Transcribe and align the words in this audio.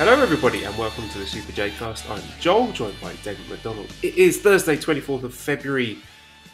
Hello, 0.00 0.18
everybody, 0.22 0.64
and 0.64 0.74
welcome 0.78 1.06
to 1.10 1.18
the 1.18 1.26
Super 1.26 1.52
J 1.52 1.72
Cast. 1.72 2.08
I'm 2.08 2.22
Joel, 2.40 2.72
joined 2.72 2.98
by 3.02 3.12
Damon 3.16 3.46
McDonald. 3.50 3.92
It 4.02 4.14
is 4.16 4.40
Thursday, 4.40 4.78
24th 4.78 5.24
of 5.24 5.34
February, 5.34 5.98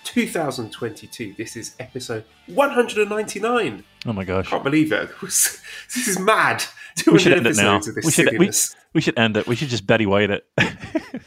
2022. 0.02 1.32
This 1.38 1.54
is 1.54 1.77
episode 1.78 2.24
199. 2.48 3.84
Oh 4.04 4.12
my 4.12 4.24
gosh. 4.24 4.48
Can't 4.48 4.64
believe 4.64 4.90
it. 4.90 5.10
this 5.23 5.62
is 5.95 6.18
mad. 6.18 6.64
We 7.06 7.20
should 7.20 7.34
end 7.34 7.46
it 7.46 7.54
now. 7.54 7.77
episodes 7.77 7.87
of 7.87 7.95
this 7.95 8.04
We 8.04 8.10
should, 8.10 8.37
we, 8.37 8.51
we 8.95 9.01
should 9.01 9.16
end 9.16 9.37
it. 9.37 9.46
We 9.46 9.54
should 9.54 9.68
just 9.68 9.87
Betty 9.87 10.06
White 10.06 10.30
it. 10.30 10.45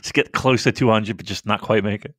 just 0.00 0.14
get 0.14 0.30
close 0.30 0.62
to 0.62 0.70
200, 0.70 1.16
but 1.16 1.26
just 1.26 1.46
not 1.46 1.62
quite 1.62 1.82
make 1.82 2.04
it. 2.04 2.14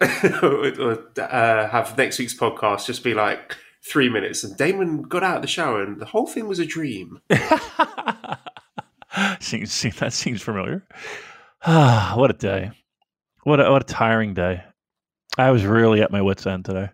Or, 0.42 1.04
uh, 1.22 1.68
have 1.68 1.96
next 1.96 2.18
week's 2.18 2.34
podcast 2.34 2.86
just 2.86 3.04
be 3.04 3.14
like 3.14 3.56
three 3.90 4.08
minutes, 4.08 4.44
and 4.44 4.56
Damon 4.56 5.02
got 5.02 5.22
out 5.22 5.36
of 5.36 5.42
the 5.42 5.48
shower, 5.48 5.82
and 5.82 6.00
the 6.00 6.06
whole 6.06 6.26
thing 6.26 6.46
was 6.48 6.58
a 6.58 6.66
dream. 6.66 7.20
seems, 9.40 9.72
seems, 9.72 9.96
that 9.98 10.12
seems 10.12 10.42
familiar. 10.42 10.86
Ah, 11.64 12.14
what 12.16 12.30
a 12.30 12.34
day. 12.34 12.70
What 13.44 13.60
a, 13.60 13.70
what 13.70 13.82
a 13.82 13.86
tiring 13.86 14.34
day. 14.34 14.62
I 15.36 15.50
was 15.50 15.64
really 15.64 16.02
at 16.02 16.10
my 16.10 16.22
wits' 16.22 16.46
end 16.46 16.64
today. 16.64 16.90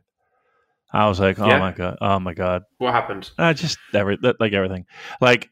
I 0.92 1.08
was 1.08 1.18
like, 1.18 1.38
oh 1.40 1.46
Yeah? 1.46 1.58
my 1.58 1.72
God. 1.72 1.98
Oh 2.00 2.20
my 2.20 2.34
God. 2.34 2.62
What 2.78 2.92
happened? 2.92 3.30
Uh, 3.36 3.52
just 3.52 3.78
every 3.92 4.16
like 4.38 4.52
everything. 4.52 4.86
Like 5.20 5.50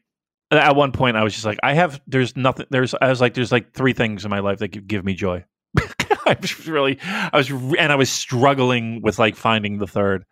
at 0.51 0.75
one 0.75 0.91
point, 0.91 1.17
I 1.17 1.23
was 1.23 1.33
just 1.33 1.45
like, 1.45 1.59
I 1.63 1.73
have. 1.73 1.99
There's 2.07 2.37
nothing. 2.37 2.67
There's. 2.69 2.95
I 3.01 3.09
was 3.09 3.19
like, 3.19 3.33
there's 3.33 3.51
like 3.51 3.73
three 3.73 3.93
things 3.93 4.23
in 4.23 4.31
my 4.31 4.39
life 4.39 4.59
that 4.59 4.69
give, 4.69 4.87
give 4.87 5.03
me 5.03 5.15
joy. 5.15 5.43
I 6.25 6.37
was 6.39 6.65
really. 6.67 6.97
I 7.01 7.35
was, 7.35 7.49
and 7.49 7.91
I 7.91 7.95
was 7.95 8.09
struggling 8.09 9.01
with 9.01 9.19
like 9.19 9.35
finding 9.35 9.79
the 9.79 9.87
third. 9.87 10.23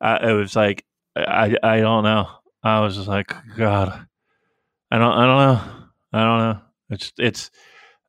Uh, 0.00 0.18
it 0.22 0.32
was 0.32 0.56
like, 0.56 0.84
I. 1.16 1.56
I 1.62 1.80
don't 1.80 2.04
know. 2.04 2.28
I 2.62 2.80
was 2.80 2.96
just 2.96 3.08
like, 3.08 3.32
God. 3.56 4.06
I 4.90 4.98
don't. 4.98 5.12
I 5.12 5.26
don't 5.26 5.38
know. 5.38 5.62
I 6.12 6.24
don't 6.24 6.38
know. 6.38 6.60
It's. 6.90 7.12
It's. 7.18 7.50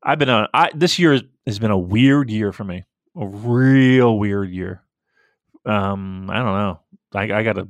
I've 0.04 0.20
been 0.20 0.30
on. 0.30 0.48
I 0.54 0.70
this 0.74 1.00
year 1.00 1.20
has 1.46 1.60
been 1.60 1.72
a 1.72 1.78
weird 1.78 2.30
year 2.30 2.52
for 2.52 2.64
me. 2.64 2.86
A 3.16 3.28
real 3.28 4.18
weird 4.18 4.50
year. 4.50 4.84
Um. 5.66 6.30
I 6.30 6.38
don't 6.38 6.46
know. 6.46 6.80
I, 7.14 7.24
I 7.24 7.44
gotta. 7.44 7.68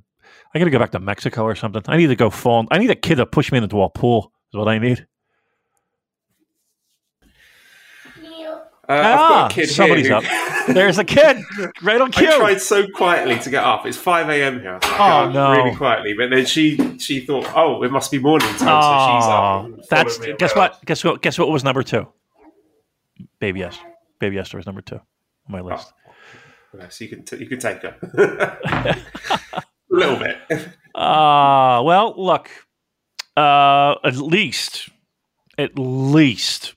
I 0.54 0.60
got 0.60 0.66
to 0.66 0.72
go 0.72 0.80
back 0.80 0.92
to 0.92 1.00
Mexico 1.00 1.44
or 1.44 1.56
something. 1.56 1.82
I 1.88 1.98
need 1.98 2.08
to 2.08 2.16
go 2.16 2.30
fall. 2.30 2.66
I 2.72 2.78
need 2.78 2.92
a 2.92 2.96
kid 2.96 3.16
to 3.16 3.26
push 3.26 3.52
me 3.52 3.58
into 3.58 3.82
a 3.82 3.90
pool. 3.90 4.32
Is 4.54 4.58
what 4.58 4.68
I 4.68 4.80
need. 4.80 5.08
Uh, 8.92 9.02
ah, 9.04 9.30
got 9.30 9.52
a 9.52 9.56
kid 9.56 9.70
somebody's 9.70 10.10
up. 10.10 10.24
There's 10.68 10.98
a 10.98 11.04
kid 11.04 11.38
right 11.82 12.02
on 12.02 12.12
cue. 12.12 12.28
I 12.28 12.38
tried 12.38 12.62
so 12.62 12.88
quietly 12.90 13.40
to 13.40 13.50
get 13.50 13.64
up. 13.64 13.86
It's 13.86 13.98
five 13.98 14.30
a.m. 14.30 14.60
here. 14.60 14.74
Like, 14.74 15.00
Oh, 15.00 15.24
"Oh, 15.26 15.32
no. 15.32 15.52
Really 15.52 15.76
quietly, 15.76 16.14
but 16.14 16.30
then 16.30 16.46
she 16.46 16.98
she 17.00 17.20
thought, 17.26 17.48
oh, 17.56 17.84
it 17.84 17.92
must 17.92 18.12
be 18.12 18.20
morning 18.20 18.48
time, 18.50 18.58
so 18.58 18.66
she's 18.66 18.68
up. 18.68 19.44
Oh, 19.44 19.66
and 19.66 19.84
that's 19.90 20.18
followed 20.18 20.30
me 20.30 20.36
guess 20.38 20.56
what? 20.56 20.86
Guess 20.86 21.04
what? 21.04 21.22
Guess 21.22 21.40
what 21.40 21.50
was 21.50 21.64
number 21.64 21.84
two? 21.84 22.08
Baby 23.40 23.64
Esther. 23.64 23.86
Baby 24.20 24.38
Esther 24.40 24.58
was 24.58 24.66
number 24.66 24.82
two 24.82 24.96
on 24.98 25.02
my 25.50 25.62
list. 25.62 25.92
Yeah, 26.78 26.90
so 26.90 27.04
you 27.06 27.10
can 27.10 27.24
t- 27.24 27.38
you 27.38 27.48
can 27.48 27.60
take 27.60 27.82
her 27.82 27.96
a 29.54 29.60
little 29.90 30.18
bit. 30.18 30.38
Uh 30.96 31.82
well, 31.84 32.14
look. 32.18 32.50
Uh, 33.38 33.96
at 34.04 34.18
least, 34.18 34.90
at 35.58 35.80
least, 35.80 36.76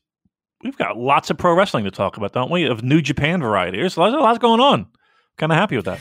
we've 0.64 0.76
got 0.76 0.98
lots 0.98 1.30
of 1.30 1.38
pro 1.38 1.54
wrestling 1.54 1.84
to 1.84 1.90
talk 1.92 2.16
about, 2.16 2.32
don't 2.32 2.50
we? 2.50 2.64
Of 2.64 2.82
New 2.82 3.00
Japan 3.00 3.40
variety. 3.40 3.78
There's 3.78 3.96
lots, 3.96 4.12
lots 4.12 4.38
going 4.38 4.60
on. 4.60 4.86
Kind 5.38 5.52
of 5.52 5.58
happy 5.58 5.76
with 5.76 5.84
that. 5.84 6.00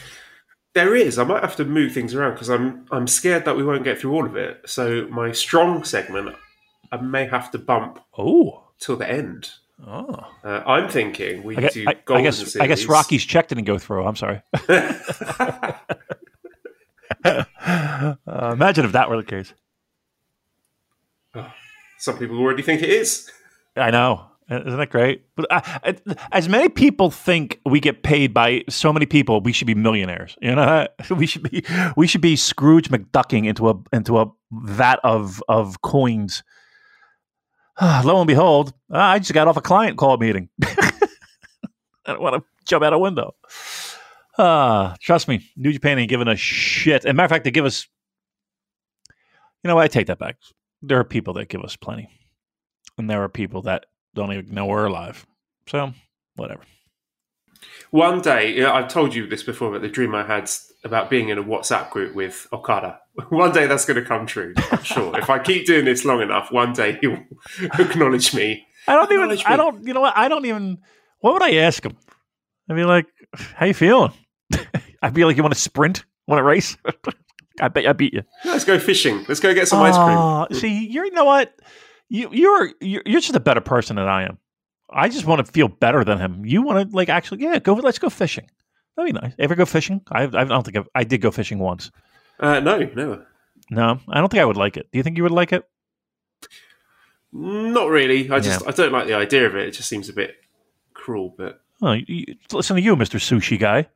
There 0.74 0.96
is. 0.96 1.20
I 1.20 1.24
might 1.24 1.44
have 1.44 1.56
to 1.58 1.66
move 1.66 1.92
things 1.92 2.16
around 2.16 2.34
because 2.34 2.50
I'm 2.50 2.86
I'm 2.92 3.06
scared 3.08 3.46
that 3.46 3.56
we 3.56 3.64
won't 3.64 3.84
get 3.84 4.00
through 4.00 4.14
all 4.14 4.26
of 4.26 4.36
it. 4.36 4.62
So 4.66 5.08
my 5.12 5.32
strong 5.32 5.84
segment, 5.84 6.36
I 6.92 6.98
may 6.98 7.28
have 7.28 7.52
to 7.52 7.60
bump 7.60 8.00
Oh, 8.18 8.64
till 8.80 8.96
the 8.96 9.08
end. 9.10 9.52
oh. 9.86 10.26
Uh, 10.44 10.64
I'm 10.66 10.90
thinking 10.90 11.44
we 11.44 11.56
I, 11.58 11.62
guess- 11.62 11.74
do 11.76 11.86
I, 11.88 11.96
I 12.10 12.22
guess 12.24 12.56
I 12.56 12.66
guess 12.68 12.86
Rocky's 12.86 13.24
check 13.24 13.50
didn't 13.50 13.66
go 13.66 13.78
through. 13.78 14.04
I'm 14.06 14.16
sorry. 14.16 14.42
uh, 17.26 17.44
imagine 18.52 18.86
if 18.86 18.92
that 18.94 19.10
were 19.10 19.18
the 19.18 19.24
case. 19.24 19.54
Some 22.00 22.18
people 22.18 22.38
already 22.40 22.64
think 22.64 22.82
it 22.82 22.90
is. 22.90 23.30
I 23.78 23.92
know. 23.92 24.26
Isn't 24.50 24.78
that 24.78 24.90
great? 24.90 25.24
But 25.36 25.48
uh, 25.50 25.94
as 26.32 26.50
many 26.50 26.70
people 26.70 27.10
think 27.10 27.60
we 27.66 27.80
get 27.80 28.04
paid 28.04 28.34
by 28.34 28.64
so 28.70 28.92
many 28.92 29.06
people, 29.06 29.42
we 29.42 29.54
should 29.54 29.68
be 29.68 29.76
millionaires. 29.76 30.36
You 30.42 30.56
know, 30.56 30.88
we 31.16 31.26
should 31.26 31.44
be 31.44 31.64
we 31.96 32.08
should 32.08 32.22
be 32.22 32.36
Scrooge 32.36 32.90
McDucking 32.90 33.46
into 33.48 33.70
a 33.70 33.76
into 33.94 34.20
a 34.20 34.32
vat 34.52 35.00
of 35.04 35.42
of 35.48 35.82
coins. 35.82 36.44
Lo 37.82 38.20
and 38.20 38.28
behold, 38.28 38.74
I 38.92 39.20
just 39.20 39.34
got 39.34 39.48
off 39.48 39.58
a 39.58 39.62
client 39.62 39.98
call 39.98 40.18
meeting. 40.18 40.50
I 40.64 40.92
don't 42.06 42.22
want 42.22 42.36
to 42.36 42.44
jump 42.66 42.84
out 42.84 42.94
a 42.94 43.00
window. 43.00 43.36
Ah, 44.38 44.96
trust 45.00 45.28
me, 45.28 45.50
New 45.56 45.72
Japan 45.72 46.00
ain't 46.00 46.10
giving 46.10 46.28
a 46.28 46.36
shit. 46.36 47.06
As 47.06 47.10
a 47.10 47.14
matter 47.14 47.26
of 47.26 47.32
fact, 47.32 47.46
they 47.46 47.52
give 47.52 47.66
us. 47.66 47.88
You 49.64 49.70
know? 49.70 49.78
I 49.78 49.88
take 49.88 50.08
that 50.08 50.20
back. 50.20 50.38
There 50.82 51.00
are 51.00 51.06
people 51.06 51.34
that 51.36 51.48
give 51.48 51.62
us 51.62 51.78
plenty, 51.78 52.10
and 52.98 53.10
there 53.10 53.24
are 53.24 53.30
people 53.30 53.62
that 53.64 53.86
don't 54.16 54.32
even 54.32 54.54
know 54.54 54.66
we're 54.66 54.86
alive. 54.86 55.26
So, 55.68 55.94
whatever. 56.36 56.62
One 57.92 58.22
day, 58.22 58.64
I've 58.64 58.88
told 58.88 59.14
you 59.14 59.28
this 59.28 59.44
before, 59.44 59.72
but 59.72 59.82
the 59.82 59.88
dream 59.88 60.16
I 60.16 60.26
had 60.26 60.50
about 60.84 61.10
being 61.10 61.30
in 61.30 61.38
a 61.38 61.44
WhatsApp 61.44 61.92
group 61.92 62.16
with 62.16 62.48
Okada. 62.52 63.00
One 63.30 63.52
day 63.52 63.68
that's 63.68 63.86
going 63.86 64.02
to 64.02 64.08
come 64.08 64.26
true. 64.26 64.54
I'm 64.72 64.84
sure. 64.84 65.18
if 65.18 65.30
I 65.30 65.40
keep 65.40 65.66
doing 65.66 65.86
this 65.86 66.04
long 66.04 66.22
enough, 66.22 66.52
one 66.52 66.74
day 66.74 66.98
he'll 67.00 67.20
acknowledge 67.80 68.34
me. 68.34 68.66
I 68.88 68.96
don't 68.96 69.12
even. 69.12 69.32
Acknowledge 69.32 69.44
I 69.46 69.56
don't. 69.56 69.86
You 69.86 69.94
know 69.94 70.02
what? 70.02 70.18
I 70.18 70.28
don't 70.28 70.46
even. 70.46 70.80
What 71.20 71.34
would 71.34 71.44
I 71.44 71.54
ask 71.58 71.86
him? 71.86 71.96
I'd 72.70 72.76
be 72.76 72.84
like, 72.84 73.06
"How 73.34 73.68
you 73.68 73.74
feeling?" 73.76 74.12
I'd 75.04 75.14
be 75.14 75.24
like, 75.24 75.38
"You 75.38 75.44
want 75.44 75.54
to 75.54 75.60
sprint? 75.60 76.06
Want 76.28 76.40
to 76.40 76.44
race?" 76.44 76.76
I 77.62 77.68
bet 77.68 77.86
I 77.86 77.94
beat 77.94 78.14
you. 78.14 78.24
Let's 78.44 78.66
go 78.66 78.80
fishing. 78.80 79.26
Let's 79.28 79.40
go 79.40 79.54
get 79.54 79.68
some 79.68 79.80
ice 79.84 79.96
cream. 79.96 80.18
Ah, 80.18 80.48
see. 80.52 80.88
You 80.88 81.12
know 81.12 81.26
what? 81.26 81.54
You 82.10 82.30
you're 82.32 82.72
you're, 82.82 83.02
you're 83.06 83.22
just 83.22 83.36
a 83.36 83.40
better 83.40 83.62
person 83.62 83.96
than 83.96 84.08
I 84.08 84.24
am. 84.24 84.38
I 84.90 85.10
just 85.10 85.26
want 85.26 85.44
to 85.46 85.52
feel 85.52 85.68
better 85.68 86.04
than 86.04 86.20
him. 86.20 86.46
You 86.46 86.62
want 86.62 86.90
to 86.90 86.96
like 86.96 87.10
actually, 87.10 87.42
yeah, 87.44 87.58
go. 87.60 87.74
Let's 87.74 88.00
go 88.00 88.10
fishing. 88.10 88.50
That'd 88.96 89.14
be 89.14 89.20
nice. 89.20 89.34
Ever 89.40 89.56
go 89.56 89.66
fishing? 89.66 90.02
I, 90.12 90.24
I 90.24 90.44
don't 90.44 90.64
think 90.64 90.78
I've, 90.78 90.88
I 90.94 91.04
did 91.04 91.20
go 91.22 91.32
fishing 91.32 91.58
once. 91.58 91.90
Uh, 92.40 92.60
no, 92.60 92.78
never. 92.78 93.26
No, 93.72 94.00
I 94.08 94.20
don't 94.20 94.30
think 94.30 94.42
I 94.42 94.46
would 94.46 94.58
like 94.58 94.78
it. 94.78 94.88
Do 94.92 94.98
you 95.00 95.04
think 95.04 95.18
you 95.18 95.24
would 95.24 95.32
like 95.32 95.52
it? 95.54 95.64
Not 97.32 97.90
really. 97.90 98.30
I 98.30 98.40
just 98.40 98.62
Yeah. 98.62 98.68
I 98.68 98.72
don't 98.72 98.92
like 98.92 99.08
the 99.08 99.16
idea 99.16 99.48
of 99.48 99.56
it. 99.56 99.68
It 99.68 99.72
just 99.72 99.90
seems 99.90 100.10
a 100.10 100.14
bit 100.14 100.36
cruel. 100.94 101.34
But 101.36 101.62
Oh, 101.82 101.94
you, 101.94 102.06
you- 102.08 102.36
listen 102.52 102.76
to 102.76 102.82
you, 102.82 102.96
Mister 102.96 103.18
Sushi 103.18 103.58
guy. 103.60 103.88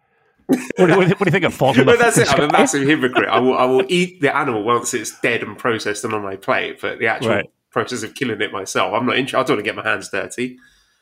What, 0.47 0.57
do 0.57 0.61
you- 0.63 0.77
what, 0.77 0.87
do 0.87 0.91
you- 0.93 0.97
what 0.97 1.19
do 1.19 1.25
you 1.25 1.31
think 1.31 1.43
it 1.45 1.53
falls 1.53 1.77
in 1.77 1.85
the 1.85 1.95
that's 1.99 2.17
it. 2.17 2.27
sky? 2.27 2.37
I'm 2.43 2.49
a 2.49 2.51
massive 2.51 2.87
hypocrite. 2.87 3.29
I 3.29 3.39
will 3.39 3.57
I 3.57 3.65
will 3.65 3.85
eat 3.87 4.21
the 4.21 4.35
animal 4.35 4.63
once 4.63 4.93
it's 4.95 5.19
dead 5.21 5.43
and 5.43 5.57
processed 5.57 6.03
and 6.03 6.13
on 6.13 6.23
my 6.23 6.37
plate. 6.37 6.79
But 6.81 6.97
the 6.99 7.07
actual 7.07 7.29
Right. 7.31 7.45
Process 7.71 8.03
of 8.03 8.15
killing 8.15 8.41
it 8.41 8.51
myself, 8.51 8.93
I'm 8.93 9.05
not 9.05 9.17
interested. 9.17 9.37
I 9.37 9.43
don't 9.43 9.57
want 9.57 9.59
to 9.59 9.63
get 9.63 9.75
my 9.75 9.89
hands 9.89 10.09
dirty. 10.09 10.57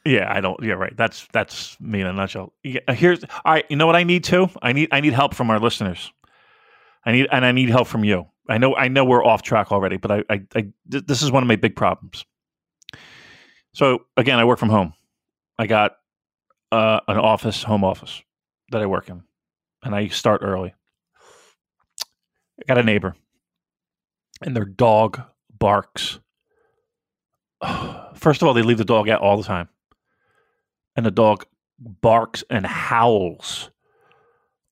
Yeah, 0.06 0.32
I 0.32 0.40
don't. 0.40 0.62
Yeah, 0.64 0.74
right. 0.74 0.96
That's 0.96 1.28
that's 1.34 1.80
me 1.82 2.02
in 2.02 2.08
a 2.08 2.14
nutshell. 2.14 2.54
Yeah, 2.64 2.80
here's 2.90 3.24
all 3.24 3.54
right. 3.54 3.66
You 3.70 3.76
know 3.76 3.88
what 3.88 3.96
I 3.96 4.04
need 4.04 4.24
too? 4.24 4.50
I 4.62 4.72
need 4.72 4.90
I 4.92 5.02
need 5.02 5.14
help 5.14 5.34
from 5.34 5.50
our 5.50 5.60
listeners. 5.60 6.12
I 7.06 7.12
need 7.12 7.28
and 7.32 7.44
I 7.44 7.52
need 7.52 7.70
help 7.70 7.88
from 7.88 8.04
you. 8.04 8.28
I 8.48 8.60
know 8.60 8.76
I 8.76 8.88
know 8.88 9.04
we're 9.04 9.26
off 9.26 9.42
track 9.42 9.72
already, 9.72 9.98
but 9.98 10.12
I, 10.12 10.24
I, 10.30 10.42
I 10.56 10.68
th- 10.92 11.06
this 11.08 11.24
is 11.24 11.32
one 11.32 11.42
of 11.42 11.48
my 11.48 11.56
big 11.56 11.76
problems. 11.76 12.24
So 13.74 14.06
again, 14.16 14.38
I 14.38 14.46
work 14.46 14.60
from 14.60 14.70
home. 14.70 14.94
I 15.58 15.66
got 15.66 15.94
uh, 16.72 17.00
an 17.08 17.18
office, 17.18 17.64
home 17.64 17.84
office 17.84 18.22
that 18.72 18.82
I 18.82 18.86
work 18.86 19.10
in, 19.10 19.24
and 19.84 19.96
I 19.96 20.08
start 20.10 20.42
early. 20.44 20.74
I 22.60 22.64
got 22.68 22.78
a 22.78 22.84
neighbor, 22.84 23.16
and 24.42 24.56
their 24.56 24.66
dog 24.66 25.22
barks. 25.58 26.20
First 28.16 28.42
of 28.42 28.48
all, 28.48 28.54
they 28.54 28.62
leave 28.62 28.78
the 28.78 28.86
dog 28.86 29.10
out 29.10 29.22
all 29.22 29.38
the 29.38 29.44
time, 29.44 29.70
and 30.96 31.06
the 31.06 31.12
dog 31.12 31.46
barks 31.80 32.44
and 32.50 32.66
howls 32.66 33.70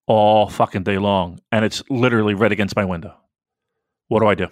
all 0.07 0.49
fucking 0.49 0.83
day 0.83 0.97
long, 0.97 1.39
and 1.51 1.63
it's 1.65 1.83
literally 1.89 2.33
right 2.33 2.51
against 2.51 2.75
my 2.75 2.85
window. 2.85 3.15
What 4.07 4.19
do 4.19 4.27
I 4.27 4.35
do? 4.35 4.47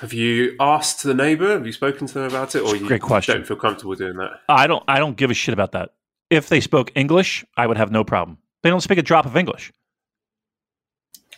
Have 0.00 0.12
you 0.12 0.54
asked 0.60 1.02
the 1.02 1.14
neighbour? 1.14 1.52
Have 1.52 1.66
you 1.66 1.72
spoken 1.72 2.06
to 2.06 2.14
them 2.14 2.24
about 2.24 2.54
it, 2.54 2.60
or 2.60 2.76
you 2.76 2.86
Great 2.86 3.00
question. 3.00 3.36
don't 3.36 3.46
feel 3.46 3.56
comfortable 3.56 3.94
doing 3.94 4.16
that? 4.18 4.40
I 4.48 4.66
don't. 4.66 4.82
I 4.86 4.98
don't 4.98 5.16
give 5.16 5.30
a 5.30 5.34
shit 5.34 5.52
about 5.52 5.72
that. 5.72 5.94
If 6.30 6.48
they 6.48 6.60
spoke 6.60 6.92
English, 6.94 7.44
I 7.56 7.66
would 7.66 7.76
have 7.76 7.90
no 7.90 8.04
problem. 8.04 8.38
They 8.62 8.70
don't 8.70 8.80
speak 8.80 8.98
a 8.98 9.02
drop 9.02 9.26
of 9.26 9.36
English. 9.36 9.72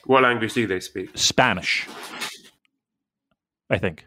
What 0.05 0.23
language 0.23 0.55
do 0.55 0.67
they 0.67 0.81
speak? 0.81 1.11
Spanish. 1.15 1.87
I 3.69 3.79
think. 3.79 4.07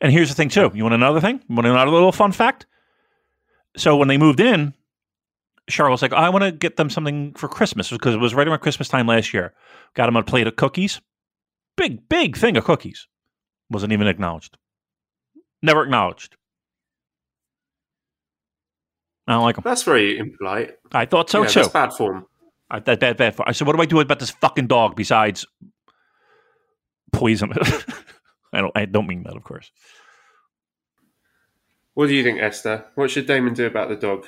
And 0.00 0.12
here's 0.12 0.28
the 0.28 0.34
thing, 0.34 0.48
too. 0.48 0.70
You 0.74 0.82
want 0.82 0.94
another 0.94 1.20
thing? 1.20 1.42
You 1.48 1.54
want 1.54 1.66
another 1.66 1.90
little 1.90 2.12
fun 2.12 2.32
fact? 2.32 2.66
So 3.76 3.96
when 3.96 4.08
they 4.08 4.18
moved 4.18 4.40
in, 4.40 4.74
Charlotte 5.68 5.92
was 5.92 6.02
like, 6.02 6.12
I 6.12 6.30
want 6.30 6.42
to 6.42 6.52
get 6.52 6.76
them 6.76 6.90
something 6.90 7.32
for 7.34 7.48
Christmas 7.48 7.90
because 7.90 8.14
it 8.14 8.18
was 8.18 8.34
right 8.34 8.48
around 8.48 8.60
Christmas 8.60 8.88
time 8.88 9.06
last 9.06 9.32
year. 9.32 9.54
Got 9.94 10.06
them 10.06 10.16
a 10.16 10.22
plate 10.22 10.46
of 10.46 10.56
cookies. 10.56 11.00
Big, 11.76 12.08
big 12.08 12.36
thing 12.36 12.56
of 12.56 12.64
cookies. 12.64 13.06
Wasn't 13.70 13.92
even 13.92 14.06
acknowledged. 14.06 14.56
Never 15.62 15.84
acknowledged. 15.84 16.36
I 19.28 19.34
don't 19.34 19.42
like 19.42 19.56
them. 19.56 19.62
That's 19.64 19.84
very 19.84 20.18
impolite. 20.18 20.72
I 20.90 21.04
thought 21.04 21.30
so 21.30 21.42
yeah, 21.42 21.48
too. 21.48 21.60
That's 21.60 21.72
bad 21.72 21.92
form. 21.92 22.26
I, 22.68 22.80
that 22.80 22.98
bad, 22.98 23.16
bad. 23.16 23.36
I 23.46 23.52
said, 23.52 23.66
what 23.66 23.76
do 23.76 23.82
I 23.82 23.86
do 23.86 24.00
about 24.00 24.18
this 24.18 24.30
fucking 24.30 24.66
dog 24.66 24.96
besides 24.96 25.46
poison 27.12 27.52
it? 27.54 27.84
I 28.52 28.60
don't. 28.60 28.72
I 28.74 28.84
don't 28.84 29.06
mean 29.06 29.22
that, 29.24 29.36
of 29.36 29.44
course. 29.44 29.70
What 31.94 32.08
do 32.08 32.14
you 32.14 32.22
think, 32.22 32.40
Esther? 32.40 32.86
What 32.94 33.10
should 33.10 33.26
Damon 33.26 33.54
do 33.54 33.66
about 33.66 33.88
the 33.88 33.96
dog? 33.96 34.26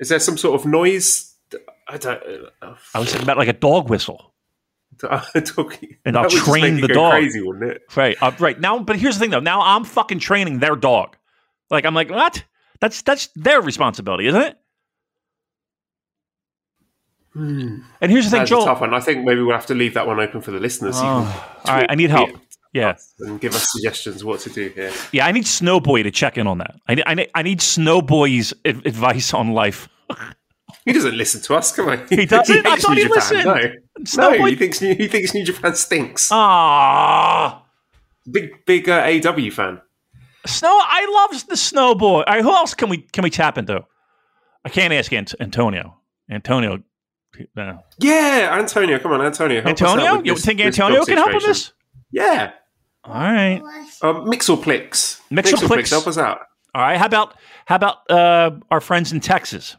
Is 0.00 0.08
there 0.08 0.18
some 0.18 0.36
sort 0.36 0.60
of 0.60 0.66
noise? 0.66 1.34
I 1.88 1.98
don't. 1.98 2.22
Uh, 2.62 2.74
I 2.94 2.98
was 2.98 3.10
thinking 3.10 3.22
about 3.22 3.38
like 3.38 3.48
a 3.48 3.52
dog 3.52 3.88
whistle. 3.88 4.34
a 5.02 5.40
dog, 5.40 5.76
And 6.04 6.16
I'll 6.16 6.30
train 6.30 6.80
the 6.80 6.88
dog. 6.88 7.12
Crazy, 7.12 7.40
wouldn't 7.40 7.70
it? 7.70 7.82
Right. 7.96 8.16
Uh, 8.20 8.32
right 8.38 8.58
now, 8.58 8.78
but 8.78 8.96
here's 8.96 9.16
the 9.16 9.20
thing, 9.20 9.30
though. 9.30 9.40
Now 9.40 9.60
I'm 9.60 9.84
fucking 9.84 10.20
training 10.20 10.60
their 10.60 10.76
dog. 10.76 11.16
Like 11.70 11.84
I'm 11.84 11.94
like, 11.94 12.10
what? 12.10 12.44
That's 12.80 13.02
that's 13.02 13.28
their 13.34 13.60
responsibility, 13.60 14.26
isn't 14.26 14.40
it? 14.40 14.56
And 17.34 17.82
here's 18.00 18.24
the 18.26 18.30
thing, 18.30 18.40
That's 18.40 18.50
a 18.50 18.54
Joel. 18.54 18.64
tough 18.66 18.80
one. 18.80 18.94
I 18.94 19.00
think 19.00 19.24
maybe 19.24 19.40
we'll 19.42 19.56
have 19.56 19.66
to 19.66 19.74
leave 19.74 19.94
that 19.94 20.06
one 20.06 20.20
open 20.20 20.40
for 20.40 20.50
the 20.52 20.60
listeners. 20.60 20.94
Oh, 20.98 21.60
all 21.64 21.74
right, 21.74 21.86
I 21.88 21.94
need 21.96 22.10
help. 22.10 22.30
Yeah, 22.72 22.96
and 23.20 23.40
give 23.40 23.54
us 23.54 23.66
suggestions 23.70 24.24
what 24.24 24.40
to 24.40 24.50
do 24.50 24.68
here. 24.68 24.92
yeah. 25.12 25.26
I 25.26 25.32
need 25.32 25.44
Snowboy 25.44 26.02
to 26.04 26.10
check 26.10 26.36
in 26.38 26.46
on 26.48 26.58
that. 26.58 26.74
I 26.88 26.94
need 26.96 27.04
I 27.06 27.14
need, 27.14 27.30
I 27.34 27.42
need 27.42 27.60
Snowboy's 27.60 28.52
ad- 28.64 28.84
advice 28.86 29.32
on 29.32 29.52
life. 29.52 29.88
He 30.84 30.92
doesn't 30.92 31.16
listen 31.16 31.40
to 31.42 31.54
us. 31.54 31.74
Come 31.74 31.88
on, 31.88 32.04
He 32.08 32.26
doesn't? 32.26 32.66
I 32.66 32.70
hates 32.70 32.82
thought 32.84 32.94
New 32.96 33.02
he 33.02 33.08
Japan. 33.08 33.14
listened. 33.16 33.44
No, 33.44 33.54
no, 33.54 34.38
Snowboy- 34.38 34.50
he 34.50 34.56
thinks 34.56 34.78
he 34.80 35.06
thinks 35.08 35.34
New 35.34 35.44
Japan 35.44 35.74
stinks. 35.76 36.28
Ah. 36.32 37.62
Big 38.30 38.64
big 38.66 38.88
uh, 38.88 39.02
AEW 39.04 39.52
fan. 39.52 39.80
Snow, 40.46 40.68
I 40.82 41.26
love 41.30 41.46
the 41.46 41.54
snowboy. 41.54 42.02
All 42.02 42.24
right, 42.26 42.42
who 42.42 42.50
else 42.54 42.74
can 42.74 42.88
we 42.88 42.98
can 42.98 43.22
we 43.22 43.30
tap 43.30 43.56
into? 43.56 43.84
I 44.64 44.68
can't 44.68 44.92
ask 44.92 45.12
Ant- 45.12 45.34
Antonio. 45.40 45.96
Antonio, 46.30 46.82
Yeah, 47.98 48.56
Antonio. 48.58 48.98
Come 48.98 49.12
on, 49.12 49.22
Antonio. 49.22 49.56
help 49.62 49.68
Antonio. 49.68 50.22
You 50.22 50.34
this- 50.34 50.44
think 50.44 50.60
Antonio 50.60 51.04
can 51.04 51.16
help 51.16 51.34
with 51.34 51.44
this? 51.44 51.72
Yeah. 52.10 52.52
All 53.04 53.12
right, 53.12 53.60
Um, 54.02 54.24
Mixelplix. 54.26 55.20
Mixelplix. 55.30 55.90
help 55.90 56.06
us 56.06 56.16
out. 56.16 56.38
all 56.74 56.80
right. 56.82 56.96
How 56.96 57.04
about 57.06 57.34
how 57.66 57.76
about 57.76 58.10
uh, 58.10 58.52
our 58.70 58.80
friends 58.80 59.12
in 59.12 59.20
Texas? 59.20 59.76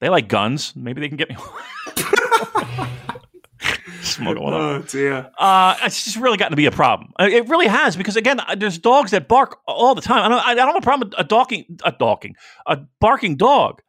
They 0.00 0.08
like 0.08 0.26
guns. 0.28 0.74
Maybe 0.74 1.00
they 1.00 1.08
can 1.08 1.16
get 1.16 1.30
me. 1.30 1.36
Smoke 4.02 4.38
one 4.40 4.52
up. 4.52 4.60
Oh 4.60 4.78
dear. 4.82 5.30
Uh, 5.38 5.76
it's 5.84 6.02
just 6.04 6.16
really 6.16 6.36
gotten 6.36 6.50
to 6.50 6.56
be 6.56 6.66
a 6.66 6.72
problem. 6.72 7.12
Uh, 7.20 7.28
It 7.30 7.48
really 7.48 7.68
has 7.68 7.96
because 7.96 8.16
again, 8.16 8.40
uh, 8.40 8.56
there's 8.56 8.78
dogs 8.78 9.12
that 9.12 9.28
bark 9.28 9.58
all 9.68 9.94
the 9.94 10.00
time. 10.02 10.24
I 10.24 10.28
don't, 10.28 10.44
I 10.46 10.54
don't 10.54 10.66
have 10.66 10.76
a 10.76 10.80
problem 10.80 11.08
with 11.10 11.18
a 11.20 11.24
docking, 11.24 11.78
a 11.84 11.92
docking, 11.92 12.34
a 12.66 12.78
barking 13.00 13.36
dog. 13.36 13.80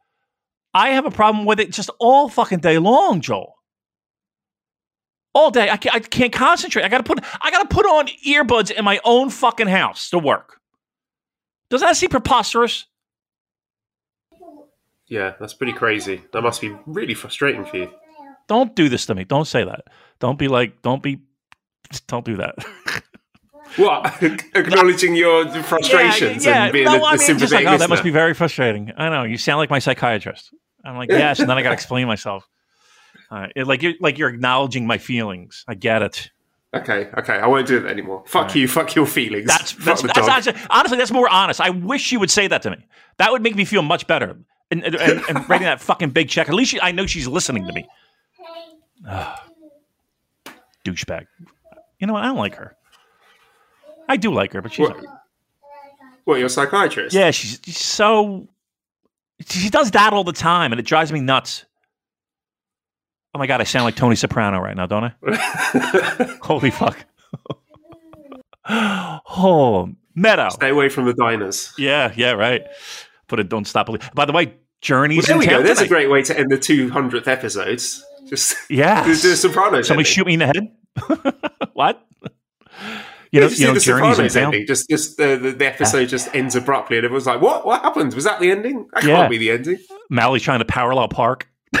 I 0.74 0.90
have 0.90 1.06
a 1.06 1.10
problem 1.10 1.44
with 1.44 1.60
it 1.60 1.70
just 1.70 1.90
all 2.00 2.28
fucking 2.28 2.58
day 2.58 2.78
long, 2.78 3.20
Joel. 3.20 3.54
All 5.32 5.50
day, 5.50 5.70
I 5.70 5.76
can't, 5.76 5.94
I 5.94 6.00
can't 6.00 6.32
concentrate. 6.32 6.84
I 6.84 6.88
gotta 6.88 7.04
put, 7.04 7.20
I 7.40 7.50
gotta 7.50 7.68
put 7.68 7.86
on 7.86 8.08
earbuds 8.26 8.70
in 8.70 8.84
my 8.84 9.00
own 9.04 9.30
fucking 9.30 9.68
house 9.68 10.10
to 10.10 10.18
work. 10.18 10.60
Doesn't 11.70 11.86
that 11.86 11.96
seem 11.96 12.10
preposterous? 12.10 12.86
Yeah, 15.06 15.34
that's 15.38 15.54
pretty 15.54 15.72
crazy. 15.72 16.22
That 16.32 16.42
must 16.42 16.60
be 16.60 16.74
really 16.86 17.14
frustrating 17.14 17.64
for 17.64 17.76
you. 17.76 17.90
Don't 18.48 18.74
do 18.74 18.88
this 18.88 19.06
to 19.06 19.14
me. 19.14 19.24
Don't 19.24 19.46
say 19.46 19.64
that. 19.64 19.84
Don't 20.18 20.38
be 20.38 20.48
like, 20.48 20.82
don't 20.82 21.02
be, 21.02 21.20
don't 22.06 22.24
do 22.24 22.36
that. 22.36 22.54
What? 23.76 24.22
Acknowledging 24.54 25.16
your 25.16 25.48
frustrations 25.64 26.46
and 26.46 26.72
being 26.72 26.84
No, 26.84 26.96
a, 26.96 27.02
I 27.02 27.08
a 27.08 27.12
mean, 27.12 27.18
sympathetic 27.18 27.66
like, 27.66 27.74
oh, 27.74 27.78
that 27.78 27.88
must 27.88 28.04
be 28.04 28.10
very 28.10 28.34
frustrating. 28.34 28.92
I 28.96 29.08
know 29.08 29.24
you 29.24 29.36
sound 29.36 29.58
like 29.58 29.70
my 29.70 29.78
psychiatrist. 29.80 30.54
I'm 30.84 30.96
like, 30.96 31.10
yes, 31.10 31.40
and 31.40 31.48
then 31.48 31.56
I 31.56 31.62
got 31.62 31.70
to 31.70 31.74
explain 31.74 32.06
myself. 32.06 32.48
Uh, 33.30 33.46
it- 33.56 33.66
like 33.66 33.82
you're 33.82 33.94
like 34.00 34.18
you're 34.18 34.28
acknowledging 34.28 34.86
my 34.86 34.98
feelings. 34.98 35.64
I 35.66 35.74
get 35.74 36.02
it. 36.02 36.30
Okay, 36.74 37.08
okay, 37.16 37.34
I 37.34 37.46
won't 37.46 37.68
do 37.68 37.78
that 37.80 37.88
anymore. 37.90 38.24
Fuck 38.26 38.54
you, 38.56 38.66
fuck 38.66 38.94
your 38.96 39.06
feelings. 39.06 39.46
That's 39.46 39.72
that's, 39.74 40.02
that's 40.02 40.18
honestly, 40.28 40.54
honestly 40.70 40.98
that's 40.98 41.12
more 41.12 41.28
honest. 41.28 41.60
I 41.60 41.70
wish 41.70 42.10
you 42.10 42.18
would 42.18 42.30
say 42.32 42.48
that 42.48 42.62
to 42.62 42.70
me. 42.70 42.84
That 43.18 43.30
would 43.30 43.42
make 43.42 43.54
me 43.54 43.64
feel 43.64 43.82
much 43.82 44.06
better. 44.08 44.36
And, 44.70 44.82
and, 44.82 44.96
and, 44.96 45.48
writing 45.48 45.66
that 45.66 45.80
fucking 45.80 46.10
big 46.10 46.28
check. 46.28 46.48
At 46.48 46.54
least 46.54 46.72
she, 46.72 46.80
I 46.80 46.90
know 46.90 47.06
she's 47.06 47.28
listening 47.28 47.64
to 47.66 47.72
me. 47.72 47.86
Douchebag. 50.84 51.26
You 52.00 52.06
know 52.06 52.14
what? 52.14 52.24
I 52.24 52.26
don't 52.26 52.38
like 52.38 52.56
her. 52.56 52.76
I 54.08 54.16
do 54.16 54.32
like 54.32 54.52
her, 54.52 54.60
but 54.62 54.72
she's 54.72 54.88
What, 54.88 55.04
what, 56.24 56.36
you're 56.38 56.46
a 56.46 56.50
psychiatrist? 56.50 57.14
Yeah, 57.14 57.30
she's, 57.30 57.60
she's 57.64 57.78
so. 57.78 58.48
She 59.46 59.68
does 59.68 59.90
that 59.92 60.12
all 60.12 60.24
the 60.24 60.32
time, 60.32 60.72
and 60.72 60.78
it 60.80 60.86
drives 60.86 61.12
me 61.12 61.20
nuts. 61.20 61.64
Oh 63.34 63.38
my 63.38 63.46
god, 63.46 63.60
I 63.60 63.64
sound 63.64 63.84
like 63.84 63.96
Tony 63.96 64.14
Soprano 64.16 64.60
right 64.60 64.76
now, 64.76 64.86
don't 64.86 65.04
I? 65.04 66.38
Holy 66.42 66.70
fuck! 66.70 67.04
oh, 68.68 69.90
Meadow. 70.14 70.48
Stay 70.50 70.70
away 70.70 70.88
from 70.88 71.06
the 71.06 71.14
diners. 71.14 71.72
Yeah, 71.76 72.12
yeah, 72.16 72.32
right. 72.32 72.62
But 73.26 73.40
it 73.40 73.48
don't 73.48 73.66
stop. 73.66 73.88
By 74.14 74.24
the 74.24 74.32
way, 74.32 74.54
Journey's 74.80 75.26
Well, 75.26 75.26
there 75.26 75.34
in 75.34 75.40
we 75.40 75.46
go. 75.46 75.62
There's 75.62 75.80
a 75.80 75.88
great 75.88 76.10
way 76.10 76.22
to 76.22 76.38
end 76.38 76.50
the 76.50 76.58
200th 76.58 77.26
episodes. 77.26 78.04
Just 78.28 78.56
Yeah. 78.70 79.02
do 79.04 79.10
a 79.10 79.14
Sopranos. 79.14 79.88
Somebody 79.88 79.90
ending. 79.90 80.04
shoot 80.04 80.26
me 80.26 80.34
in 80.34 80.38
the 80.40 80.46
head. 80.46 81.72
what? 81.72 82.06
You 83.34 83.40
know, 83.40 83.48
you 83.48 83.66
know, 83.66 83.74
the 83.74 83.80
Journey's 83.80 84.36
ending. 84.36 84.64
Just, 84.64 84.88
just 84.88 85.16
the, 85.16 85.36
the, 85.36 85.50
the 85.50 85.66
episode 85.66 86.08
just 86.08 86.32
ends 86.36 86.54
abruptly, 86.54 86.98
and 86.98 87.04
everyone's 87.04 87.26
like, 87.26 87.40
"What? 87.40 87.66
What 87.66 87.82
happened? 87.82 88.14
Was 88.14 88.22
that 88.22 88.38
the 88.38 88.52
ending? 88.52 88.86
That 88.94 89.02
Yeah. 89.02 89.16
can't 89.16 89.30
be 89.30 89.38
the 89.38 89.50
ending." 89.50 89.78
Mally's 90.08 90.42
trying 90.42 90.60
to 90.60 90.64
parallel 90.64 91.08
park. 91.08 91.48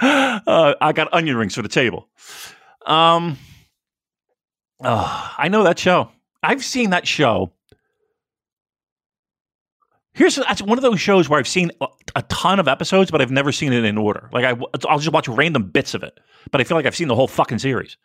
uh, 0.00 0.74
I 0.80 0.92
got 0.92 1.14
onion 1.14 1.36
rings 1.36 1.54
for 1.54 1.62
the 1.62 1.68
table. 1.68 2.08
Um, 2.86 3.38
oh, 4.82 5.34
I 5.38 5.46
know 5.46 5.62
that 5.62 5.78
show. 5.78 6.10
I've 6.42 6.64
seen 6.64 6.90
that 6.90 7.06
show. 7.06 7.52
Here's 10.14 10.36
that's 10.36 10.62
one 10.62 10.78
of 10.78 10.82
those 10.82 11.00
shows 11.00 11.28
where 11.28 11.40
I've 11.40 11.48
seen 11.48 11.72
a, 12.14 12.22
ton 12.22 12.60
of 12.60 12.68
episodes, 12.68 13.10
but 13.10 13.20
I've 13.20 13.32
never 13.32 13.50
seen 13.50 13.72
it 13.72 13.84
in 13.84 13.98
order. 13.98 14.30
Like 14.32 14.44
I, 14.44 14.56
I'll 14.88 15.00
just 15.00 15.12
watch 15.12 15.28
random 15.28 15.64
bits 15.64 15.92
of 15.92 16.04
it, 16.04 16.18
but 16.52 16.60
I 16.60 16.64
feel 16.64 16.76
like 16.76 16.86
I've 16.86 16.94
seen 16.94 17.08
the 17.08 17.16
whole 17.16 17.26
fucking 17.26 17.58
series. 17.58 17.96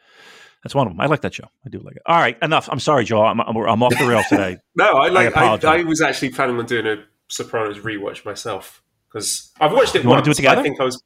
That's 0.64 0.74
one 0.76 0.88
of 0.88 0.94
them. 0.94 1.00
I 1.00 1.06
like 1.06 1.22
that 1.22 1.36
show. 1.36 1.48
I 1.66 1.70
do 1.70 1.80
like 1.80 1.96
it. 1.96 2.02
All 2.06 2.18
right, 2.18 2.38
enough. 2.42 2.68
I'm 2.70 2.80
sorry, 2.80 3.06
Joe. 3.06 3.24
I'm, 3.24 3.40
I'm, 3.40 3.56
I'm 3.56 3.84
off 3.84 3.98
the 3.98 4.08
rails 4.08 4.26
today. 4.30 4.58
No, 4.76 4.86
I 4.86 5.10
like. 5.10 5.28
I, 5.28 5.30
apologize. 5.30 5.82
I, 5.82 5.84
was 5.84 6.02
actually 6.02 6.32
planning 6.32 6.58
on 6.58 6.66
doing 6.66 6.88
a 6.88 7.04
Sopranos 7.30 7.78
rewatch 7.78 8.26
myself 8.26 8.84
because 9.08 9.52
I've 9.60 9.72
watched 9.72 9.96
it 9.96 10.04
You 10.04 10.10
wanna 10.10 10.24
do 10.24 10.32
it 10.32 10.36
together? 10.36 10.60
I 10.60 10.64
think 10.64 10.82
I 10.82 10.84
was. 10.84 11.02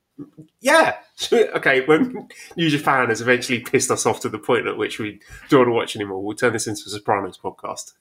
Yeah. 0.61 0.95
okay. 1.33 1.85
When 1.85 2.29
New 2.55 2.69
Japan 2.69 3.09
has 3.09 3.19
eventually 3.19 3.59
pissed 3.59 3.91
us 3.91 4.05
off 4.05 4.21
to 4.21 4.29
the 4.29 4.39
point 4.39 4.67
at 4.67 4.77
which 4.77 4.99
we 4.99 5.19
don't 5.49 5.59
want 5.59 5.67
to 5.67 5.73
watch 5.73 5.95
anymore, 5.97 6.23
we'll 6.23 6.37
turn 6.37 6.53
this 6.53 6.65
into 6.65 6.83
a 6.87 6.89
Sopranos 6.89 7.37
podcast. 7.37 7.93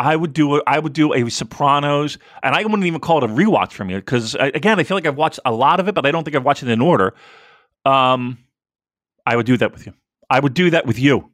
I 0.00 0.16
would 0.16 0.32
do 0.32 0.56
a, 0.56 0.62
I 0.66 0.78
would 0.78 0.94
do 0.94 1.12
a 1.12 1.28
Sopranos, 1.28 2.16
and 2.42 2.54
I 2.54 2.62
wouldn't 2.62 2.84
even 2.84 3.00
call 3.00 3.18
it 3.22 3.30
a 3.30 3.32
rewatch 3.32 3.72
for 3.72 3.84
me 3.84 3.94
because 3.96 4.34
again, 4.34 4.80
I 4.80 4.82
feel 4.84 4.96
like 4.96 5.06
I've 5.06 5.16
watched 5.16 5.40
a 5.44 5.52
lot 5.52 5.78
of 5.78 5.88
it, 5.88 5.94
but 5.94 6.06
I 6.06 6.10
don't 6.10 6.24
think 6.24 6.34
I've 6.36 6.44
watched 6.44 6.62
it 6.62 6.68
in 6.70 6.80
order. 6.80 7.12
Um, 7.84 8.38
I 9.26 9.36
would 9.36 9.44
do 9.46 9.56
that 9.58 9.72
with 9.72 9.86
you. 9.86 9.92
I 10.30 10.40
would 10.40 10.54
do 10.54 10.70
that 10.70 10.86
with 10.86 10.98
you. 10.98 11.30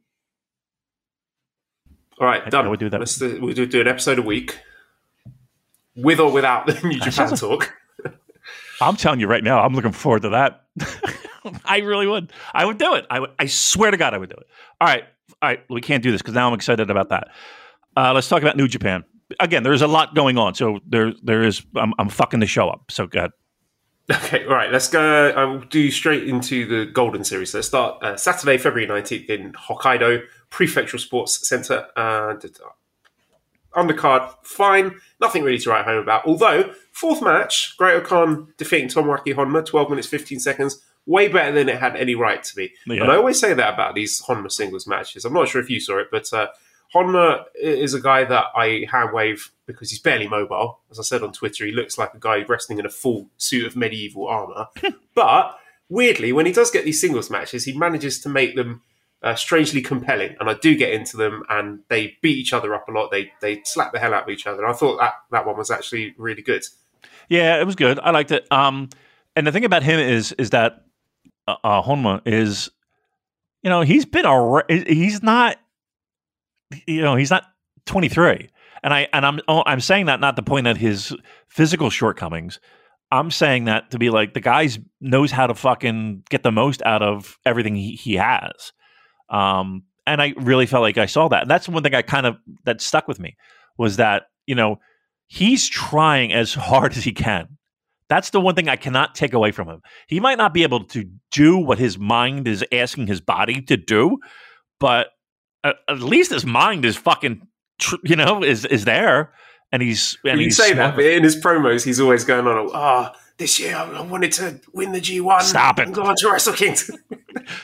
All 2.19 2.27
right, 2.27 2.41
I- 2.45 2.49
done. 2.49 2.65
I 2.65 2.69
would 2.69 2.79
do 2.79 2.89
that. 2.89 2.99
Let's 2.99 3.17
do, 3.17 3.39
we'll 3.41 3.53
do, 3.53 3.65
do 3.65 3.79
an 3.81 3.87
episode 3.87 4.19
a 4.19 4.21
week, 4.23 4.59
with 5.95 6.19
or 6.19 6.31
without 6.31 6.65
the 6.67 6.73
New 6.87 6.99
Japan 6.99 7.35
talk. 7.35 7.73
I'm 8.81 8.95
telling 8.95 9.19
you 9.19 9.27
right 9.27 9.43
now, 9.43 9.59
I'm 9.63 9.73
looking 9.73 9.91
forward 9.91 10.23
to 10.23 10.29
that. 10.29 10.65
I 11.65 11.77
really 11.79 12.05
would. 12.05 12.31
I 12.53 12.65
would 12.65 12.77
do 12.77 12.95
it. 12.95 13.05
I 13.09 13.19
would. 13.21 13.31
I 13.39 13.45
swear 13.45 13.91
to 13.91 13.97
God, 13.97 14.13
I 14.13 14.17
would 14.17 14.29
do 14.29 14.35
it. 14.35 14.47
All 14.81 14.87
right, 14.87 15.03
all 15.41 15.49
right. 15.49 15.63
We 15.69 15.81
can't 15.81 16.03
do 16.03 16.11
this 16.11 16.21
because 16.21 16.33
now 16.35 16.47
I'm 16.47 16.53
excited 16.53 16.89
about 16.89 17.09
that. 17.09 17.29
Uh, 17.97 18.13
let's 18.13 18.29
talk 18.29 18.43
about 18.43 18.55
New 18.55 18.67
Japan. 18.67 19.03
Again, 19.39 19.63
there's 19.63 19.81
a 19.81 19.87
lot 19.87 20.13
going 20.13 20.37
on, 20.37 20.53
so 20.53 20.79
there 20.87 21.13
there 21.23 21.41
is. 21.43 21.65
I'm, 21.75 21.93
I'm 21.97 22.09
fucking 22.09 22.39
the 22.39 22.45
show 22.45 22.69
up. 22.69 22.91
So 22.91 23.07
good. 23.07 23.31
Okay, 24.09 24.45
all 24.45 24.53
right. 24.53 24.71
Let's 24.71 24.87
go. 24.87 25.31
I'll 25.31 25.61
do 25.61 25.89
straight 25.89 26.27
into 26.27 26.67
the 26.67 26.89
Golden 26.91 27.23
Series. 27.23 27.53
Let's 27.55 27.67
start 27.67 28.01
uh, 28.03 28.15
Saturday, 28.15 28.59
February 28.59 28.87
nineteenth 28.87 29.29
in 29.31 29.51
Hokkaido 29.53 30.21
Prefectural 30.51 30.99
Sports 30.99 31.49
Center. 31.49 31.87
And 31.95 32.45
uh, 32.45 33.79
undercard, 33.81 34.31
fine. 34.43 34.99
Nothing 35.19 35.43
really 35.43 35.57
to 35.57 35.69
write 35.71 35.85
home 35.85 36.01
about. 36.03 36.25
Although 36.25 36.71
fourth 36.91 37.23
match, 37.23 37.75
Great-O-Khan 37.77 38.53
defeating 38.57 38.89
Tomoaki 38.89 39.33
Honma, 39.33 39.65
twelve 39.65 39.89
minutes 39.89 40.07
fifteen 40.07 40.39
seconds, 40.39 40.81
way 41.07 41.27
better 41.27 41.51
than 41.51 41.67
it 41.67 41.79
had 41.79 41.95
any 41.97 42.13
right 42.13 42.43
to 42.43 42.55
be. 42.55 42.73
Yeah. 42.85 43.01
And 43.01 43.11
I 43.11 43.15
always 43.15 43.39
say 43.39 43.53
that 43.55 43.73
about 43.73 43.95
these 43.95 44.21
Honma 44.21 44.51
singles 44.51 44.85
matches. 44.87 45.25
I'm 45.25 45.33
not 45.33 45.49
sure 45.49 45.61
if 45.61 45.69
you 45.69 45.79
saw 45.79 45.97
it, 45.97 46.07
but 46.11 46.31
uh, 46.31 46.47
Honma 46.93 47.43
is 47.55 47.93
a 47.93 48.01
guy 48.01 48.23
that 48.23 48.45
I 48.55 48.85
hand 48.91 49.13
wave 49.13 49.51
because 49.65 49.89
he's 49.89 49.99
barely 49.99 50.27
mobile. 50.27 50.79
As 50.89 50.99
I 50.99 51.03
said 51.03 51.21
on 51.21 51.33
Twitter, 51.33 51.65
he 51.65 51.71
looks 51.71 51.97
like 51.97 52.13
a 52.13 52.19
guy 52.19 52.43
wrestling 52.43 52.79
in 52.79 52.85
a 52.85 52.89
full 52.89 53.29
suit 53.37 53.65
of 53.65 53.75
medieval 53.75 54.27
armor. 54.27 54.67
but 55.15 55.57
weirdly, 55.89 56.31
when 56.31 56.45
he 56.45 56.51
does 56.51 56.71
get 56.71 56.85
these 56.85 57.01
singles 57.01 57.29
matches, 57.29 57.65
he 57.65 57.77
manages 57.77 58.19
to 58.21 58.29
make 58.29 58.55
them 58.55 58.81
uh, 59.21 59.35
strangely 59.35 59.81
compelling. 59.81 60.35
And 60.39 60.49
I 60.49 60.53
do 60.53 60.75
get 60.75 60.91
into 60.91 61.17
them, 61.17 61.43
and 61.49 61.79
they 61.89 62.17
beat 62.21 62.37
each 62.37 62.53
other 62.53 62.73
up 62.73 62.87
a 62.87 62.91
lot. 62.91 63.11
They 63.11 63.31
they 63.41 63.61
slap 63.63 63.91
the 63.91 63.99
hell 63.99 64.13
out 64.13 64.23
of 64.23 64.29
each 64.29 64.47
other. 64.47 64.65
I 64.65 64.73
thought 64.73 64.99
that 64.99 65.13
that 65.31 65.45
one 65.45 65.57
was 65.57 65.71
actually 65.71 66.13
really 66.17 66.41
good. 66.41 66.63
Yeah, 67.29 67.59
it 67.59 67.65
was 67.65 67.75
good. 67.75 67.99
I 67.99 68.11
liked 68.11 68.31
it. 68.31 68.49
Um, 68.51 68.89
and 69.35 69.45
the 69.45 69.51
thing 69.51 69.65
about 69.65 69.83
him 69.83 69.99
is 69.99 70.31
is 70.33 70.51
that 70.51 70.85
uh, 71.47 71.55
uh, 71.63 71.81
Honma 71.81 72.21
is, 72.25 72.69
you 73.63 73.69
know, 73.69 73.81
he's 73.81 74.05
been 74.05 74.25
a 74.25 74.63
he's 74.67 75.21
not, 75.21 75.57
you 76.85 77.01
know, 77.01 77.15
he's 77.15 77.31
not 77.31 77.43
twenty 77.85 78.09
three. 78.09 78.49
And 78.83 78.93
I 78.93 79.07
and 79.13 79.25
I'm 79.25 79.39
oh, 79.47 79.63
I'm 79.65 79.81
saying 79.81 80.05
that 80.05 80.19
not 80.19 80.35
to 80.35 80.43
point 80.43 80.67
at 80.67 80.77
his 80.77 81.15
physical 81.49 81.89
shortcomings. 81.89 82.59
I'm 83.11 83.31
saying 83.31 83.65
that 83.65 83.91
to 83.91 83.99
be 83.99 84.09
like 84.09 84.33
the 84.33 84.41
guy's 84.41 84.79
knows 84.99 85.31
how 85.31 85.47
to 85.47 85.55
fucking 85.55 86.23
get 86.29 86.43
the 86.43 86.51
most 86.51 86.81
out 86.83 87.01
of 87.01 87.37
everything 87.45 87.75
he, 87.75 87.95
he 87.95 88.15
has. 88.15 88.73
Um, 89.29 89.83
and 90.05 90.21
I 90.21 90.33
really 90.37 90.65
felt 90.65 90.81
like 90.81 90.97
I 90.97 91.05
saw 91.05 91.27
that. 91.29 91.43
And 91.43 91.51
that's 91.51 91.69
one 91.69 91.83
thing 91.83 91.95
I 91.95 92.01
kind 92.01 92.25
of 92.25 92.37
that 92.65 92.81
stuck 92.81 93.07
with 93.07 93.19
me 93.19 93.37
was 93.77 93.97
that, 93.97 94.23
you 94.45 94.55
know, 94.55 94.79
he's 95.27 95.67
trying 95.67 96.33
as 96.33 96.53
hard 96.53 96.93
as 96.97 97.03
he 97.03 97.13
can. 97.13 97.57
That's 98.09 98.29
the 98.29 98.39
one 98.39 98.55
thing 98.55 98.69
I 98.69 98.77
cannot 98.77 99.15
take 99.15 99.33
away 99.33 99.51
from 99.51 99.67
him. 99.67 99.81
He 100.07 100.21
might 100.21 100.37
not 100.37 100.53
be 100.53 100.63
able 100.63 100.85
to 100.85 101.09
do 101.31 101.57
what 101.57 101.77
his 101.77 101.97
mind 101.97 102.47
is 102.47 102.63
asking 102.71 103.07
his 103.07 103.19
body 103.19 103.61
to 103.63 103.75
do, 103.75 104.17
but 104.79 105.07
at, 105.87 105.99
least 105.99 106.31
his 106.31 106.45
mind 106.45 106.85
is 106.85 106.95
fucking, 106.95 107.47
tr- 107.79 107.95
you 108.03 108.15
know, 108.15 108.43
is 108.43 108.65
is 108.65 108.85
there, 108.85 109.33
and 109.71 109.81
he's 109.81 110.17
and 110.25 110.39
you 110.39 110.45
he's 110.45 110.57
say 110.57 110.73
smart. 110.73 110.91
that, 110.91 110.95
but 110.95 111.05
in 111.05 111.23
his 111.23 111.35
promos, 111.35 111.83
he's 111.85 111.99
always 111.99 112.23
going 112.25 112.47
on. 112.47 112.69
Ah, 112.73 113.13
this 113.37 113.59
year 113.59 113.75
I 113.75 114.01
wanted 114.01 114.31
to 114.33 114.59
win 114.73 114.91
the 114.93 114.99
G1. 115.01 115.41
Stop 115.43 115.79
it. 115.79 115.87
and 115.87 115.95
go 115.95 116.03
on 116.03 116.15
to 116.17 116.29
Wrestle 116.31 116.53
Kingdom. 116.53 116.97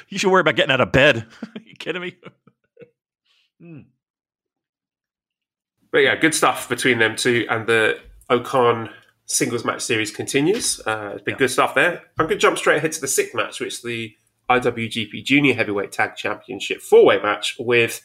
You 0.08 0.18
should 0.18 0.32
worry 0.32 0.42
about 0.42 0.56
getting 0.56 0.72
out 0.72 0.80
of 0.80 0.92
bed. 0.94 1.26
you 1.66 1.74
kidding 1.78 2.02
me? 2.02 2.16
Hmm. 3.60 3.80
But 5.92 6.00
yeah, 6.00 6.16
good 6.16 6.34
stuff 6.34 6.70
between 6.70 7.00
them 7.00 7.16
two, 7.16 7.46
and 7.50 7.68
the 7.68 7.98
O-Khan 8.30 8.90
singles 9.26 9.66
match 9.66 9.82
series 9.82 10.12
continues. 10.12 10.80
Uh, 10.86 11.12
it's 11.16 11.24
been 11.24 11.34
Yeah. 11.34 11.38
good 11.40 11.52
stuff 11.52 11.76
there. 11.76 12.02
I'm 12.18 12.26
going 12.28 12.38
to 12.38 12.42
jump 12.42 12.58
straight 12.58 12.78
ahead 12.78 12.92
to 12.94 13.02
the 13.02 13.08
sixth 13.08 13.36
match, 13.36 13.60
which 13.60 13.82
the 13.82 14.16
IWGP 14.50 15.24
Junior 15.24 15.54
Heavyweight 15.54 15.92
Tag 15.92 16.16
Championship 16.16 16.82
four 16.82 17.06
way 17.06 17.22
match 17.22 17.56
with 17.60 18.02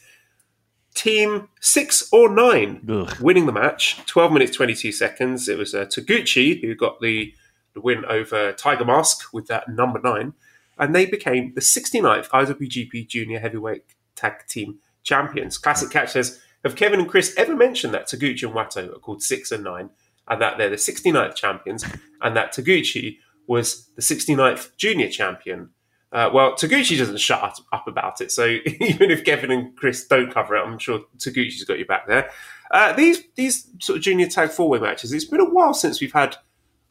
Team 0.95 1.49
Six 1.61 2.09
or 2.11 2.29
Nine 2.33 2.81
Ugh. 2.89 3.15
winning 3.19 3.45
the 3.45 3.51
match. 3.51 4.05
12 4.05 4.31
minutes 4.31 4.55
22 4.55 4.91
seconds. 4.91 5.47
It 5.47 5.57
was 5.57 5.73
uh, 5.75 5.85
Taguchi 5.85 6.61
who 6.61 6.75
got 6.75 6.99
the, 7.01 7.33
the 7.73 7.81
win 7.81 8.05
over 8.05 8.53
Tiger 8.53 8.85
Mask 8.85 9.33
with 9.33 9.47
that 9.47 9.69
number 9.69 9.99
nine, 10.03 10.33
and 10.77 10.95
they 10.95 11.05
became 11.05 11.53
the 11.53 11.61
69th 11.61 12.29
IWGP 12.29 13.07
Junior 13.07 13.39
Heavyweight 13.39 13.83
Tag 14.15 14.45
Team 14.47 14.79
Champions. 15.03 15.57
Classic 15.57 15.89
Catch 15.89 16.11
says, 16.11 16.41
have 16.63 16.75
Kevin 16.75 16.99
and 16.99 17.09
Chris 17.09 17.33
ever 17.37 17.55
mentioned 17.55 17.93
that 17.93 18.07
Taguchi 18.07 18.43
and 18.43 18.53
Wato 18.53 18.93
are 18.93 18.99
called 18.99 19.23
six 19.23 19.51
and 19.51 19.63
nine, 19.63 19.91
and 20.27 20.41
that 20.41 20.57
they're 20.57 20.69
the 20.69 20.75
69th 20.75 21.35
champions, 21.35 21.85
and 22.21 22.35
that 22.35 22.53
Taguchi 22.53 23.17
was 23.47 23.89
the 23.95 24.01
69th 24.01 24.75
junior 24.75 25.09
champion? 25.09 25.69
Uh, 26.11 26.29
well, 26.33 26.53
Taguchi 26.53 26.97
doesn't 26.97 27.19
shut 27.19 27.59
up- 27.71 27.87
about 27.87 28.19
it, 28.21 28.31
so 28.31 28.45
even 28.65 29.11
if 29.11 29.23
Kevin 29.23 29.51
and 29.51 29.75
Chris 29.75 30.07
don't 30.07 30.33
cover 30.33 30.55
it, 30.55 30.61
I'm 30.61 30.79
sure 30.79 31.01
Taguchi's 31.17 31.63
got 31.65 31.77
your 31.77 31.85
back 31.85 32.07
there. 32.07 32.31
Uh, 32.71 32.93
these 32.93 33.23
these 33.35 33.67
sort 33.79 33.97
of 33.97 34.03
junior 34.03 34.27
tag 34.27 34.49
four 34.49 34.69
way 34.69 34.79
matches, 34.79 35.11
it's 35.11 35.25
been 35.25 35.39
a 35.39 35.45
while 35.49 35.73
since 35.73 36.01
we've 36.01 36.13
had 36.13 36.37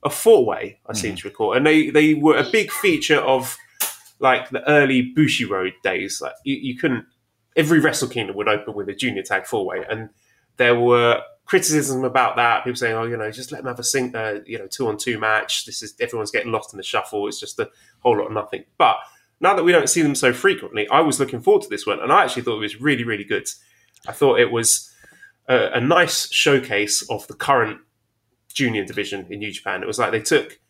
a 0.04 0.10
four 0.10 0.44
way. 0.44 0.78
I 0.86 0.92
seem 0.94 1.16
to 1.16 1.28
recall, 1.28 1.52
and 1.52 1.66
they 1.66 1.90
they 1.90 2.14
were 2.14 2.36
a 2.36 2.48
big 2.50 2.70
feature 2.70 3.18
of 3.18 3.56
like 4.20 4.50
the 4.50 4.68
early 4.68 5.12
Bushiroad 5.16 5.72
days. 5.82 6.20
Like 6.20 6.34
you, 6.44 6.56
you 6.56 6.76
couldn't 6.76 7.06
every 7.56 7.80
Wrestle 7.80 8.08
Kingdom 8.08 8.36
would 8.36 8.48
open 8.48 8.74
with 8.74 8.88
a 8.88 8.94
junior 8.94 9.22
tag 9.22 9.46
four 9.46 9.66
way, 9.66 9.84
and 9.88 10.10
there 10.56 10.78
were 10.78 11.22
criticism 11.48 12.04
about 12.04 12.36
that. 12.36 12.62
People 12.62 12.76
saying, 12.76 12.94
"Oh, 12.94 13.04
you 13.04 13.16
know, 13.16 13.30
just 13.30 13.50
let 13.50 13.58
them 13.58 13.68
have 13.68 13.78
a 13.78 13.84
sing, 13.84 14.14
uh, 14.14 14.40
you 14.46 14.58
know, 14.58 14.68
two 14.68 14.86
on 14.86 14.96
two 14.96 15.18
match. 15.18 15.64
This 15.64 15.82
is 15.82 15.94
everyone's 15.98 16.30
getting 16.30 16.52
lost 16.52 16.72
in 16.72 16.76
the 16.76 16.82
shuffle. 16.82 17.26
It's 17.26 17.40
just 17.40 17.58
a 17.58 17.70
whole 18.00 18.18
lot 18.18 18.26
of 18.26 18.32
nothing." 18.32 18.64
But 18.76 18.98
now 19.40 19.54
that 19.54 19.64
we 19.64 19.72
don't 19.72 19.88
see 19.88 20.02
them 20.02 20.14
so 20.14 20.32
frequently, 20.32 20.86
I 20.88 21.00
was 21.00 21.18
looking 21.18 21.40
forward 21.40 21.62
to 21.62 21.68
this 21.68 21.86
one, 21.86 22.00
and 22.00 22.12
I 22.12 22.24
actually 22.24 22.42
thought 22.42 22.58
it 22.58 22.60
was 22.60 22.80
really, 22.80 23.02
really 23.02 23.24
good. 23.24 23.48
I 24.06 24.12
thought 24.12 24.38
it 24.38 24.52
was 24.52 24.94
a, 25.48 25.70
a 25.74 25.80
nice 25.80 26.30
showcase 26.30 27.02
of 27.10 27.26
the 27.26 27.34
current 27.34 27.80
junior 28.52 28.84
division 28.84 29.26
in 29.30 29.38
New 29.40 29.50
Japan. 29.50 29.82
It 29.82 29.86
was 29.86 29.98
like 29.98 30.12
they 30.12 30.20
took 30.20 30.60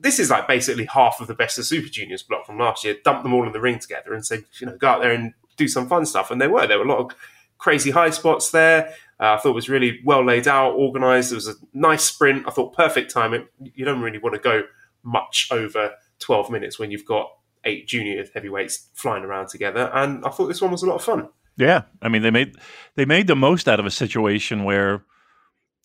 this 0.00 0.18
is 0.18 0.30
like 0.30 0.46
basically 0.46 0.86
half 0.86 1.20
of 1.20 1.26
the 1.26 1.34
best 1.34 1.58
of 1.58 1.64
Super 1.64 1.88
Juniors 1.88 2.22
block 2.22 2.46
from 2.46 2.58
last 2.58 2.84
year, 2.84 2.96
dumped 3.04 3.22
them 3.22 3.34
all 3.34 3.46
in 3.46 3.52
the 3.52 3.60
ring 3.60 3.78
together 3.78 4.12
and 4.14 4.24
said, 4.24 4.44
you 4.60 4.66
know, 4.66 4.76
go 4.76 4.88
out 4.88 5.00
there 5.00 5.12
and 5.12 5.32
do 5.56 5.68
some 5.68 5.88
fun 5.88 6.06
stuff. 6.06 6.30
And 6.30 6.40
they 6.40 6.48
were. 6.48 6.66
There 6.66 6.78
were 6.78 6.84
a 6.84 6.88
lot 6.88 6.98
of 6.98 7.16
crazy 7.58 7.90
high 7.90 8.10
spots 8.10 8.50
there. 8.50 8.94
Uh, 9.20 9.34
I 9.34 9.36
thought 9.38 9.50
it 9.50 9.54
was 9.54 9.68
really 9.68 10.00
well 10.04 10.24
laid 10.24 10.46
out, 10.46 10.74
organised. 10.74 11.32
It 11.32 11.36
was 11.36 11.48
a 11.48 11.54
nice 11.72 12.04
sprint. 12.04 12.46
I 12.46 12.50
thought 12.50 12.76
perfect 12.76 13.10
timing. 13.10 13.48
You 13.60 13.84
don't 13.84 14.00
really 14.00 14.18
want 14.18 14.34
to 14.34 14.40
go 14.40 14.62
much 15.02 15.48
over 15.50 15.92
12 16.20 16.50
minutes 16.50 16.78
when 16.78 16.90
you've 16.90 17.04
got 17.04 17.30
eight 17.64 17.88
junior 17.88 18.24
heavyweights 18.32 18.88
flying 18.94 19.24
around 19.24 19.48
together. 19.48 19.90
And 19.92 20.24
I 20.24 20.30
thought 20.30 20.46
this 20.46 20.60
one 20.60 20.70
was 20.70 20.82
a 20.82 20.86
lot 20.86 20.96
of 20.96 21.04
fun. 21.04 21.28
Yeah, 21.56 21.82
I 22.00 22.08
mean 22.08 22.22
they 22.22 22.30
made 22.30 22.54
they 22.94 23.04
made 23.04 23.26
the 23.26 23.34
most 23.34 23.68
out 23.68 23.80
of 23.80 23.86
a 23.86 23.90
situation 23.90 24.62
where, 24.62 25.04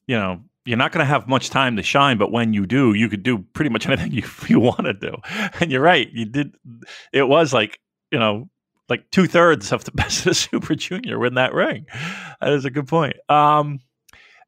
you 0.05 0.15
know, 0.15 0.41
you're 0.65 0.77
not 0.77 0.91
going 0.91 1.03
to 1.03 1.09
have 1.09 1.27
much 1.27 1.49
time 1.49 1.75
to 1.77 1.83
shine, 1.83 2.17
but 2.17 2.31
when 2.31 2.53
you 2.53 2.67
do, 2.67 2.93
you 2.93 3.09
could 3.09 3.23
do 3.23 3.39
pretty 3.39 3.69
much 3.69 3.87
anything 3.87 4.11
you 4.11 4.23
you 4.47 4.59
want 4.59 4.85
to 4.85 4.93
do. 4.93 5.15
And 5.59 5.71
you're 5.71 5.81
right, 5.81 6.09
you 6.11 6.25
did. 6.25 6.55
It 7.11 7.23
was 7.23 7.53
like 7.53 7.79
you 8.11 8.19
know, 8.19 8.47
like 8.89 9.09
two 9.11 9.27
thirds 9.27 9.71
of 9.71 9.83
the 9.83 9.91
best 9.95 10.19
of 10.19 10.25
the 10.25 10.35
Super 10.35 10.75
Junior 10.75 11.25
in 11.25 11.35
that 11.35 11.53
ring. 11.53 11.85
That 12.41 12.53
is 12.53 12.65
a 12.65 12.69
good 12.69 12.87
point. 12.87 13.15
Um, 13.29 13.79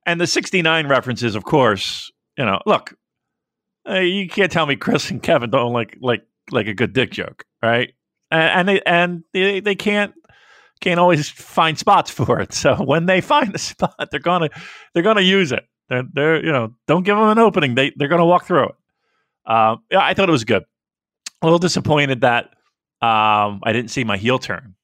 and 0.06 0.20
the 0.20 0.27
'69 0.27 0.88
references, 0.88 1.36
of 1.36 1.44
course. 1.44 2.12
You 2.38 2.46
know, 2.46 2.60
look, 2.65 2.94
uh, 3.88 4.00
you 4.00 4.27
can't 4.27 4.51
tell 4.51 4.65
me 4.65 4.75
Chris 4.75 5.10
and 5.10 5.22
Kevin 5.22 5.50
don't 5.50 5.74
like 5.74 5.98
like 6.01 6.24
like 6.51 6.68
a 6.68 6.74
good 6.74 6.94
dick 6.94 7.12
joke, 7.12 7.46
right? 7.62 7.94
And, 8.32 8.42
and 8.42 8.68
they 8.68 8.82
and 8.82 9.24
they, 9.34 9.60
they 9.60 9.75
can't 9.75 10.13
can't 10.82 11.00
always 11.00 11.30
find 11.30 11.77
spots 11.77 12.12
for 12.12 12.39
it. 12.39 12.54
So 12.54 12.75
when 12.84 13.06
they 13.06 13.22
find 13.22 13.54
a 13.54 13.60
spot, 13.60 14.10
they're 14.12 14.20
gonna 14.20 14.50
they're 14.94 15.04
gonna 15.04 15.22
use 15.22 15.51
it. 15.51 15.65
They're, 15.89 16.04
they're 16.13 16.46
you 16.46 16.51
know 16.51 16.74
don't 16.88 17.04
give 17.04 17.18
them 17.18 17.27
an 17.27 17.39
opening. 17.39 17.75
They 17.75 17.92
they're 17.96 18.08
gonna 18.08 18.25
walk 18.25 18.46
through 18.46 18.65
it. 18.70 18.75
Uh, 19.46 19.77
yeah, 19.92 20.00
I 20.00 20.13
thought 20.13 20.30
it 20.30 20.32
was 20.32 20.44
good. 20.44 20.63
A 21.42 21.46
little 21.46 21.60
disappointed 21.60 22.22
that 22.22 22.55
um, 23.02 23.60
I 23.64 23.74
didn't 23.74 23.92
see 23.92 24.04
my 24.04 24.18
heel 24.18 24.40
turn. 24.40 24.75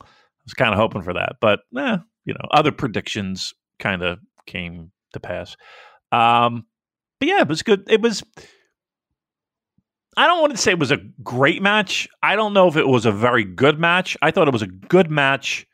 I 0.00 0.06
was 0.44 0.54
kind 0.54 0.72
of 0.72 0.78
hoping 0.78 1.02
for 1.02 1.14
that, 1.14 1.36
but 1.40 1.60
eh, 1.76 1.98
you 2.24 2.34
know, 2.34 2.48
other 2.50 2.72
predictions 2.72 3.54
kind 3.78 4.02
of 4.02 4.18
came 4.46 4.92
to 5.12 5.20
pass. 5.20 5.56
Um, 6.12 6.66
but 7.18 7.28
yeah, 7.28 7.40
it 7.40 7.48
was 7.48 7.62
good. 7.62 7.84
It 7.88 8.00
was. 8.00 8.22
I 10.16 10.26
don't 10.26 10.40
want 10.40 10.52
to 10.52 10.58
say 10.58 10.70
it 10.72 10.78
was 10.78 10.92
a 10.92 10.98
great 11.22 11.60
match. 11.60 12.06
I 12.22 12.36
don't 12.36 12.54
know 12.54 12.68
if 12.68 12.76
it 12.76 12.86
was 12.86 13.04
a 13.04 13.12
very 13.12 13.42
good 13.42 13.80
match. 13.80 14.16
I 14.22 14.30
thought 14.30 14.46
it 14.46 14.52
was 14.52 14.62
a 14.62 14.68
good 14.68 15.10
match 15.10 15.66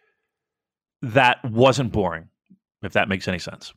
that 1.02 1.44
wasn't 1.44 1.92
boring, 1.92 2.28
if 2.82 2.92
that 2.94 3.08
makes 3.08 3.28
any 3.28 3.38
sense. 3.38 3.74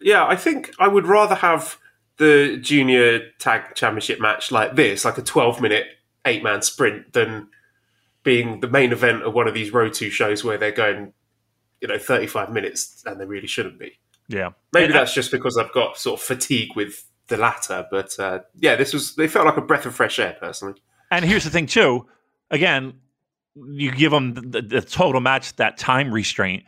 Yeah, 0.00 0.26
I 0.26 0.34
think 0.34 0.72
I 0.80 0.88
would 0.88 1.06
rather 1.06 1.36
have 1.36 1.78
the 2.16 2.58
junior 2.60 3.20
tag 3.38 3.74
championship 3.74 4.20
match 4.20 4.52
like 4.52 4.76
this, 4.76 5.04
like 5.04 5.18
a 5.18 5.22
12 5.22 5.60
minute 5.60 5.86
eight 6.24 6.42
man 6.42 6.62
sprint, 6.62 7.12
than 7.12 7.48
being 8.22 8.60
the 8.60 8.68
main 8.68 8.92
event 8.92 9.22
of 9.22 9.34
one 9.34 9.46
of 9.48 9.54
these 9.54 9.72
Road 9.72 9.92
2 9.92 10.10
shows 10.10 10.42
where 10.42 10.56
they're 10.58 10.72
going, 10.72 11.12
you 11.80 11.88
know, 11.88 11.98
35 11.98 12.50
minutes 12.50 13.02
and 13.06 13.20
they 13.20 13.26
really 13.26 13.46
shouldn't 13.46 13.78
be. 13.78 13.98
Yeah. 14.28 14.50
Maybe 14.72 14.86
And- 14.86 14.94
that's 14.94 15.12
just 15.14 15.30
because 15.30 15.58
I've 15.58 15.72
got 15.72 15.98
sort 15.98 16.20
of 16.20 16.24
fatigue 16.26 16.70
with 16.74 17.04
the 17.28 17.36
latter, 17.36 17.86
but 17.90 18.18
uh, 18.18 18.40
yeah, 18.56 18.76
this 18.76 18.92
was, 18.94 19.14
they 19.16 19.28
felt 19.28 19.44
like 19.46 19.56
a 19.58 19.62
breath 19.62 19.84
of 19.86 19.94
fresh 19.94 20.18
air 20.18 20.36
personally. 20.40 20.74
And 21.10 21.24
here's 21.24 21.44
the 21.44 21.50
thing, 21.50 21.66
too. 21.66 22.06
Again, 22.50 22.94
you 23.54 23.92
give 23.92 24.10
them 24.10 24.34
the, 24.34 24.62
the 24.62 24.80
total 24.80 25.20
match 25.20 25.54
that 25.56 25.76
time 25.78 26.12
restraint, 26.12 26.64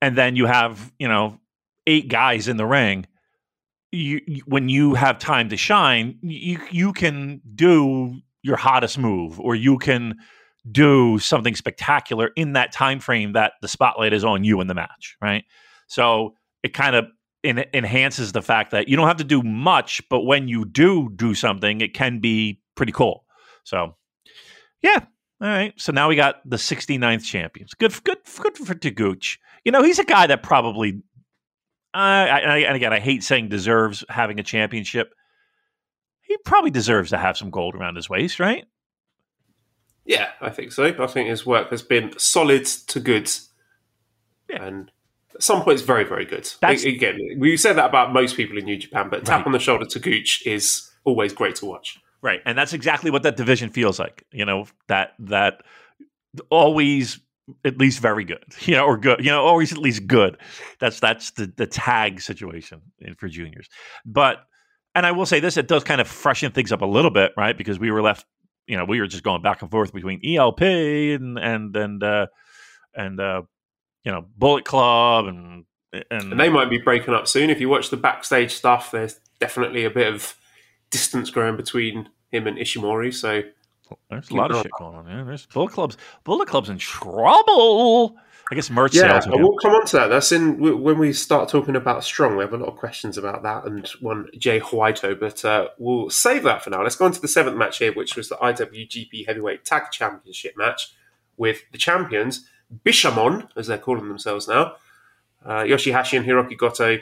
and 0.00 0.16
then 0.16 0.34
you 0.34 0.46
have 0.46 0.90
you 0.98 1.06
know 1.06 1.38
eight 1.86 2.08
guys 2.08 2.48
in 2.48 2.56
the 2.56 2.64
ring. 2.64 3.06
you, 3.90 4.20
you 4.26 4.42
when 4.46 4.68
you 4.70 4.94
have 4.94 5.18
time 5.18 5.50
to 5.50 5.56
shine, 5.58 6.18
you 6.22 6.58
you 6.70 6.92
can 6.94 7.42
do 7.54 8.20
your 8.42 8.56
hottest 8.56 8.98
move, 8.98 9.38
or 9.40 9.54
you 9.54 9.78
can 9.78 10.16
do 10.70 11.18
something 11.18 11.54
spectacular 11.54 12.30
in 12.36 12.52
that 12.52 12.72
time 12.72 13.00
frame 13.00 13.32
that 13.32 13.52
the 13.62 13.68
spotlight 13.68 14.12
is 14.12 14.24
on 14.24 14.44
you 14.44 14.60
in 14.60 14.66
the 14.66 14.74
match, 14.74 15.16
right? 15.20 15.44
So 15.88 16.34
it 16.62 16.72
kind 16.74 16.94
of 16.94 17.06
en- 17.44 17.64
enhances 17.74 18.32
the 18.32 18.42
fact 18.42 18.70
that 18.70 18.88
you 18.88 18.96
don't 18.96 19.08
have 19.08 19.16
to 19.18 19.24
do 19.24 19.42
much, 19.42 20.02
but 20.08 20.20
when 20.20 20.48
you 20.48 20.64
do 20.64 21.10
do 21.14 21.34
something, 21.34 21.80
it 21.80 21.94
can 21.94 22.20
be 22.20 22.60
pretty 22.76 22.92
cool. 22.92 23.24
So, 23.64 23.96
yeah. 24.82 25.04
All 25.40 25.48
right. 25.48 25.74
So 25.76 25.92
now 25.92 26.08
we 26.08 26.14
got 26.14 26.48
the 26.48 26.56
69th 26.56 27.24
champions. 27.24 27.74
Good, 27.74 27.92
good, 28.04 28.18
good 28.38 28.56
for 28.56 28.74
Taguchi. 28.74 29.38
You 29.64 29.72
know, 29.72 29.82
he's 29.82 29.98
a 29.98 30.04
guy 30.04 30.28
that 30.28 30.42
probably, 30.42 31.02
I, 31.92 32.28
I, 32.28 32.58
and 32.58 32.76
again, 32.76 32.92
I 32.92 33.00
hate 33.00 33.24
saying 33.24 33.48
deserves 33.48 34.04
having 34.08 34.38
a 34.38 34.44
championship. 34.44 35.12
He 36.32 36.38
probably 36.46 36.70
deserves 36.70 37.10
to 37.10 37.18
have 37.18 37.36
some 37.36 37.50
gold 37.50 37.74
around 37.74 37.96
his 37.96 38.08
waist, 38.08 38.40
right? 38.40 38.64
Yeah, 40.06 40.30
I 40.40 40.48
think 40.48 40.72
so. 40.72 40.84
I 40.86 41.06
think 41.06 41.28
his 41.28 41.44
work 41.44 41.68
has 41.70 41.82
been 41.82 42.14
solid 42.18 42.64
to 42.64 43.00
good. 43.00 43.30
Yeah. 44.48 44.64
And 44.64 44.90
at 45.34 45.42
some 45.42 45.62
points, 45.62 45.82
very, 45.82 46.04
very 46.04 46.24
good. 46.24 46.50
That's- 46.62 46.84
Again, 46.84 47.18
we 47.38 47.56
said 47.58 47.74
that 47.74 47.84
about 47.90 48.14
most 48.14 48.34
people 48.34 48.56
in 48.56 48.64
New 48.64 48.78
Japan, 48.78 49.08
but 49.10 49.26
tap 49.26 49.40
Right. 49.40 49.46
on 49.46 49.52
the 49.52 49.58
shoulder 49.58 49.84
to 49.84 49.98
Gooch 49.98 50.44
is 50.46 50.90
always 51.04 51.34
great 51.34 51.56
to 51.56 51.66
watch. 51.66 51.98
Right. 52.22 52.40
And 52.46 52.56
that's 52.56 52.72
exactly 52.72 53.10
what 53.10 53.22
that 53.24 53.36
division 53.36 53.68
feels 53.68 53.98
like. 53.98 54.24
You 54.32 54.46
know, 54.46 54.66
that 54.88 55.12
that 55.18 55.62
always 56.50 57.20
at 57.64 57.76
least 57.76 58.00
very 58.00 58.24
good. 58.24 58.44
You 58.66 58.76
know, 58.76 58.86
or 58.86 58.96
good. 58.96 59.18
You 59.24 59.30
know, 59.30 59.44
always 59.44 59.70
at 59.72 59.78
least 59.78 60.06
good. 60.06 60.38
That's 60.80 60.98
that's 61.00 61.32
the 61.32 61.52
the 61.56 61.66
tag 61.66 62.20
situation 62.22 62.80
in- 63.00 63.16
for 63.16 63.28
juniors. 63.28 63.68
But 64.06 64.38
and 64.94 65.06
I 65.06 65.12
will 65.12 65.26
say 65.26 65.40
this, 65.40 65.56
it 65.56 65.68
does 65.68 65.84
kind 65.84 66.00
of 66.00 66.08
freshen 66.08 66.52
things 66.52 66.72
up 66.72 66.82
a 66.82 66.86
little 66.86 67.10
bit, 67.10 67.32
right? 67.36 67.56
Because 67.56 67.78
we 67.78 67.90
were 67.90 68.02
left, 68.02 68.26
you 68.66 68.76
know, 68.76 68.84
we 68.84 69.00
were 69.00 69.06
just 69.06 69.22
going 69.22 69.42
back 69.42 69.62
and 69.62 69.70
forth 69.70 69.92
between 69.92 70.20
ELP 70.24 70.62
and 70.62 71.38
and 71.38 71.74
and 71.76 72.02
uh 72.02 72.26
and 72.94 73.20
uh 73.20 73.42
you 74.04 74.12
know, 74.12 74.26
Bullet 74.36 74.64
Club 74.64 75.26
and 75.26 75.64
and, 75.92 76.32
And 76.32 76.40
they 76.40 76.48
might 76.48 76.70
be 76.70 76.78
breaking 76.78 77.14
up 77.14 77.28
soon. 77.28 77.50
If 77.50 77.60
you 77.60 77.68
watch 77.68 77.90
the 77.90 77.96
backstage 77.96 78.52
stuff, 78.52 78.90
there's 78.90 79.20
definitely 79.40 79.84
a 79.84 79.90
bit 79.90 80.12
of 80.12 80.34
distance 80.90 81.30
growing 81.30 81.56
between 81.56 82.08
him 82.30 82.46
and 82.46 82.56
Ishimori. 82.56 83.12
So 83.12 83.42
there's 84.08 84.30
a 84.30 84.34
lot 84.34 84.50
of 84.50 84.62
shit 84.62 84.72
going 84.78 84.96
on. 84.96 85.06
Yeah, 85.06 85.24
there's 85.24 85.46
Bullet 85.46 85.72
Club's 85.72 85.96
Bullet 86.24 86.48
Club's 86.48 86.70
in 86.70 86.78
trouble. 86.78 88.16
I 88.50 88.54
guess 88.54 88.70
merch 88.70 88.94
yeah, 88.94 89.20
sales. 89.20 89.24
down. 89.26 89.42
we'll 89.42 89.56
come 89.56 89.72
on 89.72 89.86
to 89.86 89.96
that. 89.96 90.08
That's 90.08 90.32
in 90.32 90.58
when 90.82 90.98
we 90.98 91.12
start 91.12 91.48
talking 91.48 91.76
about 91.76 92.04
strong. 92.04 92.36
We 92.36 92.42
have 92.42 92.52
a 92.52 92.58
lot 92.58 92.68
of 92.68 92.76
questions 92.76 93.16
about 93.16 93.42
that 93.44 93.64
and 93.64 93.86
one 94.00 94.28
Jay 94.36 94.58
White, 94.58 95.00
but 95.02 95.44
uh, 95.44 95.68
we'll 95.78 96.10
save 96.10 96.42
that 96.42 96.62
for 96.62 96.70
now. 96.70 96.82
Let's 96.82 96.96
go 96.96 97.06
on 97.06 97.12
to 97.12 97.20
the 97.20 97.28
seventh 97.28 97.56
match 97.56 97.78
here, 97.78 97.92
which 97.92 98.16
was 98.16 98.28
the 98.28 98.36
IWGP 98.36 99.26
Heavyweight 99.26 99.64
Tag 99.64 99.84
Championship 99.90 100.54
match 100.56 100.92
with 101.36 101.62
the 101.72 101.78
champions 101.78 102.46
Bishamon, 102.84 103.48
as 103.56 103.66
they're 103.66 103.78
calling 103.78 104.08
themselves 104.08 104.48
now, 104.48 104.76
uh, 105.44 105.62
Yoshihashi 105.62 106.16
and 106.16 106.26
Hiroki 106.26 106.56
Goto 106.56 106.98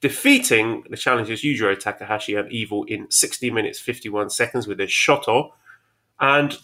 defeating 0.00 0.82
the 0.90 0.96
challengers 0.96 1.42
Yujiro 1.42 1.78
Takahashi 1.78 2.34
and 2.34 2.50
Evil 2.50 2.84
in 2.84 3.08
60 3.10 3.50
minutes 3.50 3.78
51 3.78 4.30
seconds 4.30 4.66
with 4.66 4.80
a 4.80 4.86
shoto. 4.86 5.50
And 6.18 6.56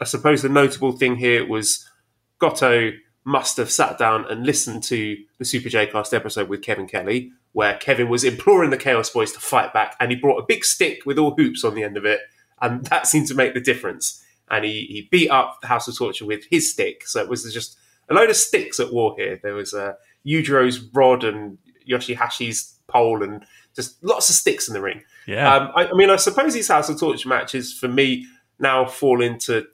I 0.00 0.04
suppose 0.04 0.42
the 0.42 0.48
notable 0.48 0.92
thing 0.92 1.16
here 1.16 1.46
was 1.46 1.88
Goto 2.38 2.92
must 3.26 3.56
have 3.56 3.72
sat 3.72 3.98
down 3.98 4.24
and 4.30 4.46
listened 4.46 4.84
to 4.84 5.16
the 5.38 5.44
Super 5.44 5.68
J 5.68 5.88
Cast 5.88 6.14
episode 6.14 6.48
with 6.48 6.62
Kevin 6.62 6.86
Kelly, 6.86 7.32
where 7.52 7.76
Kevin 7.76 8.08
was 8.08 8.22
imploring 8.22 8.70
the 8.70 8.76
Chaos 8.76 9.10
Boys 9.10 9.32
to 9.32 9.40
fight 9.40 9.72
back, 9.72 9.96
and 9.98 10.12
he 10.12 10.16
brought 10.16 10.38
a 10.38 10.46
big 10.46 10.64
stick 10.64 11.04
with 11.04 11.18
all 11.18 11.34
hoops 11.34 11.64
on 11.64 11.74
the 11.74 11.82
end 11.82 11.96
of 11.96 12.04
it, 12.04 12.20
and 12.62 12.84
that 12.90 13.08
seemed 13.08 13.26
to 13.26 13.34
make 13.34 13.52
the 13.52 13.60
difference. 13.60 14.22
And 14.48 14.64
he, 14.64 14.86
he 14.86 15.08
beat 15.10 15.28
up 15.28 15.58
the 15.60 15.66
House 15.66 15.88
of 15.88 15.98
Torture 15.98 16.24
with 16.24 16.44
his 16.50 16.72
stick, 16.72 17.06
so 17.06 17.20
it 17.20 17.28
was 17.28 17.52
just 17.52 17.76
a 18.08 18.14
load 18.14 18.30
of 18.30 18.36
sticks 18.36 18.78
at 18.78 18.92
war 18.92 19.16
here. 19.18 19.40
There 19.42 19.54
was 19.54 19.74
uh, 19.74 19.94
Yujiro's 20.24 20.80
rod 20.94 21.24
and 21.24 21.58
Yoshihashi's 21.86 22.78
pole, 22.86 23.24
and 23.24 23.44
just 23.74 24.02
lots 24.04 24.30
of 24.30 24.36
sticks 24.36 24.68
in 24.68 24.74
the 24.74 24.80
ring. 24.80 25.02
Yeah. 25.26 25.52
Um, 25.52 25.72
I, 25.74 25.88
I 25.88 25.92
mean, 25.94 26.10
I 26.10 26.16
suppose 26.16 26.54
these 26.54 26.68
House 26.68 26.88
of 26.88 27.00
Torture 27.00 27.28
matches 27.28 27.72
for 27.72 27.88
me 27.88 28.26
now 28.60 28.86
fall 28.86 29.20
into 29.20 29.66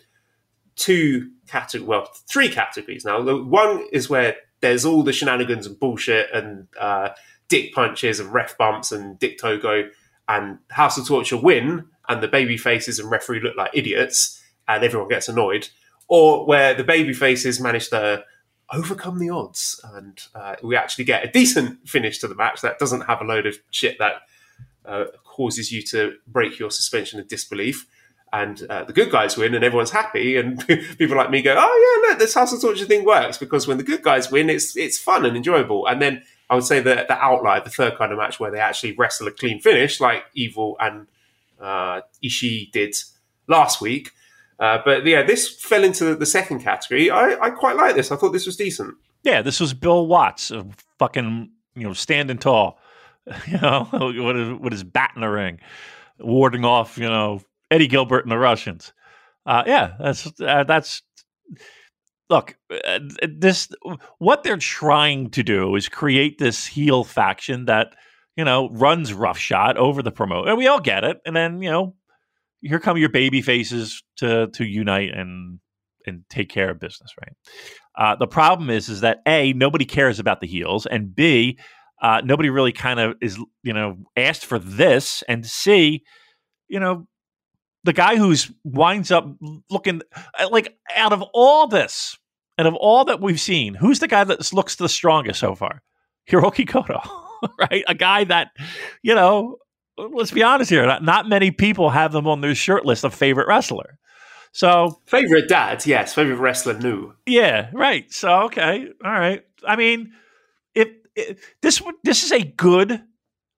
two 0.77 1.31
categories, 1.53 1.87
well, 1.87 2.09
three 2.27 2.49
categories 2.49 3.05
now. 3.05 3.21
One 3.43 3.87
is 3.93 4.09
where 4.09 4.37
there's 4.61 4.85
all 4.85 5.03
the 5.03 5.13
shenanigans 5.13 5.67
and 5.67 5.79
bullshit 5.79 6.29
and 6.33 6.67
uh, 6.81 7.11
dick 7.49 7.75
punches 7.75 8.19
and 8.19 8.33
ref 8.33 8.57
bumps 8.57 8.91
and 8.91 9.19
Dick 9.19 9.39
Togo, 9.39 9.91
and 10.27 10.59
House 10.71 10.97
of 10.97 11.07
Torture 11.07 11.37
win, 11.37 11.85
and 12.09 12.23
the 12.23 12.29
baby 12.29 12.57
faces 12.57 12.99
and 12.99 13.11
referee 13.11 13.41
look 13.41 13.57
like 13.57 13.71
idiots, 13.75 14.43
and 14.67 14.83
everyone 14.83 15.09
gets 15.09 15.29
annoyed. 15.29 15.69
Or 16.09 16.47
where 16.47 16.75
the 16.75 16.85
baby 16.85 17.13
faces 17.13 17.61
manage 17.61 17.91
to 17.91 18.25
overcome 18.73 19.19
the 19.19 19.29
odds, 19.29 19.79
and 19.95 20.19
uh, 20.35 20.57
we 20.63 20.77
actually 20.77 21.05
get 21.05 21.25
a 21.25 21.31
decent 21.31 21.87
finish 21.87 22.19
to 22.21 22.29
the 22.29 22.35
match 22.35 22.63
that 22.63 22.79
doesn't 22.79 23.03
have 23.03 23.21
a 23.21 23.25
load 23.25 23.47
of 23.47 23.57
shit 23.71 23.99
that 23.99 24.23
uh, 24.87 25.05
causes 25.25 25.71
you 25.71 25.83
to 25.83 26.15
break 26.27 26.59
your 26.59 26.71
suspension 26.71 27.21
of 27.21 27.29
disbelief. 27.29 27.87
And 28.35 28.63
uh, 28.71 28.85
the 28.85 28.95
good 28.95 29.11
guys 29.11 29.37
win, 29.37 29.55
and 29.55 29.63
everyone's 29.63 29.91
happy. 29.91 30.37
And 30.37 30.67
people 30.99 31.17
like 31.17 31.31
me 31.31 31.43
go, 31.43 31.55
"Oh 31.57 32.03
yeah, 32.05 32.09
look, 32.09 32.19
this 32.19 32.35
of 32.37 32.61
Torture 32.61 32.87
thing 32.87 33.05
works 33.05 33.37
because 33.37 33.69
when 33.69 33.77
the 33.77 33.83
good 33.83 34.03
guys 34.03 34.31
win, 34.31 34.49
it's 34.49 34.75
it's 34.77 34.99
fun 34.99 35.27
and 35.27 35.37
enjoyable." 35.37 35.87
And 35.87 36.01
then 36.01 36.23
I 36.49 36.55
would 36.55 36.65
say 36.65 36.81
that 36.81 37.09
the 37.09 37.15
outlier, 37.15 37.63
the 37.63 37.71
third 37.71 37.97
kind 37.97 38.11
of 38.11 38.19
match 38.19 38.41
where 38.41 38.51
they 38.51 38.59
actually 38.59 38.93
wrestle 38.93 39.29
a 39.29 39.31
clean 39.31 39.61
finish, 39.61 40.01
like 40.01 40.25
Evil 40.35 40.77
and 40.81 41.07
uh, 41.61 42.01
Ishii 42.25 42.73
did 42.73 42.95
last 43.49 43.81
week. 43.81 44.13
Uh, 44.59 44.79
but 44.85 45.05
yeah, 45.07 45.23
this 45.23 45.49
fell 45.49 45.83
into 45.83 46.15
the 46.15 46.27
second 46.27 46.61
category. 46.61 47.11
I, 47.11 47.37
I 47.41 47.51
quite 47.51 47.77
like 47.77 47.97
this. 47.97 48.13
I 48.13 48.17
thought 48.17 48.33
this 48.33 48.47
was 48.47 48.57
decent. 48.57 48.95
Yeah, 49.25 49.43
this 49.43 49.61
was 49.61 49.75
Bill 49.75 50.07
Watts, 50.07 50.51
uh, 50.51 50.65
fucking 50.99 51.51
you 51.75 51.83
know, 51.85 51.93
standing 51.93 52.39
tall, 52.39 52.79
you 53.47 53.59
know, 53.59 53.89
with 54.61 54.73
his 54.73 54.85
bat 54.85 55.13
in 55.15 55.23
the 55.23 55.29
ring, 55.29 55.61
warding 56.19 56.65
off 56.65 56.99
you 56.99 57.09
know 57.09 57.41
Eddie 57.73 57.89
Gilbert 57.89 58.25
and 58.25 58.31
the 58.31 58.39
Russians. 58.39 58.93
Uh, 59.47 59.65
yeah, 59.67 59.95
that's 59.99 60.31
uh, 60.41 60.65
that's 60.65 61.03
look. 62.31 62.57
Uh, 62.71 63.01
this 63.37 63.69
what 64.19 64.45
they're 64.45 64.57
trying 64.57 65.31
to 65.31 65.43
do 65.43 65.75
is 65.75 65.89
create 65.89 66.39
this 66.39 66.67
heel 66.67 67.03
faction 67.03 67.65
that 67.65 67.95
you 68.37 68.45
know 68.45 68.69
runs 68.71 69.13
roughshod 69.13 69.77
over 69.79 70.03
the 70.03 70.13
promote, 70.13 70.49
and 70.49 70.59
we 70.59 70.67
all 70.67 70.81
get 70.81 71.03
it. 71.03 71.19
And 71.25 71.35
then 71.35 71.63
you 71.63 71.71
know, 71.71 71.95
here 72.61 72.79
come 72.79 72.99
your 72.99 73.09
baby 73.09 73.43
faces 73.43 74.03
to 74.19 74.49
to 74.49 74.65
unite 74.65 75.13
and 75.15 75.59
and 76.07 76.25
take 76.29 76.51
care 76.51 76.71
of 76.71 76.79
business, 76.79 77.11
right? 77.21 77.33
Uh, 77.97 78.17
the 78.17 78.27
problem 78.27 78.71
is, 78.71 78.89
is 78.89 79.01
that 79.01 79.19
a 79.27 79.53
nobody 79.55 79.85
cares 79.85 80.19
about 80.19 80.41
the 80.41 80.47
heels, 80.47 80.87
and 80.87 81.15
b 81.15 81.59
uh, 82.03 82.21
nobody 82.25 82.51
really 82.51 82.73
kind 82.73 83.01
of 83.01 83.15
is 83.21 83.39
you 83.63 83.73
know 83.73 83.97
asked 84.17 84.45
for 84.45 84.59
this, 84.59 85.25
and 85.29 85.47
c 85.47 86.03
you 86.69 86.79
know 86.79 87.07
the 87.85 87.93
guy 87.93 88.17
who's 88.17 88.51
winds 88.65 89.11
up 89.11 89.27
looking 89.71 90.03
uh, 90.39 90.49
like 90.51 90.77
out 90.97 91.13
of 91.13 91.23
all 91.35 91.67
this 91.69 92.17
and 92.59 92.69
of 92.69 92.75
all 92.75 93.05
that 93.07 93.21
we've 93.21 93.41
seen, 93.41 93.75
who's 93.75 93.99
the 93.99 94.09
guy 94.09 94.25
that 94.25 94.53
looks 94.53 94.77
the 94.77 94.89
strongest 94.89 95.41
so 95.41 95.55
far? 95.55 95.83
Hiroki 96.31 96.71
Goto, 96.71 97.01
right? 97.59 97.85
A 97.89 97.95
guy 97.95 98.25
that 98.25 98.49
you 99.03 99.15
know. 99.15 99.59
Let's 99.99 100.31
be 100.31 100.43
honest 100.43 100.71
here. 100.71 100.87
Not, 100.87 101.05
not 101.05 101.29
many 101.29 101.51
people 101.51 101.91
have 101.91 102.13
them 102.13 102.27
on 102.27 102.41
their 102.41 102.55
shirt 102.55 102.87
list 102.87 103.05
of 103.05 103.13
favorite 103.13 103.47
wrestler. 103.47 103.99
So 104.51 104.99
Favorite 105.05 105.49
dad, 105.51 105.85
yes. 105.85 106.15
Favorite 106.15 106.37
wrestler, 106.37 106.79
no. 106.79 107.13
yeah, 107.27 107.69
right. 107.75 108.11
So 108.11 108.45
okay, 108.45 108.89
all 109.05 109.13
right. 109.13 109.45
I 109.67 109.77
mean, 109.77 110.13
if, 110.75 110.89
if 111.15 111.55
this 111.61 111.83
this 112.05 112.23
is 112.25 112.33
a 112.33 112.43
good, 112.43 113.03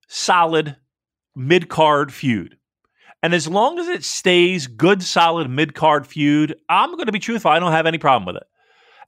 solid 0.09 0.77
mid 1.37 1.69
card 1.69 2.13
feud, 2.13 2.59
and 3.25 3.33
as 3.33 3.49
long 3.49 3.79
as 3.79 3.89
it 3.89 4.05
stays 4.05 4.67
good, 4.67 5.03
solid 5.03 5.49
mid 5.49 5.75
card 5.75 6.07
feud, 6.07 6.57
I'm 6.69 6.91
going 6.93 7.07
to 7.07 7.13
be 7.13 7.19
truthful. 7.19 7.51
I 7.51 7.59
don't 7.59 7.73
have 7.73 7.87
any 7.87 7.97
problem 7.97 8.27
with 8.27 8.37
it. 8.37 8.47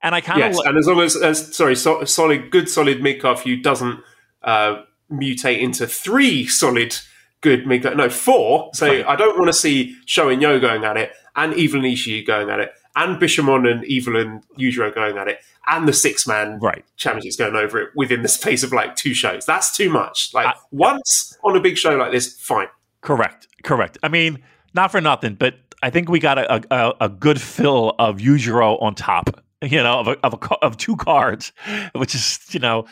And 0.01 0.15
I 0.15 0.21
kind 0.21 0.41
of 0.41 0.53
Yes, 0.53 0.59
and 0.65 0.75
as 0.75 0.87
long 0.87 1.01
as, 1.01 1.15
as 1.15 1.55
sorry, 1.55 1.75
so, 1.75 2.03
solid, 2.03 2.49
good, 2.49 2.67
solid 2.67 2.99
mid 2.99 3.21
card 3.21 3.37
feud 3.37 3.61
doesn't 3.61 3.99
uh, 4.41 4.81
mutate 5.11 5.59
into 5.59 5.85
three 5.85 6.47
solid, 6.47 6.97
good 7.41 7.67
mid 7.67 7.83
card. 7.83 7.95
No, 7.95 8.09
four. 8.09 8.71
So 8.73 8.87
Right. 8.87 9.05
I 9.05 9.15
don't 9.15 9.37
want 9.37 9.49
to 9.49 9.53
see 9.53 9.95
Sho 10.07 10.29
and 10.29 10.41
Yo 10.41 10.59
going 10.59 10.83
at 10.83 10.97
it, 10.97 11.11
and 11.35 11.53
Evil 11.53 11.85
and 11.85 11.93
Ishii 11.93 12.25
going 12.25 12.49
at 12.49 12.59
it, 12.59 12.71
and 12.95 13.21
Bishamon 13.21 13.71
and 13.71 13.85
Evil 13.85 14.17
and 14.17 14.41
Yujiro 14.57 14.95
going 14.95 15.19
at 15.19 15.27
it, 15.27 15.41
and 15.67 15.87
the 15.87 15.93
six 15.93 16.25
man 16.25 16.57
right. 16.59 16.83
championships 16.95 17.35
going 17.35 17.55
over 17.55 17.79
it 17.79 17.89
within 17.95 18.23
the 18.23 18.29
space 18.29 18.63
of 18.63 18.73
like 18.73 18.95
two 18.95 19.13
shows. 19.13 19.45
That's 19.45 19.77
too 19.77 19.91
much. 19.91 20.33
Like 20.33 20.47
I- 20.47 20.55
once 20.71 21.37
on 21.43 21.55
a 21.55 21.59
big 21.59 21.77
show 21.77 21.95
like 21.95 22.11
this, 22.11 22.35
fine. 22.41 22.67
Correct. 23.01 23.47
Correct. 23.63 23.97
I 24.03 24.07
mean, 24.07 24.43
not 24.73 24.91
for 24.91 25.01
nothing, 25.01 25.35
but 25.35 25.55
I 25.83 25.89
think 25.89 26.09
we 26.09 26.19
got 26.19 26.37
a, 26.37 26.63
a, 26.73 26.93
a 27.01 27.09
good 27.09 27.39
fill 27.39 27.95
of 27.99 28.17
Yujiro 28.17 28.81
on 28.81 28.95
top, 28.95 29.29
you 29.61 29.81
know, 29.81 29.99
of 29.99 30.07
a, 30.07 30.17
of, 30.25 30.33
a, 30.33 30.65
of 30.65 30.77
two 30.77 30.95
cards, 30.95 31.51
which 31.93 32.15
is, 32.15 32.39
you 32.51 32.59
know, 32.59 32.85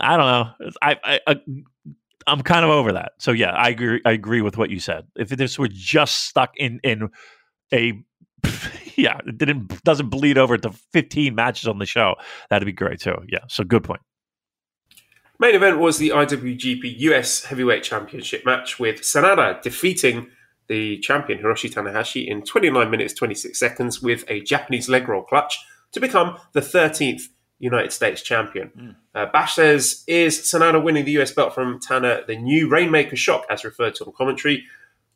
I 0.00 0.16
don't 0.16 0.26
know. 0.26 0.70
I, 0.82 0.96
I, 1.04 1.20
I 1.26 1.40
I'm 2.26 2.42
kind 2.42 2.64
of 2.64 2.70
over 2.70 2.92
that. 2.92 3.12
So 3.18 3.30
yeah, 3.32 3.50
I 3.52 3.68
agree. 3.68 4.00
I 4.04 4.12
agree 4.12 4.40
with 4.40 4.58
what 4.58 4.70
you 4.70 4.80
said. 4.80 5.06
If 5.16 5.28
this 5.28 5.58
were 5.58 5.68
just 5.68 6.24
stuck 6.24 6.52
in 6.56 6.80
in 6.82 7.08
a 7.72 7.92
yeah, 8.96 9.18
it 9.26 9.38
didn't 9.38 9.82
doesn't 9.84 10.10
bleed 10.10 10.38
over 10.38 10.58
to 10.58 10.72
15 10.92 11.34
matches 11.34 11.68
on 11.68 11.78
the 11.78 11.86
show, 11.86 12.16
that'd 12.50 12.66
be 12.66 12.72
great 12.72 13.00
too. 13.00 13.16
Yeah, 13.28 13.40
so 13.48 13.64
good 13.64 13.84
point. 13.84 14.00
Main 15.38 15.54
event 15.54 15.78
was 15.78 15.98
the 15.98 16.10
IWGP 16.10 16.98
US 17.00 17.44
Heavyweight 17.44 17.82
Championship 17.82 18.44
match 18.46 18.78
with 18.78 19.02
Sanada 19.02 19.60
defeating 19.60 20.28
the 20.68 20.98
champion 20.98 21.38
Hiroshi 21.38 21.72
Tanahashi 21.72 22.26
in 22.26 22.42
29 22.42 22.90
minutes 22.90 23.14
26 23.14 23.58
seconds 23.58 24.02
with 24.02 24.24
a 24.28 24.40
Japanese 24.40 24.88
leg 24.88 25.08
roll 25.08 25.22
clutch 25.22 25.58
to 25.92 26.00
become 26.00 26.38
the 26.52 26.60
13th 26.60 27.28
United 27.58 27.92
States 27.92 28.22
champion. 28.22 28.70
Mm. 28.76 28.96
Uh, 29.14 29.26
Bash 29.32 29.54
says, 29.54 30.04
Is 30.06 30.38
Sanada 30.38 30.82
winning 30.82 31.04
the 31.04 31.18
US 31.22 31.32
belt 31.32 31.54
from 31.54 31.80
Tana 31.80 32.22
the 32.26 32.36
new 32.36 32.68
Rainmaker 32.68 33.16
shock, 33.16 33.44
as 33.48 33.64
referred 33.64 33.94
to 33.96 34.04
on 34.04 34.12
commentary? 34.12 34.64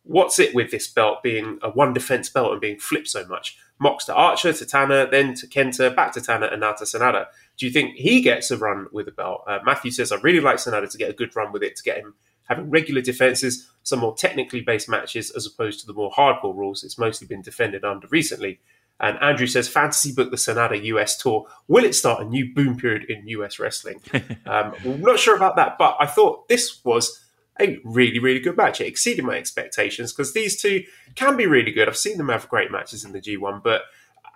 What's 0.04 0.38
it 0.38 0.54
with 0.54 0.70
this 0.70 0.88
belt 0.88 1.22
being 1.22 1.58
a 1.62 1.70
one 1.70 1.92
defense 1.92 2.30
belt 2.30 2.52
and 2.52 2.60
being 2.60 2.78
flipped 2.78 3.08
so 3.08 3.26
much? 3.26 3.58
Mox 3.78 4.06
to 4.06 4.14
Archer, 4.14 4.52
to 4.52 4.66
Tana, 4.66 5.06
then 5.10 5.34
to 5.34 5.46
Kenta, 5.46 5.94
back 5.94 6.12
to 6.12 6.20
Tana, 6.20 6.46
and 6.46 6.60
now 6.60 6.72
to 6.72 6.84
Sanada. 6.84 7.26
Do 7.60 7.66
you 7.66 7.72
think 7.72 7.96
he 7.96 8.22
gets 8.22 8.50
a 8.50 8.56
run 8.56 8.86
with 8.90 9.04
the 9.04 9.12
belt? 9.12 9.42
Uh, 9.46 9.58
Matthew 9.66 9.90
says, 9.90 10.12
I 10.12 10.16
really 10.22 10.40
like 10.40 10.56
Sanada 10.56 10.90
to 10.90 10.96
get 10.96 11.10
a 11.10 11.12
good 11.12 11.36
run 11.36 11.52
with 11.52 11.62
it, 11.62 11.76
to 11.76 11.82
get 11.82 11.98
him 11.98 12.14
having 12.44 12.70
regular 12.70 13.02
defenses, 13.02 13.68
some 13.82 13.98
more 13.98 14.16
technically 14.16 14.62
based 14.62 14.88
matches, 14.88 15.30
as 15.30 15.44
opposed 15.44 15.78
to 15.80 15.86
the 15.86 15.92
more 15.92 16.10
hardcore 16.10 16.56
rules 16.56 16.82
it's 16.82 16.98
mostly 16.98 17.26
been 17.26 17.42
defended 17.42 17.84
under 17.84 18.08
recently. 18.08 18.60
And 18.98 19.18
Andrew 19.18 19.46
says, 19.46 19.68
fantasy 19.68 20.10
book 20.10 20.30
the 20.30 20.38
Sanada 20.38 20.82
US 20.84 21.18
tour. 21.18 21.46
Will 21.68 21.84
it 21.84 21.94
start 21.94 22.22
a 22.22 22.24
new 22.24 22.50
boom 22.54 22.78
period 22.78 23.04
in 23.10 23.28
US 23.28 23.58
wrestling? 23.58 24.00
um, 24.46 24.74
I'm 24.82 25.02
not 25.02 25.18
sure 25.18 25.36
about 25.36 25.56
that, 25.56 25.76
but 25.76 25.98
I 26.00 26.06
thought 26.06 26.48
this 26.48 26.82
was 26.82 27.22
a 27.60 27.78
really, 27.84 28.18
really 28.18 28.40
good 28.40 28.56
match. 28.56 28.80
It 28.80 28.86
exceeded 28.86 29.22
my 29.22 29.36
expectations 29.36 30.14
because 30.14 30.32
these 30.32 30.60
two 30.60 30.84
can 31.14 31.36
be 31.36 31.46
really 31.46 31.72
good. 31.72 31.88
I've 31.88 31.96
seen 31.98 32.16
them 32.16 32.30
have 32.30 32.48
great 32.48 32.70
matches 32.70 33.04
in 33.04 33.12
the 33.12 33.20
G1, 33.20 33.62
but 33.62 33.82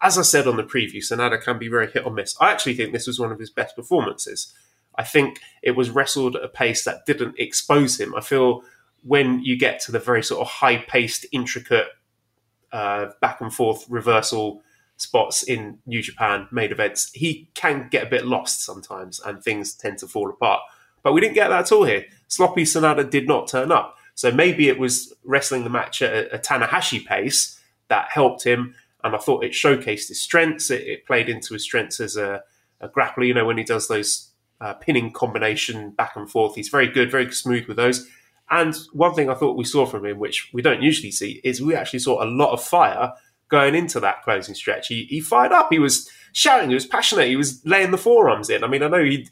as 0.02 0.18
I 0.18 0.22
said 0.22 0.46
on 0.46 0.56
the 0.56 0.64
preview, 0.64 0.98
Sanada 0.98 1.40
can 1.40 1.58
be 1.58 1.68
very 1.68 1.90
hit 1.90 2.04
or 2.04 2.12
miss. 2.12 2.36
I 2.40 2.50
actually 2.50 2.74
think 2.74 2.92
this 2.92 3.06
was 3.06 3.18
one 3.18 3.32
of 3.32 3.38
his 3.38 3.50
best 3.50 3.76
performances. 3.76 4.52
I 4.96 5.04
think 5.04 5.40
it 5.62 5.72
was 5.72 5.90
wrestled 5.90 6.36
at 6.36 6.44
a 6.44 6.48
pace 6.48 6.84
that 6.84 7.06
didn't 7.06 7.38
expose 7.38 8.00
him. 8.00 8.14
I 8.14 8.20
feel 8.20 8.62
when 9.02 9.42
you 9.42 9.58
get 9.58 9.80
to 9.80 9.92
the 9.92 9.98
very 9.98 10.22
sort 10.22 10.40
of 10.40 10.46
high 10.48 10.78
paced, 10.78 11.26
intricate 11.32 11.88
uh, 12.72 13.06
back 13.20 13.40
and 13.40 13.52
forth 13.52 13.84
reversal 13.88 14.62
spots 14.96 15.42
in 15.42 15.78
New 15.86 16.02
Japan 16.02 16.48
main 16.50 16.70
events, 16.70 17.10
he 17.12 17.48
can 17.54 17.88
get 17.90 18.06
a 18.06 18.10
bit 18.10 18.26
lost 18.26 18.64
sometimes 18.64 19.20
and 19.20 19.42
things 19.42 19.74
tend 19.74 19.98
to 19.98 20.06
fall 20.06 20.30
apart. 20.30 20.60
But 21.02 21.12
we 21.12 21.20
didn't 21.20 21.34
get 21.34 21.48
that 21.48 21.60
at 21.60 21.72
all 21.72 21.84
here. 21.84 22.06
Sloppy 22.28 22.62
Sanada 22.62 23.08
did 23.08 23.28
not 23.28 23.48
turn 23.48 23.70
up. 23.70 23.96
So 24.14 24.30
maybe 24.30 24.68
it 24.68 24.78
was 24.78 25.12
wrestling 25.24 25.64
the 25.64 25.70
match 25.70 26.00
at 26.00 26.12
a, 26.12 26.36
a 26.36 26.38
Tanahashi 26.38 27.04
pace 27.04 27.60
that 27.88 28.10
helped 28.10 28.44
him. 28.44 28.74
And 29.04 29.14
I 29.14 29.18
thought 29.18 29.44
it 29.44 29.52
showcased 29.52 30.08
his 30.08 30.20
strengths. 30.20 30.70
It, 30.70 30.82
it 30.82 31.06
played 31.06 31.28
into 31.28 31.54
his 31.54 31.62
strengths 31.62 32.00
as 32.00 32.16
a, 32.16 32.42
a, 32.80 32.88
grappler. 32.88 33.26
You 33.26 33.34
know, 33.34 33.44
when 33.44 33.58
he 33.58 33.64
does 33.64 33.86
those 33.86 34.30
uh, 34.60 34.74
pinning 34.74 35.12
combination 35.12 35.90
back 35.90 36.16
and 36.16 36.28
forth, 36.28 36.56
he's 36.56 36.70
very 36.70 36.88
good, 36.88 37.10
very 37.10 37.30
smooth 37.30 37.66
with 37.66 37.76
those. 37.76 38.08
And 38.50 38.74
one 38.92 39.14
thing 39.14 39.30
I 39.30 39.34
thought 39.34 39.56
we 39.56 39.64
saw 39.64 39.86
from 39.86 40.04
him, 40.04 40.18
which 40.18 40.50
we 40.52 40.62
don't 40.62 40.82
usually 40.82 41.10
see, 41.10 41.40
is 41.44 41.62
we 41.62 41.74
actually 41.74 42.00
saw 42.00 42.22
a 42.22 42.26
lot 42.26 42.52
of 42.52 42.62
fire 42.62 43.12
going 43.48 43.74
into 43.74 44.00
that 44.00 44.22
closing 44.22 44.54
stretch. 44.54 44.88
He, 44.88 45.04
he 45.04 45.20
fired 45.20 45.52
up. 45.52 45.68
He 45.70 45.78
was 45.78 46.10
shouting. 46.32 46.70
He 46.70 46.74
was 46.74 46.86
passionate. 46.86 47.28
He 47.28 47.36
was 47.36 47.64
laying 47.64 47.90
the 47.90 47.98
forearms 47.98 48.50
in. 48.50 48.64
I 48.64 48.66
mean, 48.66 48.82
I 48.82 48.88
know 48.88 49.04
he, 49.04 49.28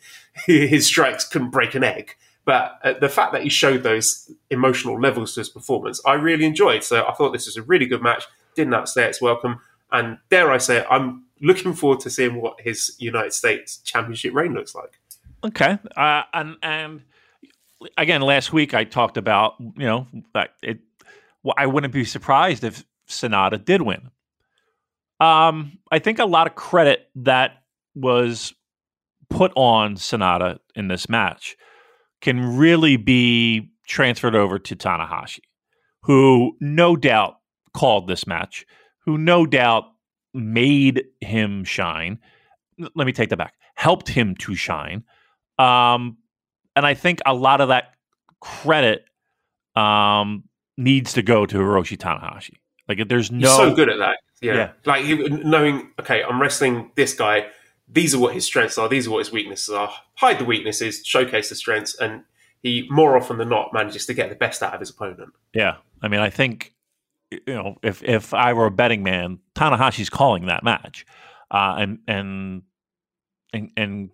his 0.47 0.87
strikes 0.87 1.27
couldn't 1.27 1.51
break 1.51 1.75
an 1.75 1.85
egg, 1.85 2.17
but 2.45 2.79
uh, 2.85 2.95
the 3.01 3.09
fact 3.09 3.33
that 3.33 3.43
he 3.43 3.49
showed 3.49 3.83
those 3.83 4.31
emotional 4.51 5.01
levels 5.01 5.35
to 5.35 5.41
his 5.41 5.49
performance, 5.49 6.01
I 6.07 6.15
really 6.15 6.45
enjoyed. 6.45 6.85
So 6.85 7.07
I 7.07 7.13
thought 7.15 7.33
this 7.33 7.47
was 7.47 7.57
a 7.57 7.63
really 7.63 7.87
good 7.87 8.03
match. 8.03 8.25
Didn't 8.55 8.75
outstay 8.75 9.09
its 9.09 9.21
welcome. 9.21 9.61
And 9.91 10.19
dare 10.31 10.51
I 10.51 10.59
say, 10.59 10.79
it, 10.79 10.87
I'm 10.91 11.25
looking 11.41 11.75
forward 11.75 12.01
to 12.01 12.11
seeing 12.11 12.41
what 12.41 12.61
his 12.61 12.97
United 12.99 13.33
States 13.33 13.79
Championship 13.79 14.35
reign 14.35 14.55
looks 14.55 14.75
like. 14.75 14.99
Okay, 15.45 15.79
uh, 15.97 16.23
and 16.33 16.57
and 16.63 17.03
again, 17.99 18.23
last 18.23 18.53
week 18.53 18.75
I 18.75 18.85
talked 18.85 19.17
about 19.17 19.55
you 19.59 19.87
know 19.87 20.07
it. 20.63 20.81
Well, 21.43 21.55
I 21.59 21.67
wouldn't 21.67 21.93
be 21.93 22.05
surprised 22.05 22.63
if 22.63 22.85
Sanada 23.09 23.63
did 23.63 23.83
win. 23.83 24.11
Um, 25.19 25.79
I 25.91 25.99
think 25.99 26.19
a 26.19 26.25
lot 26.25 26.47
of 26.47 26.55
credit 26.55 27.09
that 27.17 27.63
was 27.95 28.55
put 29.29 29.53
on 29.57 29.97
Sanada 29.97 30.59
in 30.75 30.89
this 30.89 31.09
match 31.09 31.57
can 32.21 32.57
really 32.57 32.97
be 32.97 33.71
transferred 33.87 34.35
over 34.35 34.59
to 34.59 34.77
Tanahashi, 34.77 35.41
who 36.03 36.57
no 36.61 36.97
doubt 36.97 37.37
called 37.75 38.09
this 38.09 38.27
match, 38.27 38.67
who 39.05 39.19
no 39.19 39.47
doubt 39.47 39.85
made 40.35 41.05
him 41.21 41.65
shine. 41.65 42.19
Let 42.95 43.07
me 43.07 43.13
take 43.13 43.31
that 43.31 43.37
back. 43.37 43.55
Helped 43.75 44.09
him 44.09 44.35
to 44.37 44.55
shine. 44.55 45.05
Um, 45.59 46.19
and 46.75 46.87
I 46.87 46.95
think 46.95 47.21
a 47.27 47.35
lot 47.35 47.61
of 47.61 47.69
that 47.69 47.95
credit 48.41 49.05
um, 49.77 50.45
needs 50.77 51.15
to 51.15 51.23
go 51.23 51.47
to 51.47 51.57
Hiroshi 51.57 51.97
Tanahashi. 51.97 52.59
Like, 52.89 53.09
there's 53.09 53.31
no 53.31 53.49
He's 53.49 53.57
so 53.57 53.75
good 53.75 53.89
at 53.89 53.99
that. 53.99 54.19
Yeah, 54.41 54.55
yeah. 54.55 54.73
like 54.85 55.05
he, 55.05 55.15
knowing, 55.15 55.93
okay, 56.01 56.23
I'm 56.25 56.43
wrestling 56.43 56.91
this 56.97 57.15
guy. 57.15 57.47
These 57.89 58.15
are 58.15 58.19
what 58.19 58.35
his 58.35 58.45
strengths 58.45 58.77
are. 58.77 58.89
These 58.89 59.07
are 59.07 59.11
what 59.11 59.19
his 59.19 59.31
weaknesses 59.31 59.73
are. 59.73 59.93
Hide 60.15 60.41
the 60.41 60.45
weaknesses, 60.45 61.03
showcase 61.05 61.49
the 61.49 61.55
strengths, 61.55 61.95
and 61.95 62.25
he 62.61 62.87
more 62.91 63.17
often 63.17 63.39
than 63.39 63.49
not 63.49 63.73
manages 63.73 64.07
to 64.07 64.15
get 64.15 64.31
the 64.31 64.35
best 64.35 64.63
out 64.63 64.75
of 64.75 64.81
his 64.81 64.91
opponent. 64.91 65.33
Yeah, 65.55 65.77
I 66.01 66.09
mean, 66.09 66.21
I 66.21 66.31
think 66.31 66.72
you 67.47 67.55
know 67.55 67.77
if 67.83 68.03
if 68.03 68.35
I 68.35 68.53
were 68.53 68.67
a 68.67 68.71
betting 68.71 69.03
man, 69.03 69.39
Tanahashi's 69.55 70.11
calling 70.11 70.47
that 70.47 70.65
match, 70.65 71.07
uh, 71.51 71.77
and 71.79 71.99
and 72.07 72.63
and 73.53 73.71
and 73.77 74.11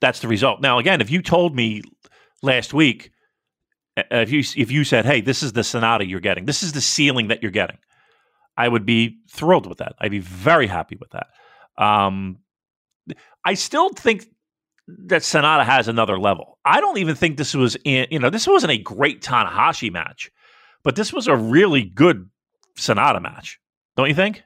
that's 0.00 0.20
the 0.20 0.28
result. 0.28 0.60
Now, 0.60 0.78
again, 0.78 1.00
if 1.00 1.10
you 1.10 1.22
told 1.22 1.54
me 1.54 1.82
last 2.42 2.74
week, 2.74 3.10
uh, 3.96 4.02
if 4.10 4.30
you 4.30 4.40
if 4.56 4.70
you 4.70 4.84
said, 4.84 5.04
"Hey, 5.04 5.20
this 5.20 5.42
is 5.42 5.52
the 5.52 5.62
Sanada 5.62 6.08
you're 6.08 6.20
getting. 6.20 6.44
This 6.44 6.62
is 6.62 6.72
the 6.72 6.80
ceiling 6.80 7.28
that 7.28 7.42
you're 7.42 7.50
getting," 7.50 7.78
I 8.56 8.68
would 8.68 8.86
be 8.86 9.18
thrilled 9.30 9.66
with 9.66 9.78
that. 9.78 9.94
I'd 9.98 10.10
be 10.10 10.18
very 10.18 10.66
happy 10.66 10.96
with 10.96 11.10
that. 11.10 11.28
Um, 11.82 12.38
I 13.44 13.54
still 13.54 13.90
think 13.90 14.26
that 14.88 15.22
Sanada 15.22 15.64
has 15.64 15.88
another 15.88 16.18
level. 16.18 16.58
I 16.64 16.80
don't 16.80 16.98
even 16.98 17.14
think 17.14 17.36
this 17.36 17.54
was 17.54 17.76
in, 17.84 18.06
you 18.10 18.18
know, 18.18 18.30
this 18.30 18.46
wasn't 18.46 18.72
a 18.72 18.78
great 18.78 19.20
Tanahashi 19.20 19.92
match, 19.92 20.30
but 20.84 20.96
this 20.96 21.12
was 21.12 21.26
a 21.26 21.36
really 21.36 21.82
good 21.82 22.28
Sanada 22.76 23.20
match. 23.20 23.60
Don't 23.96 24.08
you 24.08 24.14
think? 24.14 24.42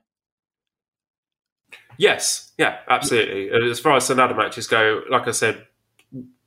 Yes, 1.98 2.52
yeah, 2.56 2.78
absolutely. 2.88 3.50
As 3.70 3.78
far 3.78 3.96
as 3.96 4.08
Sanada 4.08 4.36
matches 4.36 4.66
go, 4.66 5.02
like 5.10 5.28
I 5.28 5.32
said, 5.32 5.66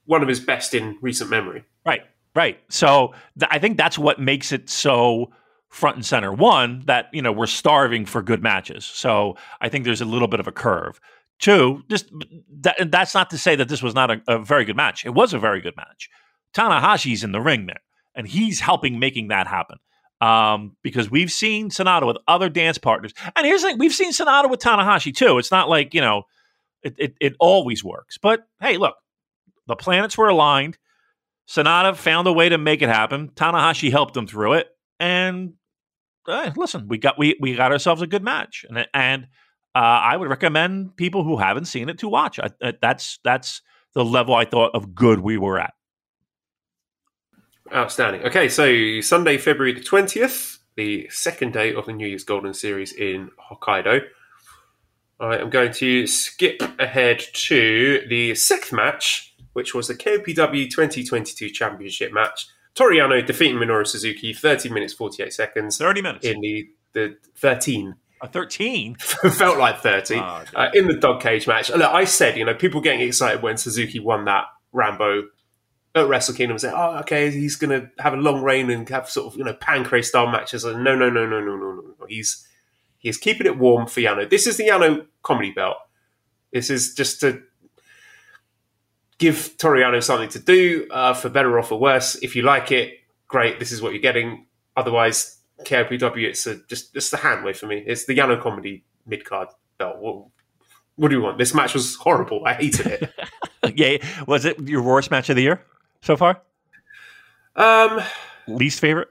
one 0.05 0.21
of 0.21 0.27
his 0.27 0.39
best 0.39 0.73
in 0.73 0.97
recent 1.01 1.29
memory. 1.29 1.63
Right, 1.85 2.01
right. 2.35 2.59
So 2.69 3.13
th- 3.39 3.49
I 3.51 3.59
think 3.59 3.77
that's 3.77 3.97
what 3.97 4.19
makes 4.19 4.51
it 4.51 4.69
so 4.69 5.31
front 5.69 5.95
and 5.95 6.05
center. 6.05 6.33
One, 6.33 6.81
that, 6.85 7.09
you 7.13 7.21
know, 7.21 7.31
we're 7.31 7.45
starving 7.45 8.05
for 8.05 8.21
good 8.21 8.41
matches. 8.41 8.85
So 8.85 9.37
I 9.61 9.69
think 9.69 9.85
there's 9.85 10.01
a 10.01 10.05
little 10.05 10.27
bit 10.27 10.39
of 10.39 10.47
a 10.47 10.51
curve. 10.51 10.99
Two, 11.39 11.83
just 11.89 12.11
that, 12.61 12.91
that's 12.91 13.13
not 13.13 13.29
to 13.31 13.37
say 13.37 13.55
that 13.55 13.69
this 13.69 13.83
was 13.83 13.93
not 13.93 14.11
a, 14.11 14.21
a 14.27 14.39
very 14.39 14.65
good 14.65 14.75
match. 14.75 15.05
It 15.05 15.13
was 15.13 15.33
a 15.33 15.39
very 15.39 15.61
good 15.61 15.75
match. 15.75 16.09
Tanahashi's 16.53 17.23
in 17.23 17.31
the 17.31 17.41
ring 17.41 17.65
there, 17.65 17.81
and 18.15 18.27
he's 18.27 18.59
helping 18.59 18.99
making 18.99 19.27
that 19.29 19.47
happen. 19.47 19.77
Um, 20.21 20.77
because 20.83 21.11
we've 21.11 21.31
seen 21.31 21.69
Sanada 21.69 22.07
with 22.07 22.17
other 22.29 22.47
dance 22.47 22.77
partners. 22.77 23.13
And 23.35 23.45
here's 23.45 23.61
the 23.61 23.69
thing 23.69 23.77
we've 23.77 23.93
seen 23.93 24.11
Sanada 24.11 24.49
with 24.49 24.61
Tanahashi 24.61 25.13
too. 25.13 25.37
It's 25.37 25.51
not 25.51 25.67
like, 25.67 25.93
you 25.93 25.99
know, 25.99 26.23
it, 26.81 26.95
it, 26.97 27.15
it 27.19 27.35
always 27.39 27.83
works. 27.83 28.17
But 28.17 28.47
hey, 28.61 28.77
look, 28.77 28.95
the 29.67 29.75
planets 29.75 30.17
were 30.17 30.29
aligned. 30.29 30.77
Sanada 31.47 31.95
found 31.95 32.27
a 32.27 32.33
way 32.33 32.49
to 32.49 32.57
make 32.57 32.81
it 32.81 32.89
happen. 32.89 33.29
Tanahashi 33.35 33.91
helped 33.91 34.15
him 34.15 34.27
through 34.27 34.53
it. 34.53 34.69
And 34.99 35.55
uh, 36.27 36.51
listen, 36.55 36.87
we 36.87 36.97
got 36.97 37.17
we 37.17 37.35
we 37.39 37.55
got 37.55 37.71
ourselves 37.71 38.01
a 38.01 38.07
good 38.07 38.23
match, 38.23 38.65
and 38.69 38.87
and 38.93 39.23
uh, 39.75 39.79
I 39.79 40.15
would 40.15 40.29
recommend 40.29 40.95
people 40.95 41.23
who 41.23 41.37
haven't 41.37 41.65
seen 41.65 41.89
it 41.89 41.97
to 41.99 42.07
watch. 42.09 42.39
I, 42.39 42.49
uh, 42.61 42.71
that's 42.81 43.19
that's 43.23 43.61
the 43.93 44.05
level 44.05 44.33
I 44.33 44.45
thought 44.45 44.71
of 44.73 44.95
good 44.95 45.19
we 45.19 45.37
were 45.37 45.59
at. 45.59 45.73
Outstanding. 47.73 48.23
Okay, 48.23 48.49
so 48.49 49.01
Sunday, 49.01 49.37
February 49.37 49.73
the 49.73 49.81
twentieth, 49.81 50.59
the 50.75 51.07
second 51.09 51.53
day 51.53 51.73
of 51.73 51.85
the 51.85 51.93
New 51.93 52.07
Year's 52.07 52.23
Golden 52.23 52.53
Series 52.53 52.93
in 52.93 53.31
Hokkaido. 53.49 54.01
I 55.19 55.37
am 55.37 55.49
going 55.49 55.71
to 55.73 56.05
skip 56.05 56.61
ahead 56.79 57.23
to 57.33 58.05
the 58.09 58.35
sixth 58.35 58.73
match, 58.73 59.35
which 59.53 59.73
was 59.73 59.87
the 59.87 59.95
KOPW 59.95 60.69
2022 60.69 61.49
Championship 61.49 62.11
match 62.11 62.47
Toru 62.75 62.95
Yano 62.95 63.25
defeating 63.25 63.57
Minoru 63.57 63.85
Suzuki 63.85 64.33
30 64.33 64.69
minutes 64.69 64.93
48 64.93 65.31
seconds. 65.31 65.77
30 65.77 66.01
minutes. 66.01 66.25
In 66.25 66.41
the, 66.41 66.69
the 66.93 67.17
13. 67.37 67.95
A 68.21 68.27
13? 68.27 68.95
Felt 68.99 69.57
like 69.57 69.79
30. 69.79 70.15
Oh, 70.15 70.43
uh, 70.55 70.69
in 70.73 70.87
the 70.87 70.95
dog 70.95 71.21
cage 71.21 71.47
match. 71.47 71.69
Look, 71.69 71.81
I 71.81 72.05
said, 72.05 72.37
you 72.37 72.45
know, 72.45 72.53
people 72.53 72.81
getting 72.81 73.01
excited 73.01 73.43
when 73.43 73.57
Suzuki 73.57 73.99
won 73.99 74.25
that 74.25 74.45
Rambo 74.71 75.23
at 75.95 76.07
Wrestle 76.07 76.35
Kingdom 76.35 76.55
and 76.55 76.61
say, 76.61 76.71
"Oh, 76.73 76.97
okay, 76.99 77.29
he's 77.29 77.55
going 77.55 77.69
to 77.69 77.89
have 78.01 78.13
a 78.13 78.17
long 78.17 78.41
reign 78.41 78.69
and 78.69 78.87
have 78.89 79.09
sort 79.09 79.31
of 79.31 79.37
you 79.37 79.43
know 79.43 79.53
Pancrase 79.53 80.05
style 80.05 80.27
matches." 80.27 80.63
And 80.63 80.83
no, 80.83 80.95
no, 80.95 81.09
no, 81.09 81.27
no, 81.27 81.39
no, 81.39 81.55
no, 81.55 81.81
no. 81.99 82.05
He's 82.07 82.47
he's 82.97 83.17
keeping 83.17 83.45
it 83.45 83.57
warm 83.57 83.87
for 83.87 83.99
Yano. 83.99 84.29
This 84.29 84.47
is 84.47 84.57
the 84.57 84.67
Yano 84.67 85.05
comedy 85.21 85.51
belt. 85.51 85.77
This 86.51 86.69
is 86.69 86.93
just 86.93 87.19
to 87.21 87.41
give 89.19 89.55
Toru 89.57 89.81
Yano 89.81 90.01
something 90.01 90.29
to 90.29 90.39
do, 90.39 90.87
uh, 90.91 91.13
for 91.13 91.29
better 91.29 91.57
or 91.57 91.63
for 91.63 91.79
worse. 91.79 92.15
If 92.15 92.35
you 92.35 92.41
like 92.41 92.71
it, 92.71 92.95
great. 93.27 93.59
This 93.59 93.71
is 93.71 93.81
what 93.81 93.93
you're 93.93 94.01
getting. 94.01 94.47
Otherwise, 94.75 95.37
KOPW, 95.63 96.27
it's 96.27 96.47
a, 96.47 96.57
just 96.67 96.93
just 96.93 97.11
the 97.11 97.17
handwave 97.17 97.57
for 97.57 97.67
me. 97.67 97.83
It's 97.85 98.05
the 98.05 98.17
Yano 98.17 98.41
comedy 98.41 98.83
mid 99.05 99.25
card 99.25 99.49
belt. 99.77 99.99
What, 99.99 100.25
what 100.95 101.09
do 101.09 101.15
you 101.15 101.21
want? 101.21 101.37
This 101.37 101.53
match 101.53 101.75
was 101.75 101.95
horrible. 101.95 102.43
I 102.45 102.53
hated 102.53 102.87
it. 102.87 103.75
yeah, 103.75 104.25
was 104.27 104.45
it 104.45 104.59
your 104.67 104.81
worst 104.81 105.11
match 105.11 105.29
of 105.29 105.35
the 105.35 105.43
year 105.43 105.63
so 106.03 106.15
far? 106.17 106.41
Um, 107.55 108.01
Least 108.47 108.79
favorite? 108.79 109.09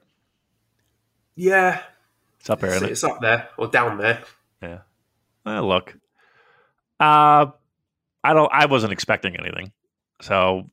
yeah, 1.35 1.83
It's 2.41 2.51
up 2.51 2.61
there, 2.61 2.73
it's, 2.75 2.83
it? 2.83 2.91
it's 2.91 3.05
up 3.05 3.21
there 3.21 3.49
or 3.57 3.67
down 3.69 3.99
there. 3.99 4.23
Yeah. 4.63 4.79
Well, 5.45 5.67
look. 5.67 5.97
Uh 7.01 7.47
I 8.25 8.33
don't 8.35 8.51
I 8.53 8.67
wasn't 8.67 8.93
expecting 8.93 9.35
anything. 9.37 9.73
So 10.21 10.71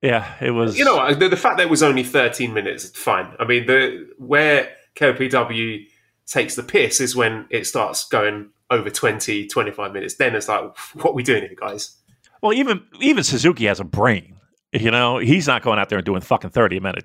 yeah, 0.00 0.34
it 0.40 0.50
was 0.52 0.78
You 0.78 0.84
know, 0.84 1.12
the, 1.14 1.28
the 1.28 1.36
fact 1.36 1.56
that 1.58 1.64
it 1.64 1.70
was 1.70 1.82
only 1.82 2.04
13 2.04 2.54
minutes, 2.54 2.90
fine. 2.90 3.34
I 3.40 3.44
mean, 3.44 3.66
the 3.66 4.08
where 4.18 4.70
KOPW 4.94 5.86
takes 6.26 6.54
the 6.54 6.62
piss 6.62 7.00
is 7.00 7.16
when 7.16 7.46
it 7.50 7.66
starts 7.66 8.06
going 8.08 8.50
over 8.70 8.88
20, 8.90 9.46
25 9.48 9.92
minutes. 9.92 10.14
Then 10.14 10.34
it's 10.34 10.48
like, 10.48 10.76
what 10.94 11.10
are 11.10 11.12
we 11.14 11.22
doing 11.22 11.42
here, 11.42 11.54
guys? 11.56 11.96
Well, 12.42 12.52
even 12.52 12.82
even 13.00 13.24
Suzuki 13.24 13.66
has 13.66 13.80
a 13.80 13.84
brain. 13.84 14.35
You 14.78 14.90
know, 14.90 15.18
he's 15.18 15.46
not 15.46 15.62
going 15.62 15.78
out 15.78 15.88
there 15.88 15.98
and 15.98 16.04
doing 16.04 16.20
fucking 16.20 16.50
30 16.50 16.80
minute 16.80 17.04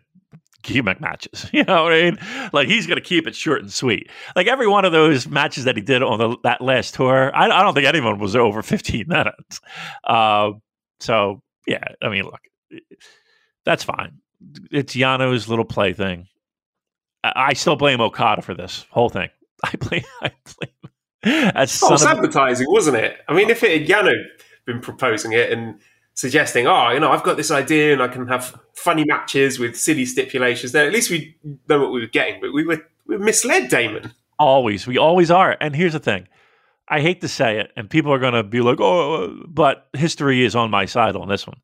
gimmick 0.64 1.00
matches. 1.02 1.48
You 1.54 1.64
know 1.64 1.84
what 1.84 1.94
I 1.94 2.02
mean? 2.04 2.18
Like 2.54 2.68
he's 2.68 2.86
going 2.88 2.98
to 2.98 3.04
keep 3.04 3.28
it 3.28 3.36
short 3.36 3.62
and 3.62 3.72
sweet. 3.72 4.10
Like 4.36 4.48
every 4.48 4.68
one 4.68 4.86
of 4.86 4.92
those 4.92 5.28
matches 5.28 5.64
that 5.66 5.76
he 5.76 5.82
did 5.82 6.04
on 6.04 6.20
the, 6.20 6.38
that 6.44 6.62
last 6.62 6.94
tour, 6.96 7.36
I, 7.36 7.46
I 7.46 7.62
don't 7.64 7.74
think 7.74 7.88
anyone 7.88 8.20
was 8.20 8.36
over 8.36 8.62
15 8.64 9.08
minutes. 9.08 9.60
Uh, 10.04 10.52
so 11.00 11.42
yeah, 11.68 11.84
I 12.02 12.10
mean, 12.10 12.24
look, 12.26 12.42
that's 13.66 13.84
fine. 13.84 14.18
It's 14.72 14.96
Yano's 14.96 15.48
little 15.48 15.66
play 15.66 15.94
thing. 15.94 16.28
I, 17.24 17.32
I 17.36 17.54
still 17.54 17.76
blame 17.76 18.02
Okada 18.02 18.42
for 18.42 18.54
this 18.54 18.86
whole 18.90 19.10
thing. 19.10 19.30
I 19.64 19.72
blame. 19.78 20.04
I 20.22 20.32
blame. 20.58 21.52
That's 21.54 21.82
Oh, 21.84 21.88
son 21.88 21.94
it's 21.94 22.04
of 22.04 22.08
a- 22.10 22.12
advertising, 22.16 22.68
wasn't 22.70 22.98
it? 22.98 23.18
I 23.28 23.34
mean, 23.34 23.50
if 23.50 23.64
it 23.64 23.88
had 23.88 23.88
Yano 24.06 24.14
been 24.66 24.80
proposing 24.82 25.34
it 25.34 25.52
and 25.52 25.80
suggesting, 26.14 26.68
oh, 26.68 26.92
you 26.92 27.00
know, 27.00 27.12
I've 27.12 27.24
got 27.24 27.38
this 27.38 27.52
idea 27.52 27.94
and 27.94 28.02
I 28.02 28.08
can 28.08 28.28
have 28.28 28.60
funny 28.74 29.06
matches 29.06 29.60
with 29.60 29.76
silly 29.76 30.06
stipulations, 30.06 30.72
then 30.72 30.86
at 30.86 30.94
least 30.94 31.10
we 31.10 31.36
know 31.70 31.80
what 31.80 31.92
we 31.92 32.02
were 32.02 32.08
getting. 32.08 32.40
But 32.42 32.54
we 32.54 32.66
were 32.66 32.86
we 33.06 33.18
were 33.18 33.24
misled, 33.24 33.70
Damon. 33.70 34.14
Always. 34.40 34.88
We 34.88 34.98
always 34.98 35.30
are. 35.30 35.58
And 35.62 35.76
here's 35.76 35.94
the 35.94 36.00
thing. 36.00 36.28
I 36.88 37.00
hate 37.00 37.22
to 37.22 37.28
say 37.28 37.60
it, 37.60 37.72
and 37.78 37.90
people 37.90 38.12
are 38.12 38.20
going 38.20 38.34
to 38.34 38.44
be 38.44 38.60
like, 38.60 38.80
oh, 38.82 39.24
uh, 39.24 39.28
but 39.48 39.88
history 39.94 40.44
is 40.44 40.56
on 40.56 40.70
my 40.70 40.86
side 40.86 41.16
on 41.16 41.30
this 41.30 41.48
one. 41.48 41.62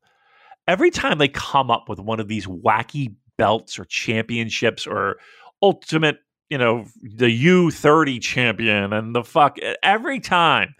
Every 0.66 0.90
time 0.90 1.18
they 1.18 1.28
come 1.28 1.70
up 1.70 1.88
with 1.88 1.98
one 1.98 2.20
of 2.20 2.28
these 2.28 2.46
wacky 2.46 3.14
belts 3.36 3.78
or 3.78 3.84
championships 3.84 4.86
or 4.86 5.16
ultimate, 5.60 6.18
you 6.48 6.56
know, 6.56 6.86
the 7.02 7.46
U30 7.46 8.22
champion 8.22 8.92
and 8.92 9.14
the 9.14 9.22
fuck, 9.22 9.58
every 9.82 10.20
time, 10.20 10.74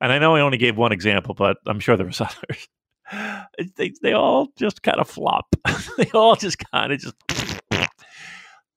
and 0.00 0.12
I 0.12 0.18
know 0.18 0.34
I 0.34 0.40
only 0.40 0.58
gave 0.58 0.76
one 0.76 0.92
example, 0.92 1.34
but 1.34 1.58
I'm 1.66 1.80
sure 1.80 1.96
there 1.96 2.06
was 2.06 2.20
others. 2.20 2.68
They, 3.76 3.92
they 4.02 4.12
all 4.12 4.48
just 4.56 4.82
kind 4.82 4.98
of 4.98 5.08
flop. 5.08 5.46
they 5.98 6.10
all 6.14 6.36
just 6.36 6.58
kind 6.70 6.92
of 6.92 6.98
just. 6.98 7.14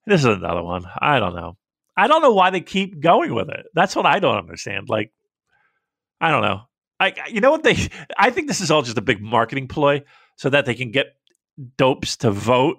This 0.06 0.20
is 0.20 0.26
another 0.26 0.62
one. 0.62 0.84
I 1.00 1.18
don't 1.18 1.34
know. 1.34 1.56
I 1.96 2.06
don't 2.06 2.22
know 2.22 2.32
why 2.32 2.50
they 2.50 2.60
keep 2.60 3.00
going 3.00 3.34
with 3.34 3.48
it. 3.50 3.66
That's 3.74 3.96
what 3.96 4.06
I 4.06 4.20
don't 4.20 4.36
understand. 4.36 4.88
Like, 4.88 5.12
I 6.20 6.30
don't 6.30 6.42
know. 6.42 6.62
I, 7.00 7.14
you 7.30 7.40
know 7.40 7.50
what 7.50 7.62
they? 7.62 7.76
I 8.18 8.30
think 8.30 8.48
this 8.48 8.60
is 8.60 8.70
all 8.70 8.82
just 8.82 8.98
a 8.98 9.02
big 9.02 9.20
marketing 9.20 9.68
ploy 9.68 10.02
so 10.36 10.50
that 10.50 10.64
they 10.66 10.74
can 10.74 10.90
get 10.90 11.16
dopes 11.76 12.16
to 12.18 12.30
vote. 12.30 12.78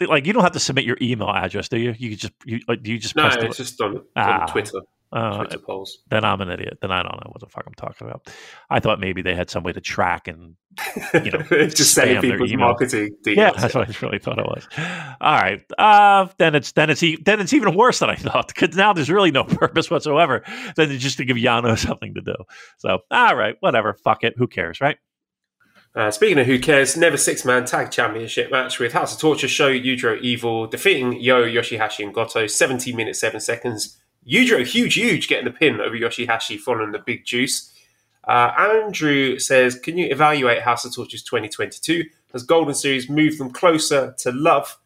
Like, 0.00 0.26
you 0.26 0.32
don't 0.32 0.42
have 0.42 0.52
to 0.52 0.60
submit 0.60 0.84
your 0.84 0.98
email 1.00 1.30
address, 1.30 1.68
do 1.68 1.78
you? 1.78 1.94
You 1.96 2.16
just 2.16 2.32
you 2.44 2.60
you 2.82 2.98
just 2.98 3.14
No, 3.14 3.22
press 3.22 3.36
the, 3.36 3.46
it's 3.46 3.56
just 3.56 3.80
on, 3.80 4.02
Ah. 4.16 4.42
on 4.42 4.48
Twitter, 4.48 4.80
uh, 5.14 5.46
then 6.10 6.24
I'm 6.24 6.40
an 6.40 6.50
idiot. 6.50 6.78
Then 6.82 6.90
I 6.90 7.02
don't 7.04 7.14
know 7.24 7.30
what 7.30 7.40
the 7.40 7.46
fuck 7.46 7.62
I'm 7.66 7.74
talking 7.74 8.08
about. 8.08 8.28
I 8.68 8.80
thought 8.80 8.98
maybe 8.98 9.22
they 9.22 9.36
had 9.36 9.48
some 9.48 9.62
way 9.62 9.72
to 9.72 9.80
track 9.80 10.26
and 10.26 10.56
you 11.24 11.30
know, 11.30 11.38
just 11.68 11.94
sending 11.94 12.20
their 12.20 12.32
people's 12.32 12.52
marketing 12.54 13.10
details. 13.22 13.36
yeah, 13.54 13.60
that's 13.60 13.76
what 13.76 13.88
I 13.88 13.94
really 14.04 14.18
thought 14.18 14.40
it 14.40 14.44
was. 14.44 14.66
All 15.20 15.36
right, 15.36 15.62
uh, 15.78 16.26
then 16.38 16.56
it's 16.56 16.72
then 16.72 16.90
it's 16.90 17.00
then 17.24 17.40
it's 17.40 17.52
even 17.52 17.76
worse 17.76 18.00
than 18.00 18.10
I 18.10 18.16
thought 18.16 18.48
because 18.48 18.76
now 18.76 18.92
there's 18.92 19.08
really 19.08 19.30
no 19.30 19.44
purpose 19.44 19.88
whatsoever 19.88 20.42
than 20.74 20.98
just 20.98 21.18
to 21.18 21.24
give 21.24 21.36
Yano 21.36 21.78
something 21.78 22.14
to 22.14 22.20
do. 22.20 22.34
So 22.78 22.98
all 23.12 23.36
right, 23.36 23.54
whatever, 23.60 23.94
fuck 23.94 24.24
it, 24.24 24.34
who 24.36 24.48
cares, 24.48 24.80
right? 24.80 24.98
Uh, 25.94 26.10
speaking 26.10 26.40
of 26.40 26.46
who 26.46 26.58
cares, 26.58 26.96
never 26.96 27.16
six 27.16 27.44
man 27.44 27.66
tag 27.66 27.92
championship 27.92 28.50
match 28.50 28.80
with 28.80 28.92
House 28.92 29.14
of 29.14 29.20
Torture 29.20 29.46
Sho 29.46 29.70
Yujiro 29.70 30.20
Evil 30.22 30.66
defeating 30.66 31.20
Yo 31.20 31.44
Yoshihashi 31.44 32.02
and 32.04 32.12
Goto 32.12 32.48
17 32.48 32.96
minutes 32.96 33.20
7 33.20 33.38
seconds. 33.38 34.00
Yujiro 34.26 34.64
huge 34.64 34.94
huge 34.94 35.28
getting 35.28 35.44
the 35.44 35.50
pin 35.50 35.80
over 35.80 35.96
Yoshihashi 35.96 36.58
following 36.58 36.92
the 36.92 36.98
big 36.98 37.24
juice. 37.24 37.70
Uh, 38.26 38.52
Andrew 38.56 39.38
says, 39.38 39.78
Can 39.78 39.98
you 39.98 40.06
evaluate 40.06 40.62
House 40.62 40.84
of 40.84 40.94
Torture's 40.94 41.22
2022? 41.22 42.04
Has 42.32 42.42
Golden 42.42 42.74
Series 42.74 43.08
moved 43.08 43.38
them 43.38 43.50
closer 43.50 44.14
to 44.18 44.32
love 44.32 44.78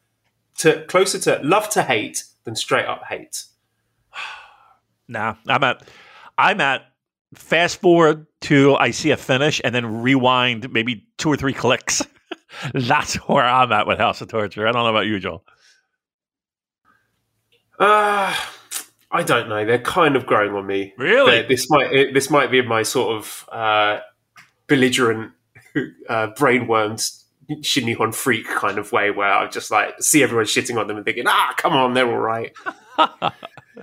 to 0.59 0.85
closer 0.87 1.19
to 1.21 1.41
love 1.43 1.69
to 1.71 1.83
hate 1.83 2.25
than 2.45 2.57
straight 2.57 2.87
up 2.87 3.05
hate? 3.05 3.45
Nah, 5.11 5.37
I'm 5.47 5.65
at 5.65 5.89
I'm 6.37 6.61
at 6.61 6.83
fast 7.35 7.81
forward 7.81 8.27
to 8.43 8.75
I 8.77 8.91
see 8.91 9.11
a 9.11 9.17
finish 9.17 9.59
and 9.65 9.75
then 9.75 10.03
rewind 10.03 10.71
maybe 10.71 11.07
two 11.17 11.31
or 11.31 11.37
three 11.39 11.55
clicks. 11.55 12.03
That's 12.75 13.15
where 13.27 13.47
I'm 13.47 13.73
at 13.73 13.87
with 13.87 13.99
House 13.99 14.21
of 14.21 14.29
Torture. 14.29 14.69
I 14.69 14.73
don't 14.73 14.83
know 14.83 14.91
about 14.91 15.07
you, 15.07 15.19
Joel. 15.19 15.45
Uh, 17.79 18.35
I 19.11 19.23
don't 19.23 19.49
know. 19.49 19.65
They're 19.65 19.79
kind 19.79 20.17
of 20.17 20.27
growing 20.27 20.53
on 20.55 20.67
me. 20.67 20.93
Really? 20.99 21.41
But 21.41 21.49
this 21.49 21.71
might 21.71 21.93
it, 21.93 22.15
this 22.15 22.31
might 22.31 22.51
be 22.51 22.61
my 22.63 22.83
sort 22.83 23.17
of 23.17 23.49
uh, 23.51 24.01
belligerent 24.67 25.33
uh, 26.09 26.29
brainworms 26.39 27.25
Shin 27.63 27.85
Nihon 27.85 28.15
freak 28.15 28.47
kind 28.47 28.77
of 28.77 28.93
way, 28.93 29.11
where 29.11 29.33
I 29.33 29.47
just 29.47 29.71
like 29.71 30.03
see 30.03 30.23
everyone 30.23 30.45
shitting 30.45 30.79
on 30.79 30.87
them 30.87 30.97
and 30.99 31.05
thinking, 31.07 31.25
ah, 31.27 31.55
come 31.57 31.73
on, 31.73 31.95
they're 31.95 32.07
all 32.07 32.19
right. 32.19 32.53
wow. 32.99 33.31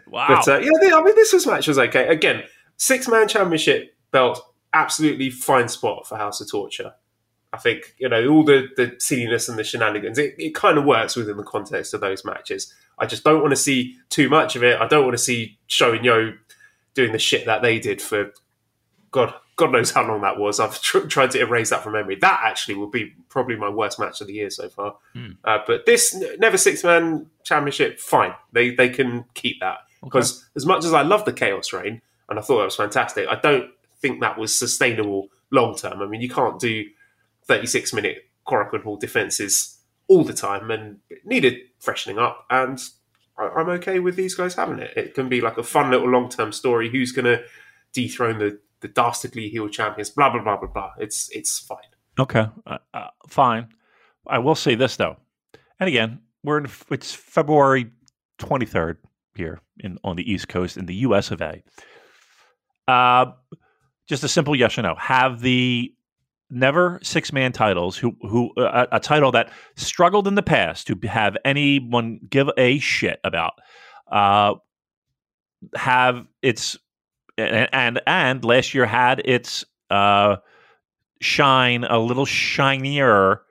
But 0.08 0.48
uh, 0.48 0.60
yeah, 0.60 0.70
they- 0.82 0.92
I 0.94 1.02
mean, 1.02 1.16
this 1.16 1.34
was 1.34 1.48
match 1.48 1.68
was 1.68 1.80
okay. 1.80 2.08
Again, 2.08 2.44
six 2.78 3.08
man 3.08 3.28
championship 3.28 3.96
belt, 4.12 4.40
absolutely 4.74 5.32
fine 5.32 5.68
spot 5.68 6.08
for 6.08 6.18
House 6.18 6.40
of 6.42 6.52
Torture. 6.52 6.94
I 7.56 7.58
think 7.58 7.96
you 7.98 8.10
know 8.10 8.28
all 8.28 8.44
the 8.44 8.68
the 8.76 8.96
silliness 9.00 9.48
and 9.48 9.58
the 9.58 9.64
shenanigans. 9.64 10.18
It, 10.18 10.36
it 10.38 10.54
kind 10.54 10.78
of 10.78 10.84
works 10.84 11.16
within 11.16 11.38
the 11.38 11.44
context 11.44 11.94
of 11.94 12.02
those 12.02 12.26
matches. 12.26 12.74
I 13.00 13.06
just 13.06 13.24
don't 13.24 13.42
want 13.42 13.52
to 13.52 13.58
see 13.58 13.96
too 14.10 14.28
much 14.28 14.58
of 14.58 14.64
it. 14.64 14.80
I 14.80 14.88
don't 14.88 15.06
want 15.06 15.18
to 15.18 15.24
see 15.24 15.58
Sho 15.68 15.94
and 15.94 16.04
Yo 16.04 16.34
doing 16.94 17.14
the 17.14 17.20
shit 17.20 17.46
that 17.46 17.62
they 17.62 17.80
did 17.80 18.02
for 18.02 18.32
God. 19.12 19.34
God 19.56 19.72
knows 19.72 19.92
how 19.92 20.06
long 20.06 20.22
that 20.22 20.38
was. 20.38 20.60
I've 20.60 20.82
tr- 20.82 21.08
tried 21.08 21.32
to 21.32 21.40
erase 21.40 21.70
that 21.70 21.82
from 21.82 21.94
memory. 21.94 22.18
That 22.20 22.42
actually 22.44 22.76
will 22.76 22.90
be 22.90 23.14
probably 23.30 23.56
my 23.56 23.70
worst 23.70 23.98
match 23.98 24.20
of 24.20 24.28
the 24.28 24.34
year 24.34 24.50
so 24.50 24.68
far. 24.68 24.98
Hmm. 25.14 25.32
Uh, 25.46 25.60
but 25.66 25.86
this 25.86 26.14
never 26.40 26.58
six 26.58 26.84
man 26.84 27.28
championship, 27.46 28.00
fine. 28.02 28.34
They 28.52 28.72
they 28.72 28.90
can 28.90 29.24
keep 29.34 29.62
that 29.62 29.78
because 30.04 30.46
as 30.58 30.66
much 30.66 30.84
as 30.84 30.94
I 30.94 31.04
love 31.04 31.24
the 31.24 31.32
Chaos 31.32 31.72
Reign 31.72 32.02
and 32.28 32.38
I 32.38 32.42
thought 32.42 32.58
that 32.58 32.66
was 32.66 32.76
fantastic, 32.76 33.30
I 33.30 33.40
don't 33.40 33.72
think 34.02 34.20
that 34.20 34.38
was 34.38 34.54
sustainable 34.54 35.30
long 35.52 35.78
term. 35.78 36.02
I 36.02 36.06
mean, 36.06 36.20
you 36.20 36.30
can't 36.30 36.60
do 36.60 36.84
36 37.48 37.94
minute 37.94 38.18
Korakuen 38.48 38.84
Hall 38.84 38.98
defenses 38.98 39.80
all 40.08 40.24
the 40.24 40.34
time 40.34 40.70
and 40.72 41.00
needed 41.24 41.58
freshening 41.80 42.20
up. 42.20 42.46
And 42.50 42.80
I, 43.38 43.48
I'm 43.48 43.70
okay 43.70 44.00
with 44.00 44.16
these 44.16 44.36
guys 44.36 44.56
having 44.56 44.80
it. 44.80 44.96
It 44.96 45.14
can 45.14 45.30
be 45.30 45.42
like 45.42 45.58
a 45.58 45.64
fun 45.64 45.92
little 45.92 46.10
long 46.10 46.30
term 46.30 46.52
story. 46.52 46.90
Who's 46.90 47.12
going 47.12 47.26
to 47.26 47.44
dethrone 47.94 48.40
the, 48.40 48.60
the 48.82 48.88
dastardly 48.88 49.50
heel 49.50 49.70
champions? 49.70 50.10
Blah, 50.10 50.32
blah, 50.32 50.44
blah, 50.44 50.58
blah, 50.58 50.70
blah. 50.70 50.92
It's, 51.00 51.30
it's 51.32 51.60
fine. 51.60 51.80
Okay, 52.18 52.48
uh, 52.66 52.78
uh, 52.94 53.08
fine. 53.28 53.68
I 54.28 54.40
will 54.40 54.56
say 54.56 54.76
this 54.76 54.96
though, 54.96 55.18
and 55.80 55.88
again, 55.88 56.20
we're 56.44 56.60
in 56.60 56.68
it's 56.90 57.14
February 57.14 57.92
twenty 58.38 58.66
third 58.66 58.98
here 59.36 59.60
in 59.80 59.98
on 60.04 60.16
the 60.16 60.32
East 60.32 60.48
Coast 60.48 60.78
in 60.78 60.86
the 60.86 60.96
U.S. 60.96 61.32
of 61.32 61.42
A. 61.42 61.62
Uh, 62.88 63.34
just 64.08 64.24
a 64.24 64.28
simple 64.28 64.56
yes 64.56 64.78
or 64.78 64.84
no. 64.84 64.96
Have 64.96 65.42
the 65.42 65.94
never 66.56 67.00
six 67.04 67.32
man 67.34 67.52
titles 67.52 67.98
who 67.98 68.16
who 68.22 68.52
uh, 68.56 68.86
a 68.92 69.00
title 69.00 69.32
that 69.32 69.52
struggled 69.76 70.28
in 70.28 70.36
the 70.36 70.44
past 70.44 70.88
to 70.88 70.96
have 71.08 71.38
anyone 71.46 72.20
give 72.30 72.50
a 72.58 72.80
shit 72.80 73.20
about 73.24 73.54
uh, 74.12 74.56
have 75.76 76.26
its 76.42 76.78
and 77.38 77.70
and, 77.74 78.02
and 78.08 78.44
last 78.46 78.74
year 78.74 78.86
had 78.86 79.22
its 79.26 79.66
uh, 79.90 80.38
shine 81.22 81.84
a 81.84 82.00
little 82.00 82.26
shinier 82.26 83.42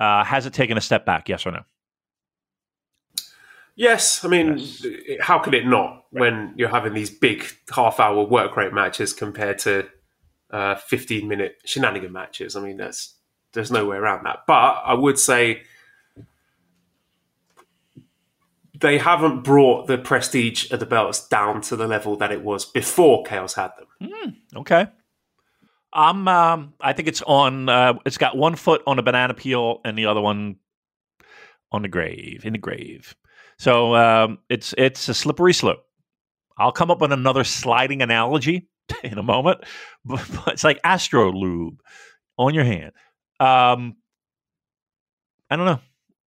Uh, 0.00 0.24
has 0.24 0.46
it 0.46 0.52
taken 0.52 0.76
a 0.76 0.80
step 0.80 1.06
back? 1.06 1.28
Yes 1.28 1.46
or 1.46 1.52
no? 1.52 1.62
Yes, 3.76 4.24
I 4.24 4.28
mean, 4.28 4.58
Yes. 4.58 4.84
how 5.20 5.38
could 5.38 5.54
it 5.54 5.64
not 5.66 6.04
when 6.10 6.52
you're 6.56 6.68
having 6.68 6.92
these 6.94 7.08
big 7.10 7.44
half-hour 7.74 8.24
work 8.24 8.56
rate 8.56 8.72
matches 8.72 9.12
compared 9.12 9.58
to 9.60 9.88
uh, 10.52 10.76
15-minute 10.76 11.62
shenanigan 11.64 12.12
matches? 12.12 12.56
I 12.56 12.60
mean, 12.60 12.76
that's 12.76 13.14
there's 13.52 13.70
no 13.70 13.86
way 13.86 13.96
around 13.96 14.24
that. 14.24 14.40
But 14.46 14.82
I 14.84 14.94
would 14.94 15.18
say 15.18 15.62
they 18.82 18.98
haven't 18.98 19.42
brought 19.42 19.86
the 19.86 19.98
prestige 19.98 20.70
of 20.72 20.80
the 20.80 20.86
belts 20.86 21.26
down 21.28 21.60
to 21.62 21.76
the 21.76 21.86
level 21.86 22.16
that 22.16 22.32
it 22.32 22.42
was 22.42 22.64
before 22.64 23.24
Chaos 23.24 23.54
had 23.54 23.72
them. 23.78 23.86
Okay. 24.56 24.86
I'm. 25.92 26.26
Um, 26.26 26.74
I 26.80 26.92
think 26.92 27.08
it's 27.08 27.22
on. 27.22 27.68
Uh, 27.68 27.94
it's 28.06 28.18
got 28.18 28.36
one 28.36 28.56
foot 28.56 28.82
on 28.86 28.98
a 28.98 29.02
banana 29.02 29.34
peel 29.34 29.80
and 29.84 29.96
the 29.96 30.06
other 30.06 30.20
one 30.20 30.56
on 31.70 31.82
the 31.82 31.88
grave. 31.88 32.44
In 32.44 32.54
the 32.54 32.58
grave. 32.58 33.14
So 33.58 33.94
um, 33.94 34.38
it's 34.48 34.74
it's 34.78 35.08
a 35.08 35.14
slippery 35.14 35.52
slope. 35.52 35.84
I'll 36.58 36.72
come 36.72 36.90
up 36.90 37.00
with 37.00 37.12
another 37.12 37.44
sliding 37.44 38.02
analogy 38.02 38.68
in 39.04 39.18
a 39.18 39.22
moment, 39.22 39.60
but, 40.04 40.24
but 40.34 40.54
it's 40.54 40.64
like 40.64 40.80
Astro 40.84 41.32
Lube 41.32 41.80
on 42.36 42.54
your 42.54 42.64
hand. 42.64 42.92
Um, 43.40 43.96
I 45.50 45.56
don't 45.56 45.66
know. 45.66 45.80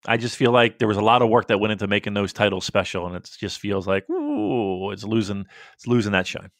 I 0.08 0.16
just 0.18 0.36
feel 0.36 0.52
like 0.52 0.78
there 0.78 0.86
was 0.86 0.96
a 0.96 1.02
lot 1.02 1.22
of 1.22 1.28
work 1.28 1.48
that 1.48 1.58
went 1.58 1.72
into 1.72 1.88
making 1.88 2.14
those 2.14 2.32
titles 2.32 2.64
special, 2.64 3.06
and 3.06 3.16
it 3.16 3.28
just 3.38 3.58
feels 3.58 3.86
like 3.86 4.08
ooh, 4.08 4.90
it's 4.92 5.04
losing, 5.04 5.46
it's 5.74 5.86
losing 5.86 6.12
that 6.12 6.26
shine. 6.26 6.50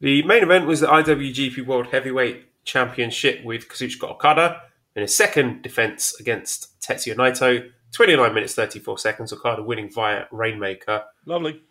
The 0.00 0.22
main 0.22 0.44
event 0.44 0.66
was 0.66 0.80
the 0.80 0.86
IWGP 0.86 1.66
World 1.66 1.88
Heavyweight 1.88 2.64
Championship 2.64 3.44
with 3.44 3.68
Kazuchika 3.68 4.10
Okada 4.10 4.62
in 4.94 5.02
his 5.02 5.14
second 5.14 5.62
defense 5.62 6.18
against 6.20 6.80
Tetsuya 6.80 7.16
Naito. 7.16 7.70
29 7.92 8.34
minutes 8.34 8.54
34 8.54 8.98
seconds. 8.98 9.32
Okada 9.32 9.62
winning 9.62 9.90
via 9.90 10.26
Rainmaker. 10.30 11.04
Lovely. 11.26 11.62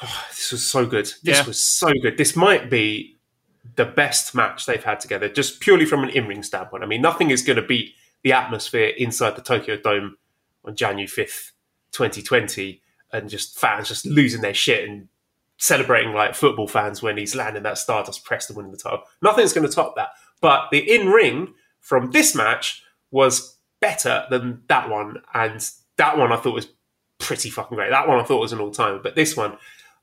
This 0.30 0.52
was 0.52 0.66
so 0.66 0.86
good. 0.86 1.06
This 1.22 1.38
Yeah. 1.38 1.46
was 1.46 1.62
so 1.62 1.88
good. 2.02 2.18
This 2.18 2.36
might 2.36 2.70
be 2.70 3.16
the 3.76 3.84
best 3.84 4.34
match 4.34 4.64
they've 4.66 4.82
had 4.84 5.00
together, 5.00 5.28
just 5.28 5.60
purely 5.60 5.84
from 5.84 6.04
an 6.04 6.10
in-ring 6.10 6.42
standpoint. 6.42 6.82
I 6.82 6.86
mean, 6.86 7.02
nothing 7.02 7.30
is 7.30 7.42
going 7.42 7.56
to 7.56 7.62
beat 7.66 7.94
the 8.22 8.32
atmosphere 8.32 8.88
inside 8.96 9.36
the 9.36 9.42
Tokyo 9.42 9.76
Dome 9.76 10.16
on 10.64 10.76
January 10.76 11.08
5th, 11.08 11.50
2020, 11.92 12.80
and 13.12 13.28
just 13.28 13.58
fans 13.58 13.88
just 13.88 14.06
losing 14.06 14.40
their 14.40 14.54
shit 14.54 14.88
and 14.88 15.08
celebrating 15.58 16.12
like 16.12 16.34
football 16.34 16.68
fans 16.68 17.02
when 17.02 17.16
he's 17.16 17.34
landing 17.34 17.62
that 17.64 17.78
Stardust 17.78 18.24
press 18.24 18.46
to 18.46 18.52
win 18.52 18.70
the 18.70 18.76
title. 18.76 19.02
Nothing's 19.22 19.52
going 19.52 19.66
to 19.66 19.72
top 19.72 19.96
that. 19.96 20.10
But 20.40 20.68
the 20.70 20.78
in-ring 20.78 21.54
from 21.80 22.10
this 22.10 22.34
match 22.34 22.82
was 23.10 23.56
better 23.80 24.26
than 24.30 24.62
that 24.68 24.88
one, 24.90 25.22
and 25.34 25.68
that 25.96 26.18
one 26.18 26.32
I 26.32 26.36
thought 26.36 26.54
was 26.54 26.68
pretty 27.18 27.48
fucking 27.50 27.76
great. 27.76 27.90
That 27.90 28.06
one 28.08 28.18
I 28.20 28.24
thought 28.24 28.40
was 28.40 28.52
an 28.52 28.60
all-time, 28.60 29.00
but 29.02 29.14
this 29.14 29.36
one, 29.36 29.56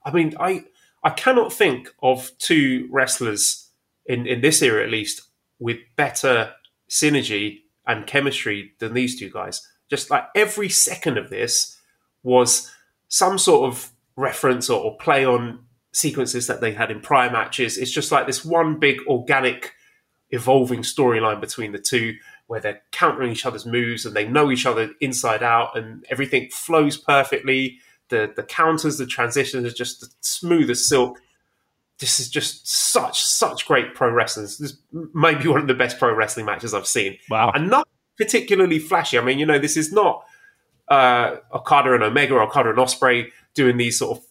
I 0.05 0.11
mean, 0.11 0.33
I 0.39 0.65
I 1.03 1.09
cannot 1.11 1.53
think 1.53 1.93
of 2.01 2.31
two 2.37 2.87
wrestlers 2.91 3.69
in 4.05 4.27
in 4.27 4.41
this 4.41 4.61
era 4.61 4.83
at 4.83 4.89
least 4.89 5.21
with 5.59 5.77
better 5.95 6.53
synergy 6.89 7.61
and 7.87 8.07
chemistry 8.07 8.73
than 8.79 8.93
these 8.93 9.19
two 9.19 9.29
guys. 9.29 9.67
Just 9.89 10.09
like 10.09 10.25
every 10.35 10.69
second 10.69 11.17
of 11.17 11.29
this 11.29 11.77
was 12.23 12.71
some 13.07 13.37
sort 13.37 13.69
of 13.71 13.91
reference 14.15 14.69
or, 14.69 14.81
or 14.81 14.97
play 14.97 15.25
on 15.25 15.59
sequences 15.91 16.47
that 16.47 16.61
they 16.61 16.71
had 16.71 16.91
in 16.91 16.99
prior 16.99 17.29
matches. 17.29 17.77
It's 17.77 17.91
just 17.91 18.11
like 18.11 18.25
this 18.25 18.43
one 18.43 18.79
big 18.79 18.99
organic 19.07 19.73
evolving 20.31 20.81
storyline 20.81 21.39
between 21.39 21.71
the 21.71 21.79
two 21.79 22.15
where 22.47 22.59
they're 22.59 22.81
countering 22.91 23.31
each 23.31 23.45
other's 23.45 23.65
moves 23.65 24.05
and 24.05 24.15
they 24.15 24.27
know 24.27 24.51
each 24.51 24.65
other 24.65 24.91
inside 24.99 25.43
out 25.43 25.77
and 25.77 26.05
everything 26.09 26.49
flows 26.49 26.97
perfectly. 26.97 27.79
The 28.13 28.32
the 28.36 28.43
counters, 28.43 28.97
the 28.97 29.06
transitions 29.06 29.65
are 29.65 29.76
just 29.76 30.23
smooth 30.23 30.69
as 30.69 30.88
silk. 30.88 31.19
This 31.99 32.19
is 32.19 32.30
just 32.30 32.67
such 32.67 33.21
such 33.21 33.65
great 33.67 33.93
pro 33.95 34.10
wrestling. 34.12 34.45
This 34.45 34.60
is 34.62 34.78
maybe 35.13 35.47
one 35.47 35.62
of 35.62 35.67
the 35.67 35.73
best 35.73 35.99
pro 35.99 36.13
wrestling 36.13 36.45
matches 36.45 36.73
I've 36.73 36.88
seen 36.88 37.17
Wow. 37.30 37.52
and 37.56 37.69
not 37.69 37.88
particularly 38.17 38.80
flashy. 38.80 39.17
I 39.17 39.21
mean, 39.23 39.39
you 39.39 39.45
know, 39.45 39.60
this 39.60 39.78
is 39.78 39.91
not 39.91 40.23
uh, 40.88 41.38
Okada 41.54 41.93
and 41.93 42.04
Omega 42.04 42.34
or 42.36 42.43
Okada 42.43 42.69
and 42.69 42.78
Ospreay 42.80 43.30
doing 43.54 43.78
these 43.78 43.97
sort 43.99 44.17
of 44.17 44.23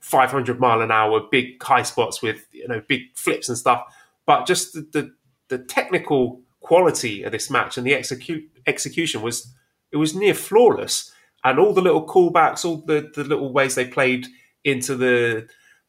500 0.00 0.60
mile 0.60 0.80
an 0.82 0.90
hour 0.90 1.20
big 1.30 1.62
high 1.62 1.82
spots 1.82 2.20
with 2.22 2.46
you 2.52 2.68
know 2.68 2.82
big 2.88 3.02
flips 3.14 3.48
and 3.48 3.56
stuff, 3.58 3.82
but 4.26 4.46
just 4.46 4.72
the 4.74 4.80
the, 4.92 5.12
the 5.48 5.58
technical 5.64 6.40
quality 6.60 7.22
of 7.24 7.32
this 7.32 7.50
match 7.50 7.76
and 7.76 7.86
the 7.86 7.94
execute 7.94 8.44
execution 8.66 9.20
was 9.22 9.52
it 9.92 9.96
was 9.98 10.14
near 10.14 10.34
flawless, 10.34 11.12
and 11.44 11.58
all 11.58 11.74
the 11.74 11.82
little 11.82 12.06
callbacks, 12.06 12.64
all 12.64 12.78
the 12.78 13.10
the 13.14 13.24
little 13.24 13.52
ways 13.52 13.74
they 13.74 13.86
played 13.86 14.26
into 14.64 14.96
the 14.96 15.46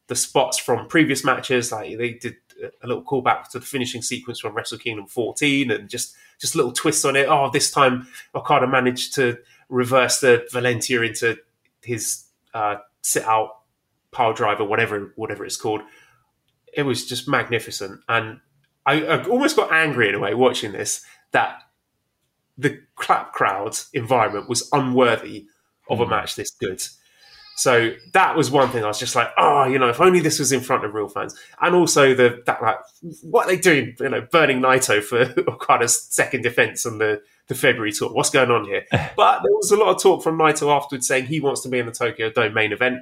the 0.08 0.14
spots 0.14 0.58
from 0.58 0.86
previous 0.86 1.24
matches, 1.24 1.72
like 1.72 1.98
they 1.98 2.12
did 2.12 2.36
a 2.82 2.86
little 2.86 3.02
callback 3.02 3.48
to 3.50 3.58
the 3.58 3.66
finishing 3.66 4.02
sequence 4.02 4.40
from 4.40 4.54
Wrestle 4.54 4.78
Kingdom 4.78 5.06
14, 5.06 5.70
and 5.70 5.88
just 5.88 6.14
just 6.38 6.54
little 6.54 6.72
twists 6.72 7.04
on 7.04 7.16
it. 7.16 7.26
Oh, 7.28 7.50
this 7.50 7.70
time 7.70 8.06
Okada 8.34 8.66
managed 8.66 9.14
to 9.14 9.38
reverse 9.68 10.20
the 10.20 10.46
Valentia 10.52 11.06
into 11.06 11.38
his 11.82 12.24
uh, 12.54 12.76
sit 13.02 13.24
out 13.24 13.62
power 14.12 14.34
driver, 14.34 14.64
whatever 14.64 15.12
whatever 15.16 15.44
it's 15.44 15.56
called. 15.56 15.82
It 16.72 16.82
was 16.82 17.06
just 17.06 17.26
magnificent, 17.26 18.00
and 18.08 18.40
I, 18.84 19.02
I 19.02 19.24
almost 19.24 19.56
got 19.56 19.72
angry 19.72 20.08
in 20.10 20.14
a 20.14 20.18
way 20.18 20.34
watching 20.34 20.72
this 20.72 21.02
that 21.32 21.62
the 22.58 22.80
clap 22.96 23.32
crowd 23.32 23.78
environment 23.92 24.48
was 24.48 24.68
unworthy 24.72 25.46
of 25.88 26.00
a 26.00 26.04
hmm. 26.04 26.10
match 26.10 26.36
this 26.36 26.50
good. 26.50 26.82
So 27.56 27.94
that 28.12 28.36
was 28.36 28.50
one 28.50 28.68
thing 28.68 28.84
I 28.84 28.88
was 28.88 28.98
just 28.98 29.16
like, 29.16 29.30
oh, 29.38 29.64
you 29.64 29.78
know, 29.78 29.88
if 29.88 29.98
only 29.98 30.20
this 30.20 30.38
was 30.38 30.52
in 30.52 30.60
front 30.60 30.84
of 30.84 30.92
real 30.92 31.08
fans. 31.08 31.34
And 31.58 31.74
also 31.74 32.14
the 32.14 32.42
that 32.44 32.62
like 32.62 32.76
what 33.22 33.46
are 33.46 33.48
they 33.48 33.56
doing, 33.56 33.96
you 33.98 34.10
know, 34.10 34.20
burning 34.20 34.60
Naito 34.60 35.02
for 35.02 35.22
Okada's 35.50 36.02
second 36.02 36.42
defense 36.42 36.84
on 36.84 36.98
the, 36.98 37.22
the 37.48 37.54
February 37.54 37.92
tour. 37.92 38.12
What's 38.12 38.28
going 38.28 38.50
on 38.50 38.66
here? 38.66 38.84
but 39.16 39.40
there 39.42 39.52
was 39.52 39.70
a 39.70 39.76
lot 39.76 39.94
of 39.94 40.02
talk 40.02 40.22
from 40.22 40.38
Naito 40.38 40.70
afterwards 40.70 41.08
saying 41.08 41.26
he 41.26 41.40
wants 41.40 41.62
to 41.62 41.70
be 41.70 41.78
in 41.78 41.86
the 41.86 41.92
Tokyo 41.92 42.30
Dome 42.30 42.52
main 42.52 42.72
event 42.72 43.00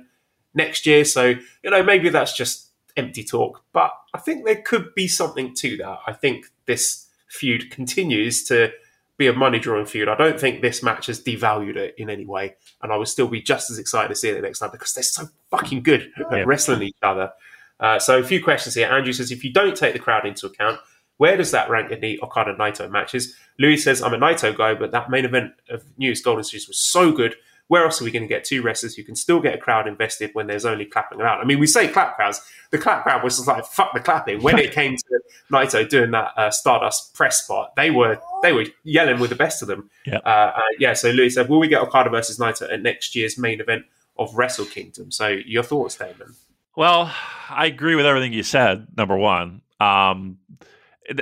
next 0.54 0.86
year. 0.86 1.04
So, 1.04 1.34
you 1.64 1.70
know, 1.70 1.82
maybe 1.82 2.08
that's 2.08 2.36
just 2.36 2.68
empty 2.96 3.24
talk. 3.24 3.64
But 3.72 3.90
I 4.14 4.18
think 4.18 4.44
there 4.44 4.62
could 4.62 4.94
be 4.94 5.08
something 5.08 5.52
to 5.56 5.76
that. 5.78 5.98
I 6.06 6.12
think 6.12 6.46
this 6.66 7.08
feud 7.28 7.72
continues 7.72 8.44
to 8.44 8.70
be 9.16 9.26
a 9.28 9.32
money 9.32 9.58
drawing 9.58 9.86
feud. 9.86 10.08
I 10.08 10.16
don't 10.16 10.38
think 10.40 10.60
this 10.60 10.82
match 10.82 11.06
has 11.06 11.22
devalued 11.22 11.76
it 11.76 11.94
in 11.98 12.10
any 12.10 12.26
way. 12.26 12.56
And 12.82 12.92
I 12.92 12.96
would 12.96 13.08
still 13.08 13.28
be 13.28 13.40
just 13.40 13.70
as 13.70 13.78
excited 13.78 14.08
to 14.08 14.14
see 14.14 14.28
it 14.28 14.42
next 14.42 14.58
time 14.58 14.70
because 14.72 14.92
they're 14.92 15.04
so 15.04 15.26
fucking 15.50 15.82
good 15.82 16.10
at 16.18 16.32
Yeah. 16.32 16.44
wrestling 16.46 16.82
each 16.82 16.96
other. 17.02 17.30
Uh, 17.78 17.98
so 17.98 18.18
a 18.18 18.24
few 18.24 18.42
questions 18.42 18.74
here. 18.74 18.88
Andrew 18.88 19.12
says, 19.12 19.30
if 19.30 19.44
you 19.44 19.52
don't 19.52 19.76
take 19.76 19.92
the 19.92 19.98
crowd 19.98 20.26
into 20.26 20.46
account, 20.46 20.80
where 21.18 21.36
does 21.36 21.52
that 21.52 21.70
rank 21.70 21.92
in 21.92 22.00
the 22.00 22.20
Okada 22.22 22.54
Naito 22.56 22.90
matches? 22.90 23.36
Louis 23.58 23.76
says, 23.76 24.02
I'm 24.02 24.14
a 24.14 24.18
Naito 24.18 24.56
guy, 24.56 24.74
but 24.74 24.90
that 24.90 25.10
main 25.10 25.24
event 25.24 25.52
of 25.70 25.84
newest 25.96 26.24
Golden 26.24 26.42
Series 26.42 26.66
was 26.66 26.78
so 26.80 27.12
good. 27.12 27.36
Where 27.68 27.84
else 27.84 28.00
are 28.00 28.04
we 28.04 28.10
going 28.10 28.22
to 28.22 28.28
get 28.28 28.44
two 28.44 28.62
wrestlers 28.62 28.94
who 28.94 29.02
can 29.02 29.16
still 29.16 29.40
get 29.40 29.54
a 29.54 29.58
crowd 29.58 29.88
invested 29.88 30.30
when 30.34 30.46
there's 30.46 30.66
only 30.66 30.84
clapping 30.84 31.20
around? 31.20 31.40
I 31.40 31.44
mean, 31.44 31.58
we 31.58 31.66
say 31.66 31.88
clap 31.88 32.16
crowds. 32.16 32.40
The 32.70 32.78
clap 32.78 33.04
crowd 33.04 33.24
was 33.24 33.36
just 33.36 33.48
like 33.48 33.64
fuck 33.64 33.94
the 33.94 34.00
clapping. 34.00 34.42
When 34.42 34.58
it 34.58 34.72
came 34.72 34.96
to 34.96 35.20
Naito 35.50 35.88
doing 35.88 36.10
that 36.10 36.32
uh, 36.36 36.50
Stardust 36.50 37.14
press 37.14 37.42
spot, 37.42 37.74
they 37.76 37.90
were 37.90 38.18
they 38.42 38.52
were 38.52 38.66
yelling 38.82 39.18
with 39.18 39.30
the 39.30 39.36
best 39.36 39.62
of 39.62 39.68
them. 39.68 39.88
Yeah. 40.04 40.18
Uh, 40.18 40.52
uh, 40.56 40.60
yeah. 40.78 40.92
So 40.92 41.10
Louis 41.10 41.30
said, 41.30 41.48
"Will 41.48 41.58
we 41.58 41.68
get 41.68 41.80
Okada 41.80 42.10
versus 42.10 42.38
Naito 42.38 42.70
at 42.70 42.82
next 42.82 43.16
year's 43.16 43.38
main 43.38 43.60
event 43.60 43.84
of 44.18 44.34
Wrestle 44.34 44.66
Kingdom?" 44.66 45.10
So 45.10 45.28
your 45.28 45.62
thoughts, 45.62 45.96
Damon? 45.96 46.34
Well, 46.76 47.12
I 47.48 47.66
agree 47.66 47.94
with 47.94 48.04
everything 48.04 48.32
you 48.32 48.42
said. 48.42 48.88
Number 48.96 49.16
one, 49.16 49.62
um, 49.80 50.38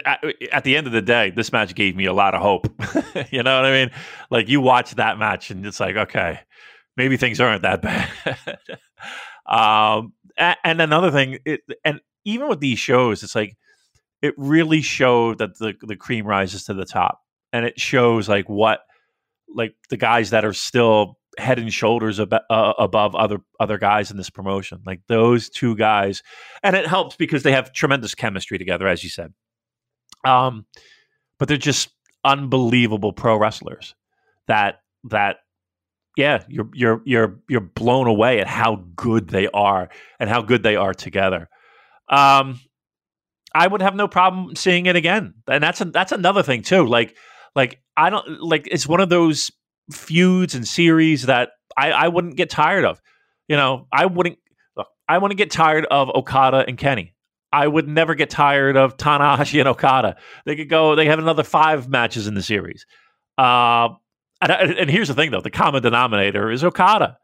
at, 0.04 0.64
the 0.64 0.76
end 0.76 0.86
of 0.86 0.92
the 0.92 1.02
day, 1.02 1.30
this 1.30 1.52
match 1.52 1.74
gave 1.74 1.96
me 1.96 2.06
a 2.06 2.12
lot 2.12 2.34
of 2.34 2.42
hope. 2.42 2.66
you 3.30 3.42
know 3.42 3.56
what 3.56 3.66
I 3.66 3.72
mean? 3.72 3.90
Like 4.30 4.48
you 4.48 4.60
watch 4.60 4.94
that 4.96 5.18
match, 5.18 5.50
and 5.50 5.66
it's 5.66 5.80
like, 5.80 5.96
okay, 5.96 6.40
maybe 6.96 7.16
things 7.16 7.40
aren't 7.40 7.62
that 7.62 7.82
bad. 7.82 8.58
um, 9.46 10.12
and 10.36 10.80
another 10.80 11.10
thing, 11.10 11.38
it, 11.44 11.60
and 11.84 12.00
even 12.24 12.48
with 12.48 12.60
these 12.60 12.78
shows, 12.78 13.22
it's 13.22 13.34
like 13.34 13.56
it 14.20 14.34
really 14.36 14.82
showed 14.82 15.38
that 15.38 15.58
the 15.58 15.74
the 15.82 15.96
cream 15.96 16.26
rises 16.26 16.64
to 16.64 16.74
the 16.74 16.84
top, 16.84 17.20
and 17.52 17.66
it 17.66 17.78
shows 17.78 18.28
like 18.28 18.48
what 18.48 18.80
like 19.54 19.74
the 19.90 19.96
guys 19.96 20.30
that 20.30 20.44
are 20.44 20.52
still 20.52 21.18
head 21.38 21.58
and 21.58 21.72
shoulders 21.72 22.20
ab- 22.20 22.34
uh, 22.50 22.72
above 22.78 23.14
other 23.14 23.38
other 23.58 23.78
guys 23.78 24.10
in 24.10 24.16
this 24.16 24.30
promotion. 24.30 24.80
Like 24.86 25.00
those 25.08 25.48
two 25.48 25.76
guys, 25.76 26.22
and 26.62 26.76
it 26.76 26.86
helps 26.86 27.16
because 27.16 27.42
they 27.42 27.52
have 27.52 27.72
tremendous 27.72 28.14
chemistry 28.14 28.58
together, 28.58 28.86
as 28.86 29.02
you 29.02 29.10
said. 29.10 29.32
Um, 30.24 30.66
but 31.38 31.48
they're 31.48 31.56
just 31.56 31.90
unbelievable 32.24 33.12
pro 33.12 33.36
wrestlers. 33.36 33.94
That 34.46 34.80
that 35.10 35.38
yeah, 36.16 36.44
you're 36.48 36.68
you're 36.72 37.02
you're 37.04 37.40
you're 37.48 37.60
blown 37.60 38.06
away 38.06 38.40
at 38.40 38.46
how 38.46 38.84
good 38.96 39.28
they 39.28 39.48
are 39.48 39.88
and 40.20 40.28
how 40.28 40.42
good 40.42 40.62
they 40.62 40.76
are 40.76 40.94
together. 40.94 41.48
Um, 42.08 42.60
I 43.54 43.66
would 43.66 43.82
have 43.82 43.94
no 43.94 44.08
problem 44.08 44.54
seeing 44.56 44.86
it 44.86 44.96
again, 44.96 45.34
and 45.46 45.62
that's 45.62 45.80
a, 45.80 45.86
that's 45.86 46.12
another 46.12 46.42
thing 46.42 46.62
too. 46.62 46.86
Like 46.86 47.16
Like 47.54 47.80
I 47.96 48.10
don't 48.10 48.40
like 48.40 48.68
it's 48.70 48.86
one 48.86 49.00
of 49.00 49.08
those 49.08 49.50
feuds 49.90 50.54
and 50.54 50.66
series 50.66 51.22
that 51.22 51.50
I, 51.76 51.92
I 51.92 52.08
wouldn't 52.08 52.36
get 52.36 52.50
tired 52.50 52.84
of. 52.84 53.00
You 53.48 53.56
know, 53.56 53.86
I 53.92 54.06
wouldn't 54.06 54.38
look, 54.76 54.88
I 55.08 55.18
wouldn't 55.18 55.38
get 55.38 55.50
tired 55.50 55.86
of 55.90 56.08
Okada 56.10 56.64
and 56.66 56.78
Kenny. 56.78 57.14
I 57.52 57.66
would 57.66 57.86
never 57.86 58.14
get 58.14 58.30
tired 58.30 58.76
of 58.76 58.96
Tanahashi 58.96 59.60
and 59.60 59.68
Okada. 59.68 60.16
They 60.46 60.56
could 60.56 60.68
go, 60.68 60.94
they 60.94 61.06
have 61.06 61.18
another 61.18 61.42
five 61.42 61.88
matches 61.88 62.26
in 62.26 62.34
the 62.34 62.42
series. 62.42 62.86
Uh, 63.36 63.90
and, 64.40 64.52
and 64.52 64.90
here's 64.90 65.08
the 65.08 65.14
thing 65.14 65.30
though, 65.30 65.40
the 65.40 65.50
common 65.50 65.82
denominator 65.82 66.50
is 66.50 66.64
Okada. 66.64 67.18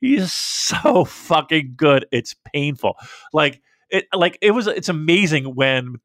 He's 0.00 0.32
so 0.32 1.04
fucking 1.06 1.74
good. 1.76 2.06
It's 2.12 2.34
painful. 2.52 2.96
Like 3.32 3.60
it 3.90 4.06
like 4.14 4.38
it 4.40 4.52
was 4.52 4.66
it's 4.66 4.88
amazing 4.88 5.54
when 5.54 5.96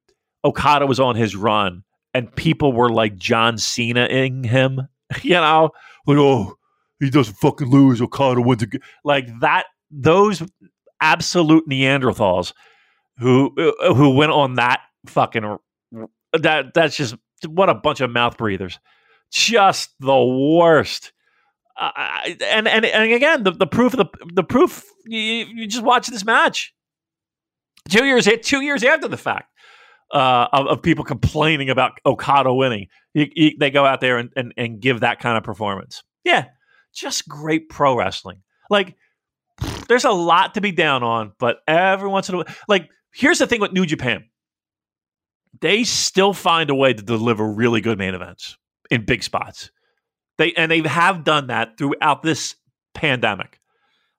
Okada 0.43 0.85
was 0.85 0.99
on 0.99 1.15
his 1.15 1.35
run 1.35 1.83
and 2.13 2.33
people 2.35 2.73
were 2.73 2.89
like 2.89 3.15
John 3.15 3.57
Cena-ing 3.57 4.43
him, 4.43 4.81
you 5.21 5.35
know, 5.35 5.71
like, 6.05 6.17
oh, 6.17 6.55
he 6.99 7.09
doesn't 7.09 7.35
fucking 7.35 7.69
lose. 7.69 8.01
Okada 8.01 8.41
wins 8.41 8.63
again. 8.63 8.81
Like 9.03 9.27
that, 9.41 9.65
those 9.91 10.43
absolute 10.99 11.67
Neanderthals 11.69 12.53
who 13.19 13.53
uh, 13.57 13.93
who 13.93 14.15
went 14.15 14.31
on 14.31 14.55
that 14.55 14.81
fucking 15.05 15.57
that 16.33 16.73
that's 16.73 16.95
just 16.95 17.15
what 17.47 17.69
a 17.69 17.75
bunch 17.75 18.01
of 18.01 18.09
mouth 18.09 18.37
breathers. 18.37 18.79
Just 19.31 19.89
the 19.99 20.23
worst. 20.23 21.11
Uh, 21.79 21.91
and 22.45 22.67
and 22.67 22.85
and 22.85 23.11
again, 23.13 23.43
the, 23.43 23.51
the 23.51 23.67
proof 23.67 23.93
of 23.93 23.99
the 23.99 24.25
the 24.33 24.43
proof. 24.43 24.83
You, 25.05 25.21
you 25.21 25.67
just 25.67 25.83
watch 25.83 26.07
this 26.07 26.25
match. 26.25 26.73
Two 27.89 28.05
years 28.05 28.27
two 28.41 28.61
years 28.61 28.83
after 28.83 29.07
the 29.07 29.17
fact 29.17 29.51
uh, 30.11 30.47
of, 30.51 30.67
of, 30.67 30.81
people 30.81 31.05
complaining 31.05 31.69
about 31.69 31.99
Okada 32.05 32.53
winning, 32.53 32.87
you, 33.13 33.27
you, 33.33 33.51
they 33.59 33.69
go 33.69 33.85
out 33.85 34.01
there 34.01 34.17
and, 34.17 34.29
and 34.35 34.53
and 34.57 34.79
give 34.79 35.01
that 35.01 35.19
kind 35.19 35.37
of 35.37 35.43
performance. 35.43 36.03
Yeah, 36.23 36.45
just 36.93 37.27
great 37.27 37.69
pro 37.69 37.95
wrestling. 37.95 38.41
Like, 38.69 38.95
there's 39.87 40.05
a 40.05 40.11
lot 40.11 40.55
to 40.55 40.61
be 40.61 40.71
down 40.71 41.03
on, 41.03 41.33
but 41.39 41.57
every 41.67 42.09
once 42.09 42.27
in 42.29 42.35
a 42.35 42.37
while, 42.39 42.47
like, 42.67 42.89
here's 43.17 43.39
the 43.39 43.47
thing 43.47 43.59
with 43.59 43.73
New 43.73 43.85
Japan 43.85 44.25
they 45.59 45.83
still 45.83 46.33
find 46.33 46.69
a 46.69 46.75
way 46.75 46.93
to 46.93 47.01
deliver 47.01 47.51
really 47.51 47.81
good 47.81 47.97
main 47.97 48.13
events 48.13 48.57
in 48.91 49.05
big 49.05 49.23
spots. 49.23 49.71
They 50.37 50.53
and 50.53 50.71
they 50.71 50.81
have 50.81 51.23
done 51.23 51.47
that 51.47 51.77
throughout 51.77 52.21
this 52.21 52.55
pandemic. 52.93 53.59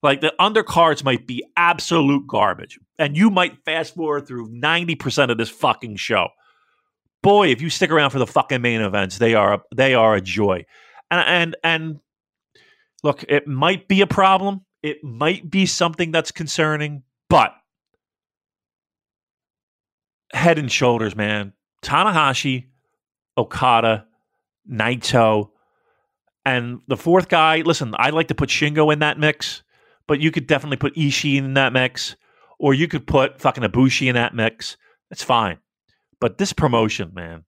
Like 0.03 0.21
the 0.21 0.35
undercards 0.41 1.05
might 1.05 1.27
be 1.27 1.45
absolute 1.57 2.27
garbage, 2.27 2.79
and 2.99 3.17
you 3.17 3.31
might 3.31 3.65
fast 3.65 3.95
forward 3.95 4.27
through 4.27 4.49
ninety 4.51 4.95
percent 4.95 5.31
of 5.31 5.39
this 5.39 5.51
fucking 5.51 5.97
show. 5.97 6.29
Boy, 7.23 7.49
if 7.49 7.61
you 7.61 7.71
stick 7.71 7.91
around 7.91 8.11
for 8.11 8.19
the 8.19 8.27
fucking 8.27 8.63
main 8.63 8.81
events, 8.81 9.19
they 9.19 9.35
are 9.35 9.63
they 9.75 9.95
are 9.95 10.15
a 10.15 10.21
joy. 10.21 10.65
And 11.11 11.21
and 11.21 11.57
and 11.63 12.01
look, 13.03 13.25
it 13.29 13.47
might 13.47 13.87
be 13.87 14.01
a 14.01 14.07
problem. 14.07 14.65
It 14.83 15.03
might 15.03 15.51
be 15.51 15.67
something 15.67 16.13
that's 16.13 16.31
concerning, 16.31 17.03
but 17.29 17.53
head 20.33 20.59
and 20.59 20.71
shoulders, 20.71 21.17
man. 21.17 21.53
Tanahashi, 21.83 22.67
Okada, 23.37 24.07
Naito, 24.71 25.51
and 26.45 26.81
the 26.89 26.97
fourth 26.97 27.29
guy. 27.29 27.59
Listen, 27.59 27.95
I'd 27.99 28.15
like 28.15 28.29
to 28.29 28.35
put 28.35 28.49
Shingo 28.49 28.93
in 28.93 29.01
that 29.01 29.19
mix, 29.19 29.63
but 30.07 30.21
you 30.21 30.31
could 30.31 30.47
definitely 30.47 30.77
put 30.77 30.95
Ishii 30.95 31.37
in 31.37 31.55
that 31.55 31.73
mix, 31.73 32.17
or 32.59 32.75
you 32.75 32.89
could 32.89 33.07
put 33.07 33.41
fucking 33.41 33.65
Ibushi 33.65 34.09
in 34.09 34.15
that 34.15 34.35
mix. 34.35 34.77
That's 35.11 35.23
fine. 35.23 35.59
But 36.21 36.39
this 36.39 36.53
promotion, 36.53 37.13
man, 37.15 37.45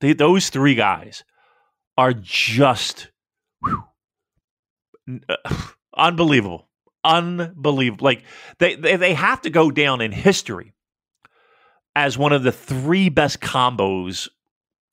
they, 0.00 0.12
those 0.12 0.50
three 0.50 0.74
guys 0.74 1.24
are 1.96 2.12
just 2.12 3.10
whew, 3.62 3.84
uh, 5.28 5.36
unbelievable, 5.96 6.68
unbelievable. 7.02 8.04
Like 8.04 8.22
they, 8.58 8.76
they 8.76 8.96
they 8.96 9.14
have 9.14 9.40
to 9.42 9.50
go 9.50 9.70
down 9.70 10.00
in 10.00 10.12
history 10.12 10.74
as 11.98 12.16
one 12.16 12.32
of 12.32 12.44
the 12.44 12.52
three 12.52 13.08
best 13.08 13.40
combos, 13.40 14.28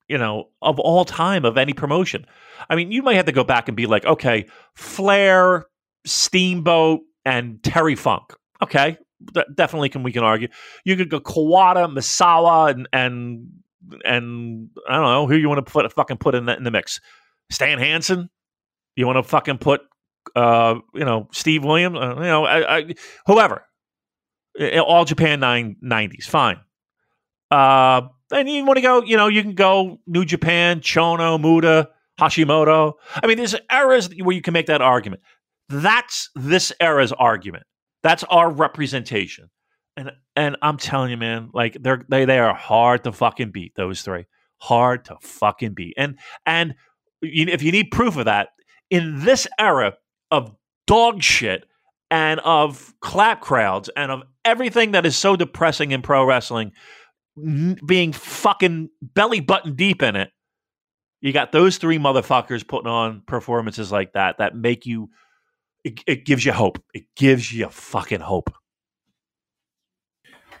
you 0.08 0.18
know, 0.18 0.48
of 0.60 0.80
all 0.80 1.04
time 1.04 1.44
of 1.44 1.56
any 1.56 1.72
promotion. 1.72 2.26
I 2.68 2.74
mean, 2.74 2.90
you 2.90 3.00
might 3.00 3.14
have 3.14 3.26
to 3.26 3.32
go 3.32 3.44
back 3.44 3.68
and 3.68 3.76
be 3.76 3.86
like, 3.86 4.04
okay, 4.04 4.46
Flair, 4.74 5.66
Steamboat, 6.04 7.02
and 7.24 7.62
Terry 7.62 7.94
Funk. 7.94 8.34
Okay, 8.60 8.98
definitely 9.54 9.88
can 9.88 10.02
we 10.02 10.10
can 10.10 10.24
argue. 10.24 10.48
You 10.84 10.96
could 10.96 11.08
go 11.08 11.20
Kawada, 11.20 11.86
Misawa, 11.88 12.72
and 12.72 12.88
and 12.92 13.50
and 14.04 14.70
I 14.88 14.94
don't 14.94 15.04
know 15.04 15.26
who 15.28 15.36
you 15.36 15.48
want 15.48 15.64
to 15.64 15.70
put 15.70 15.90
fucking 15.92 16.16
put 16.16 16.34
in 16.34 16.46
the, 16.46 16.56
in 16.56 16.64
the 16.64 16.72
mix. 16.72 17.00
Stan 17.50 17.78
Hansen. 17.78 18.28
You 18.96 19.06
want 19.06 19.18
to 19.18 19.22
fucking 19.22 19.58
put 19.58 19.82
uh, 20.34 20.80
you 20.92 21.04
know, 21.04 21.28
Steve 21.30 21.62
Williams, 21.62 21.98
uh, 21.98 22.14
you 22.16 22.22
know, 22.22 22.44
I, 22.46 22.78
I, 22.78 22.94
whoever. 23.26 23.64
All 24.80 25.04
Japan 25.04 25.38
nine 25.38 25.76
nineties, 25.82 26.26
fine. 26.26 26.56
Uh, 27.50 28.02
and 28.32 28.48
you 28.48 28.64
want 28.64 28.76
to 28.76 28.82
go, 28.82 29.02
you 29.02 29.16
know, 29.16 29.28
you 29.28 29.42
can 29.42 29.54
go 29.54 30.00
New 30.06 30.24
Japan, 30.24 30.80
Chono, 30.80 31.40
Muto, 31.40 31.86
Hashimoto. 32.20 32.94
I 33.22 33.26
mean, 33.26 33.38
there's 33.38 33.54
eras 33.70 34.10
where 34.20 34.34
you 34.34 34.42
can 34.42 34.52
make 34.52 34.66
that 34.66 34.82
argument. 34.82 35.22
That's 35.68 36.30
this 36.34 36.72
era's 36.80 37.12
argument. 37.12 37.64
That's 38.02 38.24
our 38.24 38.50
representation. 38.50 39.50
And 39.96 40.12
and 40.34 40.56
I'm 40.60 40.76
telling 40.76 41.10
you, 41.10 41.16
man, 41.16 41.50
like 41.54 41.76
they're 41.80 42.04
they 42.08 42.24
they 42.24 42.38
are 42.38 42.54
hard 42.54 43.04
to 43.04 43.12
fucking 43.12 43.50
beat. 43.50 43.74
Those 43.76 44.02
three, 44.02 44.26
hard 44.58 45.06
to 45.06 45.16
fucking 45.22 45.74
beat. 45.74 45.94
And 45.96 46.18
and 46.44 46.74
if 47.22 47.62
you 47.62 47.72
need 47.72 47.90
proof 47.90 48.16
of 48.16 48.26
that, 48.26 48.48
in 48.90 49.24
this 49.24 49.46
era, 49.58 49.94
of 50.30 50.54
dog 50.86 51.22
shit 51.22 51.64
and 52.10 52.40
of 52.40 52.94
clap 53.00 53.40
crowds 53.40 53.90
and 53.96 54.10
of 54.10 54.22
everything 54.44 54.92
that 54.92 55.06
is 55.06 55.16
so 55.16 55.36
depressing 55.36 55.92
in 55.92 56.02
pro 56.02 56.24
wrestling 56.24 56.72
being 57.36 58.12
fucking 58.12 58.90
belly 59.02 59.40
button 59.40 59.74
deep 59.74 60.02
in 60.02 60.16
it. 60.16 60.30
You 61.20 61.32
got 61.32 61.52
those 61.52 61.78
three 61.78 61.98
motherfuckers 61.98 62.66
putting 62.66 62.90
on 62.90 63.22
performances 63.26 63.90
like 63.90 64.12
that 64.12 64.38
that 64.38 64.54
make 64.54 64.86
you 64.86 65.10
it, 65.84 66.00
it 66.06 66.24
gives 66.24 66.44
you 66.44 66.52
hope. 66.52 66.82
It 66.94 67.04
gives 67.14 67.52
you 67.52 67.68
fucking 67.68 68.20
hope. 68.20 68.52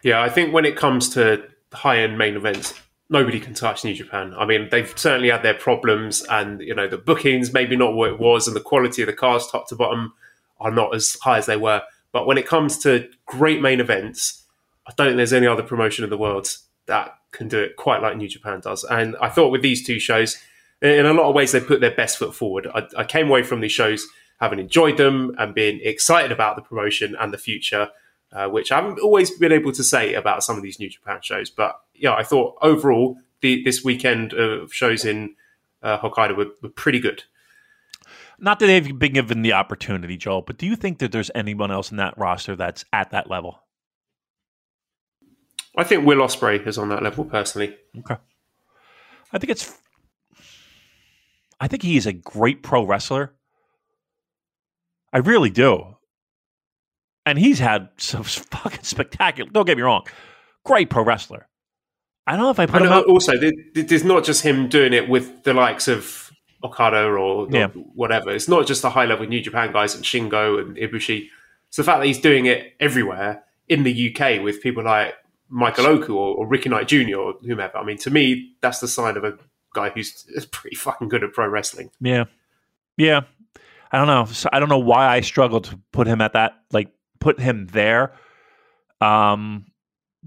Yeah, 0.02 0.22
I 0.22 0.28
think 0.28 0.54
when 0.54 0.64
it 0.64 0.76
comes 0.76 1.08
to 1.10 1.48
high 1.72 1.98
end 1.98 2.16
main 2.16 2.36
events, 2.36 2.74
nobody 3.10 3.40
can 3.40 3.54
touch 3.54 3.84
New 3.84 3.94
Japan. 3.94 4.34
I 4.38 4.46
mean, 4.46 4.68
they've 4.70 4.92
certainly 4.96 5.30
had 5.30 5.42
their 5.42 5.54
problems, 5.54 6.24
and 6.30 6.60
you 6.60 6.74
know 6.74 6.86
the 6.86 6.98
bookings 6.98 7.52
maybe 7.52 7.76
not 7.76 7.94
what 7.94 8.10
it 8.10 8.20
was, 8.20 8.46
and 8.46 8.54
the 8.54 8.60
quality 8.60 9.02
of 9.02 9.06
the 9.06 9.12
cars, 9.12 9.48
top 9.48 9.68
to 9.68 9.74
bottom, 9.74 10.14
are 10.60 10.70
not 10.70 10.94
as 10.94 11.16
high 11.22 11.38
as 11.38 11.46
they 11.46 11.56
were. 11.56 11.82
But 12.12 12.26
when 12.26 12.38
it 12.38 12.46
comes 12.46 12.78
to 12.78 13.08
great 13.26 13.60
main 13.60 13.80
events, 13.80 14.44
I 14.86 14.92
don't 14.96 15.08
think 15.08 15.16
there's 15.16 15.32
any 15.32 15.46
other 15.46 15.62
promotion 15.62 16.04
in 16.04 16.10
the 16.10 16.16
world 16.16 16.56
that 16.86 17.18
can 17.32 17.48
do 17.48 17.58
it 17.58 17.76
quite 17.76 18.02
like 18.02 18.16
New 18.16 18.28
Japan 18.28 18.60
does. 18.60 18.84
And 18.84 19.16
I 19.20 19.28
thought 19.28 19.50
with 19.50 19.62
these 19.62 19.86
two 19.86 19.98
shows, 19.98 20.36
in 20.82 21.06
a 21.06 21.12
lot 21.12 21.28
of 21.28 21.34
ways, 21.34 21.52
they 21.52 21.60
put 21.60 21.80
their 21.80 21.94
best 21.94 22.18
foot 22.18 22.34
forward. 22.34 22.66
I, 22.74 22.86
I 22.96 23.04
came 23.04 23.28
away 23.28 23.42
from 23.42 23.60
these 23.60 23.72
shows 23.72 24.06
having 24.40 24.58
enjoyed 24.58 24.98
them 24.98 25.34
and 25.38 25.54
being 25.54 25.80
excited 25.82 26.30
about 26.30 26.56
the 26.56 26.62
promotion 26.62 27.16
and 27.18 27.32
the 27.32 27.38
future. 27.38 27.90
Uh, 28.32 28.48
which 28.48 28.72
I 28.72 28.76
haven't 28.76 28.98
always 28.98 29.30
been 29.30 29.52
able 29.52 29.70
to 29.72 29.84
say 29.84 30.14
about 30.14 30.42
some 30.42 30.56
of 30.56 30.62
these 30.62 30.80
New 30.80 30.90
Japan 30.90 31.20
shows. 31.22 31.48
But 31.48 31.80
yeah, 31.94 32.12
I 32.12 32.24
thought 32.24 32.58
overall 32.60 33.16
the, 33.40 33.62
this 33.62 33.84
weekend 33.84 34.32
of 34.32 34.74
shows 34.74 35.04
in 35.04 35.36
uh, 35.82 35.98
Hokkaido 35.98 36.36
were, 36.36 36.48
were, 36.60 36.68
pretty 36.68 36.98
good. 36.98 37.22
Not 38.38 38.58
that 38.58 38.66
they've 38.66 38.98
been 38.98 39.12
given 39.12 39.42
the 39.42 39.52
opportunity, 39.52 40.16
Joel, 40.16 40.42
but 40.42 40.58
do 40.58 40.66
you 40.66 40.74
think 40.74 40.98
that 40.98 41.12
there's 41.12 41.30
anyone 41.34 41.70
else 41.70 41.90
in 41.90 41.98
that 41.98 42.18
roster 42.18 42.56
that's 42.56 42.84
at 42.92 43.10
that 43.12 43.30
level? 43.30 43.60
I 45.76 45.84
think 45.84 46.06
Will 46.06 46.18
Ospreay 46.18 46.66
is 46.66 46.78
on 46.78 46.88
that 46.88 47.02
level 47.02 47.24
personally. 47.24 47.76
Okay. 47.98 48.16
I 49.32 49.38
think 49.38 49.50
it's. 49.50 49.76
I 51.60 51.68
think 51.68 51.82
he 51.82 51.96
is 51.96 52.06
a 52.06 52.12
great 52.12 52.62
pro 52.62 52.84
wrestler. 52.84 53.34
I 55.12 55.18
really 55.18 55.50
do. 55.50 55.96
And 57.24 57.38
he's 57.38 57.58
had 57.58 57.88
some 57.96 58.22
fucking 58.22 58.84
spectacular. 58.84 59.50
Don't 59.50 59.66
get 59.66 59.76
me 59.76 59.82
wrong, 59.82 60.06
great 60.64 60.90
pro 60.90 61.02
wrestler. 61.02 61.48
I 62.26 62.32
don't 62.32 62.42
know 62.42 62.50
if 62.50 62.58
I 62.58 62.66
put 62.66 62.82
him 62.82 62.92
up. 62.92 63.06
Also, 63.06 63.32
there's 63.74 64.04
not 64.04 64.24
just 64.24 64.42
him 64.42 64.68
doing 64.68 64.92
it 64.92 65.08
with 65.08 65.44
the 65.44 65.54
likes 65.54 65.88
of 65.88 66.32
Okada 66.64 67.04
or, 67.04 67.48
yeah. 67.50 67.68
whatever. 67.68 68.30
It's 68.30 68.48
not 68.48 68.66
just 68.66 68.82
the 68.82 68.90
high 68.90 69.04
level 69.06 69.26
New 69.26 69.40
Japan 69.40 69.72
guys 69.72 69.94
and 69.94 70.04
Shingo 70.04 70.60
and 70.60 70.76
Ibushi. 70.76 71.28
It's 71.68 71.76
the 71.76 71.84
fact 71.84 72.00
that 72.00 72.06
he's 72.06 72.20
doing 72.20 72.46
it 72.46 72.74
everywhere 72.80 73.44
in 73.68 73.84
the 73.84 74.14
UK 74.14 74.42
with 74.42 74.60
people 74.62 74.84
like 74.84 75.14
Michael 75.48 75.86
Oku 75.86 76.14
or, 76.14 76.36
or 76.36 76.46
Ricky 76.46 76.68
Knight 76.68 76.88
Jr. 76.88 77.16
or 77.16 77.34
whomever. 77.42 77.78
I 77.78 77.84
mean, 77.84 77.98
to 77.98 78.10
me, 78.10 78.52
that's 78.60 78.80
the 78.80 78.88
sign 78.88 79.16
of 79.16 79.24
a 79.24 79.38
guy 79.74 79.90
who's 79.90 80.24
pretty 80.52 80.76
fucking 80.76 81.08
good 81.08 81.22
at 81.24 81.32
pro 81.32 81.46
wrestling. 81.48 81.90
Yeah, 82.00 82.24
yeah. 82.96 83.22
I 83.92 83.98
don't 83.98 84.08
know. 84.08 84.26
I 84.52 84.58
don't 84.58 84.68
know 84.68 84.78
why 84.78 85.06
I 85.06 85.20
struggled 85.20 85.64
to 85.64 85.78
put 85.92 86.06
him 86.06 86.20
at 86.20 86.32
that, 86.32 86.54
like 86.72 86.88
put 87.20 87.38
him 87.38 87.66
there. 87.68 88.12
Um, 89.00 89.66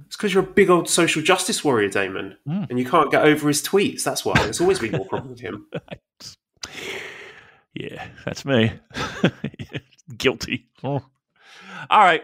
It's 0.06 0.16
because 0.16 0.34
you're 0.34 0.44
a 0.44 0.48
big 0.48 0.70
old 0.70 0.88
social 0.88 1.22
justice 1.22 1.64
warrior, 1.64 1.90
Damon, 1.90 2.38
Mm. 2.48 2.70
and 2.70 2.80
you 2.80 2.86
can't 2.86 3.12
get 3.12 3.26
over 3.26 3.48
his 3.50 3.62
tweets. 3.62 4.04
That's 4.04 4.24
why. 4.24 4.34
There's 4.36 4.62
always 4.62 4.80
been 4.80 4.94
more 4.94 5.06
problem 5.06 5.32
with 5.32 5.42
him. 5.42 5.68
Yeah, 7.74 8.08
that's 8.26 8.46
me. 8.46 8.72
Guilty. 10.18 10.68
Oh. 10.84 11.04
All 11.90 12.00
right. 12.00 12.24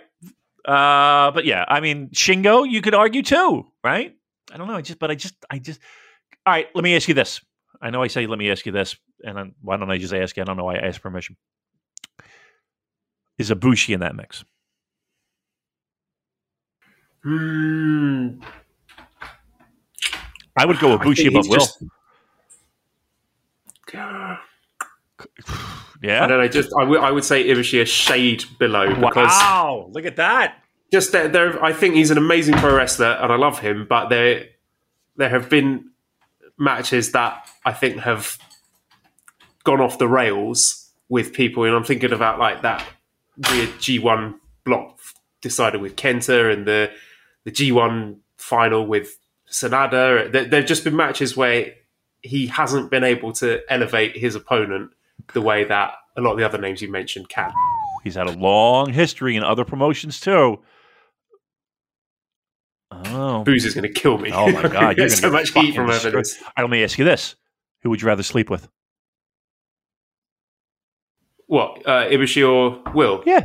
Uh, 0.65 1.31
but 1.31 1.45
yeah, 1.45 1.63
I 1.67 1.79
mean, 1.79 2.09
Shingo, 2.09 2.69
you 2.69 2.81
could 2.81 2.95
argue 2.95 3.21
too, 3.21 3.67
right? 3.83 4.15
I 4.51 4.57
don't 4.57 4.67
know. 4.67 4.75
I 4.75 4.81
just, 4.81 4.99
but 4.99 5.11
I 5.11 5.15
just, 5.15 5.35
I 5.49 5.59
just. 5.59 5.79
All 6.45 6.53
right. 6.53 6.67
Let 6.73 6.83
me 6.83 6.95
ask 6.95 7.07
you 7.07 7.13
this. 7.13 7.41
I 7.81 7.91
know 7.91 8.01
I 8.01 8.07
say 8.07 8.25
let 8.25 8.39
me 8.39 8.51
ask 8.51 8.65
you 8.65 8.71
this, 8.71 8.95
and 9.23 9.37
then 9.37 9.55
why 9.61 9.77
don't 9.77 9.91
I 9.91 9.97
just 9.97 10.13
ask 10.13 10.35
you? 10.37 10.41
I 10.41 10.45
don't 10.45 10.57
know 10.57 10.63
why 10.63 10.75
I 10.75 10.87
asked 10.87 11.01
permission. 11.01 11.37
Is 13.37 13.51
Ibushi 13.51 13.93
in 13.93 13.99
that 13.99 14.15
mix? 14.15 14.43
Hmm. 17.23 18.39
I 20.57 20.65
would 20.65 20.79
go 20.79 20.97
Ibushi 20.97 21.27
above 21.27 21.45
he's 21.45 21.57
Will. 21.57 21.67
just- 26.01 26.03
I 26.03 26.07
yeah. 26.13 26.27
don't 26.27 26.39
know. 26.39 26.47
Just 26.47 26.69
I 26.79 26.83
would- 26.83 26.99
I 26.99 27.11
would 27.11 27.23
say 27.23 27.43
Ibushi 27.47 27.81
a 27.81 27.85
shade 27.85 28.43
below 28.59 28.87
because 28.95 29.27
Wow! 29.31 29.89
Look 29.91 30.05
at 30.05 30.15
that. 30.17 30.61
just 30.91 31.11
there, 31.11 31.27
there. 31.27 31.63
I 31.63 31.73
think 31.73 31.95
he's 31.95 32.11
an 32.11 32.17
amazing 32.17 32.55
pro 32.55 32.75
wrestler, 32.75 33.17
and 33.21 33.31
I 33.31 33.35
love 33.35 33.59
him. 33.59 33.85
But 33.89 34.09
there, 34.09 34.45
there 35.17 35.29
have 35.29 35.49
been 35.49 35.89
matches 36.57 37.11
that 37.11 37.47
I 37.65 37.73
think 37.73 37.99
have 37.99 38.37
gone 39.63 39.81
off 39.81 39.97
the 39.97 40.07
rails 40.07 40.89
with 41.09 41.33
people, 41.33 41.63
and 41.65 41.73
I'm 41.75 41.83
thinking 41.83 42.11
about 42.13 42.39
like 42.39 42.61
that 42.61 42.85
weird 43.51 43.69
G1 43.79 44.35
block 44.63 44.97
decided 45.41 45.81
with 45.81 45.95
Kenta 45.95 46.51
and 46.53 46.65
the 46.65 46.91
the 47.43 47.51
G1 47.51 48.17
final 48.37 48.85
with 48.87 49.17
Sanada. 49.49 50.31
There, 50.31 50.45
there've 50.45 50.65
just 50.65 50.83
been 50.83 50.95
matches 50.95 51.35
where 51.37 51.73
he 52.21 52.47
hasn't 52.47 52.89
been 52.89 53.03
able 53.03 53.33
to 53.33 53.61
elevate 53.69 54.17
his 54.17 54.33
opponent 54.35 54.91
the 55.33 55.41
way 55.41 55.63
that 55.65 55.93
a 56.17 56.21
lot 56.21 56.31
of 56.33 56.37
the 56.37 56.45
other 56.45 56.57
names 56.57 56.81
you 56.81 56.91
mentioned 56.91 57.29
can. 57.29 57.51
He's 58.03 58.15
had 58.15 58.27
a 58.27 58.31
long 58.31 58.91
history 58.93 59.35
in 59.35 59.43
other 59.43 59.65
promotions 59.65 60.19
too. 60.19 60.59
Oh, 62.91 63.43
Booze 63.43 63.65
is 63.65 63.73
going 63.73 63.91
to 63.91 63.99
kill 63.99 64.17
me. 64.17 64.31
Oh 64.31 64.51
my 64.51 64.61
God, 64.67 64.97
you're 64.97 65.09
so 65.09 65.31
much 65.31 65.49
heat 65.51 65.73
from 65.75 65.85
over 65.85 65.93
destroyed. 65.93 66.13
this. 66.23 66.37
All 66.41 66.47
right, 66.57 66.63
let 66.63 66.69
me 66.69 66.83
ask 66.83 66.97
you 66.97 67.05
this: 67.05 67.35
Who 67.81 67.89
would 67.89 68.01
you 68.01 68.07
rather 68.07 68.23
sleep 68.23 68.49
with? 68.49 68.67
What, 71.47 71.85
uh, 71.85 72.05
Ibushi 72.07 72.47
or 72.47 72.81
Will? 72.93 73.21
Yeah. 73.25 73.41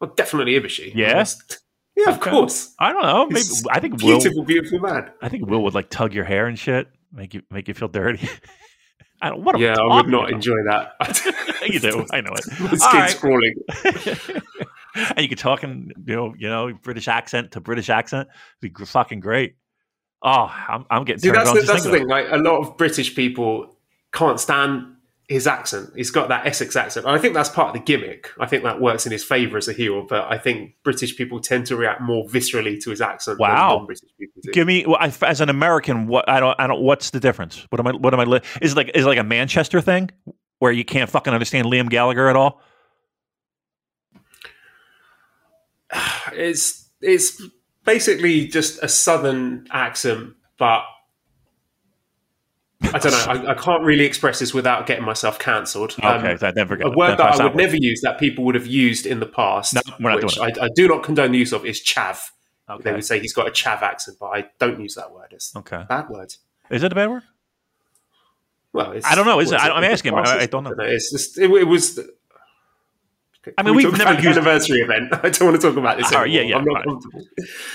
Well, 0.00 0.12
definitely 0.16 0.58
Ibushi. 0.58 0.94
Yeah? 0.94 1.08
That's- 1.08 1.38
Yeah, 1.94 2.08
of 2.08 2.16
Okay. 2.22 2.30
course. 2.30 2.74
I 2.78 2.90
don't 2.90 3.02
know. 3.02 3.26
Maybe 3.26 3.40
He's 3.40 3.66
I 3.70 3.78
think 3.78 4.02
Will. 4.02 4.18
Beautiful, 4.18 4.44
beautiful 4.44 4.78
man. 4.80 5.10
I 5.20 5.28
think 5.28 5.46
Will 5.46 5.62
would 5.64 5.74
like 5.74 5.90
tug 5.90 6.14
your 6.14 6.24
hair 6.24 6.46
and 6.46 6.58
shit, 6.58 6.88
make 7.12 7.34
you 7.34 7.42
make 7.50 7.68
you 7.68 7.74
feel 7.74 7.88
dirty. 7.88 8.26
I 9.22 9.28
don't. 9.28 9.44
What? 9.44 9.58
Yeah, 9.58 9.76
I 9.78 9.96
would 9.96 10.08
not 10.08 10.24
about? 10.24 10.32
enjoy 10.32 10.56
that. 10.66 11.38
You 11.62 11.78
do. 11.78 12.04
I 12.10 12.20
know 12.20 12.32
it. 12.32 12.42
Skin 12.42 12.78
right. 12.80 13.10
scrawling. 13.10 13.54
and 14.96 15.18
you 15.18 15.28
could 15.28 15.38
talk 15.38 15.62
in 15.62 15.92
you 16.04 16.16
know 16.16 16.34
you 16.36 16.48
know 16.48 16.72
British 16.82 17.06
accent 17.06 17.52
to 17.52 17.60
British 17.60 17.88
accent. 17.88 18.28
It'd 18.60 18.74
be 18.74 18.84
fucking 18.84 19.20
great. 19.20 19.54
Oh, 20.24 20.52
I'm, 20.68 20.84
I'm 20.90 21.04
getting 21.04 21.20
See, 21.20 21.30
that's 21.30 21.50
on 21.50 21.56
the, 21.56 21.62
that's 21.62 21.84
the 21.84 21.92
thing. 21.92 22.08
Like, 22.08 22.26
a 22.30 22.36
lot 22.36 22.58
of 22.60 22.76
British 22.76 23.14
people 23.14 23.76
can't 24.12 24.40
stand 24.40 24.96
his 25.28 25.46
accent. 25.46 25.90
He's 25.96 26.10
got 26.10 26.28
that 26.28 26.46
Essex 26.46 26.76
accent. 26.76 27.06
And 27.06 27.14
I 27.14 27.18
think 27.18 27.34
that's 27.34 27.48
part 27.48 27.68
of 27.68 27.74
the 27.74 27.80
gimmick. 27.80 28.30
I 28.38 28.46
think 28.46 28.64
that 28.64 28.80
works 28.80 29.06
in 29.06 29.12
his 29.12 29.24
favour 29.24 29.56
as 29.56 29.68
a 29.68 29.72
heel, 29.72 30.04
but 30.08 30.30
I 30.30 30.36
think 30.36 30.74
British 30.84 31.16
people 31.16 31.40
tend 31.40 31.66
to 31.66 31.76
react 31.76 32.00
more 32.00 32.26
viscerally 32.26 32.82
to 32.82 32.90
his 32.90 33.00
accent 33.00 33.38
Wow. 33.38 33.48
than 33.48 33.76
non-British 33.78 34.08
people 34.18 34.42
do. 34.42 34.52
Give 34.52 34.66
me 34.66 34.84
well, 34.86 34.98
I, 35.00 35.12
as 35.22 35.40
an 35.40 35.48
American. 35.48 36.06
What 36.06 36.28
I 36.28 36.40
don't. 36.40 36.58
I 36.58 36.66
don't. 36.66 36.82
What's 36.82 37.10
the 37.10 37.20
difference? 37.20 37.66
What 37.70 37.80
am 37.80 37.86
I? 37.86 37.92
What 37.92 38.12
am 38.12 38.20
I? 38.20 38.24
Li- 38.24 38.40
is 38.60 38.72
it 38.72 38.76
like 38.76 38.90
is 38.94 39.04
it 39.04 39.08
like 39.08 39.18
a 39.18 39.24
Manchester 39.24 39.80
thing 39.80 40.10
where 40.58 40.72
you 40.72 40.84
can't 40.84 41.08
fucking 41.08 41.32
understand 41.32 41.66
Liam 41.66 41.88
Gallagher 41.88 42.28
at 42.28 42.36
all? 42.36 42.60
it's 46.32 46.88
it's 47.00 47.42
basically 47.84 48.46
just 48.46 48.82
a 48.82 48.88
southern 48.88 49.66
accent, 49.70 50.34
but 50.58 50.82
I 52.82 52.98
don't 52.98 53.12
know. 53.12 53.48
I, 53.48 53.52
I 53.52 53.54
can't 53.54 53.82
really 53.84 54.04
express 54.04 54.38
this 54.38 54.52
without 54.52 54.86
getting 54.86 55.04
myself 55.04 55.38
cancelled. 55.38 55.94
Okay, 55.98 56.06
um, 56.32 56.36
that 56.38 56.56
never 56.56 56.74
a 56.80 56.90
word 56.90 57.16
that 57.18 57.40
I 57.40 57.44
would 57.44 57.56
never 57.56 57.76
use 57.76 58.00
that 58.02 58.18
people 58.18 58.44
would 58.44 58.54
have 58.54 58.66
used 58.66 59.06
in 59.06 59.20
the 59.20 59.26
past, 59.26 59.74
No, 59.74 60.16
which 60.16 60.38
I, 60.38 60.52
I 60.60 60.68
do 60.74 60.88
not 60.88 61.02
condone 61.02 61.32
the 61.32 61.38
use 61.38 61.52
of, 61.52 61.64
is 61.64 61.82
chav. 61.82 62.18
They 62.80 62.92
would 62.92 63.04
say 63.04 63.20
he's 63.20 63.34
got 63.34 63.46
a 63.46 63.50
chav 63.50 63.82
accent, 63.82 64.16
but 64.18 64.26
I 64.28 64.46
don't 64.58 64.80
use 64.80 64.94
that 64.94 65.12
word. 65.12 65.28
It's 65.32 65.54
Okay. 65.54 65.76
a 65.76 65.84
bad 65.84 66.08
word. 66.08 66.34
Is 66.70 66.82
it 66.82 66.90
a 66.92 66.94
bad 66.94 67.10
word? 67.10 67.22
Well, 68.72 68.92
it's, 68.92 69.06
I 69.06 69.14
don't 69.14 69.26
know. 69.26 69.38
Is 69.40 69.52
it? 69.52 69.60
I'm 69.60 69.84
asking. 69.84 70.14
I- 70.14 70.40
I 70.40 70.46
don't 70.46 70.64
know. 70.64 70.74
It's 70.78 71.10
just 71.10 71.38
it, 71.38 71.50
it 71.50 71.64
was. 71.64 72.00
I 73.58 73.62
mean, 73.62 73.74
we 73.74 73.84
we've 73.84 73.96
talk 73.96 74.06
never 74.06 74.28
anniversary 74.28 74.78
event. 74.80 75.12
I 75.24 75.28
don't 75.30 75.48
want 75.48 75.60
to 75.60 75.68
talk 75.68 75.76
about 75.76 75.96
this 75.96 76.12
right, 76.12 76.22
anymore. 76.22 76.42
yeah, 76.42 76.48
yeah, 76.48 76.56
I'm 76.56 76.64
not 76.64 76.74
right. 76.74 76.84
comfortable. 76.84 77.22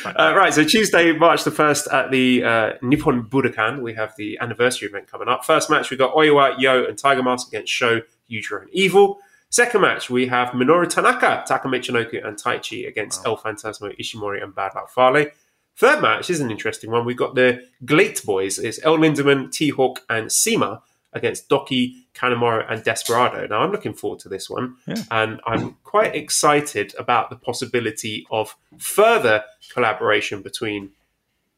Uh, 0.05 0.33
right, 0.35 0.53
so 0.53 0.63
Tuesday, 0.63 1.11
March 1.11 1.43
the 1.43 1.51
1st 1.51 1.93
at 1.93 2.11
the 2.11 2.43
uh, 2.43 2.73
Nippon 2.81 3.23
Budokan, 3.23 3.81
we 3.81 3.93
have 3.93 4.15
the 4.17 4.37
anniversary 4.39 4.87
event 4.87 5.07
coming 5.07 5.27
up. 5.27 5.43
First 5.43 5.69
match, 5.69 5.89
we 5.89 5.97
got 5.97 6.13
Oiwa, 6.13 6.59
Yo, 6.59 6.85
and 6.85 6.97
Tiger 6.97 7.21
Mask 7.21 7.49
against 7.49 7.71
Sho, 7.71 8.01
Yujiro, 8.31 8.61
and 8.61 8.69
Evil. 8.71 9.19
Second 9.49 9.81
match, 9.81 10.09
we 10.09 10.27
have 10.27 10.49
Minoru 10.49 10.89
Tanaka, 10.89 11.43
Taka 11.47 11.67
Michinoku, 11.67 12.25
and 12.25 12.37
Taichi 12.37 12.87
against 12.87 13.25
El 13.25 13.37
Phantasmo, 13.37 13.97
Ishimori, 13.99 14.43
and 14.43 14.55
Bad 14.55 14.75
Luck 14.75 14.89
Fale. 14.89 15.27
Third 15.75 16.01
match 16.01 16.29
is 16.29 16.39
an 16.39 16.49
interesting 16.49 16.91
one. 16.91 17.05
We've 17.05 17.15
got 17.15 17.35
the 17.35 17.63
GLEAT 17.85 18.25
Boys. 18.25 18.57
It's 18.57 18.79
El 18.83 18.97
Lindaman, 18.97 19.51
T-Hawk, 19.51 20.01
and 20.09 20.31
CIMA 20.31 20.81
against 21.17 21.49
DOUKI, 21.49 22.05
Kanemaru, 22.13 22.65
and 22.71 22.83
Desperado. 22.83 23.47
Now, 23.47 23.59
I'm 23.59 23.71
looking 23.71 23.93
forward 23.93 24.19
to 24.19 24.29
this 24.29 24.49
one. 24.49 24.75
Yeah. 24.85 25.03
And 25.11 25.41
I'm 25.45 25.77
quite 25.83 26.15
excited 26.15 26.93
about 26.97 27.29
the 27.29 27.35
possibility 27.35 28.25
of 28.31 28.55
further 28.77 29.43
collaboration 29.73 30.41
between 30.41 30.91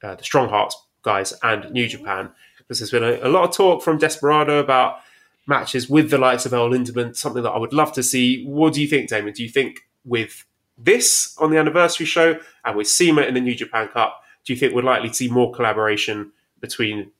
uh, 0.01 0.15
the 0.15 0.23
Strong 0.23 0.49
Hearts 0.49 0.75
guys 1.03 1.33
and 1.43 1.69
New 1.71 1.87
Japan. 1.87 2.31
Because 2.57 2.79
there's 2.79 2.91
been 2.91 3.03
a, 3.03 3.27
a 3.27 3.29
lot 3.29 3.47
of 3.47 3.55
talk 3.55 3.83
from 3.83 3.97
Desperado 3.97 4.59
about 4.59 4.99
matches 5.45 5.89
with 5.89 6.09
the 6.09 6.17
likes 6.17 6.45
of 6.45 6.53
El 6.53 6.69
Lindaman, 6.69 7.15
something 7.15 7.43
that 7.43 7.51
I 7.51 7.57
would 7.57 7.73
love 7.73 7.91
to 7.93 8.03
see. 8.03 8.45
What 8.45 8.73
do 8.73 8.81
you 8.81 8.87
think, 8.87 9.09
Damon? 9.09 9.33
Do 9.33 9.43
you 9.43 9.49
think 9.49 9.81
with 10.05 10.45
this 10.77 11.35
on 11.39 11.51
the 11.51 11.57
anniversary 11.57 12.05
show 12.05 12.39
and 12.63 12.77
with 12.77 12.87
CIMA 12.87 13.23
in 13.23 13.33
the 13.33 13.41
New 13.41 13.55
Japan 13.55 13.89
Cup, 13.89 14.23
do 14.45 14.53
you 14.53 14.59
think 14.59 14.73
we're 14.73 14.81
likely 14.81 15.09
to 15.09 15.13
see 15.13 15.29
more 15.29 15.51
collaboration 15.51 16.31
between 16.59 17.11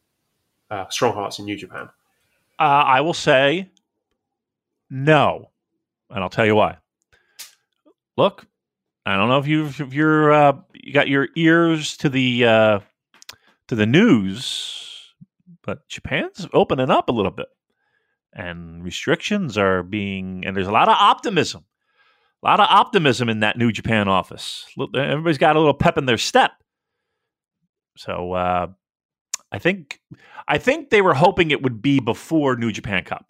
uh, 0.69 0.87
Strong 0.89 1.13
Hearts 1.13 1.39
and 1.39 1.45
New 1.45 1.57
Japan? 1.57 1.89
Uh, 2.60 2.84
I 2.86 3.01
will 3.01 3.14
say 3.14 3.72
no, 4.89 5.49
and 6.10 6.22
I'll 6.22 6.30
tell 6.30 6.45
you 6.45 6.55
why. 6.55 6.78
Look, 8.18 8.45
I 9.05 9.16
don't 9.16 9.30
know 9.30 9.39
if 9.39 9.47
you 9.47 9.68
if 9.68 9.93
you're 9.93 10.34
uh, 10.34 10.53
you 10.74 10.91
got 10.91 11.07
your 11.07 11.30
ears 11.38 11.95
to 11.97 12.10
the 12.10 12.45
uh, 12.45 12.80
to 13.70 13.76
the 13.76 13.86
news, 13.86 15.14
but 15.64 15.88
Japan's 15.88 16.47
opening 16.51 16.89
up 16.89 17.07
a 17.07 17.14
little 17.14 17.32
bit, 17.32 17.47
and 18.34 18.84
restrictions 18.84 19.57
are 19.57 19.82
being 19.82 20.43
and 20.45 20.53
there's 20.53 20.68
a 20.68 20.72
lot 20.72 20.89
of 20.89 20.97
optimism, 20.99 21.64
a 22.43 22.45
lot 22.45 22.60
of 22.60 22.68
optimism 22.70 23.30
in 23.30 23.39
that 23.39 23.57
New 23.57 23.72
Japan 23.72 24.10
office. 24.10 24.66
Everybody's 24.78 25.38
got 25.38 25.55
a 25.55 25.60
little 25.60 25.74
pep 25.74 25.97
in 25.97 26.05
their 26.05 26.18
step. 26.18 26.51
So 27.95 28.34
uh, 28.34 28.68
I 29.51 29.59
think 29.59 30.01
I 30.47 30.57
think 30.57 30.89
they 30.89 31.01
were 31.01 31.13
hoping 31.13 31.51
it 31.51 31.61
would 31.61 31.81
be 31.81 31.99
before 31.99 32.55
New 32.55 32.71
Japan 32.71 33.03
Cup. 33.03 33.25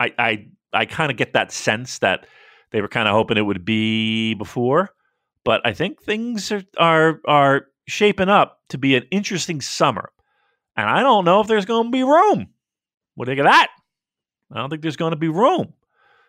I 0.00 0.12
I, 0.18 0.46
I 0.72 0.86
kind 0.86 1.10
of 1.10 1.16
get 1.16 1.32
that 1.34 1.52
sense 1.52 1.98
that 2.00 2.26
they 2.70 2.80
were 2.80 2.88
kind 2.88 3.08
of 3.08 3.14
hoping 3.14 3.36
it 3.36 3.42
would 3.42 3.64
be 3.64 4.34
before, 4.34 4.90
but 5.44 5.60
I 5.64 5.72
think 5.72 6.02
things 6.02 6.50
are 6.50 6.64
are 6.76 7.20
are 7.26 7.66
shaping 7.86 8.28
up 8.28 8.60
to 8.70 8.78
be 8.78 8.96
an 8.96 9.04
interesting 9.10 9.60
summer, 9.60 10.10
and 10.76 10.88
I 10.88 11.02
don't 11.02 11.24
know 11.24 11.40
if 11.40 11.46
there's 11.46 11.66
going 11.66 11.86
to 11.86 11.90
be 11.90 12.02
room. 12.02 12.48
What 13.14 13.26
do 13.26 13.30
you 13.30 13.36
think 13.36 13.46
of 13.46 13.52
that? 13.52 13.68
I 14.52 14.58
don't 14.58 14.70
think 14.70 14.82
there's 14.82 14.96
going 14.96 15.12
to 15.12 15.16
be 15.16 15.28
room. 15.28 15.72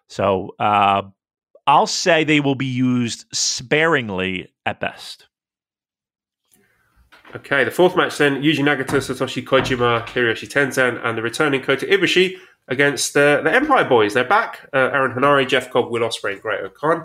So 0.07 0.55
uh, 0.59 1.03
I'll 1.67 1.88
say 1.88 2.23
they 2.23 2.39
will 2.39 2.55
be 2.55 2.65
used 2.65 3.26
sparingly 3.34 4.53
at 4.65 4.80
best. 4.80 5.28
Okay, 7.36 7.66
the 7.66 7.72
fourth 7.72 7.98
match 7.98 8.18
then 8.18 8.42
Yuji 8.42 8.60
Nagata, 8.60 8.96
Satoshi 9.02 9.44
Kojima, 9.44 10.08
Hiroshi 10.08 10.48
Tenzan, 10.48 11.04
and 11.04 11.18
the 11.18 11.22
returning 11.22 11.62
Kota 11.62 11.86
Ibushi 11.86 12.38
against 12.70 13.18
uh, 13.18 13.42
the 13.42 13.54
Empire 13.54 13.84
Boys. 13.84 14.14
They're 14.14 14.24
back. 14.24 14.70
Uh, 14.72 14.90
Aaron 14.94 15.12
Henare, 15.12 15.46
Jeff 15.46 15.70
Cobb, 15.70 15.92
Will 15.92 16.02
Ospreay, 16.02 16.34
and 16.34 16.42
Great 16.42 16.74
Khan. 16.76 17.04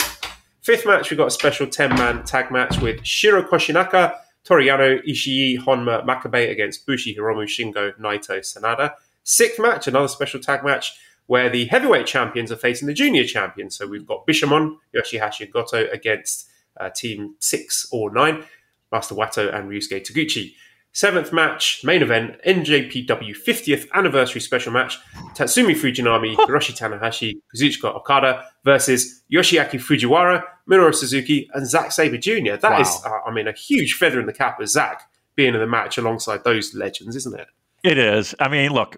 Fifth 0.62 0.86
match, 0.86 1.10
we've 1.10 1.18
got 1.18 1.26
a 1.26 1.32
special 1.32 1.66
10 1.66 1.96
man 1.96 2.22
tag 2.22 2.52
match 2.52 2.78
with 2.80 3.04
Shiro 3.04 3.42
Koshinaka, 3.42 4.14
Toru 4.44 4.64
Yano, 4.64 5.04
Ishii, 5.04 5.58
Honma, 5.58 6.06
Makabe 6.06 6.48
against 6.48 6.86
Bushi, 6.86 7.12
Hiromu, 7.12 7.46
Shingo, 7.46 7.92
Naito, 7.98 8.38
Sanada. 8.38 8.92
Sixth 9.24 9.58
match, 9.58 9.88
another 9.88 10.06
special 10.06 10.38
tag 10.38 10.62
match 10.64 10.92
where 11.26 11.50
the 11.50 11.64
heavyweight 11.64 12.06
champions 12.06 12.52
are 12.52 12.56
facing 12.56 12.86
the 12.86 12.94
junior 12.94 13.24
champions. 13.24 13.74
So 13.74 13.88
we've 13.88 14.06
got 14.06 14.28
Bishamon, 14.28 14.76
Yoshihashi, 14.94 15.40
and 15.40 15.52
Goto 15.52 15.88
against 15.90 16.48
uh, 16.76 16.88
team 16.90 17.34
six 17.40 17.88
or 17.90 18.12
nine. 18.12 18.44
Master 18.92 19.14
Wato 19.14 19.54
and 19.54 19.68
Ryusuke 19.70 20.02
Taguchi. 20.04 20.54
Seventh 20.92 21.32
match, 21.32 21.82
main 21.84 22.02
event, 22.02 22.34
NJPW 22.44 23.32
50th 23.46 23.86
anniversary 23.94 24.40
special 24.40 24.72
match, 24.72 24.98
Tatsumi 25.36 25.76
Fujinami, 25.76 26.34
Hiroshi 26.48 26.76
Tanahashi, 26.76 27.34
Kazuchika 27.54 27.94
Okada 27.94 28.44
versus 28.64 29.22
Yoshiaki 29.32 29.74
Fujiwara, 29.80 30.42
Minoru 30.68 30.92
Suzuki, 30.92 31.48
and 31.54 31.64
Zack 31.68 31.92
Sabre 31.92 32.18
Jr. 32.18 32.56
That 32.56 32.72
Wow. 32.72 32.80
is, 32.80 33.02
uh, 33.06 33.10
I 33.24 33.30
mean, 33.30 33.46
a 33.46 33.52
huge 33.52 33.94
feather 33.94 34.18
in 34.18 34.26
the 34.26 34.32
cap 34.32 34.58
of 34.60 34.68
Zack 34.68 35.08
being 35.36 35.54
in 35.54 35.60
the 35.60 35.66
match 35.66 35.96
alongside 35.96 36.42
those 36.42 36.74
legends, 36.74 37.14
isn't 37.14 37.38
it? 37.38 37.46
It 37.84 37.96
is. 37.96 38.34
I 38.40 38.48
mean, 38.48 38.72
look, 38.72 38.96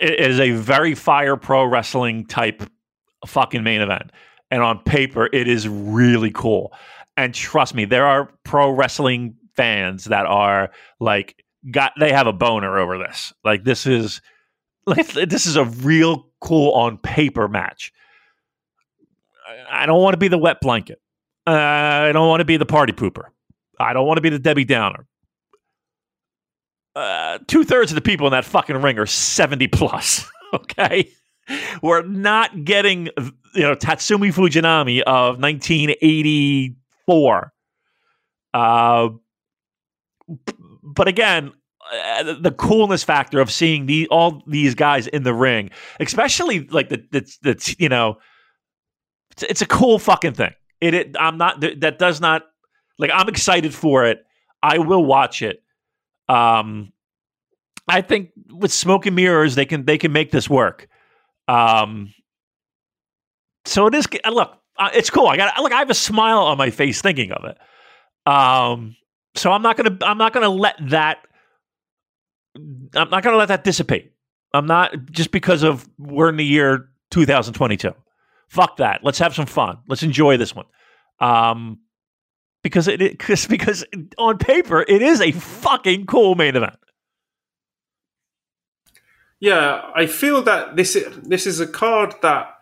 it 0.00 0.18
is 0.18 0.40
a 0.40 0.50
very 0.50 0.96
fire 0.96 1.36
pro 1.36 1.64
wrestling 1.66 2.26
type 2.26 2.64
fucking 3.26 3.62
main 3.62 3.80
event. 3.80 4.10
And 4.50 4.60
on 4.60 4.80
paper, 4.80 5.28
it 5.32 5.46
is 5.46 5.68
really 5.68 6.32
cool. 6.32 6.72
And 7.16 7.34
trust 7.34 7.74
me, 7.74 7.84
there 7.84 8.06
are 8.06 8.30
pro 8.44 8.70
wrestling 8.70 9.36
fans 9.56 10.06
that 10.06 10.26
are 10.26 10.70
like, 11.00 11.42
got 11.70 11.92
they 11.98 12.12
have 12.12 12.26
a 12.26 12.32
boner 12.32 12.78
over 12.78 12.98
this. 12.98 13.32
Like 13.44 13.64
this 13.64 13.86
is 13.86 14.20
like 14.86 15.12
this 15.12 15.46
is 15.46 15.56
a 15.56 15.64
real 15.64 16.28
cool 16.40 16.72
on 16.72 16.98
paper 16.98 17.48
match. 17.48 17.92
I- 19.70 19.86
don't 19.86 20.02
want 20.02 20.14
to 20.14 20.18
be 20.18 20.28
the 20.28 20.38
wet 20.38 20.60
blanket. 20.60 21.00
Uh, 21.46 21.50
I 21.52 22.12
don't 22.12 22.28
want 22.28 22.40
to 22.40 22.44
be 22.46 22.56
the 22.56 22.66
party 22.66 22.92
pooper. 22.92 23.24
I 23.78 23.92
don't 23.92 24.06
want 24.06 24.16
to 24.16 24.22
be 24.22 24.30
the 24.30 24.38
Debbie 24.38 24.64
Downer 24.64 25.06
uh, 26.96 27.38
two 27.46 27.64
thirds 27.64 27.90
of 27.90 27.96
the 27.96 28.00
people 28.00 28.26
in 28.26 28.30
that 28.32 28.44
fucking 28.44 28.76
ring 28.80 28.98
are 28.98 29.06
70 29.06 29.68
plus. 29.68 30.28
Okay. 30.54 31.10
We're 31.82 32.02
not 32.02 32.64
getting, 32.64 33.06
you 33.56 33.62
know, 33.62 33.74
Tatsumi 33.74 34.32
Fujinami 34.32 35.00
of 35.02 35.40
1984. 37.06 37.52
Uh, 38.54 39.08
but 40.82 41.08
again, 41.08 41.52
uh, 41.92 42.34
the 42.40 42.52
coolness 42.52 43.04
factor 43.04 43.40
of 43.40 43.50
seeing 43.50 43.86
the 43.86 44.08
all 44.08 44.42
these 44.46 44.74
guys 44.74 45.06
in 45.06 45.22
the 45.22 45.34
ring, 45.34 45.70
especially 46.00 46.66
like 46.68 46.88
the 46.88 47.04
the, 47.10 47.20
the 47.42 47.76
you 47.78 47.88
know, 47.88 48.16
it's, 49.32 49.42
it's 49.42 49.62
a 49.62 49.66
cool 49.66 49.98
fucking 49.98 50.32
thing. 50.34 50.52
It, 50.80 50.94
it 50.94 51.16
I'm 51.18 51.36
not 51.36 51.60
that 51.60 51.98
does 51.98 52.20
not 52.20 52.42
like 52.98 53.10
I'm 53.12 53.28
excited 53.28 53.74
for 53.74 54.06
it. 54.06 54.24
I 54.62 54.78
will 54.78 55.04
watch 55.04 55.42
it. 55.42 55.62
Um, 56.28 56.92
I 57.86 58.00
think 58.00 58.30
with 58.48 58.72
smoke 58.72 59.04
and 59.04 59.14
mirrors, 59.14 59.54
they 59.54 59.66
can 59.66 59.84
they 59.84 59.98
can 59.98 60.12
make 60.12 60.30
this 60.30 60.48
work. 60.48 60.88
Um, 61.48 62.14
so 63.66 63.86
it 63.86 63.94
is. 63.94 64.06
uh, 64.24 64.30
Look, 64.30 64.56
uh, 64.78 64.90
it's 64.94 65.10
cool. 65.10 65.26
I 65.26 65.36
got 65.36 65.60
look. 65.60 65.72
I 65.72 65.78
have 65.78 65.90
a 65.90 65.94
smile 65.94 66.40
on 66.40 66.58
my 66.58 66.70
face 66.70 67.00
thinking 67.00 67.32
of 67.32 67.44
it. 67.44 67.58
Um, 68.30 68.96
so 69.34 69.52
I'm 69.52 69.62
not 69.62 69.76
gonna 69.76 69.96
I'm 70.02 70.18
not 70.18 70.32
gonna 70.32 70.48
let 70.48 70.76
that 70.90 71.18
I'm 72.94 73.10
not 73.10 73.22
gonna 73.22 73.36
let 73.36 73.48
that 73.48 73.64
dissipate. 73.64 74.12
I'm 74.52 74.66
not 74.66 75.10
just 75.10 75.30
because 75.30 75.62
of 75.62 75.88
we're 75.98 76.28
in 76.28 76.36
the 76.36 76.44
year 76.44 76.88
2022. 77.10 77.92
Fuck 78.48 78.76
that. 78.76 79.00
Let's 79.02 79.18
have 79.18 79.34
some 79.34 79.46
fun. 79.46 79.78
Let's 79.88 80.02
enjoy 80.02 80.36
this 80.36 80.54
one. 80.54 80.66
Um, 81.18 81.80
because 82.62 82.86
it, 82.86 83.02
it 83.02 83.18
cause, 83.20 83.46
because 83.46 83.84
on 84.18 84.38
paper 84.38 84.82
it 84.82 85.02
is 85.02 85.20
a 85.20 85.32
fucking 85.32 86.06
cool 86.06 86.34
main 86.34 86.56
event. 86.56 86.76
Yeah, 89.40 89.90
I 89.94 90.06
feel 90.06 90.42
that 90.42 90.76
this 90.76 90.96
this 91.22 91.46
is 91.46 91.60
a 91.60 91.66
card 91.66 92.14
that 92.22 92.53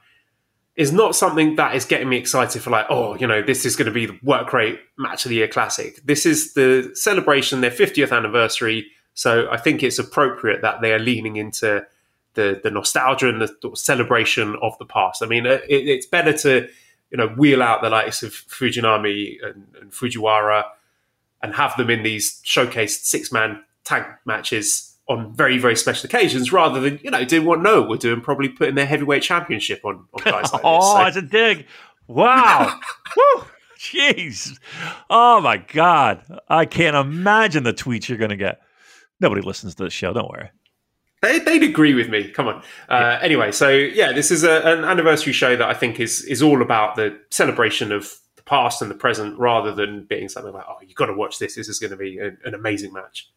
is 0.75 0.93
not 0.93 1.15
something 1.15 1.57
that 1.57 1.75
is 1.75 1.85
getting 1.85 2.09
me 2.09 2.17
excited 2.17 2.63
for 2.63 2.71
like, 2.71 2.87
oh, 2.89 3.15
you 3.17 3.27
know, 3.27 3.43
this 3.43 3.67
is 3.67 3.77
going 3.77 3.87
to 3.87 3.93
be 3.93 4.07
the 4.07 4.19
work 4.23 4.53
rate 4.53 4.81
match 4.97 5.25
of 5.25 5.29
the 5.29 5.37
year 5.37 5.49
classic. 5.49 6.01
This 6.05 6.25
is 6.25 6.55
the 6.55 6.91
celebration, 6.95 7.61
their 7.61 7.71
50th 7.71 8.11
anniversary. 8.11 8.87
So 9.15 9.51
I 9.51 9.59
think 9.59 9.83
it's 9.83 9.99
appropriate 9.99 10.63
that 10.63 10.81
they 10.81 10.93
are 10.95 10.99
leaning 10.99 11.37
into 11.37 11.87
the 12.35 12.61
the 12.63 12.71
nostalgia 12.71 13.29
and 13.29 13.43
the 13.43 13.71
celebration 13.75 14.57
of 14.63 14.77
the 14.79 14.87
past. 14.87 15.23
I 15.23 15.27
mean, 15.27 15.47
uh, 15.47 15.59
it, 15.69 15.89
it's 15.89 16.07
better 16.07 16.33
to 16.39 16.69
you 17.11 17.19
know 17.19 17.29
wheel 17.29 17.63
out 17.63 17.83
the 17.83 17.91
likes 17.91 18.23
of 18.23 18.33
Fujinami 18.33 19.37
and, 19.45 19.67
and 19.79 19.93
Fujiwara 19.93 20.65
and 21.43 21.55
have 21.55 21.77
them 21.77 21.91
in 21.91 22.03
these 22.03 22.41
showcased 22.43 23.05
six 23.05 23.31
man 23.31 23.63
tag 23.85 24.05
matches 24.25 24.92
on 25.09 25.35
very 25.35 25.59
very 25.59 25.77
special 25.77 26.07
occasions 26.07 26.53
rather 26.53 26.81
than 26.81 26.99
you 27.03 27.11
know 27.11 27.25
doing 27.25 27.47
what 27.47 27.61
Noah 27.61 27.87
would 27.89 28.01
do 28.01 28.13
and 28.13 28.23
probably 28.23 28.49
putting 28.49 28.75
their 28.75 28.87
heavyweight 28.87 29.23
championship 29.23 29.81
on, 29.85 30.07
on 30.15 30.23
guys 30.25 30.53
like 30.53 30.63
oh, 30.65 31.05
this. 31.05 31.17
it's 31.17 31.27
a 31.27 31.29
dig. 31.29 31.67
Wow. 32.07 32.79
Woo. 33.17 33.45
Jeez. 33.79 34.59
Oh 35.11 35.41
my 35.41 35.57
God. 35.57 36.23
I 36.49 36.67
can't 36.67 36.97
imagine 36.97 37.65
the 37.65 37.73
tweets 37.73 38.09
you're 38.09 38.19
gonna 38.19 38.37
get. 38.37 38.61
Nobody 39.21 39.43
listens 39.43 39.75
to 39.77 39.85
this 39.85 39.93
show, 39.93 40.13
don't 40.13 40.31
worry. 40.31 40.51
They, 41.23 41.39
they'd 41.39 41.63
agree 41.63 41.95
with 41.95 42.09
me. 42.09 42.29
Come 42.29 42.49
on. 42.49 42.63
Uh, 42.89 43.19
Anyway, 43.23 43.53
so 43.53 43.69
yeah, 43.71 44.13
this 44.13 44.31
is 44.31 44.43
a, 44.43 44.61
an 44.63 44.85
anniversary 44.85 45.33
show 45.33 45.57
that 45.57 45.69
I 45.69 45.75
think 45.75 46.01
is 46.01 46.23
is 46.25 46.43
all 46.43 46.61
about 46.63 46.97
the 46.97 47.17
celebration 47.31 47.93
of 47.93 48.13
the 48.37 48.43
past 48.43 48.83
and 48.83 48.91
the 48.91 48.97
present, 48.97 49.39
rather 49.39 49.73
than 49.73 50.05
being 50.05 50.29
something 50.29 50.53
like, 50.53 50.65
"Oh, 50.69 50.77
you've 50.83 50.97
got 50.97 51.07
to 51.07 51.15
watch 51.15 51.39
this. 51.39 51.55
This 51.55 51.69
is 51.69 51.79
going 51.79 51.93
to 51.93 51.97
be 51.97 52.19
an, 52.19 52.39
an 52.45 52.55
amazing 52.55 52.93
match." 52.93 53.31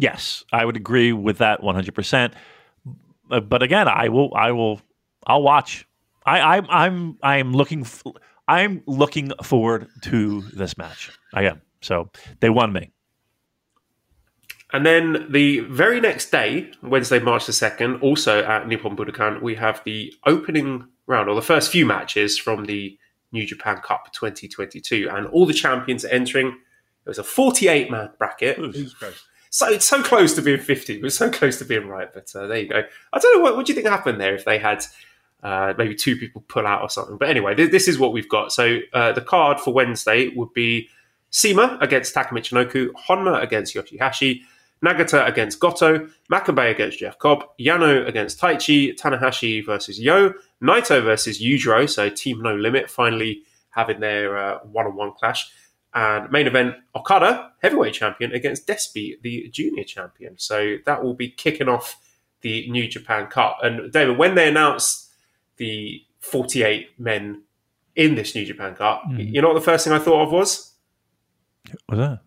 Yes, 0.00 0.44
I 0.52 0.64
would 0.64 0.76
agree 0.76 1.12
with 1.12 1.38
that 1.38 1.60
100%. 1.60 2.32
Uh, 3.30 3.40
But 3.40 3.62
again, 3.62 3.88
I 3.88 4.08
will 4.08 4.32
I 4.34 4.52
will 4.52 4.80
I'll 5.26 5.42
watch. 5.42 5.86
I 6.24 6.56
I'm 6.56 6.66
I'm 6.70 7.18
I'm 7.22 7.52
looking 7.52 7.80
f- 7.82 8.04
I'm 8.46 8.82
looking 8.86 9.32
forward 9.42 9.88
to 10.02 10.42
this 10.56 10.78
match. 10.78 11.10
I 11.34 11.42
am. 11.44 11.60
So, 11.80 12.08
they 12.40 12.48
won 12.50 12.72
me. 12.72 12.90
And 14.72 14.84
then 14.84 15.26
the 15.30 15.60
very 15.60 16.00
next 16.00 16.30
day, 16.30 16.70
Wednesday, 16.82 17.18
March 17.20 17.46
the 17.46 17.52
2nd, 17.52 18.02
also 18.02 18.42
at 18.44 18.66
Nippon 18.68 18.96
Budokan, 18.96 19.40
we 19.42 19.54
have 19.54 19.82
the 19.84 20.12
opening 20.26 20.86
round, 21.06 21.28
or 21.28 21.34
the 21.34 21.42
first 21.42 21.70
few 21.72 21.86
matches 21.86 22.36
from 22.38 22.66
the 22.66 22.98
New 23.32 23.46
Japan 23.46 23.78
Cup 23.78 24.12
2022. 24.12 25.08
And 25.10 25.26
all 25.28 25.46
the 25.46 25.54
champions 25.54 26.04
are 26.04 26.08
entering. 26.08 26.48
It 26.48 27.08
was 27.08 27.18
a 27.18 27.24
48 27.24 27.90
man 27.90 28.10
bracket. 28.18 28.58
So 29.50 29.68
it's 29.68 29.86
so 29.86 30.02
close 30.02 30.34
to 30.34 30.42
being 30.42 30.60
50. 30.60 30.96
It 30.96 31.02
was 31.02 31.16
so 31.16 31.30
close 31.30 31.58
to 31.58 31.64
being 31.64 31.86
right. 31.86 32.12
But 32.12 32.30
uh, 32.34 32.46
there 32.46 32.58
you 32.58 32.68
go. 32.68 32.82
I 33.12 33.18
don't 33.18 33.36
know. 33.36 33.42
What, 33.42 33.56
what 33.56 33.66
do 33.66 33.72
you 33.72 33.74
think 33.74 33.88
happened 33.88 34.20
there 34.20 34.34
if 34.34 34.44
they 34.44 34.58
had 34.58 34.84
uh, 35.42 35.74
maybe 35.78 35.94
two 35.94 36.16
people 36.16 36.44
pull 36.48 36.66
out 36.66 36.82
or 36.82 36.90
something? 36.90 37.16
But 37.16 37.28
anyway, 37.28 37.54
th- 37.54 37.70
this 37.70 37.88
is 37.88 37.98
what 37.98 38.12
we've 38.12 38.28
got. 38.28 38.52
So 38.52 38.78
uh, 38.92 39.12
the 39.12 39.22
card 39.22 39.60
for 39.60 39.72
Wednesday 39.72 40.28
would 40.28 40.52
be 40.52 40.88
CIMA 41.30 41.78
against 41.80 42.14
Taka 42.14 42.34
Michinoku, 42.34 42.90
Honma 43.08 43.42
against 43.42 43.74
Yoshihashi, 43.74 44.42
Nagata 44.84 45.26
against 45.26 45.60
Goto, 45.60 46.08
Makabe 46.30 46.70
against 46.70 46.98
Jeff 46.98 47.18
Cobb, 47.18 47.44
Yano 47.58 48.06
against 48.06 48.40
Taichi, 48.40 48.96
Tanahashi 48.96 49.64
versus 49.64 49.98
Yo, 49.98 50.34
Naito 50.62 51.02
versus 51.02 51.42
Yujiro, 51.42 51.88
so 51.88 52.08
Team 52.08 52.42
No 52.42 52.54
Limit 52.54 52.88
finally 52.88 53.42
having 53.70 54.00
their 54.00 54.38
uh, 54.38 54.58
one-on-one 54.64 55.12
clash, 55.18 55.50
and 55.98 56.30
main 56.30 56.46
event 56.46 56.76
Okada, 56.94 57.50
heavyweight 57.60 57.94
champion, 57.94 58.30
against 58.32 58.66
Despi, 58.68 59.20
the 59.22 59.48
junior 59.50 59.84
champion. 59.84 60.38
So 60.38 60.76
that 60.86 61.02
will 61.02 61.14
be 61.14 61.28
kicking 61.28 61.68
off 61.68 61.96
the 62.42 62.70
New 62.70 62.86
Japan 62.86 63.26
Cup. 63.26 63.58
And 63.62 63.92
David, 63.92 64.16
when 64.16 64.36
they 64.36 64.48
announced 64.48 65.10
the 65.56 66.00
48 66.20 66.90
men 67.00 67.42
in 67.96 68.14
this 68.14 68.34
New 68.36 68.44
Japan 68.44 68.76
Cup, 68.76 69.02
Mhm. 69.08 69.32
you 69.34 69.42
know 69.42 69.48
what 69.48 69.54
the 69.54 69.70
first 69.72 69.82
thing 69.84 69.92
I 69.92 69.98
thought 69.98 70.22
of 70.26 70.32
was? 70.32 70.74
What's 71.86 72.00
that? 72.00 72.20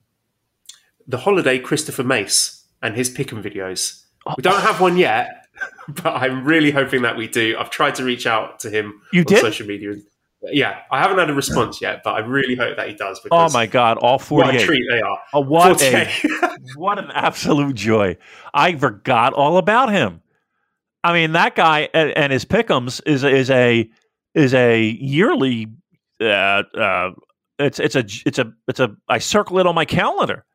the 1.07 1.17
holiday 1.17 1.57
Christopher 1.59 2.03
Mace 2.03 2.65
and 2.81 2.95
his 2.95 3.09
pick'em 3.09 3.41
videos. 3.43 4.03
We 4.37 4.43
don't 4.43 4.61
have 4.61 4.79
one 4.79 4.97
yet, 4.97 5.47
but 6.03 6.11
I'm 6.23 6.45
really 6.45 6.71
hoping 6.71 7.01
that 7.01 7.17
we 7.17 7.27
do. 7.27 7.55
I've 7.59 7.69
tried 7.71 7.95
to 7.95 8.03
reach 8.03 8.25
out 8.27 8.59
to 8.61 8.69
him 8.69 9.01
You 9.11 9.21
on 9.21 9.25
did? 9.25 9.41
social 9.41 9.67
media. 9.67 9.95
Yeah, 10.43 10.79
I 10.89 11.01
haven't 11.01 11.19
had 11.19 11.29
a 11.29 11.33
response 11.33 11.81
yet, 11.81 12.01
but 12.03 12.15
I 12.15 12.19
really 12.19 12.55
hope 12.55 12.75
that 12.77 12.87
he 12.87 12.95
does. 12.95 13.21
Oh 13.29 13.51
my 13.51 13.67
God! 13.67 13.97
All 13.97 14.19
what 14.19 14.55
a 14.55 14.59
treat 14.59 14.83
they 14.89 14.99
are. 14.99 15.19
Oh, 15.33 15.41
what 15.41 15.81
a 15.83 16.09
what 16.75 16.97
an 16.97 17.11
absolute 17.13 17.75
joy! 17.75 18.17
I 18.53 18.75
forgot 18.75 19.33
all 19.33 19.57
about 19.57 19.91
him. 19.91 20.21
I 21.03 21.13
mean, 21.13 21.33
that 21.33 21.55
guy 21.55 21.89
and, 21.93 22.11
and 22.17 22.33
his 22.33 22.45
pickums 22.45 23.01
is 23.05 23.23
is 23.23 23.51
a 23.51 23.87
is 24.33 24.53
a 24.55 24.81
yearly. 24.81 25.67
Uh, 26.19 26.63
uh, 26.75 27.11
it's 27.59 27.79
it's 27.79 27.95
a 27.95 28.03
it's 28.25 28.39
a 28.39 28.51
it's 28.67 28.79
a. 28.79 28.95
I 29.07 29.19
circle 29.19 29.59
it 29.59 29.67
on 29.67 29.75
my 29.75 29.85
calendar. 29.85 30.45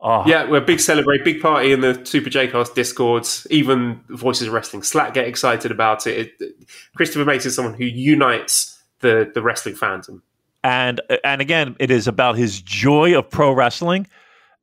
Oh, 0.00 0.22
yeah, 0.26 0.48
we're 0.48 0.58
a 0.58 0.64
big 0.64 0.78
celebrate, 0.78 1.24
big 1.24 1.42
party 1.42 1.72
in 1.72 1.80
the 1.80 2.00
Super 2.04 2.30
J-Cast 2.30 2.76
discords. 2.76 3.48
Even 3.50 4.00
Voices 4.08 4.46
of 4.46 4.52
Wrestling 4.52 4.84
Slack 4.84 5.12
get 5.12 5.26
excited 5.26 5.72
about 5.72 6.06
it. 6.06 6.34
it 6.38 6.64
Christopher 6.94 7.24
Mace 7.24 7.46
is 7.46 7.56
someone 7.56 7.74
who 7.74 7.84
unites 7.84 8.77
the 9.00 9.30
the 9.32 9.42
wrestling 9.42 9.74
fandom. 9.74 10.22
and 10.64 11.00
and 11.24 11.40
again, 11.40 11.76
it 11.78 11.90
is 11.90 12.08
about 12.08 12.36
his 12.36 12.60
joy 12.60 13.16
of 13.16 13.30
pro 13.30 13.52
wrestling 13.52 14.06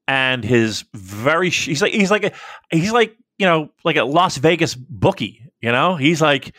and 0.08 0.44
his 0.44 0.86
very. 0.94 1.50
He's 1.50 1.82
like 1.82 1.94
he's 1.94 2.12
like 2.12 2.24
a, 2.26 2.32
he's 2.70 2.92
like 2.92 3.16
you 3.38 3.46
know 3.46 3.70
like 3.84 3.96
a 3.96 4.04
Las 4.04 4.38
Vegas 4.38 4.76
bookie. 4.76 5.42
You 5.62 5.72
know, 5.72 5.96
he's 5.96 6.22
like 6.22 6.54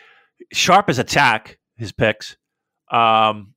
sharp 0.52 0.88
as 0.88 0.98
a 0.98 1.04
tack. 1.04 1.58
His 1.76 1.92
picks. 1.92 2.36
Um, 2.90 3.54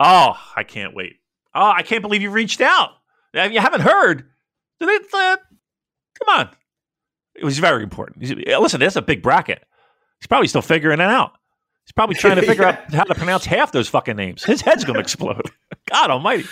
oh, 0.00 0.34
I 0.56 0.64
can't 0.64 0.94
wait. 0.94 1.16
Oh, 1.54 1.70
I 1.70 1.82
can't 1.82 2.00
believe 2.00 2.22
you 2.22 2.30
reached 2.30 2.62
out. 2.62 2.90
You 3.34 3.60
haven't 3.60 3.82
heard. 3.82 4.24
Uh, 4.80 5.36
come 6.18 6.28
on. 6.28 6.48
It 7.34 7.44
was 7.44 7.58
very 7.58 7.82
important. 7.82 8.22
Listen, 8.46 8.80
that's 8.80 8.96
a 8.96 9.02
big 9.02 9.22
bracket. 9.22 9.62
He's 10.20 10.26
probably 10.26 10.48
still 10.48 10.62
figuring 10.62 11.00
it 11.00 11.04
out. 11.04 11.32
He's 11.84 11.92
probably 11.92 12.16
trying 12.16 12.36
to 12.36 12.42
figure 12.46 12.64
yeah. 12.64 12.68
out 12.70 12.94
how 12.94 13.04
to 13.04 13.14
pronounce 13.14 13.44
half 13.44 13.72
those 13.72 13.88
fucking 13.88 14.16
names. 14.16 14.44
His 14.44 14.60
head's 14.60 14.84
going 14.84 14.94
to 14.94 15.00
explode. 15.00 15.50
God 15.90 16.10
almighty. 16.10 16.44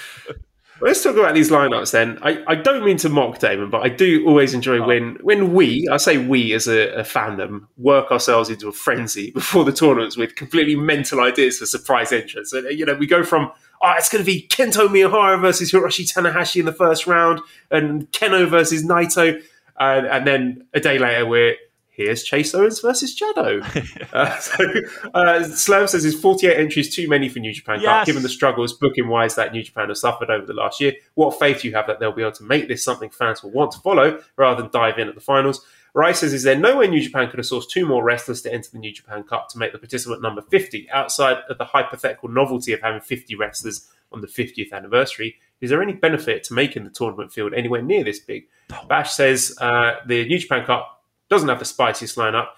Let's 0.83 1.03
talk 1.03 1.17
about 1.17 1.35
these 1.35 1.51
lineups 1.51 1.93
then. 1.93 2.19
I, 2.23 2.43
I 2.47 2.55
don't 2.55 2.85
mean 2.85 2.97
to 2.99 3.11
mock 3.11 3.39
Damon, 3.39 3.69
but 3.69 3.83
I 3.83 3.91
do 3.91 4.27
always 4.27 4.55
enjoy 4.55 4.79
oh. 4.79 4.87
when 4.87 5.19
when 5.21 5.53
we, 5.53 5.87
I 5.93 5.99
say 5.99 6.17
we 6.17 6.55
as 6.55 6.67
a, 6.67 6.89
a, 6.95 7.03
fandom, 7.03 7.67
work 7.77 8.11
ourselves 8.11 8.49
into 8.49 8.67
a 8.69 8.73
frenzy 8.73 9.31
before 9.35 9.65
the 9.65 9.73
tournaments 9.73 10.17
with 10.17 10.37
completely 10.37 10.77
mental 10.77 11.21
ideas 11.21 11.59
for 11.59 11.67
surprise 11.67 12.13
entrants. 12.13 12.55
And, 12.55 12.67
you 12.79 12.87
know, 12.87 12.95
we 12.95 13.07
go 13.07 13.23
from, 13.23 13.53
oh, 13.83 13.95
it's 13.99 14.09
going 14.09 14.25
to 14.25 14.27
be 14.27 14.47
Kento 14.49 14.89
Miyahara 14.89 15.39
versus 15.39 15.71
Hiroshi 15.71 16.11
Tanahashi 16.11 16.61
in 16.61 16.67
the 16.67 16.73
first 16.73 17.07
round 17.07 17.41
and 17.71 18.11
Kenoh 18.13 18.49
versus 18.49 18.83
Naito. 18.83 19.39
Uh, 19.79 20.03
and 20.11 20.27
then 20.27 20.67
a 20.73 20.81
day 20.81 20.99
later, 20.99 21.27
we're 21.27 21.57
here's 22.01 22.23
Chase 22.23 22.55
Owens 22.55 22.81
versus 22.81 23.19
Jado. 23.19 23.63
uh, 24.13 24.39
so, 24.39 25.11
uh, 25.13 25.45
Slam 25.45 25.87
says 25.87 26.03
his 26.03 26.19
48 26.19 26.57
entries 26.57 26.95
too 26.95 27.09
many 27.09 27.29
for 27.29 27.41
New 27.41 27.53
Japan 27.53 27.81
yes. 27.81 27.87
Cup, 27.87 28.07
given 28.07 28.23
the 28.23 28.29
struggles 28.29 28.73
booking 28.73 29.09
wise 29.09 29.35
that 29.35 29.53
New 29.53 29.63
Japan 29.63 29.89
has 29.89 30.01
suffered 30.01 30.31
over 30.31 30.47
the 30.47 30.55
last 30.55 30.81
year. 30.81 30.95
What 31.15 31.39
faith 31.39 31.63
do 31.63 31.69
you 31.69 31.75
have 31.75 31.87
that 31.87 32.01
they'll 32.01 32.13
be 32.13 32.23
able 32.23 32.33
to 32.33 32.45
make 32.45 32.69
this 32.69 32.83
something 32.83 33.11
fans 33.11 33.43
will 33.43 33.51
want 33.51 33.73
to 33.73 33.81
follow 33.81 34.23
rather 34.37 34.63
than 34.63 34.71
dive 34.71 34.99
in 34.99 35.09
at 35.09 35.15
the 35.15 35.21
finals? 35.21 35.65
Rice 35.93 36.21
says, 36.21 36.33
is 36.33 36.45
there 36.45 36.57
no 36.57 36.79
way 36.79 36.87
New 36.87 37.01
Japan 37.01 37.29
could 37.29 37.39
have 37.39 37.47
sourced 37.47 37.69
two 37.69 37.85
more 37.85 38.05
wrestlers 38.05 38.43
to 38.43 38.53
enter 38.53 38.71
the 38.73 38.79
New 38.79 38.93
Japan 38.93 39.25
Cup 39.25 39.49
to 39.51 39.59
make 39.59 39.73
the 39.73 39.79
participant 39.79 40.23
number 40.23 40.41
50 40.41 40.89
outside 40.91 41.39
of 41.49 41.59
the 41.59 41.65
hypothetical 41.65 42.29
novelty 42.29 42.73
of 42.73 42.81
having 42.81 43.01
50 43.01 43.35
wrestlers 43.35 43.89
on 44.13 44.21
the 44.21 44.29
50th 44.29 44.73
anniversary? 44.73 45.37
Is 45.61 45.69
there 45.69 45.83
any 45.83 45.93
benefit 45.93 46.45
to 46.45 46.55
making 46.55 46.85
the 46.85 46.91
tournament 46.91 47.33
field 47.33 47.53
anywhere 47.55 47.83
near 47.83 48.05
this 48.05 48.21
big? 48.21 48.47
Bash 48.89 49.13
says 49.13 49.57
uh, 49.61 49.97
the 50.07 50.25
New 50.27 50.39
Japan 50.39 50.65
Cup 50.65 51.00
doesn't 51.31 51.49
have 51.49 51.59
the 51.59 51.65
spiciest 51.65 52.17
lineup. 52.17 52.49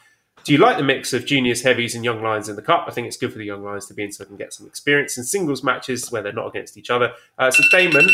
Do 0.44 0.52
you 0.52 0.58
like 0.58 0.76
the 0.76 0.82
mix 0.82 1.12
of 1.12 1.24
juniors, 1.24 1.62
heavies, 1.62 1.94
and 1.94 2.04
young 2.04 2.22
lions 2.22 2.48
in 2.48 2.56
the 2.56 2.62
cup? 2.62 2.86
I 2.88 2.90
think 2.90 3.06
it's 3.06 3.16
good 3.16 3.30
for 3.30 3.38
the 3.38 3.44
young 3.44 3.62
lions 3.62 3.86
to 3.86 3.94
be 3.94 4.02
in 4.02 4.10
so 4.10 4.24
they 4.24 4.28
can 4.28 4.36
get 4.36 4.52
some 4.52 4.66
experience 4.66 5.16
in 5.16 5.24
singles 5.24 5.62
matches 5.62 6.10
where 6.10 6.22
they're 6.22 6.32
not 6.32 6.48
against 6.48 6.76
each 6.76 6.90
other. 6.90 7.12
Uh, 7.38 7.50
so, 7.50 7.62
Damon, 7.70 8.08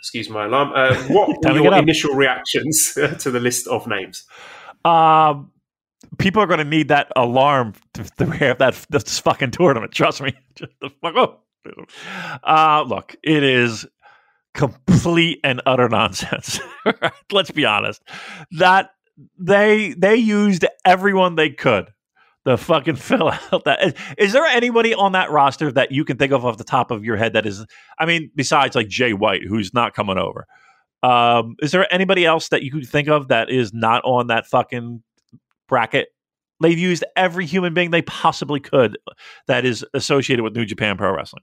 excuse 0.00 0.28
my 0.28 0.44
alarm. 0.44 0.72
Uh, 0.74 0.94
what 1.08 1.42
were 1.42 1.58
your 1.58 1.74
initial 1.74 2.14
reactions 2.14 2.92
to 3.18 3.30
the 3.30 3.40
list 3.40 3.66
of 3.68 3.86
names? 3.86 4.24
Um, 4.84 5.52
people 6.18 6.42
are 6.42 6.46
going 6.46 6.58
to 6.58 6.64
need 6.64 6.88
that 6.88 7.10
alarm 7.16 7.74
to, 7.94 8.04
to 8.04 8.26
have 8.26 8.58
that 8.58 8.86
this 8.90 9.18
fucking 9.20 9.52
tournament. 9.52 9.92
Trust 9.92 10.20
me. 10.20 10.34
Just 10.54 10.72
the 10.80 10.90
fuck 11.00 11.16
up. 11.16 11.44
Uh, 12.42 12.84
look, 12.86 13.16
it 13.22 13.42
is 13.42 13.86
complete 14.52 15.40
and 15.42 15.62
utter 15.64 15.88
nonsense. 15.88 16.60
Let's 17.32 17.50
be 17.50 17.64
honest. 17.64 18.02
That 18.52 18.90
they 19.38 19.94
they 19.96 20.16
used 20.16 20.64
everyone 20.84 21.36
they 21.36 21.50
could 21.50 21.92
to 22.46 22.56
fucking 22.56 22.96
fill 22.96 23.30
out 23.30 23.64
that. 23.64 23.82
Is, 23.82 23.94
is, 24.18 24.32
there 24.32 24.44
anybody 24.44 24.94
on 24.94 25.12
that 25.12 25.30
roster 25.30 25.72
that 25.72 25.92
you 25.92 26.04
can 26.04 26.16
think 26.16 26.32
of 26.32 26.44
off 26.44 26.56
the 26.56 26.64
top 26.64 26.90
of 26.90 27.04
your 27.04 27.16
head 27.16 27.32
that 27.34 27.46
is? 27.46 27.64
I 27.98 28.06
mean, 28.06 28.30
besides 28.34 28.74
like 28.74 28.88
Jay 28.88 29.12
White, 29.12 29.42
who's 29.46 29.72
not 29.74 29.94
coming 29.94 30.18
over. 30.18 30.46
Um, 31.02 31.56
is 31.60 31.72
there 31.72 31.92
anybody 31.92 32.24
else 32.24 32.48
that 32.48 32.62
you 32.62 32.70
could 32.70 32.88
think 32.88 33.08
of 33.08 33.28
that 33.28 33.50
is 33.50 33.74
not 33.74 34.02
on 34.04 34.28
that 34.28 34.46
fucking 34.46 35.02
bracket? 35.68 36.08
They've 36.60 36.78
used 36.78 37.04
every 37.14 37.44
human 37.44 37.74
being 37.74 37.90
they 37.90 38.02
possibly 38.02 38.60
could 38.60 38.96
that 39.46 39.66
is 39.66 39.84
associated 39.92 40.42
with 40.42 40.56
New 40.56 40.64
Japan 40.64 40.96
Pro 40.96 41.14
Wrestling. 41.14 41.42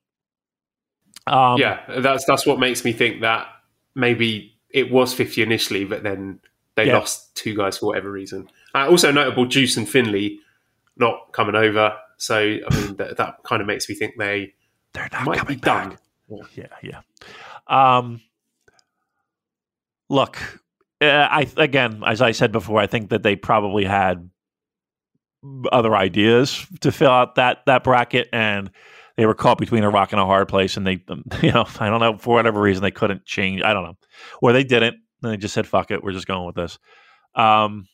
Um, 1.27 1.59
yeah, 1.59 1.81
that's 1.99 2.25
that's 2.25 2.45
what 2.45 2.59
makes 2.59 2.83
me 2.83 2.91
think 2.91 3.21
that 3.21 3.47
maybe 3.93 4.57
it 4.71 4.91
was 4.91 5.13
fifty 5.13 5.43
initially, 5.43 5.85
but 5.85 6.01
then 6.01 6.39
they 6.75 6.87
yeah. 6.87 6.97
lost 6.97 7.35
two 7.35 7.55
guys 7.55 7.77
for 7.77 7.87
whatever 7.87 8.11
reason. 8.11 8.49
Uh, 8.73 8.89
also 8.89 9.11
notable, 9.11 9.45
Juice 9.45 9.77
and 9.77 9.87
Finlay 9.87 10.39
not 10.97 11.31
coming 11.33 11.55
over. 11.55 11.93
So 12.17 12.37
I 12.37 12.75
mean 12.75 12.95
that, 12.97 13.17
that 13.17 13.43
kind 13.43 13.61
of 13.61 13.67
makes 13.67 13.89
me 13.89 13.95
think 13.95 14.15
they 14.17 14.53
they're 14.93 15.09
not 15.11 15.25
might 15.25 15.37
coming 15.39 15.55
be 15.55 15.61
back. 15.61 15.89
done. 15.89 15.97
Yeah, 16.55 16.67
yeah. 16.83 17.01
yeah. 17.69 17.97
Um, 17.97 18.21
look, 20.09 20.37
uh, 21.01 21.27
I 21.29 21.47
again, 21.57 22.03
as 22.05 22.21
I 22.21 22.31
said 22.31 22.51
before, 22.51 22.79
I 22.79 22.87
think 22.87 23.09
that 23.09 23.23
they 23.23 23.35
probably 23.35 23.85
had 23.85 24.29
other 25.71 25.95
ideas 25.95 26.65
to 26.81 26.91
fill 26.91 27.09
out 27.09 27.35
that 27.35 27.65
that 27.65 27.83
bracket, 27.83 28.29
and 28.31 28.69
they 29.17 29.25
were 29.25 29.33
caught 29.33 29.57
between 29.57 29.83
a 29.83 29.89
rock 29.89 30.11
and 30.11 30.21
a 30.21 30.25
hard 30.25 30.47
place, 30.47 30.77
and 30.77 30.85
they, 30.85 31.03
you 31.41 31.51
know, 31.51 31.65
I 31.79 31.89
don't 31.89 31.99
know 31.99 32.17
for 32.17 32.35
whatever 32.35 32.61
reason 32.61 32.83
they 32.83 32.91
couldn't 32.91 33.25
change. 33.25 33.61
I 33.63 33.73
don't 33.73 33.83
know, 33.83 33.97
or 34.41 34.53
they 34.53 34.63
didn't. 34.63 34.97
And 35.21 35.31
they 35.31 35.37
just 35.37 35.53
said, 35.53 35.67
"Fuck 35.67 35.91
it, 35.91 36.03
we're 36.03 36.13
just 36.13 36.27
going 36.27 36.45
with 36.45 36.55
this." 36.55 36.79
Um, 37.35 37.87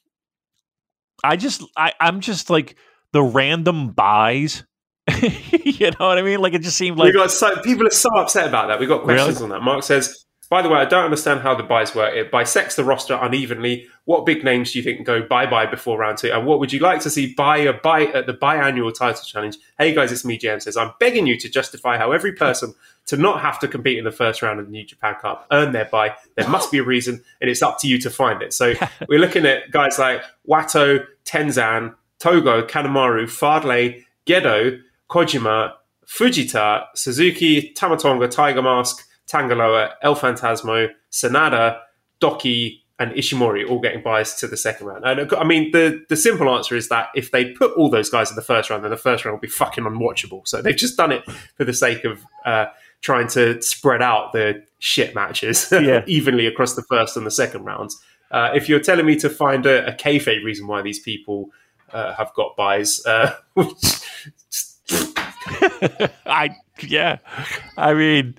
I 1.23 1.35
just, 1.35 1.63
I, 1.75 1.93
I'm 1.99 2.21
just 2.21 2.49
like 2.49 2.75
the 3.11 3.23
random 3.23 3.91
buys. 3.91 4.63
you 5.21 5.91
know 5.91 6.07
what 6.07 6.17
I 6.17 6.21
mean? 6.21 6.39
Like 6.39 6.53
it 6.53 6.61
just 6.61 6.77
seemed 6.77 6.97
like 6.97 7.07
we 7.07 7.13
got 7.13 7.31
so 7.31 7.61
people 7.61 7.87
are 7.87 7.91
so 7.91 8.09
upset 8.17 8.47
about 8.47 8.67
that. 8.67 8.79
We 8.79 8.87
got 8.87 9.03
questions 9.03 9.39
really? 9.39 9.43
on 9.43 9.49
that. 9.59 9.61
Mark 9.61 9.83
says 9.83 10.25
by 10.49 10.61
the 10.61 10.69
way, 10.69 10.79
I 10.79 10.85
don't 10.85 11.03
understand 11.03 11.41
how 11.41 11.55
the 11.55 11.63
buys 11.63 11.93
work. 11.93 12.15
It 12.15 12.31
bisects 12.31 12.75
the 12.75 12.85
roster 12.85 13.15
unevenly. 13.21 13.87
What 14.05 14.25
big 14.25 14.45
names 14.45 14.71
do 14.71 14.79
you 14.79 14.83
think 14.83 15.05
go 15.05 15.21
bye 15.21 15.45
bye 15.45 15.65
before 15.65 15.99
round 15.99 16.19
two? 16.19 16.31
And 16.31 16.45
what 16.45 16.59
would 16.59 16.71
you 16.71 16.79
like 16.79 17.01
to 17.01 17.09
see 17.09 17.33
buy 17.33 17.57
a 17.57 17.73
buy 17.73 18.03
at 18.05 18.27
the 18.27 18.33
biannual 18.33 18.97
title 18.97 19.23
challenge? 19.23 19.57
Hey 19.77 19.93
guys, 19.93 20.11
it's 20.11 20.23
me, 20.23 20.39
JM 20.39 20.61
says, 20.61 20.77
I'm 20.77 20.91
begging 21.01 21.27
you 21.27 21.37
to 21.37 21.49
justify 21.49 21.97
how 21.97 22.13
every 22.13 22.31
person 22.35 22.73
to 23.07 23.17
not 23.17 23.41
have 23.41 23.59
to 23.59 23.67
compete 23.67 23.97
in 23.97 24.03
the 24.03 24.11
first 24.11 24.41
round 24.41 24.59
of 24.59 24.65
the 24.65 24.71
New 24.71 24.85
Japan 24.85 25.15
Cup 25.21 25.47
earn 25.51 25.71
their 25.71 25.85
buy. 25.85 26.15
There 26.35 26.47
must 26.47 26.71
be 26.71 26.77
a 26.77 26.83
reason, 26.83 27.23
and 27.41 27.49
it's 27.49 27.61
up 27.61 27.79
to 27.79 27.87
you 27.87 27.99
to 27.99 28.09
find 28.09 28.41
it. 28.41 28.53
So 28.53 28.73
we're 29.09 29.19
looking 29.19 29.45
at 29.45 29.71
guys 29.71 29.97
like 29.97 30.21
Wato, 30.47 31.05
Tenzan, 31.25 31.95
Togo, 32.19 32.65
Kanemaru, 32.65 33.23
Fadley, 33.25 34.03
Gedo, 34.25 34.79
Kojima, 35.09 35.73
Fujita, 36.05 36.85
Suzuki, 36.95 37.71
Tama 37.73 37.97
Tonga, 37.97 38.27
Tiger 38.27 38.61
Mask, 38.61 39.05
Tangaloa, 39.27 39.91
El 40.01 40.15
Phantasmo, 40.15 40.89
Sanada, 41.11 41.79
DOUKI, 42.21 42.81
and 42.99 43.11
Ishimori 43.11 43.69
all 43.69 43.79
getting 43.79 44.01
biased 44.01 44.39
to 44.39 44.47
the 44.47 44.57
second 44.57 44.87
round. 44.87 45.05
And 45.05 45.31
I 45.35 45.43
mean, 45.43 45.71
the 45.71 46.03
the 46.09 46.15
simple 46.15 46.49
answer 46.49 46.75
is 46.75 46.89
that 46.89 47.09
if 47.15 47.31
they 47.31 47.51
put 47.51 47.71
all 47.77 47.89
those 47.89 48.09
guys 48.09 48.31
in 48.31 48.35
the 48.35 48.41
first 48.41 48.69
round, 48.69 48.83
then 48.83 48.91
the 48.91 48.97
first 48.97 49.23
round 49.23 49.35
will 49.35 49.41
be 49.41 49.47
fucking 49.47 49.83
unwatchable. 49.83 50.47
So 50.47 50.61
they've 50.61 50.75
just 50.75 50.97
done 50.97 51.11
it 51.11 51.23
for 51.55 51.63
the 51.63 51.73
sake 51.73 52.05
of 52.05 52.25
uh, 52.43 52.65
trying 53.01 53.27
to 53.27 53.61
spread 53.61 54.01
out 54.01 54.33
the 54.33 54.63
shit 54.79 55.15
matches 55.15 55.69
yeah. 55.71 56.03
evenly 56.07 56.45
across 56.45 56.75
the 56.75 56.83
first 56.83 57.17
and 57.17 57.25
the 57.25 57.31
second 57.31 57.63
rounds. 57.63 58.01
Uh, 58.31 58.51
if 58.53 58.67
you're 58.67 58.79
telling 58.79 59.05
me 59.05 59.15
to 59.15 59.29
find 59.29 59.65
a, 59.65 59.87
a 59.87 59.95
kayfabe 59.95 60.43
reason 60.43 60.67
why 60.67 60.81
these 60.81 60.99
people 60.99 61.49
uh, 61.93 62.13
have 62.13 62.33
got 62.33 62.55
buys, 62.57 63.05
uh, 63.05 63.33
I 66.25 66.55
yeah, 66.81 67.17
I 67.77 67.93
mean 67.93 68.37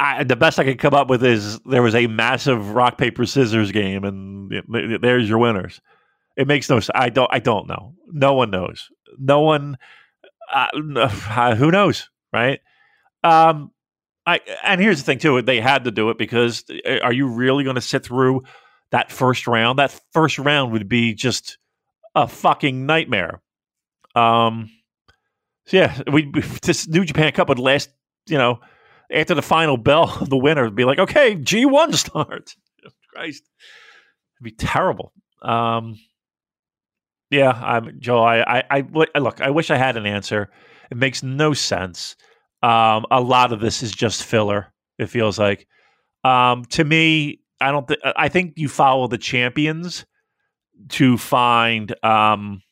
I, 0.00 0.24
the 0.24 0.36
best 0.36 0.58
I 0.58 0.64
could 0.64 0.78
come 0.78 0.94
up 0.94 1.08
with 1.08 1.24
is 1.24 1.60
there 1.60 1.82
was 1.82 1.94
a 1.94 2.06
massive 2.06 2.74
rock 2.74 2.98
paper 2.98 3.26
scissors 3.26 3.72
game, 3.72 4.04
and 4.04 4.52
it, 4.52 5.00
there's 5.00 5.28
your 5.28 5.38
winners. 5.38 5.80
It 6.36 6.48
makes 6.48 6.68
no. 6.68 6.80
I 6.94 7.10
don't. 7.10 7.30
I 7.32 7.38
don't 7.38 7.68
know. 7.68 7.94
No 8.12 8.34
one 8.34 8.50
knows. 8.50 8.90
No 9.18 9.40
one. 9.40 9.78
Uh, 10.52 11.54
who 11.54 11.70
knows, 11.70 12.10
right? 12.32 12.60
Um, 13.24 13.72
I 14.26 14.40
and 14.62 14.80
here's 14.80 14.98
the 14.98 15.04
thing 15.04 15.18
too. 15.18 15.42
They 15.42 15.60
had 15.60 15.84
to 15.84 15.90
do 15.90 16.10
it 16.10 16.18
because 16.18 16.64
uh, 16.86 16.98
are 17.02 17.12
you 17.12 17.26
really 17.26 17.64
going 17.64 17.76
to 17.76 17.82
sit 17.82 18.04
through 18.04 18.44
that 18.90 19.10
first 19.10 19.46
round? 19.46 19.78
That 19.78 19.98
first 20.12 20.38
round 20.38 20.72
would 20.72 20.88
be 20.88 21.14
just 21.14 21.58
a 22.14 22.28
fucking 22.28 22.86
nightmare. 22.86 23.42
Um. 24.14 24.70
So 25.66 25.78
yeah, 25.78 26.00
we 26.12 26.30
this 26.62 26.86
New 26.86 27.04
Japan 27.04 27.32
Cup 27.32 27.48
would 27.48 27.58
last. 27.58 27.90
You 28.26 28.38
know 28.38 28.60
after 29.12 29.34
the 29.34 29.42
final 29.42 29.76
bell 29.76 30.16
of 30.20 30.28
the 30.28 30.36
winner 30.36 30.64
would 30.64 30.74
be 30.74 30.84
like, 30.84 30.98
okay, 30.98 31.36
G1 31.36 31.94
starts. 31.94 32.56
Christ. 33.12 33.42
It'd 34.36 34.44
be 34.44 34.50
terrible. 34.50 35.12
Um, 35.42 35.98
yeah, 37.30 37.50
I'm 37.50 38.00
Joe. 38.00 38.22
I, 38.22 38.58
I, 38.58 38.64
I, 38.70 39.18
look. 39.18 39.40
I 39.40 39.50
wish 39.50 39.70
I 39.70 39.76
had 39.76 39.96
an 39.96 40.06
answer. 40.06 40.50
It 40.90 40.96
makes 40.96 41.22
no 41.22 41.52
sense. 41.52 42.16
Um, 42.64 43.04
a 43.10 43.20
lot 43.20 43.52
of 43.52 43.60
this 43.60 43.82
is 43.82 43.92
just 43.92 44.24
filler. 44.24 44.72
It 44.98 45.06
feels 45.06 45.38
like. 45.38 45.66
Um, 46.24 46.64
to 46.70 46.82
me, 46.82 47.40
I 47.60 47.70
don't. 47.70 47.86
Th- 47.86 48.00
I 48.16 48.28
think 48.28 48.54
you 48.56 48.68
follow 48.68 49.06
the 49.06 49.18
champions 49.18 50.06
to 50.90 51.18
find 51.18 51.94
um, 52.02 52.62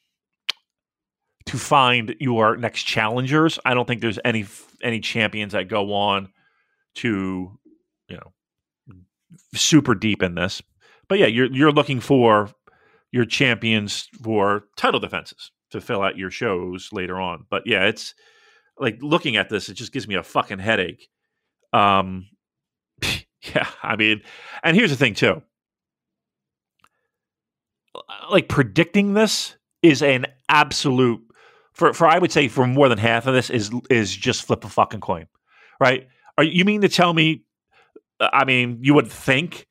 to 1.47 1.59
find 1.59 2.17
your 2.19 2.57
next 2.57 2.85
challengers. 2.85 3.59
I 3.67 3.75
don't 3.75 3.87
think 3.87 4.01
there's 4.01 4.19
any 4.25 4.47
any 4.83 5.01
champions 5.01 5.53
that 5.53 5.69
go 5.69 5.93
on 5.93 6.33
to 6.95 7.59
you 8.09 8.17
know 8.17 8.33
super 9.55 9.95
deep 9.95 10.23
in 10.23 10.35
this. 10.35 10.63
But 11.07 11.19
yeah, 11.19 11.27
you're 11.27 11.53
you're 11.53 11.73
looking 11.73 12.01
for 12.01 12.49
your 13.11 13.27
champions 13.27 14.09
for 14.23 14.65
title 14.79 15.01
defenses 15.01 15.51
to 15.71 15.83
fill 15.83 16.01
out 16.01 16.17
your 16.17 16.31
shows 16.31 16.89
later 16.93 17.21
on. 17.21 17.45
But 17.51 17.65
yeah, 17.67 17.85
it's 17.85 18.15
like 18.79 18.99
looking 19.01 19.37
at 19.37 19.49
this, 19.49 19.69
it 19.69 19.75
just 19.75 19.93
gives 19.93 20.09
me 20.09 20.15
a 20.15 20.23
fucking 20.23 20.59
headache. 20.59 21.09
Um, 21.73 22.29
yeah, 23.03 23.69
I 23.83 23.97
mean, 23.97 24.23
and 24.63 24.77
here's 24.77 24.91
the 24.91 24.97
thing 24.97 25.15
too. 25.15 25.43
Like 28.31 28.49
predicting 28.49 29.15
this 29.15 29.57
is 29.83 30.03
an 30.03 30.27
absolute 30.49 31.21
for 31.73 31.93
for 31.93 32.07
I 32.07 32.19
would 32.19 32.33
say 32.33 32.49
for 32.49 32.67
more 32.67 32.89
than 32.89 32.99
half 32.99 33.27
of 33.27 33.35
this 33.35 33.51
is 33.51 33.71
is 33.91 34.15
just 34.15 34.45
flip 34.45 34.65
a 34.65 34.69
fucking 34.69 35.01
coin, 35.01 35.27
right? 35.81 36.09
Are 36.39 36.45
you 36.45 36.65
mean 36.65 36.81
to 36.83 36.89
tell 36.89 37.13
me? 37.13 37.45
I 38.21 38.45
mean, 38.45 38.79
you 38.83 38.95
would 38.95 39.11
think. 39.11 39.67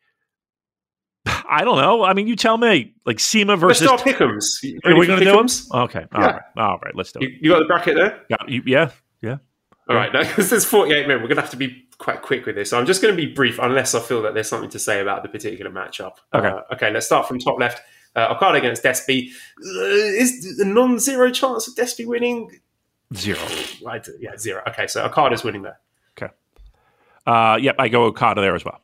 I 1.50 1.64
don't 1.64 1.78
know. 1.78 2.04
I 2.04 2.14
mean, 2.14 2.28
you 2.28 2.36
tell 2.36 2.58
me. 2.58 2.94
Like 3.06 3.20
CIMA 3.20 3.58
versus. 3.58 3.86
Let's 3.88 4.02
start 4.02 4.16
pickums. 4.18 4.44
Are 4.86 4.98
we 4.98 5.08
going 5.08 5.20
to 5.20 5.26
do 5.26 5.32
them? 5.32 5.48
Okay. 5.84 6.06
All 6.14 6.22
Yeah. 6.22 6.28
right. 6.32 6.42
All 6.58 6.78
right. 6.84 6.96
Let's 6.96 7.12
do 7.12 7.20
You, 7.22 7.28
it. 7.28 7.34
you 7.42 7.50
got 7.52 7.60
the 7.60 7.66
bracket 7.66 7.96
there? 7.96 8.22
Yeah. 8.30 8.38
you- 8.48 8.64
yeah. 8.66 8.92
Yeah. 9.22 9.38
All 9.90 9.96
right, 9.96 10.14
now 10.14 10.22
because 10.28 10.50
there's 10.50 10.64
48 10.64 11.08
men, 11.08 11.18
we're 11.18 11.28
going 11.28 11.36
to 11.36 11.42
have 11.42 11.50
to 11.52 11.58
be 11.58 11.86
quite 11.98 12.22
quick 12.22 12.46
with 12.46 12.56
this. 12.56 12.70
So 12.70 12.80
I'm 12.80 12.86
just 12.86 13.02
going 13.02 13.16
to 13.16 13.22
be 13.22 13.32
brief, 13.32 13.60
unless 13.60 13.94
I 13.94 14.00
feel 14.00 14.22
that 14.22 14.34
there's 14.34 14.48
something 14.48 14.70
to 14.70 14.80
say 14.80 15.02
about 15.02 15.22
the 15.24 15.28
particular 15.30 15.70
matchup. 15.70 16.14
Okay. 16.34 16.48
Uh, 16.48 16.62
okay, 16.74 16.92
let's 16.92 17.06
start 17.08 17.28
from 17.28 17.40
top 17.40 17.60
left. 17.60 17.82
Uh, 18.16 18.34
Okada 18.36 18.58
against 18.60 18.84
Despy. 18.84 19.30
Uh, 19.60 19.82
is 19.86 20.60
a 20.60 20.66
non-zero 20.66 21.30
chance 21.32 21.68
of 21.68 21.76
Despy 21.76 22.06
winning? 22.06 22.50
Zero. 23.16 23.40
Right, 23.84 24.08
yeah, 24.20 24.38
zero. 24.38 24.62
Okay, 24.70 24.88
so 24.88 25.04
Okada's 25.04 25.44
winning 25.44 25.64
there. 25.64 25.80
Okay. 26.18 26.32
Uh, 27.28 27.58
yep. 27.62 27.76
I 27.78 27.90
go 27.90 28.06
Okada 28.06 28.40
there 28.40 28.56
as 28.56 28.64
well. 28.64 28.80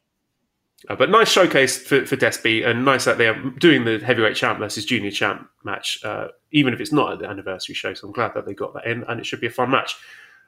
Uh, 0.88 0.95
but 0.95 1.09
nice 1.09 1.30
showcase 1.30 1.78
for, 1.78 2.05
for 2.05 2.15
Despy, 2.15 2.65
and 2.65 2.86
nice 2.86 3.05
that 3.05 3.17
they're 3.17 3.41
doing 3.57 3.86
the 3.86 3.97
heavyweight 3.99 4.36
champ 4.36 4.59
versus 4.59 4.86
junior 4.86 5.09
champ 5.09 5.49
match, 5.63 5.99
uh, 6.03 6.28
even 6.51 6.73
if 6.73 6.80
it's 6.80 6.91
not 6.91 7.13
at 7.13 7.19
the 7.19 7.28
anniversary 7.28 7.73
show. 7.73 7.93
So 7.95 8.07
I'm 8.07 8.13
glad 8.13 8.34
that 8.36 8.45
they 8.45 8.53
got 8.53 8.73
that 8.75 8.86
in, 8.86 9.03
and 9.05 9.19
it 9.19 9.25
should 9.25 9.41
be 9.41 9.47
a 9.47 9.51
fun 9.51 9.71
match. 9.71 9.95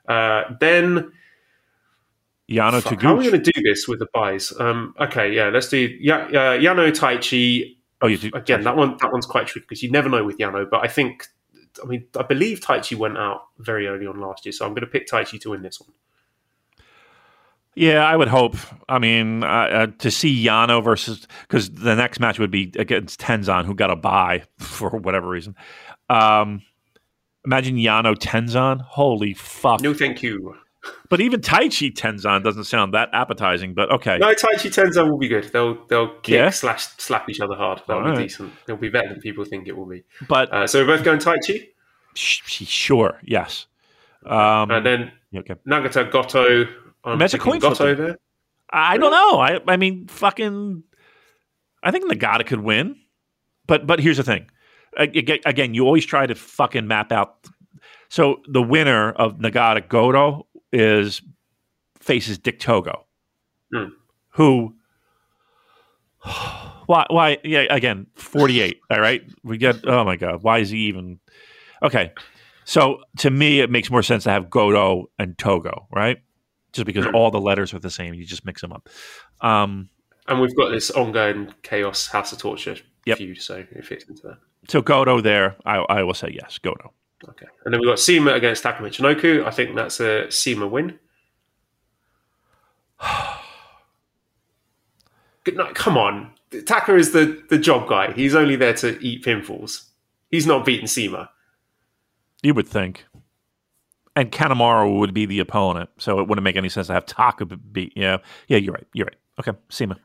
Uh, 0.08 0.44
then 0.60 1.12
Yano 2.50 2.82
Fuck, 2.82 3.02
how 3.02 3.14
are 3.14 3.18
we 3.18 3.30
going 3.30 3.42
to 3.42 3.52
do 3.52 3.62
this 3.64 3.88
with 3.88 4.00
the 4.00 4.08
buys? 4.14 4.52
Um, 4.60 4.96
okay, 5.00 5.32
yeah, 5.34 5.50
let's 5.50 5.70
do 5.70 5.78
ya- 5.78 6.28
uh, 6.28 6.58
Yano 6.58 6.90
Taichi. 6.92 7.78
Oh, 8.02 8.08
you 8.08 8.18
do 8.18 8.32
Again, 8.34 8.64
that 8.64 8.76
one 8.76 8.98
that 9.02 9.12
one's 9.12 9.26
quite 9.26 9.48
tricky 9.48 9.66
because 9.68 9.84
you 9.84 9.92
never 9.92 10.10
know 10.10 10.24
with 10.24 10.38
Yano. 10.38 10.68
But 10.70 10.84
I 10.84 10.88
think, 10.88 11.28
I 11.84 11.86
mean, 11.86 12.06
I 12.18 12.24
believe 12.24 12.60
Taichi 12.62 12.96
went 12.98 13.18
out 13.18 13.42
very 13.60 13.88
early 13.88 14.08
on 14.08 14.20
last 14.20 14.46
year, 14.46 14.54
so 14.54 14.66
I'm 14.66 14.72
going 14.72 14.82
to 14.82 14.88
pick 14.88 15.08
Taichi 15.08 15.40
to 15.42 15.52
win 15.52 15.62
this 15.62 15.80
one. 15.80 15.92
Yeah, 17.80 18.04
I 18.06 18.16
would 18.18 18.28
hope. 18.28 18.56
I 18.90 19.00
mean, 19.00 19.44
uh, 19.44 19.48
uh, 19.48 19.88
to 20.00 20.12
see 20.12 20.44
Yano 20.46 20.84
versus 20.84 21.28
because 21.48 21.70
the 21.72 21.96
next 21.96 22.20
match 22.20 22.38
would 22.40 22.52
be 22.52 22.72
against 22.78 23.20
Tenzan, 23.22 23.66
who 23.66 23.74
got 23.74 23.90
a 23.90 23.96
bye 23.96 24.44
for 24.60 24.90
whatever 24.90 25.30
reason. 25.30 25.56
Um, 26.10 26.62
imagine 27.46 27.78
Yano 27.78 28.16
Tenzan. 28.18 28.82
Holy 28.82 29.34
fuck! 29.34 29.82
No, 29.82 29.94
thank 29.94 30.22
you. 30.22 30.56
But 31.10 31.20
even 31.22 31.42
Taichi 31.42 31.94
Tenzan 31.94 32.44
doesn't 32.44 32.64
sound 32.66 32.94
that 32.94 33.10
appetizing. 33.14 33.74
But 33.74 33.92
okay, 33.92 34.18
No, 34.18 34.28
Taichi 34.34 34.70
Tenzan 34.74 35.10
will 35.10 35.18
be 35.18 35.28
good. 35.28 35.46
They'll 35.52 35.86
they'll 35.88 36.08
kick 36.20 36.34
Yeah? 36.36 36.50
slash 36.52 36.88
slap 36.98 37.30
each 37.30 37.42
other 37.42 37.56
hard. 37.56 37.82
That'll 37.88 38.04
be 38.04 38.10
Alright. 38.10 38.28
decent. 38.28 38.52
They'll 38.66 38.78
be 38.78 38.90
better 38.90 39.10
than 39.10 39.20
people 39.22 39.44
think 39.46 39.68
it 39.68 39.76
will 39.78 39.86
be. 39.86 40.04
but 40.28 40.52
Uh, 40.54 40.68
so 40.68 40.80
we're 40.80 40.96
both 40.96 41.04
going 41.06 41.20
Taichi, 41.20 41.68
sh- 42.16 42.66
sure, 42.66 43.20
yes. 43.24 43.68
Um, 44.26 44.70
and 44.72 44.86
then 44.86 45.12
okay. 45.36 45.56
Nagata 45.68 46.10
Goto. 46.12 46.66
I'm 47.04 47.14
Imagine 47.14 47.40
coin 47.40 47.60
flip 47.60 47.74
Goto 47.78 47.96
them. 47.96 48.06
there. 48.06 48.18
I 48.72 48.98
don't 48.98 49.12
know. 49.12 49.40
I 49.40 49.60
I 49.68 49.78
mean, 49.78 50.08
fucking. 50.08 50.84
I 51.82 51.92
think 51.92 52.12
Nagata 52.12 52.46
could 52.46 52.60
win, 52.62 52.98
but 53.68 53.88
but 53.88 54.00
here's 54.00 54.18
the 54.18 54.24
thing. 54.24 54.50
Again, 54.98 55.74
you 55.74 55.86
always 55.86 56.06
try 56.06 56.26
to 56.28 56.36
fucking 56.36 56.88
map 56.88 57.12
out. 57.12 57.48
So 58.10 58.42
the 58.48 58.62
winner 58.62 59.12
of 59.12 59.38
Nagata 59.38 59.88
Goto 59.88 60.48
is 60.74 61.22
faces 62.00 62.38
Dick 62.38 62.60
Togo, 62.60 63.06
Hmm. 63.74 63.86
who. 64.32 64.76
Why? 66.86 67.06
Why? 67.10 67.38
Yeah. 67.44 67.66
Again, 67.70 68.08
forty-eight. 68.16 68.80
all 68.90 69.00
right. 69.00 69.22
We 69.44 69.58
get. 69.58 69.88
Oh 69.88 70.04
my 70.04 70.16
god. 70.16 70.42
Why 70.44 70.60
is 70.60 70.70
he 70.70 70.80
even? 70.88 71.20
Okay. 71.84 72.12
So 72.66 73.02
to 73.20 73.30
me, 73.32 73.62
it 73.62 73.70
makes 73.72 73.90
more 73.90 74.04
sense 74.04 74.24
to 74.26 74.32
have 74.32 74.50
Goto 74.50 75.10
and 75.18 75.38
Togo, 75.38 75.88
right? 75.92 76.18
Just 76.74 76.86
because 76.86 77.06
Hmm. 77.06 77.16
all 77.16 77.32
the 77.32 77.40
letters 77.42 77.74
are 77.74 77.80
the 77.80 77.90
same, 77.90 78.14
you 78.14 78.26
just 78.26 78.46
mix 78.46 78.62
them 78.62 78.72
up. 78.72 78.88
Um, 79.42 79.90
And 80.28 80.40
we've 80.40 80.56
got 80.56 80.70
this 80.70 80.92
ongoing 80.92 81.54
chaos 81.64 82.08
House 82.08 82.32
of 82.32 82.38
Torture 82.40 82.78
Yep. 83.06 83.18
feud, 83.18 83.42
so 83.42 83.66
it 83.72 83.86
fits 83.86 84.04
into 84.06 84.22
that. 84.28 84.38
so 84.68 84.82
Goto 84.82 85.20
there, 85.22 85.56
I, 85.66 85.78
I 85.90 86.04
will 86.04 86.14
say 86.14 86.30
yes, 86.32 86.60
Goto. 86.60 86.94
Okay. 87.28 87.48
And 87.66 87.74
then 87.74 87.82
we've 87.82 87.90
got 87.90 88.00
CIMA 88.00 88.32
against 88.34 88.62
Taka 88.64 88.84
Michinoku. 88.84 89.44
I 89.46 89.50
think 89.52 89.76
that's 89.76 90.00
a 90.00 90.30
CIMA 90.32 90.68
win. 90.68 91.00
Good 95.44 95.58
night. 95.58 95.76
Come 95.76 95.98
on. 95.98 96.32
Taka 96.66 96.96
is 96.96 97.12
the, 97.12 97.44
the 97.50 97.58
job 97.58 97.88
guy. 97.90 98.12
He's 98.14 98.36
only 98.36 98.56
there 98.56 98.74
to 98.76 99.00
eat 99.04 99.24
pinfalls. 99.24 99.86
He's 100.30 100.46
not 100.48 100.66
beating 100.66 100.88
CIMA. 100.88 101.30
You 102.44 102.54
would 102.54 102.68
think. 102.68 103.06
And 104.20 104.34
Kanemaru 104.34 105.00
would 105.00 105.14
be 105.14 105.26
the 105.26 105.40
opponent, 105.40 105.90
so 105.98 106.20
it 106.20 106.28
wouldn't 106.28 106.44
make 106.44 106.58
any 106.58 106.68
sense 106.68 106.88
to 106.88 106.94
have 106.94 107.06
Taka 107.06 107.46
beat. 107.46 107.94
Yeah, 107.96 108.18
yeah, 108.50 108.58
you're 108.58 108.74
right. 108.74 108.86
You're 108.94 109.06
right. 109.06 109.16
Okay, 109.40 109.58
CIMA. 109.70 109.96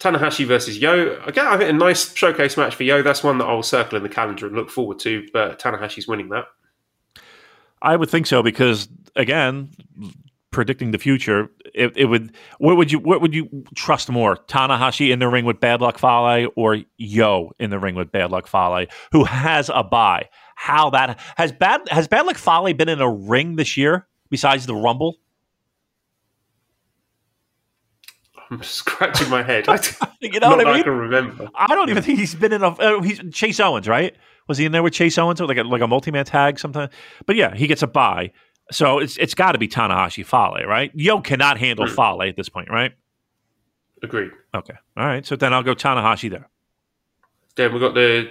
Tanahashi 0.00 0.46
versus 0.46 0.78
Yo. 0.78 1.20
Again, 1.26 1.46
I 1.46 1.58
think 1.58 1.68
a 1.68 1.74
nice 1.74 2.14
showcase 2.14 2.56
match 2.56 2.74
for 2.74 2.84
Yo. 2.84 3.02
That's 3.02 3.22
one 3.22 3.36
that 3.36 3.44
I'll 3.44 3.62
circle 3.62 3.98
in 3.98 4.02
the 4.02 4.08
calendar 4.08 4.46
and 4.46 4.56
look 4.56 4.70
forward 4.70 4.98
to, 5.00 5.28
but 5.30 5.58
Tanahashi's 5.58 6.08
winning 6.08 6.30
that. 6.30 6.46
I 7.82 7.96
would 7.96 8.08
think 8.08 8.26
so 8.26 8.42
because 8.42 8.88
again, 9.14 9.68
predicting 10.50 10.92
the 10.92 10.98
future, 10.98 11.50
it, 11.74 11.94
it 11.94 12.06
would. 12.06 12.32
What 12.60 12.78
would 12.78 12.90
you? 12.90 12.98
What 12.98 13.20
would 13.20 13.34
you 13.34 13.64
trust 13.74 14.08
more? 14.08 14.36
Tanahashi 14.36 15.12
in 15.12 15.18
the 15.18 15.28
ring 15.28 15.44
with 15.44 15.60
Bad 15.60 15.82
Luck 15.82 15.98
Fale, 15.98 16.48
or 16.56 16.78
Yo 16.96 17.52
in 17.58 17.68
the 17.68 17.78
ring 17.78 17.94
with 17.94 18.10
Bad 18.10 18.30
Luck 18.30 18.46
Fale, 18.46 18.86
who 19.10 19.24
has 19.24 19.70
a 19.74 19.84
bye? 19.84 20.30
How 20.62 20.90
that 20.90 21.18
has 21.36 21.50
bad 21.50 21.80
has 21.90 22.06
Bad 22.06 22.24
Luck 22.24 22.38
Fale 22.38 22.72
been 22.72 22.88
in 22.88 23.00
a 23.00 23.10
ring 23.10 23.56
this 23.56 23.76
year 23.76 24.06
besides 24.30 24.64
the 24.64 24.76
Rumble? 24.76 25.16
I'm 28.48 28.62
scratching 28.62 29.28
my 29.28 29.42
head. 29.42 29.68
I, 29.68 29.80
You 30.20 30.38
know 30.38 30.50
not 30.50 30.58
what 30.58 30.66
I 30.68 30.78
I 30.78 30.82
can 30.84 30.96
remember. 30.96 31.48
I 31.56 31.74
don't 31.74 31.90
even 31.90 32.04
think 32.04 32.20
he's 32.20 32.36
been 32.36 32.52
in 32.52 32.62
a. 32.62 32.68
Uh, 32.68 33.02
he's 33.02 33.20
Chase 33.32 33.58
Owens, 33.58 33.88
right? 33.88 34.14
Was 34.46 34.56
he 34.56 34.64
in 34.64 34.70
there 34.70 34.84
with 34.84 34.92
Chase 34.92 35.18
Owens 35.18 35.40
or 35.40 35.48
like 35.48 35.56
a 35.56 35.64
like 35.64 35.82
a 35.82 35.88
multi 35.88 36.12
man 36.12 36.24
tag 36.26 36.60
sometime? 36.60 36.90
But 37.26 37.34
yeah, 37.34 37.56
he 37.56 37.66
gets 37.66 37.82
a 37.82 37.88
bye, 37.88 38.30
so 38.70 39.00
it's 39.00 39.16
it's 39.16 39.34
got 39.34 39.52
to 39.52 39.58
be 39.58 39.66
Tanahashi 39.66 40.24
Fale, 40.24 40.64
right? 40.64 40.92
Yo 40.94 41.20
cannot 41.20 41.58
handle 41.58 41.88
Hmm. 41.88 41.94
Fale 41.96 42.22
at 42.28 42.36
this 42.36 42.48
point, 42.48 42.70
right? 42.70 42.92
Agreed. 44.00 44.30
Okay, 44.54 44.74
all 44.96 45.06
right. 45.06 45.26
So 45.26 45.34
then 45.34 45.52
I'll 45.52 45.64
go 45.64 45.74
Tanahashi 45.74 46.30
there. 46.30 46.48
Then 47.56 47.72
we've 47.72 47.80
got 47.80 47.94
the 47.94 48.30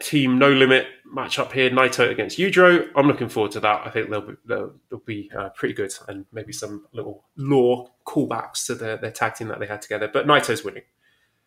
team 0.00 0.38
no 0.38 0.50
limit 0.50 0.86
match 1.12 1.38
up 1.38 1.52
here 1.52 1.70
Naito 1.70 2.10
against 2.10 2.38
Yujiro. 2.38 2.88
I'm 2.96 3.06
looking 3.06 3.28
forward 3.28 3.52
to 3.52 3.60
that. 3.60 3.86
I 3.86 3.90
think 3.90 4.10
they'll 4.10 4.20
be, 4.20 4.34
they'll, 4.46 4.72
they'll 4.90 5.00
be 5.00 5.30
uh, 5.36 5.50
pretty 5.50 5.74
good 5.74 5.92
and 6.08 6.26
maybe 6.32 6.52
some 6.52 6.86
little 6.92 7.24
lore 7.36 7.90
callbacks 8.06 8.66
to 8.66 8.74
their, 8.74 8.96
their 8.96 9.10
tag 9.10 9.34
team 9.34 9.48
that 9.48 9.60
they 9.60 9.66
had 9.66 9.82
together. 9.82 10.08
But 10.12 10.26
Naito's 10.26 10.64
winning. 10.64 10.82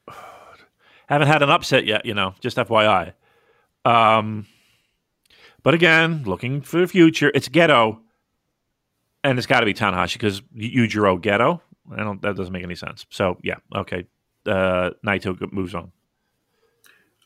Haven't 1.07 1.27
had 1.27 1.41
an 1.41 1.49
upset 1.49 1.85
yet, 1.85 2.05
you 2.05 2.13
know. 2.13 2.33
Just 2.39 2.57
FYI. 2.57 3.13
Um, 3.85 4.45
but 5.63 5.73
again, 5.73 6.23
looking 6.25 6.61
for 6.61 6.79
the 6.79 6.87
future, 6.87 7.31
it's 7.33 7.49
Gedo, 7.49 7.99
and 9.23 9.37
it's 9.37 9.47
got 9.47 9.59
to 9.59 9.65
be 9.65 9.73
Tanahashi 9.73 10.13
because 10.13 10.41
Yujiro 10.55 11.21
Gedo. 11.21 11.61
I 11.91 12.03
don't. 12.03 12.21
That 12.21 12.35
doesn't 12.35 12.53
make 12.53 12.63
any 12.63 12.75
sense. 12.75 13.05
So 13.09 13.37
yeah, 13.43 13.55
okay. 13.75 14.05
Uh, 14.45 14.91
Naito 15.05 15.51
moves 15.51 15.75
on. 15.75 15.91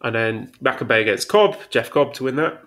And 0.02 0.16
then 0.16 0.52
Makabe 0.64 1.02
against 1.02 1.30
Cobb. 1.30 1.58
Jeff 1.70 1.90
Cobb 1.90 2.14
to 2.16 2.26
win 2.26 2.36
that. 2.36 2.62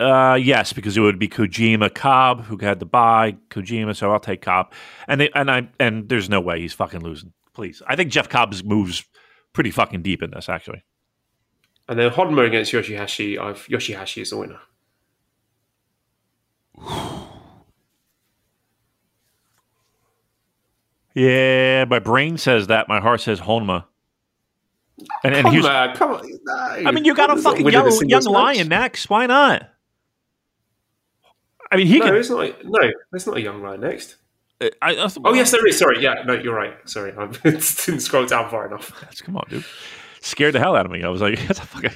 Uh, 0.00 0.34
yes, 0.34 0.72
because 0.72 0.96
it 0.96 1.00
would 1.00 1.18
be 1.18 1.28
Kojima 1.28 1.94
Cobb 1.94 2.44
who 2.44 2.56
had 2.56 2.80
the 2.80 2.86
buy 2.86 3.36
Kojima, 3.50 3.94
so 3.94 4.10
I'll 4.10 4.18
take 4.18 4.40
Cobb. 4.40 4.72
And 5.06 5.20
they, 5.20 5.30
and 5.34 5.50
I 5.50 5.68
and 5.78 6.08
there's 6.08 6.30
no 6.30 6.40
way 6.40 6.58
he's 6.58 6.72
fucking 6.72 7.00
losing. 7.00 7.34
Please, 7.52 7.82
I 7.86 7.96
think 7.96 8.10
Jeff 8.10 8.30
Cobb's 8.30 8.64
moves 8.64 9.04
pretty 9.52 9.70
fucking 9.70 10.00
deep 10.00 10.22
in 10.22 10.30
this 10.30 10.48
actually. 10.48 10.82
And 11.86 11.98
then 11.98 12.10
Honma 12.10 12.46
against 12.46 12.72
Yoshihashi. 12.72 13.38
I've 13.38 13.66
Yoshihashi 13.66 14.22
is 14.22 14.30
the 14.30 14.38
winner. 14.38 14.60
Yeah, 21.12 21.86
my 21.86 21.98
brain 21.98 22.38
says 22.38 22.68
that, 22.68 22.88
my 22.88 23.00
heart 23.00 23.20
says 23.20 23.40
Honma. 23.40 23.86
And 25.24 25.34
and 25.34 25.48
here's, 25.48 25.64
Honma, 25.64 25.94
come 25.94 26.12
on. 26.12 26.30
No. 26.44 26.54
I 26.88 26.90
mean, 26.92 27.04
you 27.04 27.14
got 27.14 27.30
a 27.30 27.40
fucking 27.40 27.64
winning 27.64 27.80
a 27.80 27.90
young, 27.90 28.08
young 28.08 28.22
lion 28.24 28.68
next. 28.68 29.08
Why 29.10 29.26
not? 29.26 29.68
I 31.70 31.76
mean, 31.76 31.86
he 31.86 31.98
No, 32.00 32.06
can. 32.06 32.16
it's 32.16 32.30
not. 32.30 32.64
No, 32.64 32.90
there's 33.12 33.26
not 33.26 33.36
a 33.36 33.40
young 33.40 33.62
lion 33.62 33.80
next. 33.80 34.16
I, 34.60 34.70
I, 34.82 35.10
Oh 35.24 35.32
yes, 35.34 35.52
there 35.52 35.66
is. 35.66 35.78
Sorry, 35.78 36.02
yeah, 36.02 36.22
no, 36.26 36.34
you're 36.34 36.54
right. 36.54 36.74
Sorry, 36.88 37.12
I 37.16 37.26
didn't 37.44 37.60
scroll 37.62 38.26
down 38.26 38.50
far 38.50 38.66
enough. 38.66 38.90
That's- 39.00 39.20
come 39.20 39.36
on, 39.36 39.44
dude. 39.48 39.64
Scared 40.20 40.54
the 40.54 40.58
hell 40.58 40.76
out 40.76 40.84
of 40.84 40.92
me. 40.92 41.02
I 41.02 41.08
was 41.08 41.22
like, 41.22 41.38
that's 41.46 41.60
a 41.60 41.62
fucking. 41.62 41.92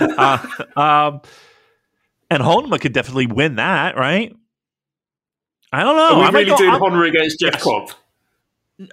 uh, 0.00 0.46
um, 0.80 1.20
and 2.30 2.40
Honma 2.42 2.80
could 2.80 2.92
definitely 2.92 3.26
win 3.26 3.56
that, 3.56 3.96
right? 3.96 4.32
I 5.72 5.82
don't 5.82 5.96
know. 5.96 6.14
Are 6.14 6.18
we 6.20 6.22
I 6.26 6.30
might 6.30 6.38
really 6.40 6.50
go- 6.50 6.56
doing 6.56 6.70
I'm- 6.70 6.82
Honor 6.82 7.04
against 7.04 7.40
Jeff 7.40 7.54
Yes. 7.54 7.62
Cobb? 7.64 7.90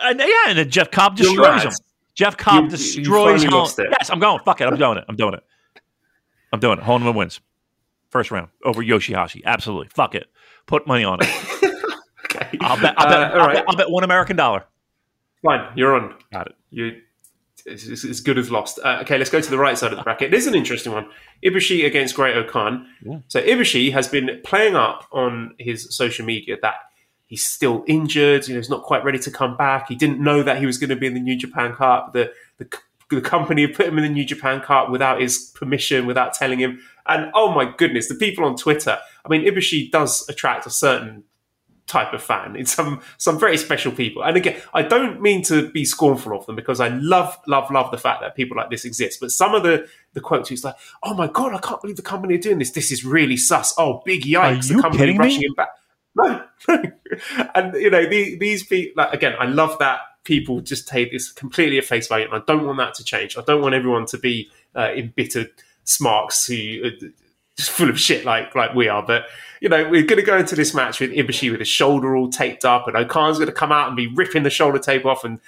And, 0.01 0.19
yeah, 0.19 0.27
and 0.47 0.57
then 0.57 0.69
Jeff 0.71 0.89
Cobb 0.89 1.19
You're 1.19 1.27
destroys 1.27 1.47
mad. 1.47 1.65
him. 1.67 1.71
Jeff 2.15 2.37
Cobb 2.37 2.55
You- 2.55 2.61
you 2.63 2.69
destroys 2.69 3.43
him. 3.43 3.51
Yes, 3.53 4.09
I'm 4.09 4.19
going. 4.19 4.39
Fuck 4.45 4.61
it. 4.61 4.67
I'm 4.67 4.77
doing 4.77 4.97
it. 4.97 5.05
I'm 5.07 5.15
doing 5.15 5.33
it. 5.35 5.43
I'm 6.51 6.59
doing 6.59 6.79
it. 6.79 6.83
Honma 6.83 7.13
wins. 7.13 7.39
First 8.09 8.31
round 8.31 8.47
over 8.63 8.81
Yoshihashi. 8.81 9.43
Absolutely. 9.43 9.89
Fuck 9.93 10.15
it. 10.15 10.27
Put 10.65 10.87
money 10.87 11.03
on 11.03 11.19
it. 11.21 11.27
Okay. 12.33 12.57
I'll 12.61 12.79
bet. 12.81 12.95
I'll, 12.97 13.07
Uh, 13.07 13.09
bet, 13.09 13.33
all 13.33 13.39
I'll, 13.41 13.47
right. 13.47 13.55
bet, 13.55 13.65
I'll 13.67 13.75
bet 13.75 13.89
one 13.91 14.03
American 14.03 14.35
dollar. 14.37 14.63
Fine, 15.43 15.73
you're 15.75 15.95
on. 15.95 16.15
Got 16.31 16.47
it. 16.47 16.55
You, 16.71 17.01
it's, 17.65 18.03
as 18.05 18.21
good 18.21 18.37
as 18.37 18.49
lost. 18.49 18.79
Uh, 18.83 18.99
okay, 19.01 19.17
let's 19.17 19.29
go 19.29 19.41
to 19.41 19.49
the 19.49 19.57
right 19.57 19.77
side 19.77 19.91
of 19.91 19.97
the 19.97 20.03
bracket. 20.03 20.33
It 20.33 20.37
is 20.37 20.47
an 20.47 20.55
interesting 20.55 20.91
one. 20.93 21.07
Ibushi 21.43 21.85
against 21.85 22.15
Great 22.15 22.35
O-Khan. 22.37 22.87
Yeah. 23.03 23.19
So 23.27 23.41
Ibushi 23.41 23.91
has 23.91 24.07
been 24.07 24.41
playing 24.43 24.75
up 24.75 25.07
on 25.11 25.55
his 25.59 25.95
social 25.95 26.25
media 26.25 26.57
that 26.61 26.75
he's 27.27 27.45
still 27.45 27.83
injured. 27.87 28.47
You 28.47 28.53
know, 28.53 28.59
he's 28.59 28.69
not 28.69 28.83
quite 28.83 29.03
ready 29.03 29.19
to 29.19 29.31
come 29.31 29.57
back. 29.57 29.87
He 29.89 29.95
didn't 29.95 30.19
know 30.19 30.43
that 30.43 30.59
he 30.59 30.65
was 30.65 30.77
going 30.77 30.89
to 30.89 30.95
be 30.95 31.07
in 31.07 31.13
the 31.13 31.19
New 31.19 31.37
Japan 31.37 31.73
Cup. 31.73 32.13
The 32.13 32.31
the, 32.57 32.67
the 33.09 33.21
company 33.21 33.67
put 33.67 33.87
him 33.87 33.97
in 33.97 34.03
the 34.03 34.09
New 34.09 34.25
Japan 34.25 34.61
Cup 34.61 34.89
without 34.89 35.21
his 35.21 35.51
permission, 35.55 36.05
without 36.05 36.33
telling 36.33 36.59
him. 36.59 36.79
And 37.07 37.31
oh 37.33 37.53
my 37.53 37.71
goodness, 37.77 38.07
the 38.07 38.15
people 38.15 38.45
on 38.45 38.55
Twitter. 38.55 38.97
I 39.23 39.29
mean, 39.29 39.43
Ibushi 39.43 39.91
does 39.91 40.27
attract 40.29 40.65
a 40.65 40.69
certain 40.69 41.23
type 41.87 42.13
of 42.13 42.21
fan. 42.21 42.55
It's 42.55 42.73
some 42.73 43.01
some 43.17 43.39
very 43.39 43.57
special 43.57 43.91
people. 43.91 44.23
And 44.23 44.37
again, 44.37 44.59
I 44.73 44.81
don't 44.81 45.21
mean 45.21 45.43
to 45.43 45.69
be 45.69 45.85
scornful 45.85 46.35
of 46.37 46.45
them 46.45 46.55
because 46.55 46.79
I 46.79 46.89
love, 46.89 47.37
love, 47.47 47.69
love 47.69 47.91
the 47.91 47.97
fact 47.97 48.21
that 48.21 48.35
people 48.35 48.57
like 48.57 48.69
this 48.69 48.85
exist. 48.85 49.19
But 49.19 49.31
some 49.31 49.53
of 49.53 49.63
the 49.63 49.87
the 50.13 50.21
quotes, 50.21 50.49
he's 50.49 50.63
like, 50.63 50.75
"Oh 51.03 51.13
my 51.13 51.27
god, 51.27 51.53
I 51.53 51.59
can't 51.59 51.81
believe 51.81 51.97
the 51.97 52.01
company 52.01 52.35
are 52.35 52.39
doing 52.39 52.59
this. 52.59 52.71
This 52.71 52.91
is 52.91 53.05
really 53.05 53.37
sus. 53.37 53.73
Oh, 53.77 54.01
big 54.05 54.23
yikes! 54.23 54.71
Are 54.71 54.75
the 54.75 54.81
company 54.81 55.13
kidding 55.13 55.17
me? 55.21 55.45
him 55.45 55.53
back." 55.53 55.69
No, 56.15 56.43
and 56.67 57.73
you 57.75 57.89
know 57.89 58.05
the, 58.07 58.37
these 58.37 58.63
people. 58.63 59.03
Like, 59.03 59.13
again, 59.13 59.33
I 59.39 59.45
love 59.45 59.77
that 59.79 59.99
people 60.23 60.61
just 60.61 60.87
take 60.87 61.11
this 61.11 61.31
completely 61.31 61.77
at 61.77 61.85
face 61.85 62.07
value, 62.07 62.25
and 62.25 62.35
I 62.35 62.41
don't 62.47 62.65
want 62.65 62.77
that 62.77 62.93
to 62.95 63.03
change. 63.03 63.37
I 63.37 63.41
don't 63.41 63.61
want 63.61 63.75
everyone 63.75 64.05
to 64.07 64.17
be 64.17 64.49
uh, 64.75 64.91
embittered 64.95 65.51
smarks 65.83 66.47
who 66.47 66.83
are 66.85 67.09
just 67.57 67.69
full 67.69 67.89
of 67.89 67.99
shit 67.99 68.25
like 68.25 68.55
like 68.55 68.73
we 68.73 68.87
are. 68.87 69.03
But 69.05 69.25
you 69.61 69.69
know, 69.69 69.89
we're 69.89 70.05
going 70.05 70.19
to 70.19 70.25
go 70.25 70.37
into 70.37 70.55
this 70.55 70.73
match 70.73 70.99
with 70.99 71.11
Ibushi 71.11 71.51
with 71.51 71.59
his 71.59 71.67
shoulder 71.67 72.15
all 72.15 72.29
taped 72.29 72.65
up, 72.65 72.87
and 72.87 72.95
O-Khan's 72.95 73.37
going 73.37 73.47
to 73.47 73.53
come 73.53 73.71
out 73.71 73.87
and 73.87 73.97
be 73.97 74.07
ripping 74.07 74.43
the 74.43 74.49
shoulder 74.49 74.79
tape 74.79 75.05
off 75.05 75.23
and 75.23 75.39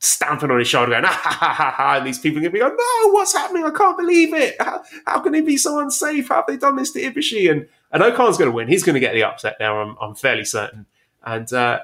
stamping 0.00 0.50
on 0.50 0.58
his 0.58 0.68
shoulder, 0.68 0.92
going, 0.92 1.04
ah, 1.04 1.08
ha, 1.08 1.30
ha, 1.30 1.52
ha, 1.52 1.70
ha. 1.70 1.96
And 1.96 2.06
these 2.06 2.18
people 2.18 2.38
are 2.38 2.42
going 2.42 2.52
to 2.52 2.54
be 2.54 2.60
going, 2.60 2.76
no, 2.76 3.10
what's 3.10 3.34
happening? 3.34 3.64
I 3.64 3.70
can't 3.70 3.96
believe 3.96 4.32
it. 4.32 4.56
How, 4.60 4.82
how 5.06 5.20
can 5.20 5.34
he 5.34 5.40
be 5.40 5.56
so 5.56 5.80
unsafe? 5.80 6.28
How 6.28 6.36
have 6.36 6.46
they 6.46 6.56
done 6.56 6.76
this 6.76 6.92
to 6.92 7.00
Ibushi? 7.00 7.50
And, 7.50 7.68
and 7.90 8.02
O-Khan's 8.02 8.36
going 8.36 8.50
to 8.50 8.54
win. 8.54 8.68
He's 8.68 8.82
going 8.84 8.94
to 8.94 9.00
get 9.00 9.14
the 9.14 9.24
upset 9.24 9.56
now, 9.60 9.80
I'm, 9.80 9.96
I'm 10.00 10.14
fairly 10.14 10.44
certain. 10.44 10.86
And 11.24 11.52
uh, 11.52 11.80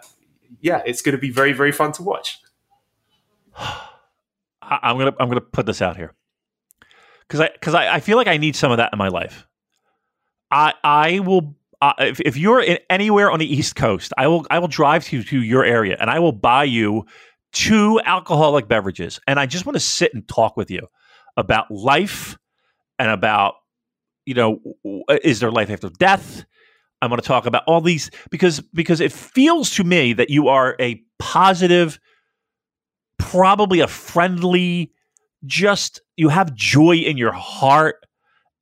yeah, 0.60 0.82
it's 0.86 1.02
going 1.02 1.14
to 1.14 1.20
be 1.20 1.30
very, 1.30 1.52
very 1.52 1.72
fun 1.72 1.92
to 1.92 2.02
watch. 2.02 2.40
I'm 4.62 4.96
gonna 4.96 5.12
I'm 5.20 5.28
gonna 5.28 5.42
put 5.42 5.66
this 5.66 5.82
out 5.82 5.96
here 5.96 6.14
because 7.20 7.40
I 7.40 7.50
because 7.52 7.74
I, 7.74 7.96
I 7.96 8.00
feel 8.00 8.16
like 8.16 8.28
I 8.28 8.38
need 8.38 8.56
some 8.56 8.72
of 8.72 8.78
that 8.78 8.92
in 8.92 8.98
my 8.98 9.08
life. 9.08 9.46
I 10.50 10.72
I 10.82 11.18
will 11.20 11.54
uh, 11.80 11.92
if, 11.98 12.20
if 12.20 12.36
you're 12.36 12.62
in, 12.62 12.78
anywhere 12.88 13.30
on 13.30 13.38
the 13.38 13.52
East 13.52 13.76
Coast, 13.76 14.12
I 14.16 14.26
will 14.26 14.46
I 14.50 14.58
will 14.58 14.68
drive 14.68 15.04
to 15.06 15.22
to 15.22 15.42
your 15.42 15.64
area 15.64 15.96
and 16.00 16.10
I 16.10 16.18
will 16.18 16.32
buy 16.32 16.64
you 16.64 17.04
two 17.52 18.00
alcoholic 18.04 18.68
beverages, 18.68 19.20
and 19.26 19.38
I 19.38 19.46
just 19.46 19.66
want 19.66 19.74
to 19.74 19.80
sit 19.80 20.14
and 20.14 20.26
talk 20.26 20.56
with 20.56 20.70
you 20.70 20.88
about 21.36 21.70
life 21.70 22.38
and 22.98 23.10
about 23.10 23.54
you 24.26 24.34
know 24.34 24.60
w- 24.84 25.04
is 25.22 25.40
there 25.40 25.50
life 25.50 25.70
after 25.70 25.88
death. 25.90 26.44
I'm 27.02 27.10
going 27.10 27.20
to 27.20 27.26
talk 27.26 27.44
about 27.44 27.64
all 27.66 27.80
these 27.80 28.10
because 28.30 28.60
because 28.72 29.00
it 29.00 29.12
feels 29.12 29.70
to 29.72 29.84
me 29.84 30.14
that 30.14 30.30
you 30.30 30.48
are 30.48 30.76
a 30.80 31.02
positive 31.18 31.98
probably 33.18 33.80
a 33.80 33.88
friendly, 33.88 34.92
just 35.44 36.00
you 36.16 36.28
have 36.28 36.54
joy 36.54 36.96
in 36.96 37.16
your 37.16 37.32
heart. 37.32 38.06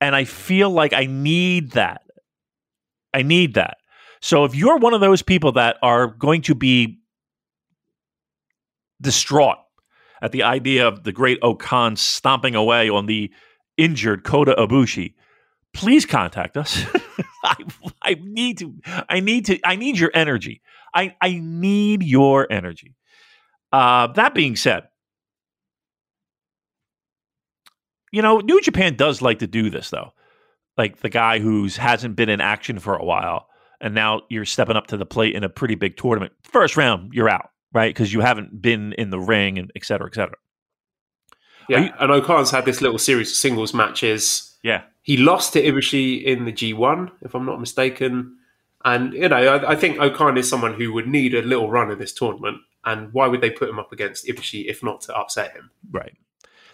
And 0.01 0.17
I 0.17 0.25
feel 0.25 0.71
like 0.71 0.93
I 0.93 1.07
need 1.07 1.73
that. 1.73 2.03
I 3.15 3.23
need 3.23 3.55
that. 3.55 3.79
So 4.21 4.45
if 4.45 4.55
you're 4.55 4.79
one 4.79 4.95
of 4.95 5.01
those 5.01 5.23
people 5.23 5.53
that 5.53 5.77
are 5.83 6.07
going 6.07 6.43
to 6.43 6.55
be 6.55 7.01
distraught 9.01 9.59
at 10.23 10.33
the 10.33 10.45
idea 10.45 10.87
of 10.87 11.03
the 11.03 11.13
great 11.13 11.39
O-Khan 11.43 11.97
stomping 11.97 12.55
away 12.55 12.89
on 12.89 13.07
the 13.07 13.31
injured 13.77 14.25
Kota 14.25 14.55
Ibushi, 14.57 15.15
please 15.75 16.07
contact 16.07 16.57
us. 16.57 16.85
I, 17.45 17.57
I 18.03 18.17
need 18.23 18.59
to. 18.59 18.75
I 19.09 19.21
need 19.21 19.47
to. 19.47 19.59
I 19.65 19.77
need 19.77 19.99
your 19.99 20.11
energy. 20.15 20.63
I, 20.95 21.15
I 21.21 21.41
need 21.43 22.03
your 22.03 22.47
energy. 22.53 22.95
Uh, 23.73 24.09
that 24.09 24.35
being 24.35 24.55
said, 24.57 24.85
you 28.13 28.23
know, 28.23 28.39
New 28.41 28.61
Japan 28.61 28.97
does 28.97 29.23
like 29.23 29.39
to 29.41 29.47
do 29.47 29.71
this 29.71 29.91
though. 29.91 30.13
Like 30.77 30.99
the 31.01 31.09
guy 31.09 31.39
who's 31.39 31.77
hasn't 31.77 32.17
been 32.17 32.29
in 32.29 32.41
action 32.41 32.79
for 32.79 32.95
a 32.95 33.05
while, 33.05 33.47
and 33.81 33.95
now 33.95 34.23
you're 34.31 34.45
stepping 34.45 34.77
up 34.77 34.89
to 34.89 34.97
the 34.97 35.07
plate 35.07 35.35
in 35.35 35.45
a 35.45 35.49
pretty 35.49 35.75
big 35.75 35.97
tournament. 35.97 36.33
First 36.45 36.77
round, 36.77 37.13
you're 37.13 37.29
out, 37.29 37.49
right? 37.73 37.89
Because 37.95 38.13
you 38.13 38.21
haven't 38.21 38.61
been 38.63 38.93
in 38.95 39.11
the 39.11 39.21
ring 39.21 39.59
and 39.59 39.71
et 39.77 39.85
cetera, 39.85 40.07
et 40.07 40.15
cetera. 40.15 40.37
Yeah, 41.69 41.79
you- 41.81 41.93
and 42.01 42.11
O-Khan's 42.11 42.51
had 42.51 42.65
this 42.65 42.81
little 42.81 42.99
series 42.99 43.31
of 43.31 43.37
singles 43.37 43.73
matches. 43.75 44.52
Yeah. 44.63 44.83
He 45.03 45.17
lost 45.17 45.53
to 45.55 45.63
Ibushi 45.63 46.23
in 46.23 46.45
the 46.45 46.53
G1, 46.53 47.11
if 47.23 47.35
I'm 47.35 47.47
not 47.47 47.61
mistaken. 47.61 48.37
And, 48.85 49.13
you 49.13 49.29
know, 49.29 49.37
I, 49.37 49.73
I 49.73 49.77
think 49.77 49.99
O-Khan 50.01 50.37
is 50.37 50.49
someone 50.49 50.75
who 50.75 50.93
would 50.93 51.07
need 51.07 51.35
a 51.35 51.43
little 51.43 51.71
run 51.71 51.91
in 51.91 51.99
this 51.99 52.13
tournament. 52.13 52.59
And 52.85 53.13
why 53.13 53.29
would 53.29 53.41
they 53.41 53.51
put 53.51 53.69
him 53.69 53.79
up 53.79 53.93
against 53.93 54.27
Ibushi 54.27 54.67
if 54.67 54.83
not 54.83 55.01
to 55.03 55.17
upset 55.17 55.53
him? 55.53 55.71
Right. 55.91 56.17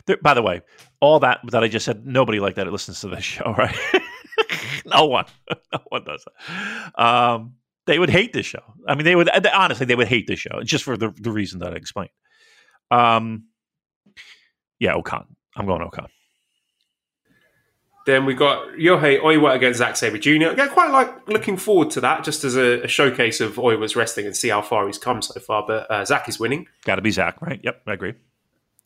There, 0.07 0.17
by 0.23 0.33
the 0.35 0.43
way, 0.43 0.63
all 1.01 1.21
that 1.21 1.41
that 1.51 1.63
I 1.63 1.69
just 1.69 1.85
said, 1.85 2.07
nobody 2.07 2.41
like 2.41 2.55
that 2.55 2.71
listens 2.71 3.01
to 3.03 3.09
this 3.09 3.25
show, 3.25 3.55
right? 3.59 3.77
no 4.87 5.07
one, 5.07 5.27
no 5.73 5.81
one 5.89 6.05
does 6.05 6.25
that. 6.25 7.03
Um, 7.03 7.55
they 7.87 7.99
would 7.99 8.11
hate 8.11 8.33
this 8.33 8.47
show. 8.47 8.63
I 8.87 8.95
mean, 8.95 9.05
they 9.05 9.17
would 9.17 9.29
honestly, 9.49 9.87
they 9.87 9.95
would 9.95 10.09
hate 10.09 10.27
this 10.27 10.39
show 10.39 10.63
just 10.63 10.85
for 10.85 10.97
the, 10.97 11.11
the 11.11 11.31
reason 11.31 11.61
that 11.61 11.73
I 11.73 11.77
explained. 11.77 12.11
Um, 12.91 13.45
yeah, 14.79 14.95
O-Khan. 14.95 15.27
I'm 15.57 15.67
going 15.67 15.83
O-Khan. 15.83 16.09
Then 18.09 18.25
we 18.25 18.33
got 18.33 18.69
Yohei 18.69 19.21
Oiwa 19.21 19.55
against 19.55 19.81
Zack 19.81 19.95
Sabre 19.95 20.17
Jr. 20.17 20.49
Again, 20.49 20.71
quite 20.71 20.91
like 20.91 21.29
looking 21.29 21.59
forward 21.59 21.91
to 21.91 22.01
that, 22.01 22.25
just 22.25 22.43
as 22.43 22.57
a, 22.57 22.85
a 22.85 22.89
showcase 22.89 23.39
of 23.39 23.57
Oiwa's 23.57 23.97
wrestling 23.97 24.25
and 24.25 24.35
see 24.35 24.49
how 24.49 24.63
far 24.63 24.87
he's 24.87 24.97
come 24.97 25.21
so 25.21 25.39
far. 25.41 25.67
But 25.67 25.91
uh, 25.91 26.07
Zack 26.07 26.27
is 26.27 26.41
winning. 26.41 26.69
Got 26.87 26.95
to 26.95 27.03
be 27.03 27.11
Zach, 27.11 27.43
right? 27.43 27.61
Yep, 27.63 27.83
I 27.87 27.93
agree. 27.93 28.15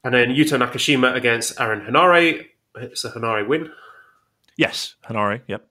And 0.02 0.12
then 0.12 0.30
Yuto 0.30 0.58
Nakashima 0.58 1.14
against 1.14 1.60
Aaron 1.60 1.86
Henare. 1.86 2.46
It's 2.74 3.04
a 3.04 3.12
Henare 3.12 3.46
win. 3.46 3.70
Yes, 4.56 4.96
Henare. 5.08 5.42
Yep. 5.46 5.68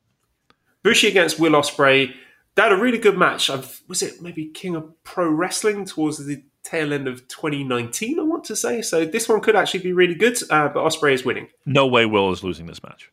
Bushi 0.84 1.10
against 1.10 1.38
Will 1.38 1.52
Ospreay. 1.52 2.14
They 2.56 2.62
had 2.62 2.72
a 2.72 2.78
really 2.78 3.00
good 3.00 3.18
match. 3.18 3.50
I've, 3.50 3.82
was 3.90 4.02
it 4.02 4.22
maybe 4.22 4.46
King 4.46 4.78
of 4.78 5.04
Pro 5.04 5.30
Wrestling 5.30 5.84
towards 5.84 6.26
the 6.26 6.42
tail 6.64 6.94
end 6.94 7.10
of 7.10 7.28
2019? 7.28 8.18
I 8.18 8.24
want 8.24 8.46
to 8.46 8.56
say. 8.56 8.82
So 8.82 9.04
this 9.04 9.28
one 9.28 9.42
could 9.42 9.58
actually 9.58 9.82
be 9.82 9.92
really 9.92 10.16
good. 10.16 10.38
Uh, 10.50 10.70
but 10.70 10.86
Ospreay 10.86 11.12
is 11.12 11.26
winning. 11.26 11.50
No 11.66 11.86
way 11.86 12.06
Will 12.06 12.32
is 12.32 12.46
losing 12.46 12.68
this 12.68 12.82
match. 12.82 13.12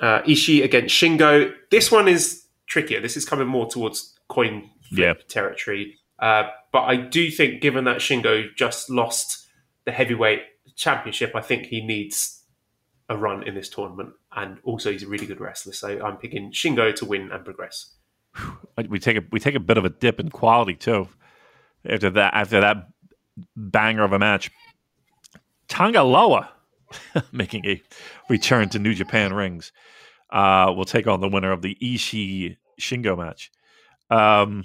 Uh, 0.00 0.22
Ishii 0.22 0.62
against 0.62 0.94
Shingo. 0.94 1.52
This 1.70 1.90
one 1.90 2.06
is 2.08 2.44
trickier. 2.66 3.00
This 3.00 3.16
is 3.16 3.24
coming 3.24 3.48
more 3.48 3.66
towards 3.68 4.14
coin 4.28 4.70
flip 4.88 5.18
Yeah. 5.18 5.24
territory. 5.28 5.96
Uh, 6.18 6.44
but 6.72 6.82
I 6.82 6.96
do 6.96 7.30
think, 7.30 7.60
given 7.60 7.84
that 7.84 7.98
Shingo 7.98 8.54
just 8.56 8.90
lost 8.90 9.46
the 9.84 9.92
heavyweight 9.92 10.42
championship, 10.76 11.32
I 11.34 11.40
think 11.40 11.66
he 11.66 11.80
needs 11.80 12.44
a 13.08 13.16
run 13.16 13.42
in 13.42 13.54
this 13.54 13.68
tournament. 13.68 14.10
And 14.36 14.58
also, 14.62 14.92
he's 14.92 15.02
a 15.02 15.08
really 15.08 15.26
good 15.26 15.40
wrestler. 15.40 15.72
So 15.72 16.00
I'm 16.04 16.16
picking 16.18 16.52
Shingo 16.52 16.94
to 16.96 17.04
win 17.04 17.30
and 17.32 17.44
progress. 17.44 17.94
We 18.88 18.98
take 19.00 19.16
a 19.16 19.22
we 19.32 19.40
take 19.40 19.54
a 19.56 19.60
bit 19.60 19.78
of 19.78 19.84
a 19.84 19.88
dip 19.88 20.20
in 20.20 20.28
quality 20.30 20.74
too. 20.74 21.08
After 21.88 22.10
that, 22.10 22.34
after 22.34 22.60
that 22.60 22.88
banger 23.56 24.04
of 24.04 24.12
a 24.12 24.18
match, 24.18 24.50
Tanga 25.66 26.02
Loa 26.02 26.50
making 27.32 27.66
a 27.66 27.82
return 28.28 28.68
to 28.70 28.78
New 28.78 28.94
Japan 28.94 29.32
rings. 29.32 29.72
Uh, 30.30 30.72
will 30.76 30.84
take 30.84 31.06
on 31.06 31.20
the 31.20 31.28
winner 31.28 31.52
of 31.52 31.62
the 31.62 31.76
Ishii 31.82 32.56
Shingo 32.78 33.16
match. 33.16 33.50
Um, 34.10 34.64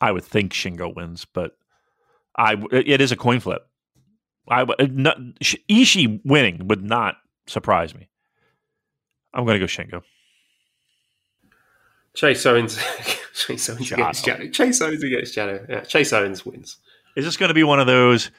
I 0.00 0.10
would 0.10 0.24
think 0.24 0.52
Shingo 0.52 0.94
wins, 0.94 1.24
but 1.24 1.56
I 2.36 2.56
it 2.72 3.00
is 3.00 3.12
a 3.12 3.16
coin 3.16 3.40
flip. 3.40 3.66
I 4.48 4.64
not, 4.64 5.18
Ishii 5.18 6.20
winning 6.24 6.66
would 6.66 6.82
not 6.82 7.16
surprise 7.46 7.94
me. 7.94 8.08
I'm 9.32 9.44
going 9.44 9.60
to 9.60 9.64
go 9.64 9.66
Shingo. 9.66 10.02
Chase 12.14 12.44
Owens, 12.44 12.76
Chase 13.34 13.70
Owens 13.70 13.86
Shadow. 13.86 14.02
against 14.02 14.24
Shadow. 14.24 14.48
Chase 14.48 14.80
Owens 14.80 15.04
against 15.04 15.34
Shadow. 15.34 15.64
Yeah, 15.68 15.80
Chase 15.82 16.12
Owens 16.12 16.44
wins. 16.44 16.78
Is 17.16 17.24
this 17.24 17.36
going 17.36 17.48
to 17.48 17.54
be 17.54 17.62
one 17.62 17.78
of 17.78 17.86
those? 17.86 18.30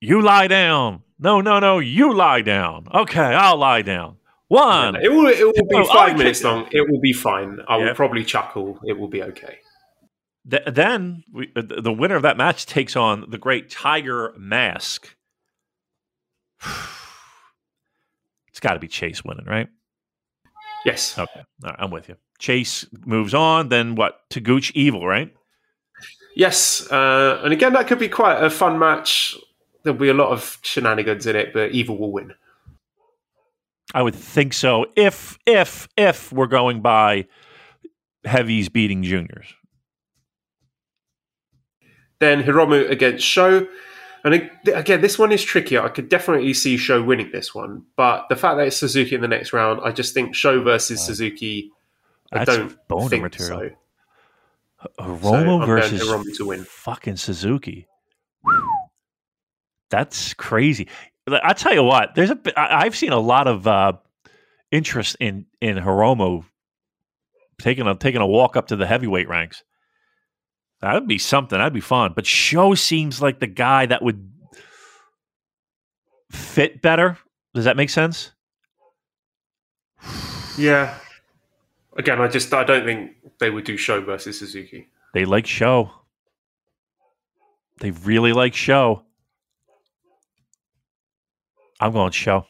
You 0.00 0.20
lie 0.22 0.46
down. 0.48 1.02
No, 1.18 1.40
no, 1.40 1.58
no. 1.60 1.78
You 1.78 2.12
lie 2.14 2.42
down. 2.42 2.88
Okay, 2.92 3.20
I'll 3.20 3.56
lie 3.56 3.82
down. 3.82 4.16
One. 4.48 4.96
It 4.96 5.10
will. 5.10 5.26
It 5.28 5.44
will 5.44 5.52
be 5.82 5.88
five 5.88 6.18
minutes 6.18 6.42
long. 6.44 6.68
It 6.70 6.88
will 6.90 7.00
be 7.00 7.12
fine. 7.12 7.58
I 7.66 7.76
will 7.76 7.86
Yeah. 7.86 7.92
probably 7.94 8.24
chuckle. 8.24 8.78
It 8.84 8.98
will 8.98 9.08
be 9.08 9.22
okay. 9.22 9.58
Th- 10.50 10.62
then 10.66 11.24
we, 11.32 11.50
uh, 11.56 11.62
the 11.66 11.92
winner 11.92 12.16
of 12.16 12.22
that 12.22 12.36
match 12.36 12.66
takes 12.66 12.94
on 12.96 13.24
the 13.30 13.38
great 13.38 13.70
Tiger 13.70 14.34
Mask. 14.36 15.16
it's 18.48 18.60
got 18.60 18.74
to 18.74 18.78
be 18.78 18.88
Chase 18.88 19.24
winning, 19.24 19.46
right? 19.46 19.68
Yes. 20.84 21.18
Okay, 21.18 21.40
All 21.64 21.70
right, 21.70 21.76
I'm 21.78 21.90
with 21.90 22.08
you. 22.10 22.16
Chase 22.38 22.86
moves 23.06 23.32
on. 23.32 23.70
Then 23.70 23.94
what? 23.94 24.28
Taguchi 24.28 24.72
Evil, 24.74 25.06
right? 25.06 25.34
Yes. 26.36 26.86
Uh, 26.90 27.40
and 27.42 27.52
again, 27.52 27.72
that 27.72 27.86
could 27.86 27.98
be 27.98 28.08
quite 28.08 28.42
a 28.42 28.50
fun 28.50 28.78
match. 28.78 29.36
There'll 29.84 29.98
be 29.98 30.08
a 30.08 30.14
lot 30.14 30.30
of 30.32 30.58
shenanigans 30.62 31.26
in 31.26 31.36
it, 31.36 31.52
but 31.52 31.70
Evil 31.72 31.96
will 31.98 32.10
win. 32.12 32.32
I 33.94 34.02
would 34.02 34.14
think 34.14 34.52
so. 34.54 34.86
If 34.96 35.38
if 35.46 35.88
if 35.96 36.32
we're 36.32 36.46
going 36.46 36.80
by 36.80 37.26
heavies 38.24 38.68
beating 38.68 39.02
juniors, 39.02 39.46
Then 42.18 42.42
Hiromu 42.42 42.90
against 42.90 43.24
Sho. 43.24 43.66
And 44.24 44.50
again, 44.74 45.02
this 45.02 45.18
one 45.18 45.32
is 45.32 45.44
trickier. 45.44 45.82
I 45.82 45.90
could 45.90 46.08
definitely 46.08 46.54
see 46.54 46.78
Sho 46.78 47.02
winning 47.02 47.30
this 47.30 47.54
one, 47.54 47.84
but 47.96 48.26
the 48.30 48.36
fact 48.36 48.56
that 48.56 48.66
it's 48.66 48.76
Suzuki 48.78 49.14
in 49.14 49.20
the 49.20 49.28
next 49.28 49.52
round, 49.52 49.80
I 49.84 49.92
just 49.92 50.14
think 50.14 50.34
Sho 50.34 50.62
versus 50.62 50.98
Wow. 51.00 51.04
Suzuki. 51.04 51.70
I 52.32 52.44
That's 52.44 52.56
don't 52.56 53.10
think 53.10 53.22
material. 53.22 53.70
so. 54.78 54.90
Hiromu 55.04 55.60
I'm 55.60 55.66
versus 55.66 56.02
Hiromu 56.02 56.34
to 56.38 56.46
win. 56.46 56.64
fucking 56.64 57.16
Suzuki. 57.16 57.86
That's 59.94 60.34
crazy. 60.34 60.88
I 61.30 61.52
tell 61.52 61.72
you 61.72 61.84
what, 61.84 62.16
there's 62.16 62.30
a 62.30 62.38
I've 62.56 62.96
seen 62.96 63.12
a 63.12 63.20
lot 63.20 63.46
of 63.46 63.64
uh, 63.68 63.92
interest 64.72 65.16
in 65.20 65.46
in 65.60 65.76
Hiromu 65.76 66.44
taking 67.60 67.86
a 67.86 67.94
taking 67.94 68.20
a 68.20 68.26
walk 68.26 68.56
up 68.56 68.66
to 68.68 68.76
the 68.76 68.88
heavyweight 68.88 69.28
ranks. 69.28 69.62
That'd 70.80 71.06
be 71.06 71.18
something. 71.18 71.56
That'd 71.56 71.72
be 71.72 71.80
fun. 71.80 72.12
But 72.16 72.26
Sho 72.26 72.74
seems 72.74 73.22
like 73.22 73.38
the 73.38 73.46
guy 73.46 73.86
that 73.86 74.02
would 74.02 74.32
fit 76.32 76.82
better. 76.82 77.16
Does 77.54 77.66
that 77.66 77.76
make 77.76 77.90
sense? 77.90 78.32
Yeah. 80.58 80.98
Again, 81.96 82.20
I 82.20 82.26
just 82.26 82.52
I 82.52 82.64
don't 82.64 82.84
think 82.84 83.12
they 83.38 83.50
would 83.50 83.64
do 83.64 83.76
Sho 83.76 84.00
versus 84.00 84.40
Suzuki. 84.40 84.88
They 85.12 85.24
like 85.24 85.46
Sho. 85.46 85.92
They 87.78 87.92
really 87.92 88.32
like 88.32 88.54
Sho. 88.54 89.04
I'm 91.84 91.92
going 91.92 92.12
Sho. 92.12 92.46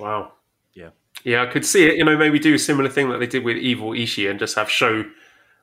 Wow. 0.00 0.32
Yeah. 0.74 0.90
Yeah, 1.22 1.42
I 1.42 1.46
could 1.46 1.64
see 1.64 1.86
it. 1.86 1.98
You 1.98 2.04
know, 2.04 2.16
maybe 2.16 2.40
do 2.40 2.54
a 2.54 2.58
similar 2.58 2.88
thing 2.90 3.08
that 3.10 3.18
they 3.18 3.28
did 3.28 3.44
with 3.44 3.58
Evil 3.58 3.90
Ishii 3.90 4.28
and 4.28 4.40
just 4.40 4.56
have 4.56 4.68
Sho. 4.68 5.04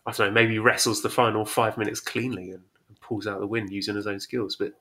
I 0.05 0.11
don't 0.13 0.27
know. 0.27 0.31
Maybe 0.31 0.57
wrestles 0.57 1.01
the 1.01 1.09
final 1.09 1.43
five 1.43 1.77
minutes 1.77 1.99
cleanly 1.99 2.51
and, 2.51 2.63
and 2.87 3.01
pulls 3.01 3.27
out 3.27 3.41
the 3.41 3.45
win 3.45 3.69
using 3.69 3.97
his 3.97 4.07
own 4.07 4.21
skills. 4.21 4.55
But 4.55 4.71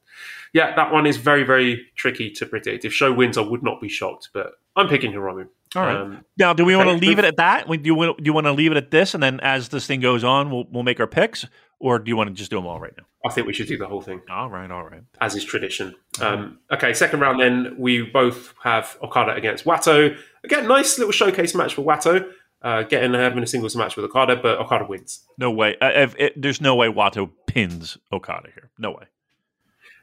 yeah, 0.53 0.77
that 0.77 0.93
one 0.93 1.05
is 1.05 1.17
very 1.17 1.43
very 1.43 1.89
tricky 1.97 2.31
to 2.31 2.47
predict. 2.47 2.85
If 2.85 2.93
Sho 2.93 3.13
wins, 3.13 3.37
I 3.37 3.41
would 3.41 3.65
not 3.65 3.81
be 3.81 3.89
shocked. 3.89 4.29
But 4.33 4.53
I'm 4.77 4.89
picking 4.89 5.13
Hiromu. 5.13 5.49
All 5.75 5.83
right. 5.83 5.97
Um, 5.97 6.25
Now, 6.39 6.53
do 6.53 6.65
we 6.65 6.77
want 6.77 6.89
to 6.89 6.95
leave 6.95 7.19
it 7.19 7.25
at 7.25 7.37
that? 7.39 7.67
Do 7.69 7.79
you 7.83 7.95
want 7.95 8.19
do 8.19 8.25
you 8.25 8.33
want 8.33 8.47
to 8.47 8.53
leave 8.53 8.71
it 8.71 8.77
at 8.77 8.91
this, 8.91 9.15
and 9.15 9.23
then 9.23 9.41
as 9.41 9.69
this 9.71 9.87
thing 9.87 10.01
goes 10.01 10.23
on, 10.23 10.51
we'll 10.51 10.65
we'll 10.71 10.83
make 10.83 11.01
our 11.01 11.07
picks, 11.07 11.45
or 11.81 11.99
do 11.99 12.09
you 12.09 12.17
want 12.17 12.29
to 12.29 12.35
just 12.35 12.51
do 12.51 12.57
them 12.57 12.67
all 12.67 12.81
right 12.81 12.93
now? 12.97 13.05
I 13.25 13.33
think 13.33 13.47
we 13.47 13.53
should 13.53 13.67
do 13.67 13.77
the 13.77 13.89
whole 13.89 14.01
thing. 14.01 14.21
All 14.31 14.49
right, 14.49 14.71
all 14.71 14.85
right. 14.85 15.03
as 15.21 15.35
is 15.35 15.45
tradition. 15.45 15.95
Um, 16.21 16.61
okay, 16.71 16.93
second 16.95 17.21
round 17.21 17.41
then 17.41 17.75
we 17.77 18.03
both 18.03 18.55
have 18.63 18.97
Okada 19.03 19.35
against 19.35 19.65
Wato. 19.65 20.17
Again, 20.45 20.69
nice 20.69 20.99
little 20.99 21.13
showcase 21.13 21.55
match 21.55 21.75
for 21.75 21.83
Wato. 21.83 22.31
Uh, 22.63 22.83
getting 22.85 23.13
having 23.15 23.43
a 23.43 23.47
singles 23.47 23.77
match 23.77 23.97
with 23.97 24.05
Okada, 24.05 24.37
but 24.37 24.59
Okada 24.59 24.87
wins. 24.87 25.25
No 25.39 25.51
way. 25.51 25.77
Uh, 25.81 25.91
if 25.95 26.17
it, 26.19 26.41
there's 26.41 26.61
no 26.61 26.75
way 26.75 26.89
Wato 26.89 27.31
pins 27.47 27.99
Okada 28.13 28.49
here. 28.55 28.71
No 28.79 28.93
way. 28.93 29.07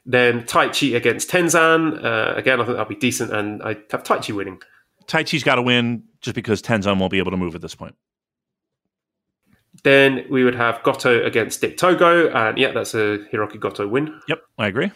Then 0.06 0.42
Taichi 0.42 0.94
against 0.94 1.30
Tenzan. 1.30 2.04
Uh, 2.04 2.34
again, 2.36 2.60
I 2.60 2.64
think 2.64 2.76
that'll 2.76 2.84
be 2.84 2.94
decent, 2.94 3.32
and 3.32 3.62
I 3.62 3.76
have 3.90 4.02
Taichi 4.02 4.34
winning. 4.34 4.60
Taichi's 5.06 5.42
got 5.42 5.56
to 5.56 5.62
win 5.62 6.04
just 6.20 6.34
because 6.34 6.62
Tenzan 6.62 6.98
won't 6.98 7.10
be 7.10 7.18
able 7.18 7.30
to 7.30 7.36
move 7.36 7.54
at 7.54 7.60
this 7.60 7.74
point. 7.74 7.94
Then 9.82 10.24
we 10.30 10.44
would 10.44 10.54
have 10.54 10.82
Goto 10.82 11.24
against 11.24 11.60
Dick 11.60 11.76
Togo, 11.76 12.30
and 12.30 12.58
yeah, 12.58 12.72
that's 12.72 12.94
a 12.94 13.18
Hiroki 13.32 13.58
Goto 13.58 13.88
win. 13.88 14.20
Yep, 14.28 14.40
I 14.58 14.66
agree. 14.68 14.92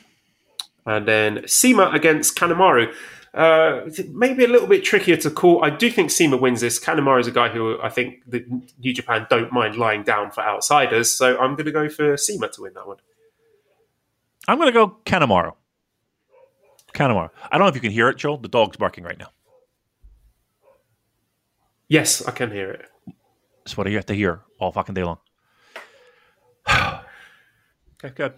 And 0.87 1.07
then 1.07 1.47
CIMA 1.47 1.91
against 1.93 2.37
Kanemaru. 2.37 2.95
Uh, 3.35 3.81
maybe 4.11 4.45
a 4.45 4.49
little 4.49 4.67
bit 4.67 4.85
trickier 4.85 5.17
to 5.19 5.31
call. 5.31 5.63
I 5.63 5.71
do 5.71 5.91
think 5.91 6.11
CIMA 6.11 6.39
wins 6.39 6.61
this. 6.61 6.79
Kanemaru 6.79 7.21
is 7.21 7.27
a 7.27 7.33
guy 7.33 7.49
who 7.49 7.79
I 7.83 7.91
think 7.91 8.23
the 8.27 8.45
New 8.79 8.95
Japan 8.95 9.27
don't 9.29 9.53
mind 9.53 9.77
lying 9.77 10.03
down 10.03 10.31
for 10.31 10.43
outsiders, 10.43 11.11
so 11.11 11.39
I'm 11.39 11.55
going 11.55 11.67
to 11.67 11.73
go 11.73 11.89
for 11.89 12.17
CIMA 12.17 12.49
to 12.51 12.63
win 12.63 12.75
that 12.75 12.87
one. 12.87 12.99
I'm 14.49 14.57
going 14.57 14.69
to 14.69 14.73
go 14.73 14.97
Kanemaru. 15.05 15.53
Kanemaru. 16.95 17.31
I 17.51 17.59
don't 17.59 17.67
know 17.67 17.69
if 17.69 17.75
you 17.75 17.81
can 17.81 17.93
hear 17.93 18.09
it, 18.09 18.17
Joel. 18.17 18.39
The 18.39 18.49
dog's 18.49 18.79
barking 18.79 19.05
right 19.05 19.19
now. 19.19 19.29
Yes, 21.89 22.27
I 22.27 22.33
can 22.33 22.51
hear 22.51 22.71
it. 22.71 22.87
That's 23.65 23.77
what 23.77 23.89
you 23.89 23.97
have 23.97 24.07
to 24.07 24.15
hear 24.15 24.41
all 24.59 24.73
fucking 24.73 24.95
day 24.95 25.05
long. 25.05 25.19
okay, 26.69 28.15
good. 28.15 28.35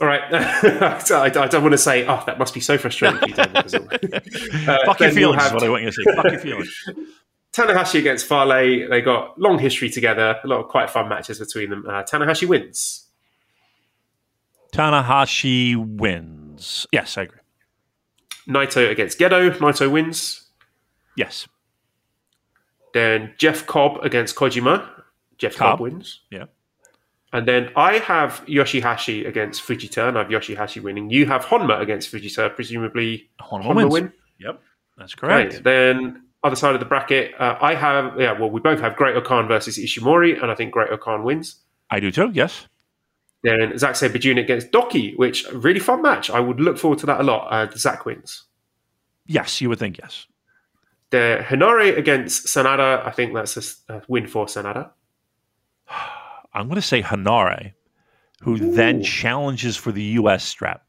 All 0.00 0.06
right. 0.06 0.22
I, 0.32 1.24
I 1.24 1.28
don't 1.30 1.62
want 1.62 1.72
to 1.72 1.78
say, 1.78 2.06
oh, 2.06 2.22
that 2.26 2.38
must 2.38 2.54
be 2.54 2.60
so 2.60 2.78
frustrating 2.78 3.18
for 3.18 3.28
you, 3.28 3.34
David. 3.34 4.24
Uh, 4.68 4.84
Fuck 4.84 5.00
your 5.00 5.10
feelings 5.10 5.42
is 5.42 5.48
have 5.48 5.54
what 5.54 5.62
I 5.62 5.68
want 5.70 5.82
you 5.82 5.90
to 5.90 5.92
say. 5.92 6.14
Fuck 6.14 6.30
your 6.30 6.40
feelings. 6.40 6.88
Tanahashi 7.56 7.98
against 8.00 8.26
Finlay. 8.26 8.86
They 8.86 9.00
got 9.00 9.38
long 9.40 9.58
history 9.58 9.88
together. 9.88 10.36
A 10.44 10.46
lot 10.46 10.60
of 10.60 10.68
quite 10.68 10.90
fun 10.90 11.08
matches 11.08 11.38
between 11.38 11.70
them. 11.70 11.84
Uh, 11.88 12.02
Tanahashi 12.02 12.46
wins. 12.46 13.07
Tanahashi 14.72 15.76
wins. 15.76 16.86
Yes, 16.92 17.16
I 17.18 17.22
agree. 17.22 17.38
Naito 18.48 18.90
against 18.90 19.18
Gedo. 19.18 19.50
Naito 19.58 19.90
wins. 19.90 20.48
Yes. 21.16 21.46
Then 22.94 23.34
Jeff 23.38 23.66
Cobb 23.66 23.98
against 24.02 24.36
Kojima. 24.36 24.86
Jeff 25.36 25.56
Cobb, 25.56 25.72
Cobb. 25.78 25.80
wins. 25.80 26.20
Yeah. 26.30 26.44
And 27.32 27.46
then 27.46 27.70
I 27.76 27.98
have 27.98 28.42
Yoshihashi 28.46 29.26
against 29.28 29.62
Fujita, 29.62 30.08
and 30.08 30.16
I 30.16 30.22
have 30.22 30.30
Yoshihashi 30.32 30.82
winning. 30.82 31.10
You 31.10 31.26
have 31.26 31.44
Honma 31.44 31.78
against 31.80 32.10
Fujita, 32.10 32.54
presumably 32.54 33.28
Honma 33.40 33.64
Honma 33.64 33.74
wins. 33.76 33.92
win. 33.92 34.12
Yep, 34.38 34.60
that's 34.96 35.22
Right. 35.22 35.50
correct. 35.50 35.62
Then 35.64 36.22
other 36.42 36.56
side 36.56 36.72
of 36.74 36.80
the 36.80 36.86
bracket, 36.86 37.34
uh, 37.38 37.58
I 37.60 37.74
have 37.74 38.18
yeah. 38.18 38.32
Well, 38.32 38.48
we 38.50 38.60
both 38.60 38.80
have 38.80 38.96
Great 38.96 39.14
O-Khan 39.14 39.46
versus 39.46 39.76
Ishimori, 39.78 40.40
and 40.42 40.50
I 40.50 40.54
think 40.54 40.72
Great 40.72 40.90
O-Khan 40.90 41.22
wins. 41.22 41.56
I 41.90 42.00
do 42.00 42.10
too. 42.10 42.30
Yes. 42.32 42.66
Then 43.48 43.78
Zack 43.78 43.96
Sabre 43.96 44.18
against 44.38 44.70
DOUKI, 44.72 45.16
which 45.16 45.46
a 45.48 45.56
really 45.58 45.80
fun 45.80 46.02
match. 46.02 46.28
I 46.30 46.40
would 46.40 46.60
look 46.60 46.76
forward 46.78 46.98
to 47.00 47.06
that 47.06 47.20
a 47.20 47.22
lot. 47.22 47.48
Uh, 47.50 47.70
Zack 47.76 48.04
wins. 48.04 48.44
Yes, 49.26 49.60
you 49.60 49.68
would 49.68 49.78
think 49.78 49.98
yes. 49.98 50.26
The 51.10 51.42
Henare 51.46 51.96
against 51.96 52.46
Sanada, 52.46 53.06
I 53.06 53.10
think 53.10 53.34
that's 53.34 53.82
a 53.88 54.02
win 54.08 54.26
for 54.26 54.46
Sanada. 54.46 54.90
I'm 56.54 56.66
going 56.68 56.76
to 56.76 56.82
say 56.82 57.02
Henare, 57.02 57.72
who 58.40 58.72
then 58.72 59.02
challenges 59.02 59.76
for 59.76 59.92
the 59.92 60.02
U.S. 60.02 60.44
strap. 60.44 60.84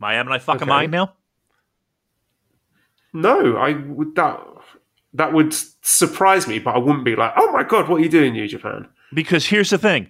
Am 0.00 0.04
I 0.04 0.14
am 0.14 0.30
I 0.30 0.38
fucking 0.38 0.62
Okay. 0.62 0.68
mind 0.68 0.92
now? 0.92 1.12
No, 3.12 3.56
I 3.56 3.72
would 3.72 4.14
that 4.16 4.40
that 5.14 5.32
would 5.32 5.54
surprise 5.82 6.46
me, 6.46 6.58
but 6.58 6.74
I 6.74 6.78
wouldn't 6.78 7.04
be 7.04 7.16
like, 7.16 7.32
oh 7.36 7.50
my 7.52 7.62
god, 7.62 7.88
what 7.88 8.00
are 8.00 8.04
you 8.04 8.10
doing, 8.10 8.32
New 8.34 8.46
Japan? 8.46 8.88
Because 9.14 9.46
here's 9.46 9.70
the 9.70 9.78
thing: 9.78 10.08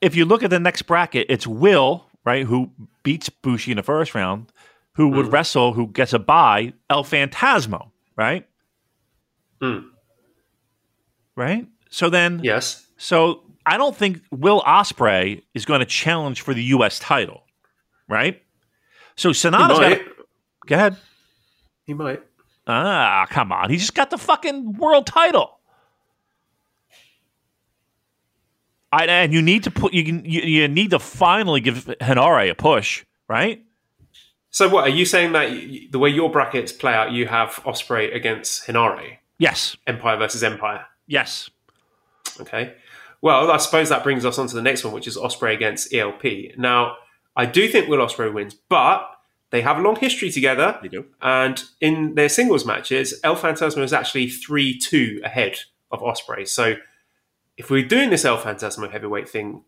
if 0.00 0.16
you 0.16 0.24
look 0.24 0.42
at 0.42 0.50
the 0.50 0.60
next 0.60 0.82
bracket, 0.82 1.26
it's 1.28 1.46
Will 1.46 2.06
right 2.24 2.46
who 2.46 2.70
beats 3.02 3.28
Bushi 3.28 3.70
in 3.72 3.76
the 3.76 3.82
first 3.82 4.14
round, 4.14 4.52
who 4.94 5.08
would 5.08 5.32
wrestle, 5.32 5.72
who 5.72 5.86
gets 5.88 6.12
a 6.12 6.18
bye, 6.18 6.72
El 6.88 7.04
Phantasmo, 7.04 7.90
right? 8.16 8.46
Mm. 9.62 9.86
Right. 11.36 11.66
So 11.90 12.10
then, 12.10 12.40
Yes, 12.42 12.86
So 12.96 13.42
I 13.66 13.76
don't 13.76 13.96
think 13.96 14.22
Will 14.30 14.62
Ospreay 14.62 15.42
is 15.54 15.64
going 15.64 15.80
to 15.80 15.86
challenge 15.86 16.40
for 16.42 16.54
the 16.54 16.62
U.S. 16.64 16.98
title, 16.98 17.42
right? 18.08 18.42
So 19.16 19.30
Sanada's 19.30 19.78
got. 19.78 19.88
to 19.90 20.04
Go 20.66 20.74
ahead. 20.76 20.96
He 21.84 21.94
might. 21.94 22.22
Ah, 22.66 23.26
come 23.28 23.52
on. 23.52 23.70
He 23.70 23.76
just 23.76 23.94
got 23.94 24.10
the 24.10 24.18
fucking 24.18 24.74
world 24.74 25.06
title. 25.06 25.59
I, 28.92 29.06
and 29.06 29.32
you 29.32 29.40
need 29.42 29.62
to 29.64 29.70
put 29.70 29.92
you, 29.94 30.04
can- 30.04 30.24
you 30.24 30.40
you 30.42 30.68
need 30.68 30.90
to 30.90 30.98
finally 30.98 31.60
give 31.60 31.84
Henare 32.00 32.50
a 32.50 32.54
push, 32.54 33.04
right? 33.28 33.62
So, 34.50 34.68
what 34.68 34.82
are 34.84 34.88
you 34.92 35.04
saying 35.04 35.32
that 35.32 35.50
y 35.50 35.86
the 35.90 35.98
way 35.98 36.08
your 36.10 36.30
brackets 36.30 36.72
play 36.72 36.92
out, 36.92 37.12
you 37.12 37.26
have 37.26 37.50
Ospreay 37.64 38.14
against 38.14 38.66
Henare, 38.66 39.18
Yes, 39.38 39.76
Empire 39.86 40.16
versus 40.16 40.42
Empire? 40.42 40.84
yes. 41.06 41.50
Okay. 42.40 42.74
Well, 43.22 43.50
I 43.50 43.58
suppose 43.58 43.90
that 43.90 44.02
brings 44.02 44.24
us 44.24 44.38
on 44.38 44.46
to 44.48 44.54
the 44.54 44.62
next 44.62 44.82
one, 44.84 44.94
which 44.94 45.06
is 45.06 45.16
Ospreay 45.16 45.54
against 45.54 45.92
ELP. 45.92 46.56
Now, 46.56 46.96
I 47.36 47.44
do 47.46 47.68
think 47.68 47.86
Will 47.88 47.98
Ospreay 48.06 48.32
wins, 48.32 48.54
but 48.68 49.06
They 49.50 49.62
have 49.62 49.78
a 49.78 49.82
long 49.82 49.96
history 49.96 50.30
together. 50.30 50.78
They 50.80 50.86
do. 50.88 51.06
And 51.20 51.60
in 51.80 52.14
their 52.14 52.28
singles 52.28 52.64
matches, 52.64 53.18
El 53.24 53.34
Phantasmo 53.36 53.82
is 53.82 53.92
actually 53.92 54.28
3 54.30 54.78
2 54.78 55.20
ahead 55.24 55.54
of 55.90 56.00
Ospreay. 56.00 56.46
So 56.46 56.76
if 57.60 57.70
we're 57.70 57.86
doing 57.86 58.10
this 58.10 58.24
El 58.24 58.38
Phantasmo 58.38 58.90
heavyweight 58.90 59.28
thing, 59.28 59.64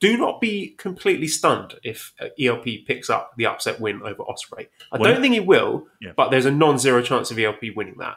do 0.00 0.16
not 0.16 0.40
be 0.40 0.70
completely 0.78 1.28
stunned 1.28 1.74
if 1.82 2.12
uh, 2.20 2.28
ELP 2.40 2.64
picks 2.86 3.10
up 3.10 3.32
the 3.36 3.46
upset 3.46 3.80
win 3.80 4.00
over 4.02 4.22
Ospreay. 4.24 4.68
I 4.92 4.98
Well- 4.98 5.12
don't 5.12 5.20
think 5.20 5.34
he 5.34 5.40
will, 5.40 5.86
Yeah. 6.00 6.12
but 6.16 6.30
there's 6.30 6.46
a 6.46 6.50
non 6.50 6.78
zero 6.78 7.02
chance 7.02 7.30
of 7.30 7.38
ELP 7.38 7.70
winning 7.76 7.96
that. 7.98 8.16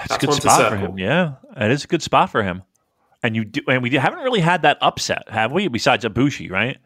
It's 0.00 0.08
That's 0.08 0.22
a 0.22 0.26
good 0.26 0.34
spot 0.36 0.70
for 0.70 0.76
him. 0.76 0.98
Yeah, 0.98 1.34
it 1.56 1.70
is 1.70 1.84
a 1.84 1.88
good 1.88 2.02
spot 2.02 2.30
for 2.30 2.42
him. 2.42 2.62
And 3.22 3.34
you 3.34 3.44
do, 3.44 3.60
and 3.68 3.82
we 3.82 3.90
haven't 3.90 4.20
really 4.20 4.40
had 4.40 4.62
that 4.62 4.78
upset, 4.80 5.28
have 5.28 5.50
we? 5.50 5.66
Besides 5.66 6.04
Ibushi, 6.04 6.50
right? 6.50 6.78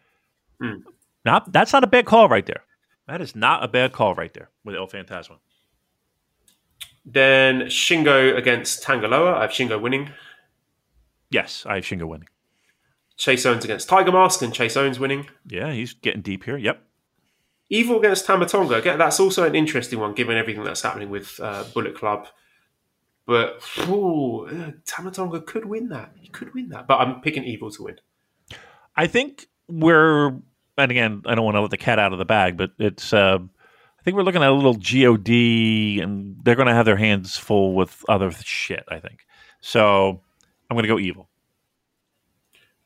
Hmm. 0.61 0.77
Not 1.25 1.53
that's 1.53 1.73
not 1.75 1.85
a 1.85 1.87
bad 1.87 2.07
call 2.07 2.29
right 2.29 2.47
there. 2.47 2.65
That 3.07 3.21
is 3.21 3.37
not 3.37 3.63
a 3.63 3.69
bad 3.69 3.93
call 3.93 4.15
right 4.15 4.33
there 4.33 4.49
with 4.65 4.75
El 4.75 4.89
Phantasmo. 4.89 5.39
Then 7.05 7.63
Shingo 7.63 8.37
against 8.37 8.83
Tanga 8.83 9.09
Loa. 9.09 9.39
I 9.39 9.43
have 9.43 9.51
Shingo 9.51 9.81
winning. 9.81 10.11
Yes, 11.31 11.65
I 11.67 11.77
have 11.77 11.85
Shingo 11.85 12.07
winning. 12.07 12.29
Chase 13.17 13.45
Owens 13.47 13.65
against 13.65 13.89
Tiger 13.89 14.13
Mask 14.13 14.43
and 14.43 14.53
Chase 14.53 14.77
Owens 14.77 14.99
winning. 14.99 15.29
Yeah, 15.47 15.73
he's 15.73 15.93
getting 15.93 16.23
deep 16.23 16.45
here. 16.45 16.57
Yep. 16.57 16.83
Evil 17.71 17.99
against 17.99 18.27
Tama 18.27 18.47
Tonga. 18.47 18.75
Again, 18.75 18.99
that's 18.99 19.19
also 19.19 19.45
an 19.45 19.55
interesting 19.55 19.99
one 19.99 20.15
given 20.15 20.37
everything 20.37 20.63
that's 20.65 20.83
happening 20.83 21.09
with 21.09 21.41
uh, 21.41 21.65
Bullet 21.73 21.95
Club. 21.95 22.27
But 23.27 23.63
ooh, 23.89 24.47
uh, 24.47 24.73
Tama 24.85 25.11
Tonga 25.11 25.41
could 25.41 25.65
win 25.65 25.89
that. 25.89 26.13
He 26.21 26.29
could 26.29 26.53
win 26.55 26.69
that. 26.71 26.87
But 26.87 27.01
I'm 27.01 27.21
picking 27.21 27.45
Evil 27.45 27.71
to 27.71 27.85
win. 27.85 28.01
I 28.97 29.07
think 29.07 29.47
we're, 29.69 30.29
and 30.77 30.91
again, 30.91 31.23
I 31.25 31.35
don't 31.35 31.45
want 31.45 31.55
to 31.55 31.61
let 31.61 31.71
the 31.71 31.79
cat 31.79 31.99
out 31.99 32.13
of 32.13 32.19
the 32.19 32.25
bag, 32.25 32.57
but 32.57 32.73
it's. 32.79 33.13
Uh, 33.13 33.39
I 34.03 34.05
think 34.05 34.17
we're 34.17 34.25
looking 34.25 34.43
at 34.43 34.49
a 34.49 34.53
little 34.53 34.75
God, 34.75 36.03
and 36.03 36.37
they're 36.43 36.57
going 36.57 36.67
to 36.67 36.75
have 36.75 36.87
their 36.87 36.97
hands 36.97 37.37
full 37.37 37.73
with 37.73 38.05
other 38.09 38.33
shit. 38.33 38.83
I 38.89 38.99
think 38.99 39.25
so. 39.61 40.21
I'm 40.69 40.75
going 40.75 40.83
to 40.83 40.89
go 40.89 40.99
evil. 40.99 41.29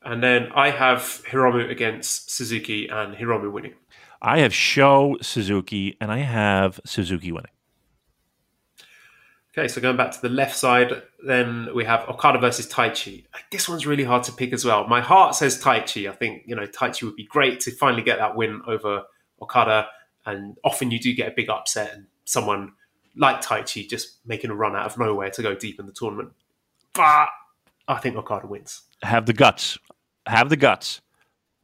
And 0.03 0.21
then 0.21 0.49
I 0.53 0.69
have 0.69 0.99
Hiromu 1.27 1.71
against 1.71 2.29
Suzuki 2.29 2.87
and 2.87 3.15
Hiromu 3.15 3.51
winning. 3.51 3.73
I 4.21 4.41
have 4.41 4.53
Sho 4.53 5.17
Suzuki, 5.23 5.97
and 5.99 6.11
I 6.11 6.19
have 6.19 6.79
Suzuki 6.85 7.31
winning. 7.31 7.49
Okay, 9.57 9.67
so 9.67 9.81
going 9.81 9.97
back 9.97 10.11
to 10.11 10.21
the 10.21 10.29
left 10.29 10.55
side, 10.55 11.01
then 11.25 11.69
we 11.73 11.83
have 11.83 12.07
Okada 12.07 12.37
versus 12.37 12.67
Taichi. 12.67 13.25
This 13.51 13.67
one's 13.67 13.87
really 13.87 14.03
hard 14.03 14.21
to 14.25 14.31
pick 14.31 14.53
as 14.53 14.63
well. 14.63 14.87
My 14.87 15.01
heart 15.01 15.33
says 15.33 15.59
Taichi. 15.59 16.07
I 16.07 16.13
think, 16.13 16.43
you 16.45 16.55
know, 16.55 16.67
Taichi 16.67 17.05
would 17.05 17.15
be 17.15 17.25
great 17.25 17.59
to 17.61 17.71
finally 17.71 18.03
get 18.03 18.19
that 18.19 18.35
win 18.35 18.61
over 18.67 19.01
Okada. 19.41 19.87
And 20.27 20.57
often 20.63 20.91
you 20.91 20.99
do 20.99 21.13
get 21.13 21.29
a 21.29 21.33
big 21.35 21.49
upset 21.49 21.93
and 21.93 22.07
someone 22.25 22.73
like 23.15 23.41
Taichi 23.41 23.87
just 23.89 24.17
making 24.25 24.51
a 24.51 24.55
run 24.55 24.75
out 24.75 24.85
of 24.85 24.97
nowhere 24.99 25.31
to 25.31 25.41
go 25.41 25.55
deep 25.55 25.79
in 25.79 25.85
the 25.85 25.93
tournament. 25.93 26.33
But 26.93 27.29
I 27.87 27.97
think 27.99 28.17
Okada 28.17 28.45
wins. 28.45 28.81
Have 29.01 29.25
the 29.25 29.33
guts. 29.33 29.77
Have 30.25 30.49
the 30.49 30.57
guts. 30.57 30.99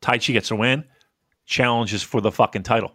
Taichi 0.02 0.32
gets 0.32 0.50
a 0.50 0.56
win. 0.56 0.86
Challenges 1.46 2.02
for 2.02 2.22
the 2.22 2.32
fucking 2.32 2.64
title. 2.64 2.94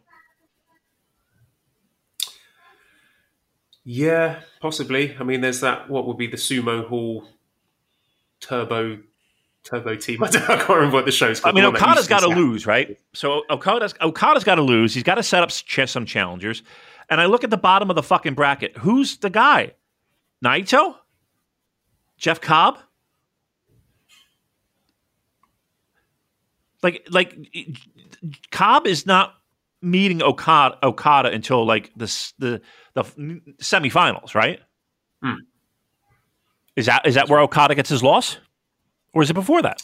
Yeah, 3.84 4.40
possibly. 4.60 5.16
I 5.20 5.24
mean, 5.24 5.42
there's 5.42 5.60
that, 5.60 5.90
what 5.90 6.06
would 6.06 6.16
be 6.16 6.26
the 6.26 6.38
Sumo 6.38 6.86
Hall 6.88 7.28
Turbo 8.40 9.00
Turbo 9.68 9.96
team. 9.96 10.22
I, 10.24 10.30
don't, 10.30 10.42
I 10.44 10.56
can't 10.56 10.68
remember 10.68 10.96
what 10.96 11.04
the 11.04 11.12
show's 11.12 11.40
called. 11.40 11.54
I 11.54 11.56
mean, 11.56 11.64
the 11.64 11.70
one 11.70 11.80
that 11.80 11.82
Okada's 11.82 12.08
got 12.08 12.20
to 12.20 12.28
lose, 12.28 12.66
right? 12.66 12.98
So 13.12 13.42
Okada's 13.50 13.94
Okada's 14.00 14.44
got 14.44 14.54
to 14.54 14.62
lose. 14.62 14.94
He's 14.94 15.02
got 15.02 15.16
to 15.16 15.22
set 15.22 15.42
up 15.42 15.50
some 15.50 16.06
challengers. 16.06 16.62
And 17.10 17.20
I 17.20 17.26
look 17.26 17.44
at 17.44 17.50
the 17.50 17.58
bottom 17.58 17.90
of 17.90 17.96
the 17.96 18.02
fucking 18.02 18.34
bracket. 18.34 18.76
Who's 18.78 19.18
the 19.18 19.30
guy? 19.30 19.72
Naito? 20.44 20.96
Jeff 22.16 22.40
Cobb? 22.40 22.78
Like, 26.82 27.06
like 27.10 27.36
Cobb 28.50 28.86
is 28.86 29.04
not 29.04 29.34
meeting 29.82 30.22
Okada, 30.22 30.78
Okada 30.82 31.30
until 31.30 31.66
like 31.66 31.90
the 31.96 32.06
the 32.38 32.60
the 32.94 33.02
semifinals, 33.60 34.34
right? 34.34 34.60
Hmm. 35.22 35.34
Is 36.76 36.86
that 36.86 37.06
is 37.06 37.16
that 37.16 37.28
where 37.28 37.40
Okada 37.40 37.74
gets 37.74 37.88
his 37.88 38.02
loss, 38.02 38.38
or 39.14 39.22
is 39.22 39.30
it 39.30 39.34
before 39.34 39.62
that? 39.62 39.82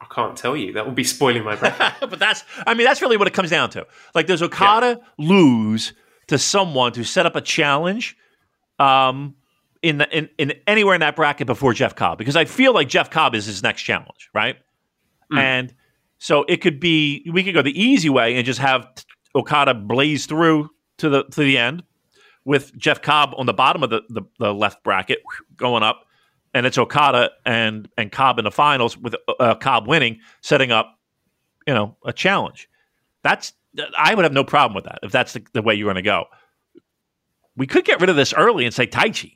I 0.00 0.06
can't 0.14 0.36
tell 0.36 0.56
you. 0.56 0.72
That 0.72 0.86
would 0.86 0.94
be 0.94 1.04
spoiling 1.04 1.44
my 1.44 1.56
bracket. 1.56 1.94
but 2.10 2.18
that's 2.18 2.44
I 2.66 2.74
mean 2.74 2.86
that's 2.86 3.02
really 3.02 3.16
what 3.16 3.26
it 3.26 3.34
comes 3.34 3.50
down 3.50 3.70
to. 3.70 3.86
Like 4.14 4.26
does 4.26 4.42
Okada 4.42 5.00
lose 5.18 5.92
to 6.28 6.38
someone 6.38 6.92
to 6.92 7.04
set 7.04 7.26
up 7.26 7.36
a 7.36 7.40
challenge 7.40 8.16
um 8.78 9.34
in 9.82 9.98
the 9.98 10.16
in, 10.16 10.28
in 10.38 10.52
anywhere 10.66 10.94
in 10.94 11.00
that 11.00 11.16
bracket 11.16 11.46
before 11.46 11.72
Jeff 11.72 11.94
Cobb? 11.94 12.18
Because 12.18 12.36
I 12.36 12.44
feel 12.44 12.72
like 12.72 12.88
Jeff 12.88 13.10
Cobb 13.10 13.34
is 13.34 13.46
his 13.46 13.62
next 13.62 13.82
challenge, 13.82 14.30
right? 14.34 14.56
And 15.38 15.74
so 16.18 16.44
it 16.48 16.58
could 16.58 16.80
be 16.80 17.28
we 17.30 17.44
could 17.44 17.54
go 17.54 17.62
the 17.62 17.78
easy 17.78 18.08
way 18.08 18.36
and 18.36 18.46
just 18.46 18.60
have 18.60 18.88
Okada 19.34 19.74
blaze 19.74 20.26
through 20.26 20.70
to 20.98 21.08
the 21.08 21.24
to 21.24 21.40
the 21.40 21.58
end 21.58 21.82
with 22.44 22.74
Jeff 22.76 23.02
Cobb 23.02 23.34
on 23.36 23.44
the 23.44 23.52
bottom 23.52 23.82
of 23.82 23.90
the, 23.90 24.02
the, 24.08 24.22
the 24.38 24.54
left 24.54 24.82
bracket 24.82 25.18
going 25.56 25.82
up 25.82 26.06
and 26.54 26.66
it's 26.66 26.78
Okada 26.78 27.30
and 27.44 27.88
and 27.96 28.10
Cobb 28.10 28.38
in 28.38 28.44
the 28.44 28.50
finals 28.50 28.96
with 28.96 29.14
uh, 29.40 29.54
Cobb 29.56 29.86
winning, 29.86 30.20
setting 30.40 30.70
up, 30.70 30.98
you 31.66 31.74
know, 31.74 31.96
a 32.04 32.12
challenge. 32.12 32.68
That's 33.22 33.52
I 33.96 34.14
would 34.14 34.24
have 34.24 34.32
no 34.32 34.44
problem 34.44 34.74
with 34.74 34.84
that 34.84 35.00
if 35.02 35.12
that's 35.12 35.34
the, 35.34 35.44
the 35.52 35.62
way 35.62 35.74
you're 35.74 35.86
going 35.86 35.96
to 35.96 36.02
go. 36.02 36.26
We 37.56 37.66
could 37.66 37.84
get 37.84 38.00
rid 38.00 38.10
of 38.10 38.16
this 38.16 38.32
early 38.32 38.64
and 38.64 38.74
say 38.74 38.86
Taichi. 38.86 39.34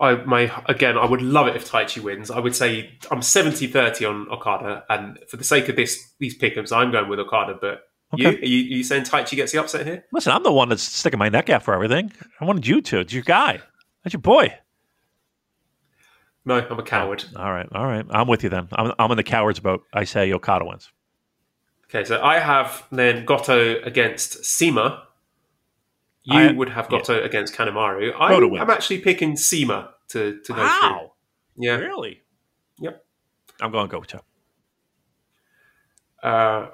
I 0.00 0.14
my 0.24 0.50
again, 0.66 0.96
I 0.96 1.04
would 1.04 1.22
love 1.22 1.46
it 1.48 1.56
if 1.56 1.70
Taichi 1.70 2.02
wins. 2.02 2.30
I 2.30 2.38
would 2.40 2.56
say 2.56 2.98
I'm 3.10 3.20
70-30 3.20 4.08
on 4.08 4.28
Okada, 4.30 4.84
and 4.88 5.18
for 5.28 5.36
the 5.36 5.44
sake 5.44 5.68
of 5.68 5.76
this 5.76 6.12
these 6.18 6.38
pickums, 6.38 6.74
I'm 6.74 6.90
going 6.90 7.08
with 7.08 7.20
Okada. 7.20 7.58
But 7.60 7.89
you, 8.16 8.28
are 8.28 8.32
you, 8.32 8.74
are 8.74 8.76
you 8.78 8.84
saying 8.84 9.04
Taichi 9.04 9.36
gets 9.36 9.52
the 9.52 9.58
upset 9.60 9.86
here? 9.86 10.04
Listen, 10.12 10.32
I'm 10.32 10.42
the 10.42 10.52
one 10.52 10.68
that's 10.68 10.82
sticking 10.82 11.18
my 11.18 11.28
neck 11.28 11.48
out 11.50 11.62
for 11.62 11.74
everything. 11.74 12.12
I 12.40 12.44
wanted 12.44 12.66
you 12.66 12.80
to. 12.82 13.00
It's 13.00 13.12
your 13.12 13.22
guy. 13.22 13.60
That's 14.02 14.12
your 14.14 14.20
boy. 14.20 14.54
No, 16.44 16.58
I'm 16.58 16.78
a 16.78 16.82
coward. 16.82 17.24
All 17.36 17.52
right, 17.52 17.68
all 17.72 17.86
right. 17.86 18.04
I'm 18.10 18.26
with 18.26 18.42
you 18.42 18.48
then. 18.48 18.68
I'm, 18.72 18.92
I'm 18.98 19.10
in 19.10 19.16
the 19.16 19.22
coward's 19.22 19.60
boat. 19.60 19.84
I 19.92 20.04
say 20.04 20.32
Okada 20.32 20.64
wins. 20.64 20.90
Okay, 21.88 22.04
so 22.04 22.20
I 22.22 22.38
have 22.38 22.84
then 22.90 23.24
Goto 23.24 23.80
against 23.82 24.44
CIMA. 24.44 25.02
You 26.22 26.38
I- 26.38 26.52
would 26.52 26.70
have 26.70 26.88
Goto 26.88 27.22
against 27.22 27.54
Kanemaru. 27.54 28.12
I, 28.18 28.34
I'm 28.60 28.70
actually 28.70 28.98
picking 29.00 29.36
CIMA 29.36 29.90
to, 30.08 30.40
to 30.44 30.52
go 30.52 30.62
Wow. 30.62 31.12
through. 31.56 31.64
Yeah. 31.66 31.76
Really? 31.76 32.22
Yep. 32.78 33.04
I'm 33.60 33.70
going 33.72 33.88
Goto. 33.88 34.20
Uh, 36.22 36.68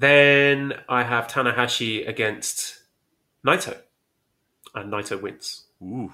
then 0.00 0.74
I 0.88 1.02
have 1.02 1.26
Tanahashi 1.26 2.08
against 2.08 2.78
Naito. 3.46 3.76
And 4.74 4.92
Naito 4.92 5.20
wins. 5.20 5.64
Ooh. 5.82 6.12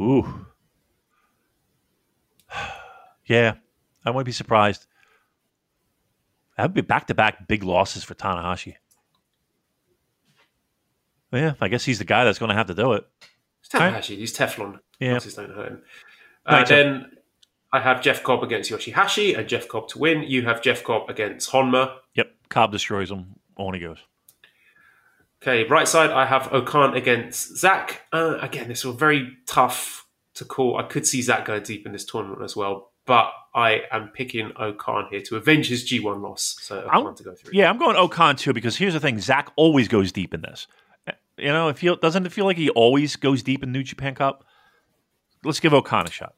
Ooh. 0.00 0.46
yeah, 3.26 3.54
I 4.04 4.10
wouldn't 4.10 4.26
be 4.26 4.32
surprised. 4.32 4.86
That 6.56 6.64
would 6.64 6.74
be 6.74 6.80
back 6.80 7.06
to 7.08 7.14
back 7.14 7.46
big 7.46 7.62
losses 7.62 8.02
for 8.04 8.14
Tanahashi. 8.14 8.74
Yeah, 11.32 11.54
I 11.60 11.68
guess 11.68 11.84
he's 11.84 11.98
the 11.98 12.04
guy 12.04 12.24
that's 12.24 12.38
going 12.38 12.48
to 12.48 12.54
have 12.54 12.68
to 12.68 12.74
do 12.74 12.94
it. 12.94 13.06
It's 13.60 13.68
Tanahashi. 13.68 14.16
He's 14.16 14.36
Teflon. 14.36 14.78
Yeah. 14.98 15.14
Losses 15.14 15.34
don't 15.34 15.50
hurt 15.50 15.68
him. 15.68 15.82
Uh, 16.46 16.64
then 16.64 17.10
I 17.72 17.80
have 17.80 18.00
Jeff 18.02 18.22
Cobb 18.22 18.42
against 18.42 18.70
Yoshihashi 18.70 19.36
and 19.38 19.48
Jeff 19.48 19.68
Cobb 19.68 19.88
to 19.88 19.98
win. 19.98 20.22
You 20.22 20.42
have 20.46 20.62
Jeff 20.62 20.82
Cobb 20.82 21.10
against 21.10 21.50
Honma. 21.50 21.96
Yep, 22.14 22.30
Cobb 22.48 22.72
destroys 22.72 23.10
him. 23.10 23.34
On 23.56 23.74
he 23.74 23.80
goes. 23.80 23.98
Okay, 25.42 25.64
right 25.64 25.86
side, 25.86 26.10
I 26.10 26.26
have 26.26 26.52
O-Khan 26.52 26.94
against 26.96 27.56
Zach. 27.58 28.02
Uh, 28.12 28.38
again, 28.40 28.68
this 28.68 28.84
was 28.84 28.96
very 28.96 29.36
tough 29.46 30.06
to 30.34 30.44
call. 30.44 30.76
I 30.78 30.82
could 30.84 31.06
see 31.06 31.22
Zach 31.22 31.44
going 31.44 31.62
deep 31.62 31.86
in 31.86 31.92
this 31.92 32.04
tournament 32.04 32.42
as 32.42 32.56
well, 32.56 32.90
but 33.06 33.30
I 33.54 33.82
am 33.92 34.08
picking 34.08 34.50
O-Khan 34.56 35.06
here 35.10 35.20
to 35.22 35.36
avenge 35.36 35.68
his 35.68 35.88
G1 35.88 36.20
loss. 36.22 36.56
So 36.60 36.80
O-Khan 36.82 37.06
I'm- 37.06 37.14
to 37.14 37.22
go 37.22 37.34
through. 37.34 37.52
Yeah, 37.52 37.68
I'm 37.70 37.78
going 37.78 37.96
O-Khan 37.96 38.36
too 38.36 38.52
because 38.52 38.76
here's 38.76 38.94
the 38.94 39.00
thing: 39.00 39.20
Zach 39.20 39.52
always 39.56 39.86
goes 39.88 40.10
deep 40.12 40.34
in 40.34 40.40
this. 40.42 40.66
You 41.36 41.52
know, 41.52 41.68
it 41.68 41.78
feel 41.78 41.94
doesn't 41.96 42.26
it 42.26 42.32
feel 42.32 42.44
like 42.44 42.56
he 42.56 42.70
always 42.70 43.14
goes 43.14 43.44
deep 43.44 43.62
in 43.62 43.70
New 43.70 43.84
Japan 43.84 44.14
Cup? 44.16 44.44
Let's 45.44 45.60
give 45.60 45.72
O-Khan 45.72 46.06
a 46.06 46.10
shot. 46.10 46.34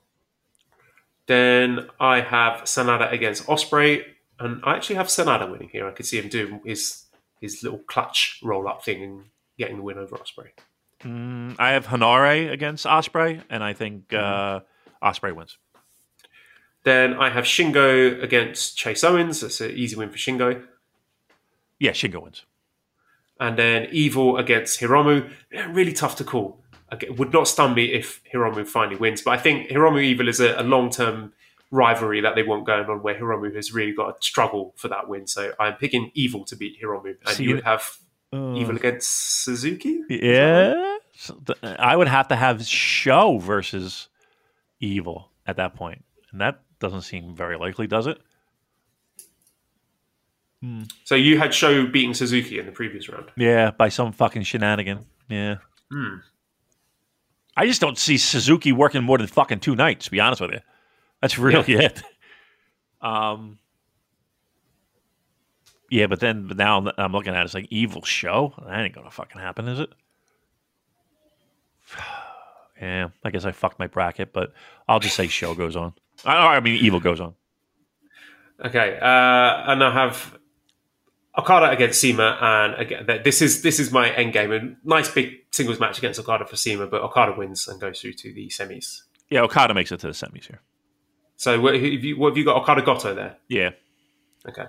Then 1.30 1.86
I 2.00 2.22
have 2.22 2.62
Sanada 2.62 3.12
against 3.12 3.46
Ospreay, 3.46 4.02
and 4.40 4.60
I 4.64 4.74
actually 4.74 4.96
have 4.96 5.06
Sanada 5.06 5.48
winning 5.48 5.68
here. 5.68 5.86
I 5.86 5.92
could 5.92 6.04
see 6.04 6.18
him 6.18 6.28
doing 6.28 6.60
his 6.64 7.04
his 7.40 7.62
little 7.62 7.78
clutch 7.78 8.40
roll 8.42 8.66
up 8.66 8.84
thing 8.84 9.00
and 9.04 9.24
getting 9.56 9.76
the 9.76 9.82
win 9.84 9.96
over 9.96 10.16
Ospreay. 10.16 10.48
Mm, 11.04 11.54
I 11.56 11.70
have 11.70 11.86
Henare 11.86 12.50
against 12.50 12.84
Ospreay, 12.84 13.44
and 13.48 13.62
I 13.62 13.74
think 13.74 14.12
uh, 14.12 14.62
Ospreay 15.00 15.32
wins. 15.32 15.56
Then 16.82 17.14
I 17.14 17.30
have 17.30 17.44
Shingo 17.44 18.20
against 18.20 18.76
Chase 18.76 19.04
Owens. 19.04 19.42
That's 19.42 19.60
an 19.60 19.70
easy 19.70 19.94
win 19.94 20.10
for 20.10 20.18
Shingo. 20.18 20.64
Yeah, 21.78 21.92
Shingo 21.92 22.24
wins. 22.24 22.44
And 23.38 23.56
then 23.56 23.86
Evil 23.92 24.36
against 24.36 24.80
Hiromu. 24.80 25.30
Really 25.68 25.92
tough 25.92 26.16
to 26.16 26.24
call. 26.24 26.60
It 26.92 27.18
would 27.18 27.32
not 27.32 27.48
stun 27.48 27.74
me 27.74 27.92
if 27.92 28.20
Hiromu 28.32 28.66
finally 28.66 28.96
wins, 28.96 29.22
but 29.22 29.32
I 29.32 29.38
think 29.38 29.68
Hiromu 29.68 30.02
Evil 30.02 30.28
is 30.28 30.40
a, 30.40 30.60
a 30.60 30.62
long 30.62 30.90
term 30.90 31.32
rivalry 31.70 32.20
that 32.20 32.34
they 32.34 32.42
want 32.42 32.66
going 32.66 32.88
on 32.88 33.02
where 33.02 33.14
Hiromu 33.14 33.54
has 33.54 33.72
really 33.72 33.92
got 33.92 34.20
to 34.20 34.26
struggle 34.26 34.74
for 34.76 34.88
that 34.88 35.08
win. 35.08 35.26
So 35.26 35.52
I'm 35.60 35.74
picking 35.74 36.10
Evil 36.14 36.44
to 36.46 36.56
beat 36.56 36.80
Hiromu. 36.82 37.14
And 37.26 37.36
See, 37.36 37.44
you 37.44 37.54
would 37.56 37.64
have 37.64 37.98
Uh, 38.32 38.54
Evil 38.54 38.76
against 38.76 39.42
Suzuki? 39.44 40.00
Yeah, 40.08 40.98
I 41.62 41.96
would 41.96 42.08
have 42.08 42.28
to 42.28 42.36
have 42.36 42.64
Sho 42.64 43.38
versus 43.38 44.08
Evil 44.80 45.30
at 45.46 45.56
that 45.56 45.74
point, 45.74 46.04
and 46.32 46.40
that 46.40 46.60
doesn't 46.78 47.02
seem 47.02 47.34
very 47.34 47.56
likely, 47.56 47.86
does 47.86 48.06
it? 48.06 48.18
So 51.04 51.14
you 51.14 51.38
had 51.38 51.54
Sho 51.54 51.86
beating 51.86 52.12
Suzuki 52.14 52.58
in 52.58 52.66
the 52.66 52.72
previous 52.72 53.08
round. 53.08 53.30
Yeah, 53.36 53.70
by 53.70 53.88
some 53.88 54.12
fucking 54.12 54.42
shenanigan. 54.42 55.06
Yeah. 55.28 55.56
Hmm. 55.90 56.16
I 57.56 57.66
just 57.66 57.80
don't 57.80 57.98
see 57.98 58.16
Suzuki 58.16 58.72
working 58.72 59.02
more 59.02 59.18
than 59.18 59.26
fucking 59.26 59.60
two 59.60 59.74
nights. 59.76 60.06
To 60.06 60.10
be 60.10 60.20
honest 60.20 60.40
with 60.40 60.52
you, 60.52 60.60
that's 61.20 61.38
really 61.38 61.74
it. 61.74 62.02
Um. 63.00 63.58
Yeah, 65.90 66.06
but 66.06 66.20
then 66.20 66.46
but 66.46 66.56
now 66.56 66.78
I'm- 66.78 66.92
I'm 66.98 67.12
looking 67.12 67.34
at 67.34 67.40
it, 67.40 67.44
it's 67.46 67.54
like 67.54 67.66
evil 67.70 68.02
Sho. 68.02 68.54
That 68.66 68.78
ain't 68.80 68.94
gonna 68.94 69.10
fucking 69.10 69.40
happen, 69.40 69.68
is 69.68 69.80
it? 69.80 69.90
Yeah, 72.80 73.08
I 73.22 73.28
guess 73.30 73.44
I 73.44 73.52
fucked 73.52 73.78
my 73.78 73.88
bracket, 73.88 74.32
but 74.32 74.54
I'll 74.88 75.00
just 75.00 75.14
say 75.14 75.26
Sho 75.28 75.54
goes 75.54 75.76
on. 75.76 75.92
I, 76.24 76.56
I 76.56 76.60
mean, 76.60 76.76
evil 76.76 76.98
goes 76.98 77.20
on. 77.20 77.34
Okay, 78.64 78.98
uh, 78.98 79.04
and 79.04 79.84
I 79.84 79.92
have 79.92 80.38
Okada 81.38 81.70
against 81.70 82.00
CIMA, 82.00 82.38
and 82.40 82.74
again, 82.74 83.06
this 83.24 83.40
is 83.40 83.62
this 83.62 83.78
is 83.78 83.92
my 83.92 84.10
end 84.10 84.32
game. 84.32 84.52
A 84.52 84.88
nice 84.88 85.08
big 85.10 85.36
singles 85.52 85.78
match 85.78 85.98
against 85.98 86.18
Okada 86.18 86.44
for 86.44 86.56
CIMA, 86.56 86.86
but 86.88 87.02
Okada 87.02 87.32
wins 87.36 87.68
and 87.68 87.80
goes 87.80 88.00
through 88.00 88.14
to 88.14 88.32
the 88.32 88.48
semis. 88.48 89.02
Yeah, 89.28 89.42
Okada 89.42 89.74
makes 89.74 89.92
it 89.92 90.00
to 90.00 90.08
the 90.08 90.12
semis 90.12 90.46
here. 90.46 90.60
So 91.36 91.60
what 91.60 91.74
have 91.74 91.82
you, 91.82 92.18
what 92.18 92.30
have 92.30 92.36
you 92.36 92.44
got? 92.44 92.56
Okada 92.62 92.82
Goto 92.82 93.14
there. 93.14 93.36
Yeah, 93.48 93.70
Okay. 94.48 94.64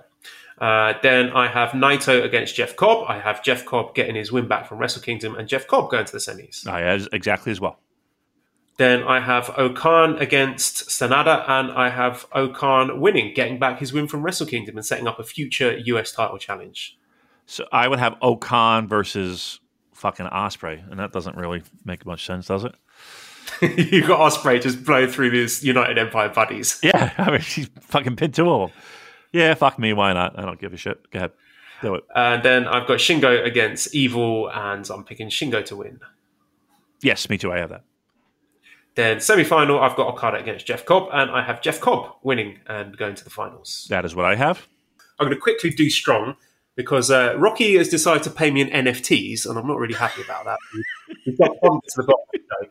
Uh, 0.58 0.94
then 1.02 1.30
I 1.30 1.48
have 1.48 1.70
Naito 1.70 2.22
against 2.22 2.54
Jeff 2.54 2.76
Cobb. 2.76 3.06
I 3.08 3.18
have 3.18 3.42
Jeff 3.42 3.64
Cobb 3.64 3.94
getting 3.94 4.14
his 4.14 4.30
win 4.30 4.46
back 4.46 4.68
from 4.68 4.78
Wrestle 4.78 5.02
Kingdom, 5.02 5.34
and 5.34 5.48
Jeff 5.48 5.66
Cobb 5.66 5.90
going 5.90 6.04
to 6.04 6.12
the 6.12 6.18
semis. 6.18 6.66
I 6.66 6.82
as 6.82 7.08
exactly 7.12 7.50
as 7.52 7.60
well. 7.60 7.78
Then 8.78 9.02
I 9.02 9.20
have 9.20 9.52
O-Khan 9.56 10.16
against 10.18 10.88
Sanada, 10.88 11.48
and 11.48 11.70
I 11.72 11.90
have 11.90 12.26
O-Khan 12.32 13.00
winning, 13.00 13.34
getting 13.34 13.58
back 13.58 13.78
his 13.78 13.92
win 13.92 14.08
from 14.08 14.22
Wrestle 14.22 14.46
Kingdom 14.46 14.76
and 14.76 14.86
setting 14.86 15.06
up 15.06 15.18
a 15.18 15.24
future 15.24 15.76
US 15.76 16.12
title 16.12 16.38
challenge. 16.38 16.96
So 17.46 17.66
I 17.70 17.86
would 17.86 17.98
have 17.98 18.16
O-Khan 18.22 18.88
versus 18.88 19.60
fucking 19.92 20.26
Ospreay, 20.26 20.90
and 20.90 20.98
that 20.98 21.12
doesn't 21.12 21.36
really 21.36 21.62
make 21.84 22.06
much 22.06 22.24
sense, 22.24 22.46
does 22.46 22.64
it? 22.64 22.74
you 23.92 24.06
got 24.06 24.20
Ospreay 24.32 24.60
just 24.60 24.84
blow 24.84 25.06
through 25.06 25.30
these 25.30 25.62
United 25.62 25.98
Empire 25.98 26.30
buddies. 26.30 26.80
Yeah, 26.82 27.12
I 27.18 27.30
mean, 27.30 27.40
she's 27.40 27.68
fucking 27.80 28.16
pinned 28.16 28.34
two 28.34 28.50
of 28.50 28.70
them. 28.70 28.78
Yeah, 29.32 29.54
fuck 29.54 29.78
me, 29.78 29.92
why 29.92 30.12
not? 30.12 30.38
I 30.38 30.44
don't 30.44 30.58
give 30.58 30.72
a 30.72 30.76
shit. 30.76 31.10
Go 31.10 31.18
ahead, 31.18 31.32
do 31.82 31.94
it. 31.94 32.04
And 32.14 32.42
then 32.42 32.66
I've 32.66 32.86
got 32.86 32.98
Shingo 32.98 33.44
against 33.44 33.94
Evil, 33.94 34.50
and 34.50 34.88
I'm 34.90 35.04
picking 35.04 35.28
Shingo 35.28 35.64
to 35.66 35.76
win. 35.76 36.00
Yes, 37.02 37.28
me 37.28 37.36
too. 37.38 37.52
I 37.52 37.58
have 37.58 37.70
that. 37.70 37.84
Then 38.94 39.20
semi 39.20 39.44
final, 39.44 39.80
I've 39.80 39.96
got 39.96 40.08
Okada 40.08 40.38
against 40.38 40.66
Jeff 40.66 40.84
Cobb, 40.84 41.08
and 41.12 41.30
I 41.30 41.42
have 41.42 41.62
Jeff 41.62 41.80
Cobb 41.80 42.16
winning 42.22 42.58
and 42.66 42.96
going 42.96 43.14
to 43.14 43.24
the 43.24 43.30
finals. 43.30 43.86
That 43.88 44.04
is 44.04 44.14
what 44.14 44.26
I 44.26 44.34
have. 44.34 44.68
I'm 45.18 45.26
going 45.26 45.36
to 45.36 45.40
quickly 45.40 45.70
do 45.70 45.88
strong 45.88 46.36
because 46.74 47.10
uh, 47.10 47.34
Rocky 47.38 47.76
has 47.76 47.88
decided 47.88 48.22
to 48.24 48.30
pay 48.30 48.50
me 48.50 48.60
in 48.60 48.68
NFTs, 48.68 49.46
and 49.46 49.58
I'm 49.58 49.66
not 49.66 49.78
really 49.78 49.94
happy 49.94 50.22
about 50.22 50.44
that. 50.44 50.58
We've 51.26 51.38
got 51.38 51.48
to 51.48 51.80
the 51.96 52.02
bottom 52.02 52.24
the 52.32 52.38
show. 52.38 52.70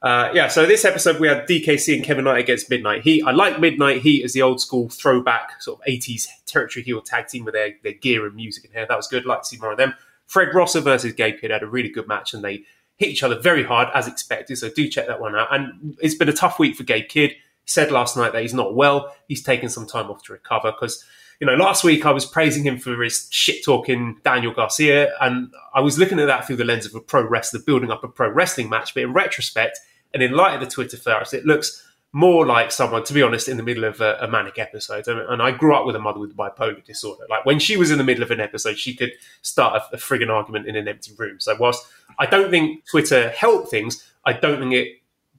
Uh, 0.00 0.30
yeah, 0.32 0.46
so 0.46 0.64
this 0.64 0.84
episode 0.84 1.18
we 1.18 1.26
had 1.26 1.46
DKC 1.48 1.96
and 1.96 2.04
Kevin 2.04 2.24
Knight 2.24 2.38
against 2.38 2.70
Midnight 2.70 3.02
Heat. 3.02 3.24
I 3.26 3.32
like 3.32 3.58
Midnight 3.58 4.02
Heat 4.02 4.24
as 4.24 4.32
the 4.32 4.42
old 4.42 4.60
school 4.60 4.88
throwback 4.88 5.60
sort 5.60 5.80
of 5.80 5.86
80s 5.86 6.28
territory 6.46 6.84
heel 6.84 7.00
tag 7.00 7.26
team 7.26 7.44
with 7.44 7.54
their, 7.54 7.72
their 7.82 7.94
gear 7.94 8.24
and 8.24 8.36
music 8.36 8.64
and 8.64 8.72
hair. 8.72 8.86
That 8.88 8.96
was 8.96 9.08
good. 9.08 9.26
Like 9.26 9.42
to 9.42 9.48
see 9.48 9.58
more 9.58 9.72
of 9.72 9.78
them. 9.78 9.94
Fred 10.26 10.54
Rosser 10.54 10.80
versus 10.80 11.14
Gabe 11.14 11.40
Kidd 11.40 11.50
had 11.50 11.62
a 11.62 11.66
really 11.66 11.88
good 11.88 12.06
match 12.06 12.32
and 12.32 12.44
they 12.44 12.64
hit 12.98 13.08
each 13.08 13.22
other 13.22 13.38
very 13.40 13.64
hard 13.64 13.88
as 13.94 14.06
expected. 14.06 14.58
So 14.58 14.68
do 14.68 14.88
check 14.88 15.06
that 15.06 15.20
one 15.20 15.34
out. 15.34 15.54
And 15.54 15.96
it's 16.00 16.14
been 16.14 16.28
a 16.28 16.32
tough 16.32 16.58
week 16.58 16.76
for 16.76 16.82
Gabe 16.82 17.08
Kidd. 17.08 17.30
He 17.30 17.36
said 17.64 17.90
last 17.90 18.16
night 18.16 18.32
that 18.32 18.42
he's 18.42 18.54
not 18.54 18.74
well. 18.74 19.14
He's 19.28 19.42
taken 19.42 19.68
some 19.68 19.86
time 19.86 20.10
off 20.10 20.22
to 20.24 20.32
recover 20.32 20.72
because 20.72 21.04
you 21.40 21.46
know, 21.46 21.54
last 21.54 21.84
week 21.84 22.04
I 22.04 22.10
was 22.10 22.26
praising 22.26 22.64
him 22.64 22.78
for 22.78 23.00
his 23.00 23.28
shit 23.30 23.64
talking 23.64 24.16
Daniel 24.24 24.52
Garcia, 24.52 25.12
and 25.20 25.52
I 25.72 25.80
was 25.80 25.96
looking 25.96 26.18
at 26.18 26.26
that 26.26 26.46
through 26.46 26.56
the 26.56 26.64
lens 26.64 26.84
of 26.84 26.94
a 26.96 27.00
pro 27.00 27.22
wrestler 27.22 27.60
building 27.60 27.92
up 27.92 28.02
a 28.02 28.08
pro 28.08 28.28
wrestling 28.28 28.68
match. 28.68 28.92
But 28.92 29.04
in 29.04 29.12
retrospect, 29.12 29.78
and 30.12 30.22
in 30.22 30.32
light 30.32 30.54
of 30.54 30.60
the 30.60 30.66
Twitter 30.66 30.96
ferrets, 30.96 31.32
it 31.32 31.46
looks 31.46 31.84
more 32.12 32.46
like 32.46 32.72
someone, 32.72 33.04
to 33.04 33.12
be 33.12 33.22
honest, 33.22 33.48
in 33.48 33.58
the 33.58 33.62
middle 33.62 33.84
of 33.84 34.00
a, 34.00 34.16
a 34.20 34.28
manic 34.28 34.58
episode. 34.58 35.06
And, 35.08 35.42
I 35.42 35.50
grew 35.50 35.74
up 35.74 35.84
with 35.84 35.94
a 35.94 35.98
mother 35.98 36.18
with 36.18 36.36
bipolar 36.36 36.82
disorder. 36.84 37.24
Like 37.28 37.44
when 37.44 37.58
she 37.58 37.76
was 37.76 37.90
in 37.90 37.98
the 37.98 38.04
middle 38.04 38.22
of 38.22 38.30
an 38.30 38.40
episode, 38.40 38.78
she 38.78 38.94
could 38.94 39.12
start 39.42 39.82
a, 39.92 39.96
a 39.96 39.98
friggin' 39.98 40.30
argument 40.30 40.66
in 40.66 40.76
an 40.76 40.88
empty 40.88 41.12
room. 41.18 41.38
So 41.38 41.54
whilst 41.60 41.86
I 42.18 42.26
don't 42.26 42.50
think 42.50 42.86
Twitter 42.86 43.28
helped 43.30 43.70
things, 43.70 44.10
I 44.24 44.32
don't 44.32 44.58
think 44.58 44.72
it 44.72 44.88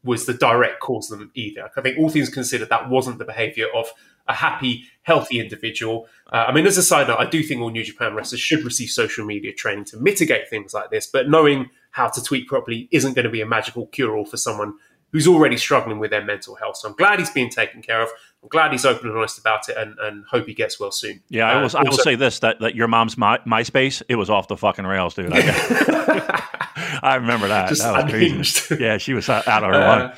was 0.03 0.25
the 0.25 0.33
direct 0.33 0.79
cause 0.79 1.11
of 1.11 1.19
them 1.19 1.31
either. 1.33 1.69
I 1.75 1.81
think 1.81 1.97
all 1.97 2.09
things 2.09 2.29
considered, 2.29 2.69
that 2.69 2.89
wasn't 2.89 3.17
the 3.17 3.25
behaviour 3.25 3.67
of 3.75 3.91
a 4.27 4.33
happy, 4.33 4.83
healthy 5.01 5.39
individual. 5.39 6.07
Uh, 6.31 6.45
I 6.47 6.53
mean, 6.53 6.67
as 6.67 6.77
a 6.77 6.83
side 6.83 7.07
note, 7.07 7.19
I 7.19 7.25
do 7.25 7.41
think 7.41 7.61
all 7.61 7.71
New 7.71 7.83
Japan 7.83 8.13
wrestlers 8.13 8.39
should 8.39 8.63
receive 8.63 8.89
social 8.89 9.25
media 9.25 9.53
training 9.53 9.85
to 9.85 9.97
mitigate 9.97 10.49
things 10.49 10.73
like 10.73 10.91
this. 10.91 11.07
But 11.07 11.29
knowing 11.29 11.71
how 11.91 12.07
to 12.09 12.23
tweet 12.23 12.47
properly 12.47 12.87
isn't 12.91 13.13
going 13.13 13.25
to 13.25 13.31
be 13.31 13.41
a 13.41 13.45
magical 13.45 13.87
cure-all 13.87 14.25
for 14.25 14.37
someone 14.37 14.75
who's 15.11 15.27
already 15.27 15.57
struggling 15.57 15.99
with 15.99 16.11
their 16.11 16.23
mental 16.23 16.55
health. 16.55 16.77
So 16.77 16.89
I'm 16.89 16.95
glad 16.95 17.19
he's 17.19 17.29
being 17.31 17.49
taken 17.49 17.81
care 17.81 18.01
of. 18.01 18.09
I'm 18.41 18.49
glad 18.49 18.71
he's 18.71 18.85
open 18.85 19.09
and 19.09 19.17
honest 19.17 19.37
about 19.39 19.67
it, 19.69 19.75
and, 19.77 19.97
and 19.99 20.23
hope 20.29 20.45
he 20.47 20.53
gets 20.53 20.79
well 20.79 20.91
soon. 20.91 21.21
Yeah, 21.29 21.49
I 21.49 21.55
will. 21.61 21.65
Uh, 21.65 21.79
I 21.79 21.81
will 21.81 21.89
also- 21.89 22.03
say 22.03 22.15
this: 22.15 22.39
that, 22.39 22.59
that 22.61 22.75
your 22.75 22.87
mom's 22.87 23.17
my, 23.17 23.37
MySpace, 23.39 24.01
it 24.07 24.15
was 24.15 24.29
off 24.29 24.47
the 24.47 24.57
fucking 24.57 24.85
rails, 24.85 25.15
dude. 25.15 25.31
I, 25.33 26.45
I 27.03 27.15
remember 27.15 27.47
that. 27.49 27.69
Just 27.69 27.81
that 27.81 28.05
was 28.05 28.13
unhinged. 28.13 28.67
crazy. 28.67 28.83
Yeah, 28.83 28.97
she 28.97 29.13
was 29.13 29.27
out 29.29 29.47
of 29.47 29.63
her 29.63 29.73
Uh, 29.73 30.15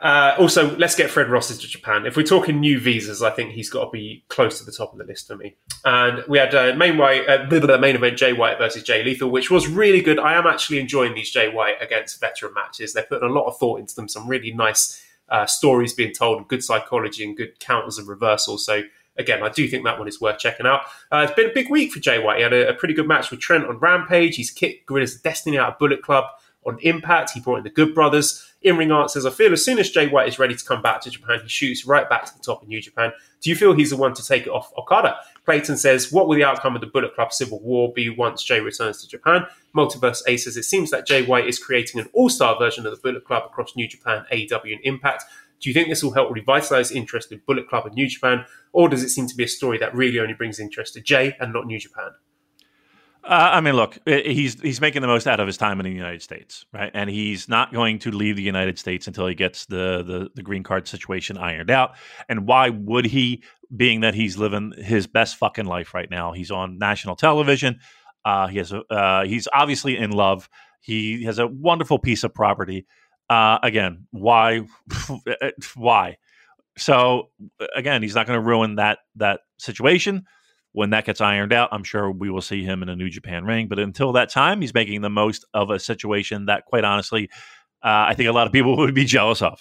Uh, 0.00 0.34
also, 0.38 0.76
let's 0.76 0.94
get 0.94 1.10
Fred 1.10 1.28
Rosses 1.28 1.58
to 1.58 1.68
Japan. 1.68 2.06
If 2.06 2.16
we're 2.16 2.22
talking 2.22 2.60
new 2.60 2.80
visas, 2.80 3.22
I 3.22 3.30
think 3.30 3.52
he's 3.52 3.70
got 3.70 3.86
to 3.86 3.90
be 3.90 4.24
close 4.28 4.58
to 4.58 4.64
the 4.64 4.72
top 4.72 4.92
of 4.92 4.98
the 4.98 5.04
list 5.04 5.26
for 5.26 5.36
me. 5.36 5.56
And 5.84 6.24
we 6.28 6.38
had 6.38 6.54
uh, 6.54 6.74
main 6.76 6.98
white, 6.98 7.28
uh, 7.28 7.46
blah, 7.46 7.78
main 7.78 7.96
event 7.96 8.18
Jay 8.18 8.32
White 8.32 8.58
versus 8.58 8.82
Jay 8.82 9.04
Lethal, 9.04 9.30
which 9.30 9.50
was 9.50 9.68
really 9.68 10.00
good. 10.00 10.18
I 10.18 10.34
am 10.34 10.46
actually 10.46 10.78
enjoying 10.78 11.14
these 11.14 11.30
Jay 11.30 11.48
White 11.48 11.76
against 11.80 12.20
veteran 12.20 12.54
matches. 12.54 12.92
They're 12.92 13.04
putting 13.04 13.28
a 13.28 13.32
lot 13.32 13.46
of 13.46 13.58
thought 13.58 13.80
into 13.80 13.94
them. 13.94 14.08
Some 14.08 14.28
really 14.28 14.52
nice 14.52 15.02
uh, 15.28 15.46
stories 15.46 15.92
being 15.92 16.12
told, 16.12 16.48
good 16.48 16.62
psychology, 16.62 17.24
and 17.24 17.36
good 17.36 17.58
counters 17.60 17.98
and 17.98 18.08
reversals. 18.08 18.64
So. 18.64 18.82
Again, 19.18 19.42
I 19.42 19.48
do 19.48 19.66
think 19.66 19.82
that 19.84 19.98
one 19.98 20.08
is 20.08 20.20
worth 20.20 20.38
checking 20.38 20.66
out. 20.66 20.82
Uh, 21.10 21.24
it's 21.26 21.32
been 21.32 21.48
a 21.48 21.54
big 21.54 21.70
week 21.70 21.90
for 21.90 22.00
Jay 22.00 22.18
White. 22.22 22.36
He 22.36 22.42
had 22.42 22.52
a, 22.52 22.68
a 22.68 22.74
pretty 22.74 22.92
good 22.92 23.08
match 23.08 23.30
with 23.30 23.40
Trent 23.40 23.64
on 23.64 23.78
Rampage. 23.78 24.36
He's 24.36 24.50
kicked 24.50 24.84
Guerrillas 24.84 25.18
Destiny 25.22 25.56
out 25.56 25.72
of 25.72 25.78
Bullet 25.78 26.02
Club 26.02 26.26
on 26.66 26.78
Impact. 26.82 27.30
He 27.30 27.40
brought 27.40 27.58
in 27.58 27.64
the 27.64 27.70
Good 27.70 27.94
Brothers. 27.94 28.42
In 28.62 28.76
Ring 28.76 28.90
Art 28.90 29.10
says, 29.10 29.24
I 29.24 29.30
feel 29.30 29.52
as 29.52 29.64
soon 29.64 29.78
as 29.78 29.90
Jay 29.90 30.08
White 30.08 30.28
is 30.28 30.38
ready 30.38 30.54
to 30.54 30.64
come 30.64 30.82
back 30.82 31.00
to 31.02 31.10
Japan, 31.10 31.38
he 31.40 31.48
shoots 31.48 31.86
right 31.86 32.08
back 32.08 32.26
to 32.26 32.32
the 32.36 32.42
top 32.42 32.62
in 32.62 32.68
New 32.68 32.80
Japan. 32.80 33.12
Do 33.40 33.50
you 33.50 33.56
feel 33.56 33.74
he's 33.74 33.90
the 33.90 33.96
one 33.96 34.14
to 34.14 34.26
take 34.26 34.42
it 34.46 34.50
off 34.50 34.72
Okada? 34.76 35.16
Clayton 35.44 35.76
says, 35.76 36.10
What 36.10 36.26
will 36.26 36.34
the 36.34 36.44
outcome 36.44 36.74
of 36.74 36.80
the 36.80 36.88
Bullet 36.88 37.14
Club 37.14 37.32
Civil 37.32 37.60
War 37.60 37.92
be 37.92 38.10
once 38.10 38.42
Jay 38.42 38.60
returns 38.60 39.00
to 39.02 39.08
Japan? 39.08 39.46
Multiverse 39.76 40.22
A 40.26 40.36
says, 40.36 40.56
It 40.56 40.64
seems 40.64 40.90
that 40.90 41.06
Jay 41.06 41.24
White 41.24 41.46
is 41.46 41.58
creating 41.58 42.00
an 42.00 42.08
all 42.12 42.28
star 42.28 42.58
version 42.58 42.86
of 42.86 42.92
the 42.92 43.00
Bullet 43.00 43.24
Club 43.24 43.44
across 43.46 43.76
New 43.76 43.86
Japan, 43.86 44.24
AEW, 44.32 44.72
and 44.72 44.80
Impact. 44.82 45.24
Do 45.60 45.70
you 45.70 45.74
think 45.74 45.88
this 45.88 46.02
will 46.02 46.12
help 46.12 46.32
revitalize 46.32 46.90
interest 46.90 47.32
in 47.32 47.40
Bullet 47.46 47.68
Club 47.68 47.86
and 47.86 47.94
New 47.94 48.08
Japan, 48.08 48.44
or 48.72 48.88
does 48.88 49.02
it 49.02 49.10
seem 49.10 49.26
to 49.28 49.34
be 49.34 49.44
a 49.44 49.48
story 49.48 49.78
that 49.78 49.94
really 49.94 50.20
only 50.20 50.34
brings 50.34 50.60
interest 50.60 50.94
to 50.94 51.00
Jay 51.00 51.36
and 51.40 51.52
not 51.52 51.66
New 51.66 51.78
Japan? 51.78 52.10
Uh, 53.26 53.50
I 53.54 53.60
mean, 53.60 53.74
look, 53.74 53.98
he's 54.06 54.60
he's 54.60 54.80
making 54.80 55.02
the 55.02 55.08
most 55.08 55.26
out 55.26 55.40
of 55.40 55.48
his 55.48 55.56
time 55.56 55.80
in 55.80 55.84
the 55.84 55.90
United 55.90 56.22
States, 56.22 56.64
right? 56.72 56.92
And 56.94 57.10
he's 57.10 57.48
not 57.48 57.72
going 57.72 57.98
to 58.00 58.12
leave 58.12 58.36
the 58.36 58.42
United 58.42 58.78
States 58.78 59.08
until 59.08 59.26
he 59.26 59.34
gets 59.34 59.66
the 59.66 60.04
the, 60.04 60.30
the 60.36 60.42
green 60.42 60.62
card 60.62 60.86
situation 60.86 61.36
ironed 61.36 61.70
out. 61.70 61.96
And 62.28 62.46
why 62.46 62.70
would 62.70 63.06
he? 63.06 63.42
Being 63.76 64.02
that 64.02 64.14
he's 64.14 64.36
living 64.36 64.74
his 64.78 65.08
best 65.08 65.38
fucking 65.38 65.64
life 65.64 65.92
right 65.92 66.08
now, 66.08 66.30
he's 66.30 66.52
on 66.52 66.78
national 66.78 67.16
television. 67.16 67.80
Uh, 68.24 68.46
he 68.46 68.58
has 68.58 68.70
a, 68.70 68.82
uh, 68.90 69.24
he's 69.24 69.48
obviously 69.52 69.96
in 69.96 70.12
love. 70.12 70.48
He 70.80 71.24
has 71.24 71.40
a 71.40 71.48
wonderful 71.48 71.98
piece 71.98 72.22
of 72.22 72.32
property. 72.32 72.86
Uh, 73.28 73.58
again, 73.64 74.06
why? 74.12 74.68
why? 75.74 76.18
So 76.78 77.30
again, 77.74 78.02
he's 78.02 78.14
not 78.14 78.28
going 78.28 78.38
to 78.38 78.46
ruin 78.46 78.76
that 78.76 78.98
that 79.16 79.40
situation 79.58 80.26
when 80.76 80.90
that 80.90 81.06
gets 81.06 81.22
ironed 81.22 81.54
out, 81.54 81.70
I'm 81.72 81.84
sure 81.84 82.10
we 82.10 82.28
will 82.28 82.42
see 82.42 82.62
him 82.62 82.82
in 82.82 82.90
a 82.90 82.94
New 82.94 83.08
Japan 83.08 83.46
ring. 83.46 83.66
But 83.66 83.78
until 83.78 84.12
that 84.12 84.28
time, 84.28 84.60
he's 84.60 84.74
making 84.74 85.00
the 85.00 85.08
most 85.08 85.42
of 85.54 85.70
a 85.70 85.78
situation 85.78 86.46
that, 86.46 86.66
quite 86.66 86.84
honestly, 86.84 87.30
uh, 87.82 88.04
I 88.08 88.14
think 88.14 88.28
a 88.28 88.32
lot 88.32 88.46
of 88.46 88.52
people 88.52 88.76
would 88.76 88.94
be 88.94 89.06
jealous 89.06 89.40
of. 89.40 89.58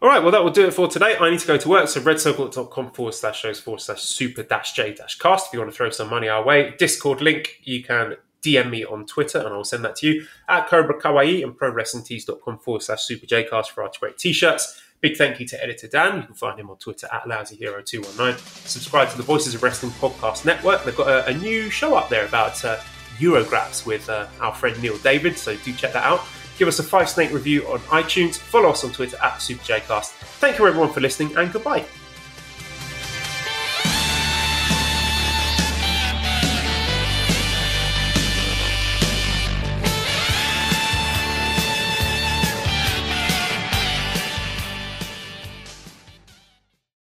All 0.00 0.08
right, 0.08 0.22
well, 0.22 0.32
that 0.32 0.42
will 0.42 0.50
do 0.50 0.66
it 0.66 0.72
for 0.72 0.88
today. 0.88 1.18
I 1.20 1.28
need 1.28 1.40
to 1.40 1.46
go 1.46 1.58
to 1.58 1.68
work. 1.68 1.86
So 1.86 2.00
redcircle.com 2.00 2.92
forward 2.92 3.12
slash 3.12 3.40
shows 3.40 3.60
forward 3.60 3.82
slash 3.82 4.00
super 4.00 4.42
dash 4.42 4.72
J 4.72 4.94
dash 4.94 5.18
cast. 5.18 5.48
If 5.48 5.52
you 5.52 5.58
want 5.58 5.70
to 5.70 5.76
throw 5.76 5.90
some 5.90 6.08
money 6.08 6.30
our 6.30 6.42
way, 6.42 6.74
Discord 6.78 7.20
link, 7.20 7.60
you 7.64 7.84
can 7.84 8.16
DM 8.42 8.70
me 8.70 8.86
on 8.86 9.04
Twitter 9.04 9.38
and 9.38 9.48
I'll 9.48 9.64
send 9.64 9.84
that 9.84 9.96
to 9.96 10.06
you 10.06 10.26
at 10.48 10.66
Cobra 10.66 10.98
Kawaii 10.98 11.44
and 11.44 11.52
ProWrestlingTees.com 11.52 12.60
forward 12.60 12.82
slash 12.82 13.02
Super 13.02 13.26
J 13.26 13.44
cast 13.44 13.70
for 13.70 13.82
our 13.82 13.90
great 14.00 14.16
t 14.16 14.32
shirts. 14.32 14.80
Big 15.02 15.16
thank 15.16 15.40
you 15.40 15.46
to 15.48 15.60
editor 15.60 15.88
Dan. 15.88 16.18
You 16.18 16.22
can 16.22 16.34
find 16.34 16.58
him 16.58 16.70
on 16.70 16.76
Twitter 16.76 17.08
at 17.12 17.24
LousyHero219. 17.24 18.38
Subscribe 18.68 19.10
to 19.10 19.16
the 19.16 19.24
Voices 19.24 19.52
of 19.52 19.62
Wrestling 19.64 19.90
Podcast 19.92 20.44
Network. 20.44 20.84
They've 20.84 20.96
got 20.96 21.08
a, 21.08 21.26
a 21.26 21.34
new 21.34 21.70
show 21.70 21.96
up 21.96 22.08
there 22.08 22.24
about 22.24 22.64
uh, 22.64 22.78
Eurograps 23.18 23.84
with 23.84 24.08
uh, 24.08 24.28
our 24.40 24.54
friend 24.54 24.80
Neil 24.80 24.96
David, 24.98 25.36
so 25.36 25.56
do 25.56 25.72
check 25.72 25.92
that 25.92 26.04
out. 26.04 26.20
Give 26.56 26.68
us 26.68 26.78
a 26.78 26.84
five 26.84 27.08
snake 27.08 27.32
review 27.32 27.66
on 27.66 27.80
iTunes. 27.80 28.36
Follow 28.36 28.70
us 28.70 28.84
on 28.84 28.92
Twitter 28.92 29.16
at 29.16 29.34
SuperJcast. 29.34 30.10
Thank 30.38 30.60
you 30.60 30.68
everyone 30.68 30.92
for 30.92 31.00
listening 31.00 31.36
and 31.36 31.52
goodbye. 31.52 31.84